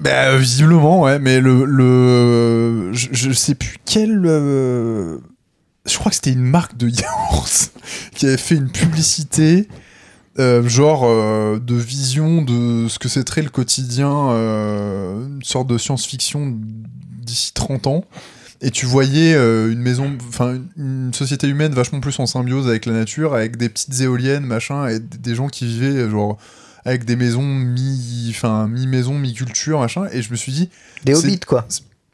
[0.00, 2.90] Bah, visiblement, ouais, mais le.
[2.92, 4.22] je, sais plus quel.
[4.24, 5.18] euh,
[5.86, 7.72] je crois que c'était une marque de yaourt
[8.14, 9.68] qui avait fait une publicité.
[10.38, 15.78] euh, genre euh, de vision de ce que c'est le quotidien, euh, une sorte de
[15.78, 16.54] science-fiction
[17.22, 18.04] d'ici 30 ans.
[18.60, 22.86] Et tu voyais euh, une maison, enfin une société humaine vachement plus en symbiose avec
[22.86, 26.38] la nature, avec des petites éoliennes, machin, et des gens qui vivaient euh, genre
[26.88, 30.06] avec des maisons mi, enfin mi-maison, mi-culture, machin.
[30.12, 30.70] Et je me suis dit,
[31.04, 31.66] Des hobbits, quoi.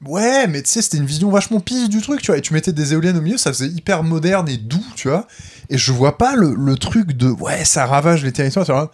[0.07, 2.39] ouais, mais tu sais, c'était une vision vachement pire du truc, tu vois.
[2.39, 5.27] Et tu mettais des éoliennes au milieu, ça faisait hyper moderne et doux, tu vois.
[5.71, 8.67] Et je vois pas le, le truc de, ouais, ça ravage les territoires.
[8.67, 8.91] tu vois.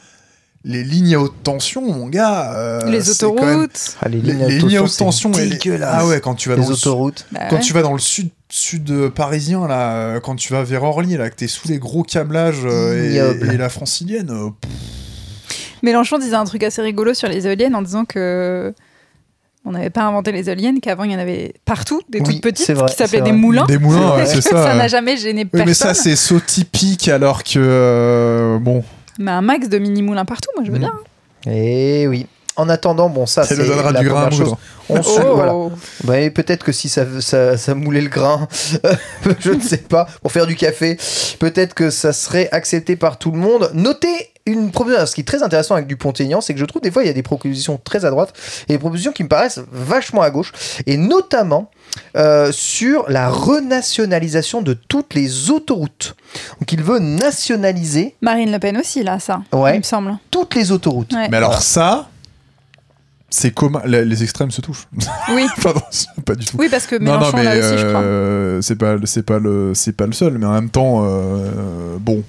[0.62, 2.52] Les lignes à haute tension, mon gars.
[2.54, 3.96] euh, les même- autoroutes.
[4.02, 5.94] Ah, les Les, lignes à les haute lignes à haute tension, et les- dégueulasse.
[5.98, 7.26] Ah ouais, quand tu vas Les dans le sud- autoroutes.
[7.32, 7.62] Bah quand ouais.
[7.62, 11.16] tu vas dans le sud, sud euh, parisien, là, euh, quand tu vas vers Orly,
[11.16, 14.70] là, que t'es sous les gros câblages euh, et, et la francilienne, euh, pff,
[15.82, 18.72] Mélenchon disait un truc assez rigolo sur les éoliennes en disant que
[19.64, 22.40] on n'avait pas inventé les éoliennes, qu'avant il y en avait partout, des Oui, toutes
[22.42, 23.66] petites, vrai, qui s'appelaient des moulins.
[23.66, 24.62] des moulins, ouais, c'est ça.
[24.62, 25.68] ça n'a jamais gêné Oui, personne.
[25.68, 28.82] mais ça, c'est saut typique, alors que, euh, bon,
[29.18, 30.80] Mais un max de mini-moulins partout, moi je veux Mm.
[30.80, 30.94] bien.
[31.46, 32.26] Et Eh oui.
[32.56, 34.54] En attendant, bon, ça, ça c'est nous donnera la du grain chose.
[34.88, 35.34] On se- Oh.
[35.34, 35.54] voilà.
[36.04, 38.48] Bah, peut-être que si ça, ça, ça moulait le grain,
[39.40, 40.98] je ne sais pas, pour faire du café,
[41.38, 43.70] peut-être que ça serait accepté par tout le monde.
[43.74, 44.08] Notez
[44.46, 47.02] une proposition, ce qui est très intéressant avec Dupont-Aignan, c'est que je trouve des fois
[47.02, 48.32] il y a des propositions très à droite
[48.68, 50.52] et des propositions qui me paraissent vachement à gauche,
[50.86, 51.70] et notamment
[52.16, 56.16] euh, sur la renationalisation de toutes les autoroutes.
[56.60, 59.74] Donc il veut nationaliser Marine Le Pen aussi, là, ça, Ouais.
[59.74, 60.16] il me semble.
[60.30, 61.12] toutes les autoroutes.
[61.12, 61.28] Ouais.
[61.30, 62.08] Mais alors ça,
[63.28, 63.82] c'est commun.
[63.86, 64.88] Les, extrêmes se touchent.
[65.32, 65.46] Oui.
[65.62, 66.56] Pardon, c'est pas du tout.
[66.58, 68.00] oui, parce que non, Mélenchon non, mais là aussi, je crois.
[68.02, 70.38] euh, c'est pas, c'est pas le, c'est pas le seul.
[70.38, 72.22] Mais en même temps, euh, bon,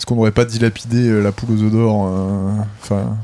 [0.00, 2.52] est-ce qu'on n'aurait pas dilapidé euh, la poule aux œufs d'or euh,
[2.82, 3.18] Enfin,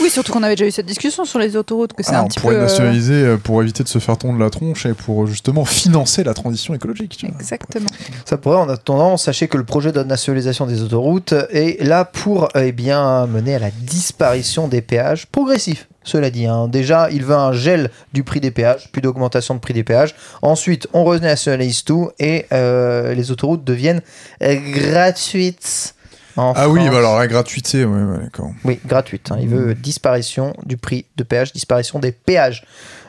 [0.00, 2.24] Oui, surtout qu'on avait déjà eu cette discussion sur les autoroutes, que c'est ah, un
[2.24, 2.60] on petit pourrait peu.
[2.60, 5.64] euh, nationaliser euh, pour éviter de se faire tondre la tronche et pour euh, justement
[5.64, 7.16] financer la transition écologique.
[7.16, 7.36] Tu vois.
[7.38, 7.88] Exactement.
[8.24, 12.48] Ça pourrait, en attendant, sachez que le projet de nationalisation des autoroutes est là pour
[12.54, 15.86] eh bien, mener à la disparition des péages progressifs.
[16.02, 16.66] Cela dit, hein.
[16.68, 20.14] déjà, il veut un gel du prix des péages, plus d'augmentation de prix des péages.
[20.40, 24.00] Ensuite, on renationalise tout et euh, les autoroutes deviennent
[24.42, 25.94] euh, gratuites.
[26.36, 28.50] En Ah oui, bah alors la gratuité, ouais, ouais, d'accord.
[28.64, 29.30] Oui, gratuite.
[29.30, 29.36] hein.
[29.40, 32.64] Il veut disparition du prix de péage, disparition des péages.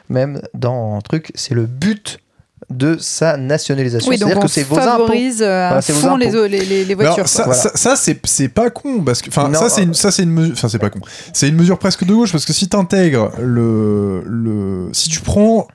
[0.10, 2.20] Même dans un truc, c'est le but
[2.70, 4.10] de sa nationalisation.
[4.10, 5.06] Oui, donc C'est-à-dire que c'est vos impôts.
[5.08, 6.46] favorise euh, à fond les, impôts.
[6.48, 7.28] les, les, les alors, voitures.
[7.28, 7.54] ça, quoi.
[7.54, 7.72] Voilà.
[7.76, 10.32] ça, ça, c'est pas con parce que enfin Non, ça c'est une ça c'est une
[10.32, 11.00] mesure enfin c'est pas con
[11.34, 15.68] c'est une mesure presque de gauche parce que si t'intègres le le si tu prends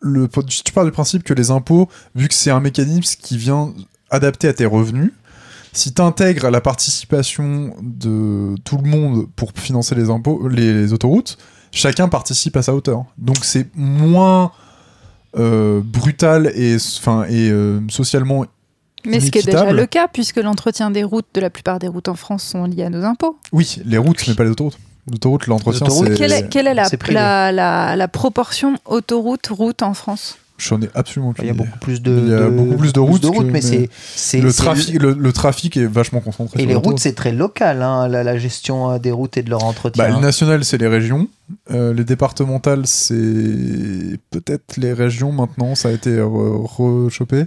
[0.00, 3.38] le si tu pars du principe que les impôts vu que c'est un mécanisme qui
[3.38, 3.72] vient
[4.10, 5.10] adapté à tes revenus
[5.74, 11.36] si tu intègres la participation de tout le monde pour financer les impôts, les, autoroutes,
[11.72, 13.04] chacun participe à sa hauteur.
[13.18, 14.52] Donc c'est moins
[15.36, 18.46] euh, brutal et, enfin, et euh, socialement
[19.06, 21.88] mais ce qui est déjà le cas, puisque l'entretien des routes, de la plupart des
[21.88, 23.38] routes en France, sont liés à nos impôts.
[23.52, 24.78] Oui, les routes, mais pas les autoroutes.
[25.10, 26.14] L'autoroute, l'entretien, c'est.
[26.16, 27.16] Quelle est, quelle est la, c'est privé.
[27.16, 30.38] la, la, la proportion autoroute-route en France?
[30.56, 31.64] J'en ai absolument aucune Il y a idée.
[31.64, 33.88] beaucoup plus de, Il y a de- beaucoup plus de routes que- mais mais c'est
[34.14, 36.60] c'est Le trafic, le, le trafic est vachement concentré.
[36.60, 39.42] Et sur les routes, c'est très local, hein, la, la gestion euh, des routes et
[39.42, 40.04] de leur entretien.
[40.04, 41.26] Bah, les nationales, c'est les régions.
[41.72, 45.74] Euh, les départementales, c'est peut-être les régions maintenant.
[45.74, 47.44] Ça a été re- rechopé.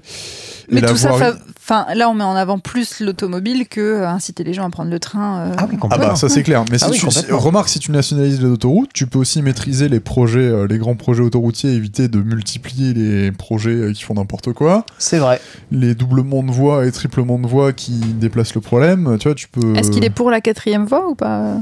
[0.70, 4.44] Mais tout ça, voirie- enfin, là, on met en avant plus l'automobile que euh, inciter
[4.44, 5.48] les gens à prendre le train.
[5.48, 5.52] euh.
[5.58, 6.08] Ah oui, Ah complètement.
[6.10, 6.64] bah ça c'est clair.
[6.72, 9.90] Mais Ah si oui, tu, remarque si tu nationalises les autoroutes, tu peux aussi maîtriser
[9.90, 14.54] les projets, les grands projets autoroutiers, éviter de multiplier les projets euh, qui font n'importe
[14.54, 15.40] quoi, C'est vrai.
[15.72, 19.18] les doublements de voies et triplements de voies qui déplacent le problème.
[19.20, 19.76] Tu vois, tu peux.
[19.76, 21.56] Est-ce qu'il est pour la quatrième voie ou pas?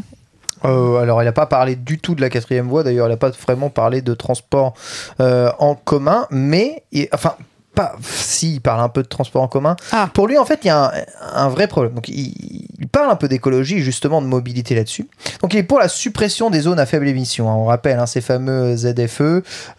[0.63, 2.83] Euh, alors, il n'a pas parlé du tout de la quatrième voie.
[2.83, 4.73] D'ailleurs, il n'a pas vraiment parlé de transport
[5.19, 6.27] euh, en commun.
[6.31, 6.83] Mais,
[7.13, 7.35] enfin,
[7.75, 7.95] pas.
[8.01, 9.75] Si, il parle un peu de transport en commun.
[9.91, 10.09] Ah.
[10.13, 10.91] Pour lui, en fait, il y a un,
[11.35, 11.93] un vrai problème.
[11.93, 15.07] Donc, il, il parle un peu d'écologie, justement, de mobilité là-dessus.
[15.41, 17.49] Donc, il est pour la suppression des zones à faible émission.
[17.49, 17.55] hein.
[17.55, 19.21] On rappelle hein, ces fameux ZFE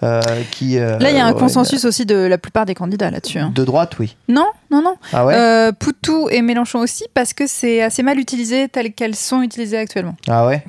[0.02, 0.20] euh,
[0.50, 0.78] qui.
[0.78, 3.38] euh, Là, il y a un auraient- consensus aussi de la plupart des candidats là-dessus.
[3.38, 3.52] hein.
[3.54, 4.16] De droite, oui.
[4.28, 4.96] Non, non, non.
[5.12, 9.14] Ah ouais Euh, Poutou et Mélenchon aussi, parce que c'est assez mal utilisé telles qu'elles
[9.16, 10.16] sont utilisées actuellement.
[10.28, 10.62] Ah ouais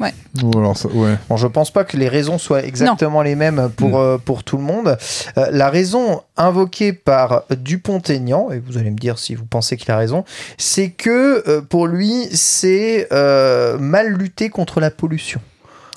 [0.43, 1.15] Ou alors ça- ouais.
[1.29, 4.57] Bon, je pense pas que les raisons soient exactement les mêmes pour, euh, pour tout
[4.57, 4.97] le monde.
[5.37, 7.43] Euh, la raison invoquée par
[7.81, 10.23] Dupont-Aignan, et vous allez me dire si vous pensez qu'il a raison,
[10.57, 15.41] c'est que euh, pour lui, c'est euh, mal lutter contre la pollution.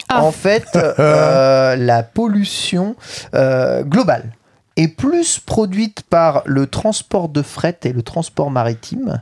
[0.09, 0.23] Ah.
[0.25, 2.97] En fait, euh, la pollution
[3.35, 4.25] euh, globale
[4.77, 9.21] est plus produite par le transport de fret et le transport maritime,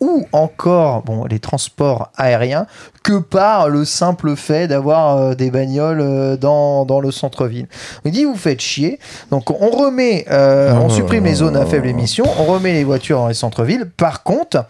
[0.00, 2.66] ou encore bon, les transports aériens,
[3.02, 7.66] que par le simple fait d'avoir euh, des bagnoles euh, dans, dans le centre-ville.
[8.04, 8.98] Il dit, vous faites chier.
[9.30, 10.90] Donc on remet, euh, on Oh.
[10.90, 13.90] supprime les zones à faible émission, on remet les voitures dans les centres-villes.
[13.96, 14.64] Par contre,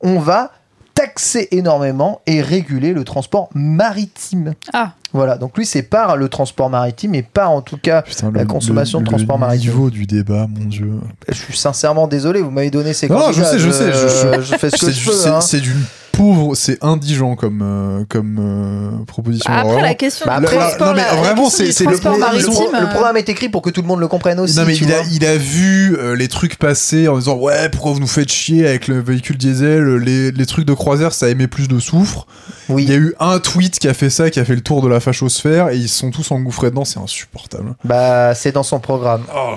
[0.00, 0.50] on va
[0.96, 4.54] taxer énormément et réguler le transport maritime.
[4.72, 4.92] Ah.
[5.12, 8.44] Voilà, donc lui c'est par le transport maritime et pas en tout cas Putain, La
[8.44, 9.70] consommation de le transport maritime.
[9.70, 10.90] niveau du débat, mon dieu.
[11.28, 14.42] je suis sincèrement désolé, vous m'avez donné ces Non, non, je sais, je sais, je-
[14.42, 15.12] je fais ce que C'est je du- peux.
[15.12, 15.60] c'est- hein.
[15.62, 15.84] d'une
[16.16, 19.50] pauvre, c'est indigent comme, euh, comme euh, proposition.
[19.52, 19.82] Après, Vraiment.
[19.82, 22.86] la question Bah, du après, transport, non, mais la- vraiment, c'est- le- pro- le euh,
[22.90, 24.56] programme est écrit pour que tout le monde le comprenne aussi.
[24.56, 25.06] non mais tu il a, vois.
[25.12, 28.66] il a vu euh, les trucs passer en disant ouais pourquoi vous nous faites chier
[28.66, 32.26] avec le véhicule diesel les, les trucs de croisière ça émet plus de soufre
[32.68, 32.84] Oui.
[32.84, 34.82] il y a eu un tweet qui a fait ça qui a fait le tour
[34.82, 38.62] de la fachosphère et ils se sont tous engouffrés dedans c'est insupportable Bah, c'est dans
[38.62, 39.22] son programme.
[39.34, 39.54] Oh.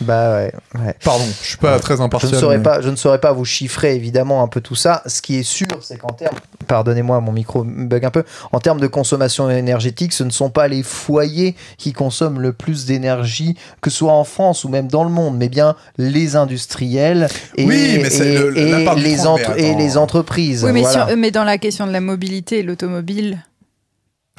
[0.00, 0.52] Bah ouais.
[0.78, 0.94] ouais.
[1.04, 3.32] pardon je suis pas très Je impartial ne, saurais mais- pas, je ne saurais pas
[3.32, 5.02] vous chiffrer évidemment un peu tout ça.
[5.06, 6.36] Ce qui est sûr, c'est qu'en termes,
[6.68, 8.22] pardonnez-moi, mon micro bug un peu,
[8.52, 12.86] en termes de consommation énergétique, ce ne sont pas les foyers qui consomment le plus
[12.86, 17.26] d'énergie, que ce soit en France ou même dans le monde, mais bien les industriels
[17.56, 20.64] et, Oui, mais c'est et- le- la et part du les, entre- et entreprises.
[20.64, 21.08] Oui, mais, voilà.
[21.08, 23.38] sur- mais dans la question de la mobilité et l'automobile,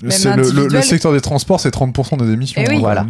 [0.02, 2.78] Le- le, secteur des transports c'est 30% des émissions Eh oui.
[2.78, 3.06] hein, Voilà.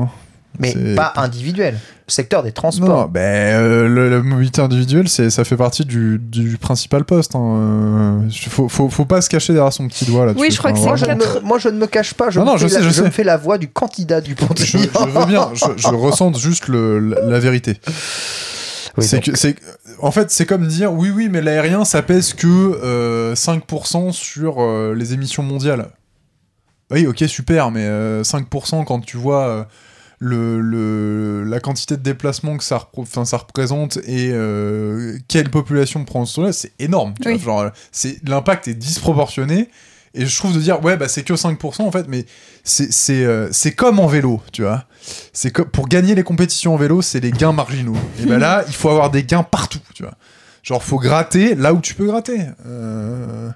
[0.57, 1.77] mais pas individuel.
[2.09, 3.07] Secteur des Non, transports.
[3.09, 7.35] ben euh, le- la mobilité individuelle, c'est ça fait partie du, du principal poste.
[7.35, 8.21] Hein.
[8.25, 10.33] Euh, faut, faut, faut pas se cacher derrière son petit doigt là.
[10.37, 12.29] Oui, je crois que Moi je, me, moi, je ne me cache pas.
[12.29, 13.11] Je, Non, me, non, fais je sais, la, je me sais.
[13.11, 14.89] fais la voix du candidat du Je, Pontigny.
[14.93, 17.77] je veux bien, je, je ressens juste le, la, la vérité.
[18.97, 19.55] Oui, c'est que, c'est,
[20.01, 24.55] en fait, c'est comme dire oui, oui, mais l'aérien ça pèse que euh, 5% sur
[24.61, 25.89] euh, les émissions mondiales.
[26.91, 29.63] Oui, ok, super, mais euh, 5% quand tu vois euh,
[30.19, 36.03] le, le, la quantité de déplacements que ça, enfin, ça représente et euh, quelle population
[36.03, 37.13] prend ce là c'est énorme.
[37.25, 37.41] Oui.
[38.25, 39.69] l'impact est disproportionné.
[40.15, 42.25] Et je trouve de dire, ouais, bah, c'est que 5% en fait, mais
[42.63, 44.85] c'est, euh, comme en vélo, tu vois.
[45.33, 47.95] C'est pour gagner les compétitions en vélo, c'est les gains marginaux.
[48.19, 50.15] Et ben là, il faut avoir des gains partout, tu vois.
[50.63, 52.39] Genre, faut gratter là où tu peux gratter.
[52.65, 53.49] Euh,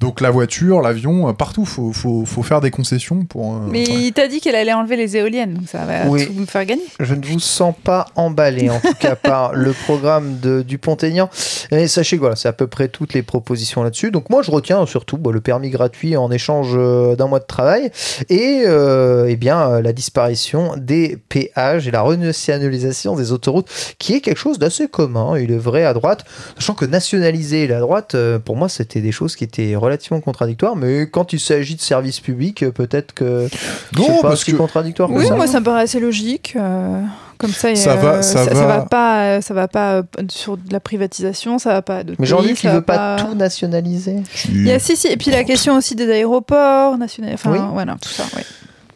[0.00, 3.54] Donc la voiture, l'avion, euh, partout, faut, faut, faut faire des concessions pour.
[3.54, 6.24] euh, mais il t'a dit qu'elle allait enlever les éoliennes, donc ça va Oui.
[6.24, 6.84] tout me faire gagner.
[7.00, 11.28] Je ne vous sens pas emballé, en tout cas par le programme de Dupont-Aignan.
[11.72, 14.12] Et sachez que voilà, c'est à peu près toutes les propositions là-dessus.
[14.12, 17.46] Donc moi, je retiens surtout bah, le permis gratuit en échange euh, d'un mois de
[17.46, 17.90] travail
[18.28, 23.68] et euh, eh bien la disparition des péages et la renationalisation des autoroutes,
[23.98, 25.36] qui est quelque chose d'assez commun.
[25.38, 28.14] Il est vrai à droite, sachant que nationaliser la droite,
[28.44, 30.76] pour moi, c'était des choses qui étaient relativement contradictoires.
[30.76, 33.48] Mais quand il s'agit de services publics, euh, peut-être que
[33.96, 35.34] Non, c'est pas parce si que- contradictoire que Oui, ça.
[35.36, 36.54] moi ça me paraît assez logique.
[36.56, 37.02] euh,
[37.38, 40.02] Comme ça, Ça euh, va- ça ça, va- va pas, euh, ça va pas euh,
[40.28, 42.10] sur de la privatisation, ça va pas de.
[42.12, 44.16] Mais pays, Jean-Luc, il ça veut va pas tout nationaliser.
[44.48, 47.58] Il y a si si, et puis la question aussi des aéroports nationaux, enfin Oui.
[47.72, 48.24] voilà tout ça.
[48.36, 48.44] ouais.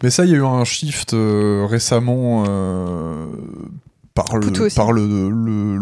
[0.03, 3.27] Mais ça, il y a eu un shift euh, récemment euh,
[4.15, 5.79] par, le, par le, le,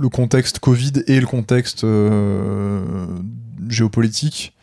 [0.00, 3.06] le contexte Covid et le contexte euh,
[3.72, 4.54] géopolitique,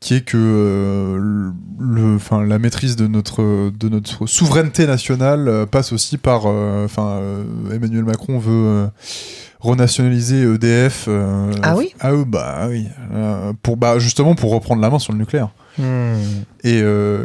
[0.00, 5.66] qui est que euh, le, enfin, la maîtrise de notre, de notre souveraineté nationale euh,
[5.66, 6.42] passe aussi par...
[6.46, 7.44] euh, Enfin, euh,
[7.74, 8.88] Emmanuel Macron veut...
[9.60, 11.06] renationaliser EDF
[11.62, 11.92] Ah oui?
[12.00, 12.86] Ah oui, bah oui
[13.62, 16.42] pour bah justement pour reprendre la main sur le nucléaire Hmm.
[16.64, 16.82] et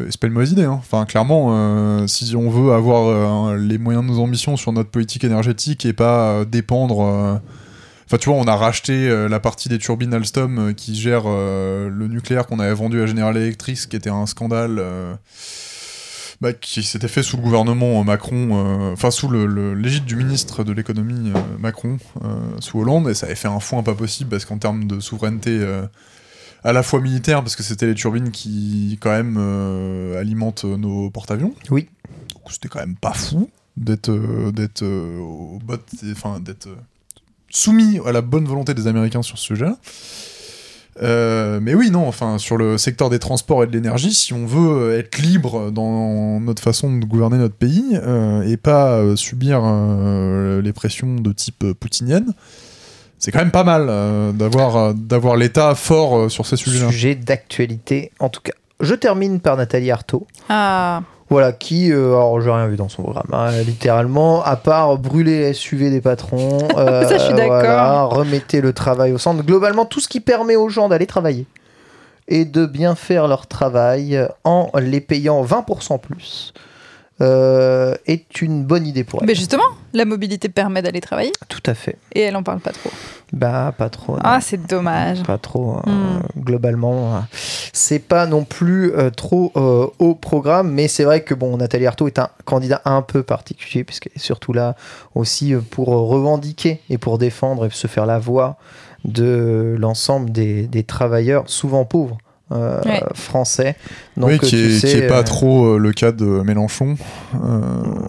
[0.09, 0.63] c'est pas une mauvaise idée.
[0.65, 0.77] Hein.
[0.79, 5.83] Enfin, clairement, si on veut avoir les moyens de nos ambitions sur notre politique énergétique
[5.85, 7.41] et pas dépendre.
[8.07, 11.23] Enfin, tu vois, on a racheté euh, la partie des turbines Alstom euh, qui gère
[11.25, 14.79] euh, le nucléaire qu'on avait vendu à General Electric, ce qui était un scandale.
[16.41, 20.63] bah, qui s'était fait sous le gouvernement Macron, enfin sous le- le- l'égide du ministre
[20.65, 21.97] de l'économie Macron,
[22.59, 25.65] sous Hollande, et ça avait fait un foin pas possible parce qu'en termes de souveraineté
[26.65, 29.37] à la fois militaire, parce que c'était les turbines qui quand même
[30.19, 31.53] alimentent nos porte-avions.
[31.71, 31.87] Oui.
[32.33, 34.11] Donc c'était quand même pas fou d'être
[34.51, 35.77] d'être au bot,
[36.11, 36.67] enfin d'être
[37.55, 39.69] soumis à la bonne volonté des Américains sur ce sujet.
[41.01, 44.45] Euh, mais oui, non, enfin, sur le secteur des transports et de l'énergie, si on
[44.45, 49.61] veut être libre dans notre façon de gouverner notre pays euh, et pas euh, subir
[49.63, 52.33] euh, les pressions de type euh, poutinienne,
[53.19, 56.89] c'est quand même pas mal euh, d'avoir euh, d'avoir l'État fort euh, sur ces sujets-là.
[56.91, 58.53] Sujet d'actualité, en tout cas.
[58.79, 60.27] Je termine par Nathalie Arthaud.
[60.47, 64.97] Ah, Voilà, qui, euh, alors j'ai rien vu dans son programme, hein, littéralement, à part
[64.97, 67.57] brûler les SUV des patrons, euh, Ça, je suis d'accord.
[67.57, 69.43] voilà, remettez le travail au centre.
[69.43, 71.47] Globalement, tout ce qui permet aux gens d'aller travailler
[72.27, 76.53] et de bien faire leur travail en les payant 20% plus
[77.21, 79.27] euh, est une bonne idée pour elle.
[79.27, 79.63] mais justement,
[79.93, 81.97] la mobilité permet d'aller travailler Tout à fait.
[82.13, 82.89] et elle en parle pas trop.
[83.33, 84.17] Bah, pas trop.
[84.23, 85.23] Ah, c'est dommage.
[85.23, 86.19] Pas trop, euh, Hmm.
[86.41, 87.15] globalement.
[87.15, 87.19] euh,
[87.73, 91.87] C'est pas non plus euh, trop euh, au programme, mais c'est vrai que bon, Nathalie
[91.87, 94.75] Arthaud est un candidat un peu particulier, puisqu'elle est surtout là
[95.15, 98.57] aussi pour revendiquer et pour défendre et se faire la voix
[99.05, 102.17] de l'ensemble des, des travailleurs, souvent pauvres.
[102.51, 103.01] Euh, Ouais.
[103.15, 103.75] français
[104.17, 106.11] donc oui, euh, qui tu est, sais, qui est pas euh, trop euh, le cas
[106.11, 106.95] de Mélenchon.
[107.43, 107.59] Euh,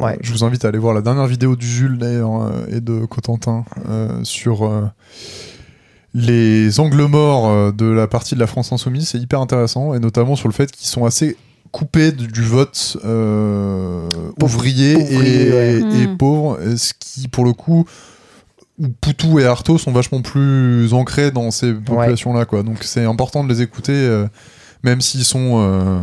[0.00, 0.18] Ouais.
[0.20, 3.04] Je vous invite à aller voir la dernière vidéo du Jules d'ailleurs euh, et de
[3.06, 4.82] Cotentin euh, sur euh,
[6.14, 9.08] les angles morts de la partie de la France insoumise.
[9.08, 11.36] C'est hyper intéressant et notamment sur le fait qu'ils sont assez
[11.72, 14.08] coupés du, du vote euh,
[14.42, 15.80] ouvrier, ouvrier, et, ouais.
[16.02, 16.16] et Mm.
[16.16, 17.84] pauvre, ce qui pour le coup
[18.78, 22.62] où Poutou et Artaud sont vachement plus ancrés dans ces populations-là, quoi.
[22.62, 24.26] Donc c'est important de les écouter, euh,
[24.82, 26.00] même s'ils sont euh,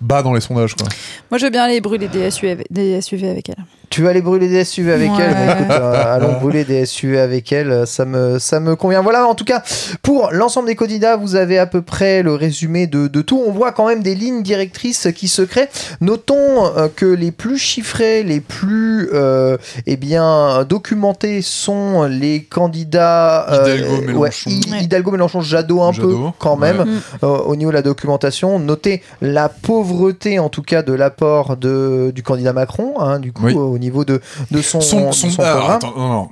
[0.00, 0.86] bas dans les sondages, quoi.
[1.30, 3.64] Moi, je veux bien aller brûler des SUV des SUV avec elle.
[3.90, 5.16] Tu vas aller brûler des SUV avec Ouais.
[5.20, 8.76] elle Bah, écoute, euh, Allons brûler des SUV avec elle, euh, ça me, ça me
[8.76, 9.02] convient.
[9.02, 9.62] Voilà, en tout cas,
[10.02, 13.42] pour l'ensemble des candidats, vous avez à peu près le résumé de, de tout.
[13.46, 15.68] On voit quand même des lignes directrices qui se créent.
[16.00, 19.56] Notons euh, que les plus chiffrés, les plus euh,
[19.86, 23.46] eh bien, documentés sont les candidats.
[23.50, 24.50] Hidalgo, Mélenchon.
[24.50, 24.82] Ouais.
[24.82, 26.80] Hidalgo, Mélenchon, Jadot un Jadot, peu quand même
[27.22, 27.28] ouais.
[27.28, 28.58] Au niveau de la documentation.
[28.58, 33.44] Notez la pauvreté, en tout cas, de l'apport de, du candidat Macron, hein, du coup,
[33.46, 33.54] Oui.
[33.54, 35.76] au niveau de, de son, Son, de son- son alors, programme.
[35.76, 36.28] attends, non, non.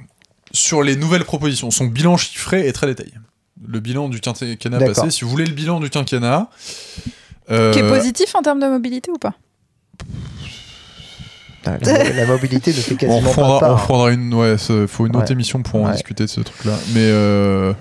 [0.52, 3.12] Sur les nouvelles propositions, son bilan chiffré est très détaillé.
[3.66, 6.48] Le bilan du quinquennat passé, si vous voulez le bilan du quinquennat.
[7.50, 9.34] euh, Qui est positif en termes de mobilité ou pas
[11.64, 13.80] Ah, La, la mobilité ne fait on quasiment pas on part.
[13.80, 14.56] reprendra une, ouais,
[14.86, 15.32] faut une autre Ouais.
[15.32, 15.92] émission pour en Ouais.
[15.92, 16.74] discuter de ce truc-là.
[16.94, 17.72] Mais euh,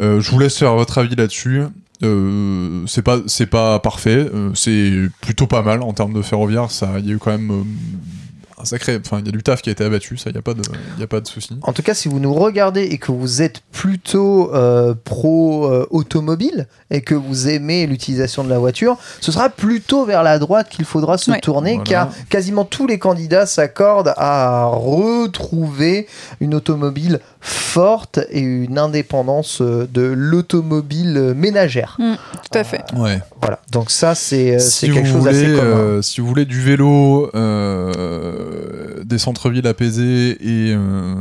[0.00, 1.62] euh, je vous laisse faire votre avis là-dessus.
[2.02, 4.16] Euh, c'est pas, c'est pas parfait.
[4.34, 6.70] euh, c'est plutôt pas mal en termes de ferroviaire.
[6.70, 7.62] Ça, il y a eu quand même euh,
[8.64, 10.16] un sacré, enfin, il y a du taf qui a été abattu.
[10.16, 10.62] Ça, il y a pas de,
[10.96, 11.56] il y a pas de souci.
[11.62, 15.86] En tout cas, si vous nous regardez et que vous êtes plutôt euh, pro euh,
[15.90, 20.68] automobile et que vous aimez l'utilisation de la voiture, ce sera plutôt vers la droite
[20.70, 21.40] qu'il faudra se Ouais.
[21.40, 21.84] tourner Voilà.
[21.84, 26.06] car quasiment tous les candidats s'accordent à retrouver
[26.40, 31.98] une automobile forte et une indépendance euh, de l'automobile euh, ménagère.
[31.98, 32.82] Tout à fait.
[32.96, 33.20] Ouais.
[33.42, 35.60] Voilà, donc ça c'est euh, si quelque chose d'assez commun.
[35.62, 41.14] euh, si vous voulez du vélo, euh, des centres-villes apaisés et, euh,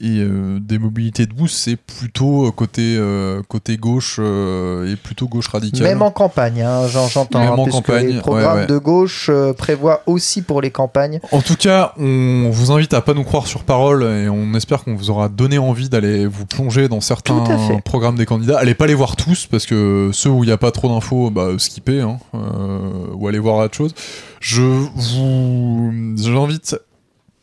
[0.00, 5.48] et euh, des mobilités douces, c'est plutôt côté, euh, côté gauche euh, et plutôt gauche
[5.48, 5.82] radicale.
[5.82, 8.66] Même en campagne, hein, j'en- j'entends, Même hein, en campagne, les ouais, programmes ouais.
[8.66, 11.18] de gauche euh, prévoient aussi pour les campagnes.
[11.32, 14.84] En tout cas, on vous invite à pas nous croire sur parole et on espère
[14.84, 18.58] qu'on vous aura donné envie d'aller vous plonger dans certains à programmes des candidats.
[18.58, 21.30] Allez pas les voir tous parce que ceux où il n'y a pas trop d'infos,
[21.30, 23.94] bah skippez hein, euh, ou allez voir autre chose.
[24.40, 26.76] Je vous, j'invite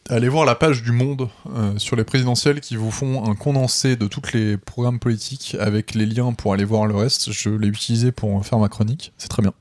[0.10, 3.96] allez voir la page du Monde euh, sur les présidentielles qui vous font un condensé
[3.96, 7.32] de tous les programmes politiques avec les liens pour aller voir le reste.
[7.32, 9.14] Je l'ai utilisé pour faire ma chronique.
[9.18, 9.54] C'est très bien.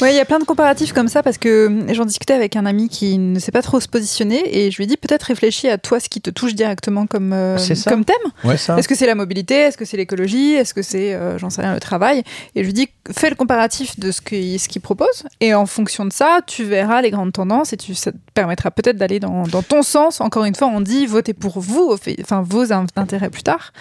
[0.00, 2.56] Ouais, il y a plein de comparatifs comme ça parce que hum, j'en discutais avec
[2.56, 5.22] un ami qui ne sait pas trop se positionner et je lui ai dit peut-être
[5.22, 7.90] réfléchis à toi ce qui te touche directement comme, euh, ça.
[7.90, 8.16] comme thème.
[8.44, 8.54] Ouais.
[8.54, 9.54] Est-ce que c'est la mobilité?
[9.54, 10.52] Est-ce que c'est l'écologie?
[10.54, 12.22] Est-ce que c'est, euh, j'en sais rien, le travail?
[12.54, 16.04] Et je lui dis, fais le comparatif de ce qu'il ce propose, et en fonction
[16.04, 19.44] de ça, tu verras les grandes tendances, et tu, ça te permettra peut-être d'aller dans,
[19.44, 20.20] dans ton sens.
[20.20, 23.72] Encore une fois, on dit, votez pour vous, enfin vos in- intérêts plus tard.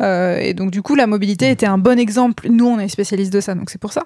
[0.00, 2.48] Euh, et donc du coup, la mobilité était un bon exemple.
[2.50, 4.02] Nous, on est spécialistes de ça, donc c'est pour ça.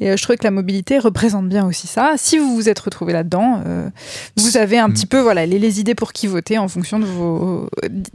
[0.00, 0.63] Et je trouvais que la mobilité
[0.98, 2.12] représente bien aussi ça.
[2.16, 3.88] Si vous vous êtes retrouvé là-dedans, euh,
[4.36, 7.04] vous avez un petit peu voilà les, les idées pour qui voter en fonction de
[7.04, 7.68] vos.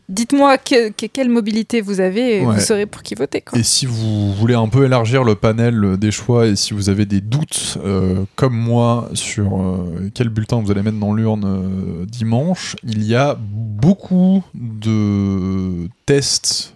[0.07, 2.55] Dites-moi que- que- quelle mobilité vous avez et Ouais.
[2.55, 3.41] vous saurez pour qui voter.
[3.41, 3.57] Quoi.
[3.59, 7.05] Et si vous voulez un peu élargir le panel des choix et si vous avez
[7.05, 12.05] des doutes, euh, comme moi, sur euh, quel bulletin vous allez mettre dans l'urne euh,
[12.05, 16.73] dimanche, il y a beaucoup de tests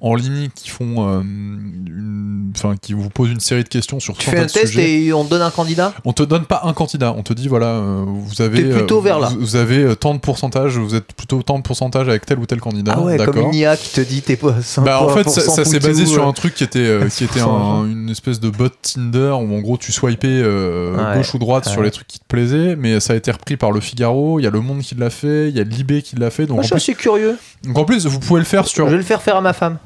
[0.00, 4.14] en ligne qui font, euh, une- enfin, qui vous posent une série de questions sur
[4.16, 5.04] Tu fais un test sujets.
[5.04, 5.94] et on te donne un candidat?
[6.04, 8.98] On te donne pas un candidat, on te dit voilà, euh, vous avez T'es plutôt
[8.98, 9.28] euh, vers là.
[9.28, 12.46] Vous, vous avez tant de pourcentage, vous êtes plutôt tant de pourcentage avec tel ou
[12.46, 12.94] tel candidat.
[12.96, 15.40] Ah ouais, comme une IA qui te dit t'es pas 100% Bah en fait ça,
[15.40, 18.50] ça s'est basé sur un truc qui était qui était 100%, un- une espèce de
[18.50, 21.72] bot Tinder où en gros tu swipais Ouais, gauche ou droite ouais.
[21.72, 24.42] sur les trucs qui te plaisaient mais ça a été repris par le Figaro, il
[24.44, 26.56] y a le Monde qui l'a fait, il y a Libé qui l'a fait donc,
[26.56, 27.38] Moi, en je suis plus, assez curieux.
[27.64, 29.52] donc en plus vous pouvez le faire sur Je vais le faire faire à ma
[29.52, 29.78] femme.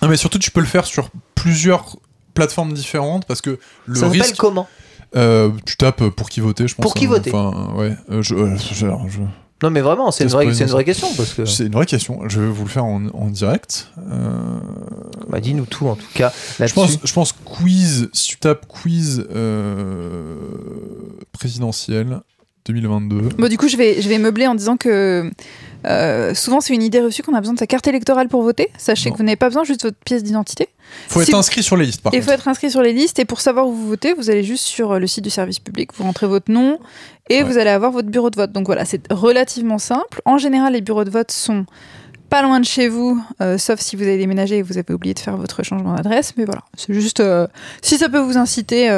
[0.00, 1.96] Ah, mais surtout tu peux le faire sur plusieurs
[2.34, 4.68] plateformes différentes parce que le ça s'appelle comment
[5.16, 8.22] euh, tu tapes pour qui voter je pense Pour qui hein, voter enfin ouais euh,
[8.22, 9.20] je, euh, je- alors, je-
[9.62, 10.70] Non, mais vraiment, c'est une, vraie- c'est une présidentiel.
[10.70, 11.44] vraie question parce que.
[11.46, 14.60] c'est une vraie question je vais vous le faire en, en direct Euh,
[15.28, 16.30] Bah, dis-nous tout en tout cas.
[16.56, 16.74] Je là-dessus.
[16.74, 20.36] pense, je pense quiz, si tu tapes quiz euh,
[21.32, 22.20] présidentiel
[22.66, 23.30] 2022.
[23.38, 25.30] Bon, du coup, je vais, je vais meubler en disant que
[25.86, 28.70] euh, souvent, c'est une idée reçue qu'on a besoin de sa carte électorale pour voter.
[28.78, 29.12] Sachez Non.
[29.14, 30.68] que vous n'avez pas besoin juste de votre pièce d'identité.
[31.08, 33.18] Faut Si- être inscrit sur les listes par il faut être inscrit sur les listes.
[33.18, 35.58] Et pour savoir où vous votez, vous allez juste sur euh, le site du service
[35.58, 36.78] public, vous rentrez votre nom
[37.30, 37.42] et Ouais.
[37.42, 38.52] vous allez avoir votre bureau de vote.
[38.52, 40.20] Donc voilà, c'est relativement simple.
[40.24, 41.66] En général, les bureaux de vote sont
[42.30, 45.14] pas loin de chez vous, euh, sauf si vous avez déménagé et vous avez oublié
[45.14, 46.34] de faire votre changement d'adresse.
[46.36, 47.46] Mais voilà, c'est juste euh,
[47.80, 48.88] si ça peut vous inciter,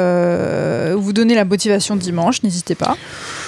[0.95, 2.97] vous donner la motivation dimanche, n'hésitez pas.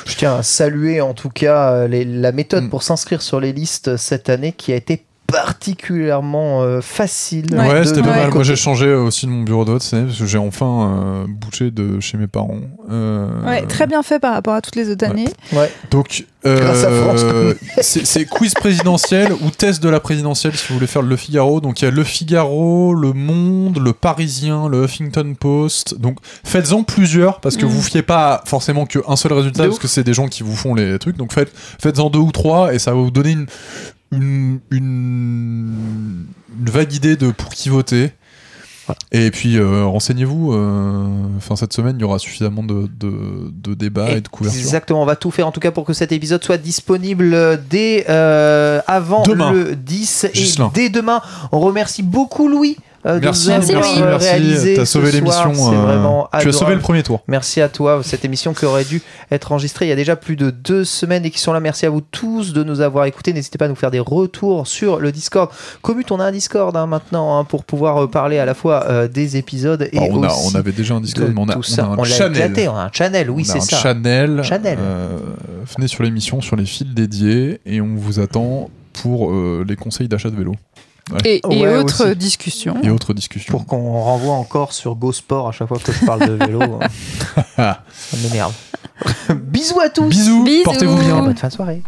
[0.05, 2.69] Je tiens à saluer en tout cas euh, les- la méthode Mm.
[2.69, 5.03] pour s'inscrire sur les listes cette année qui a été
[5.33, 7.45] particulièrement euh, facile.
[7.53, 7.85] Ouais.
[7.85, 8.33] C'était pas mal.
[8.33, 10.91] Moi, j'ai changé aussi de mon bureau de vote cette année parce que j'ai enfin
[10.91, 12.59] euh, bougé de chez mes parents.
[12.91, 15.27] Euh, Ouais, très bien fait par rapport à toutes les autres années.
[15.51, 15.71] Ouais.
[15.91, 21.15] Donc, euh, c'est quiz présidentiel ou test de la présidentielle si vous voulez faire le
[21.15, 21.61] Figaro.
[21.61, 25.99] Donc, il y a le Figaro, le Monde, le Parisien, le Huffington Post.
[25.99, 27.69] Donc, faites-en plusieurs parce que Mm.
[27.69, 30.55] vous fiez pas forcément qu'un seul résultat De parce que c'est des gens qui vous
[30.55, 31.17] font les trucs.
[31.17, 33.45] Donc, faites, faites-en deux ou trois et ça va vous donner une,
[34.15, 36.25] une, une,
[36.59, 38.11] une vague idée de pour qui voter.
[39.13, 40.51] Et puis euh, renseignez-vous.
[40.53, 44.59] euh, Enfin cette semaine, il y aura suffisamment de, de, de débats et de couverture.
[44.59, 47.55] Exactement, on va tout faire en tout cas pour que cet épisode soit disponible euh,
[47.69, 49.53] dès euh, avant Demain.
[49.53, 50.43] le 10 et
[50.73, 51.21] dès demain.
[51.53, 52.75] On remercie beaucoup Louis
[53.05, 54.27] de Merci, nous Merci, avoir euh, merci.
[54.29, 55.53] réalisé ce sauvé l'émission.
[55.53, 57.21] C'est euh, vraiment tu as sauvé le premier tour.
[57.27, 59.01] Merci à toi, cette émission qui aurait dû
[59.31, 61.59] être enregistrée il y a déjà plus de deux semaines et qui sont là.
[61.59, 63.33] Merci à vous tous de nous avoir écoutés.
[63.33, 65.49] N'hésitez pas à nous faire des retours sur le Discord.
[65.81, 68.85] Commute, on a un Discord hein, maintenant hein, pour pouvoir euh, parler à la fois
[68.89, 71.49] euh, des épisodes et Alors, on, a, aussi on avait déjà un Discord, mais on
[71.49, 72.37] a, tout on a un On channel.
[72.37, 73.77] éclaté, on a un channel, oui, on a c'est ça.
[73.77, 74.41] channel.
[74.43, 74.77] Channel.
[74.79, 75.17] euh,
[75.75, 78.69] venez sur l'émission, sur les fils dédiés, et on vous attend
[79.01, 80.53] pour euh, les conseils d'achat de vélo
[81.25, 82.15] Et, et Ouais, autres aussi.
[82.15, 82.75] discussions.
[82.81, 83.51] et autres discussions.
[83.51, 86.61] Pour qu'on renvoie encore sur Go Sport à chaque fois que je parle de vélo.
[86.61, 86.87] hein.
[87.91, 88.53] ça m'énerve.
[89.35, 90.07] Bisous à tous.
[90.07, 90.63] Bisous, Bisous.
[90.63, 91.19] portez-vous bien.
[91.21, 91.81] Bonne fin de soirée.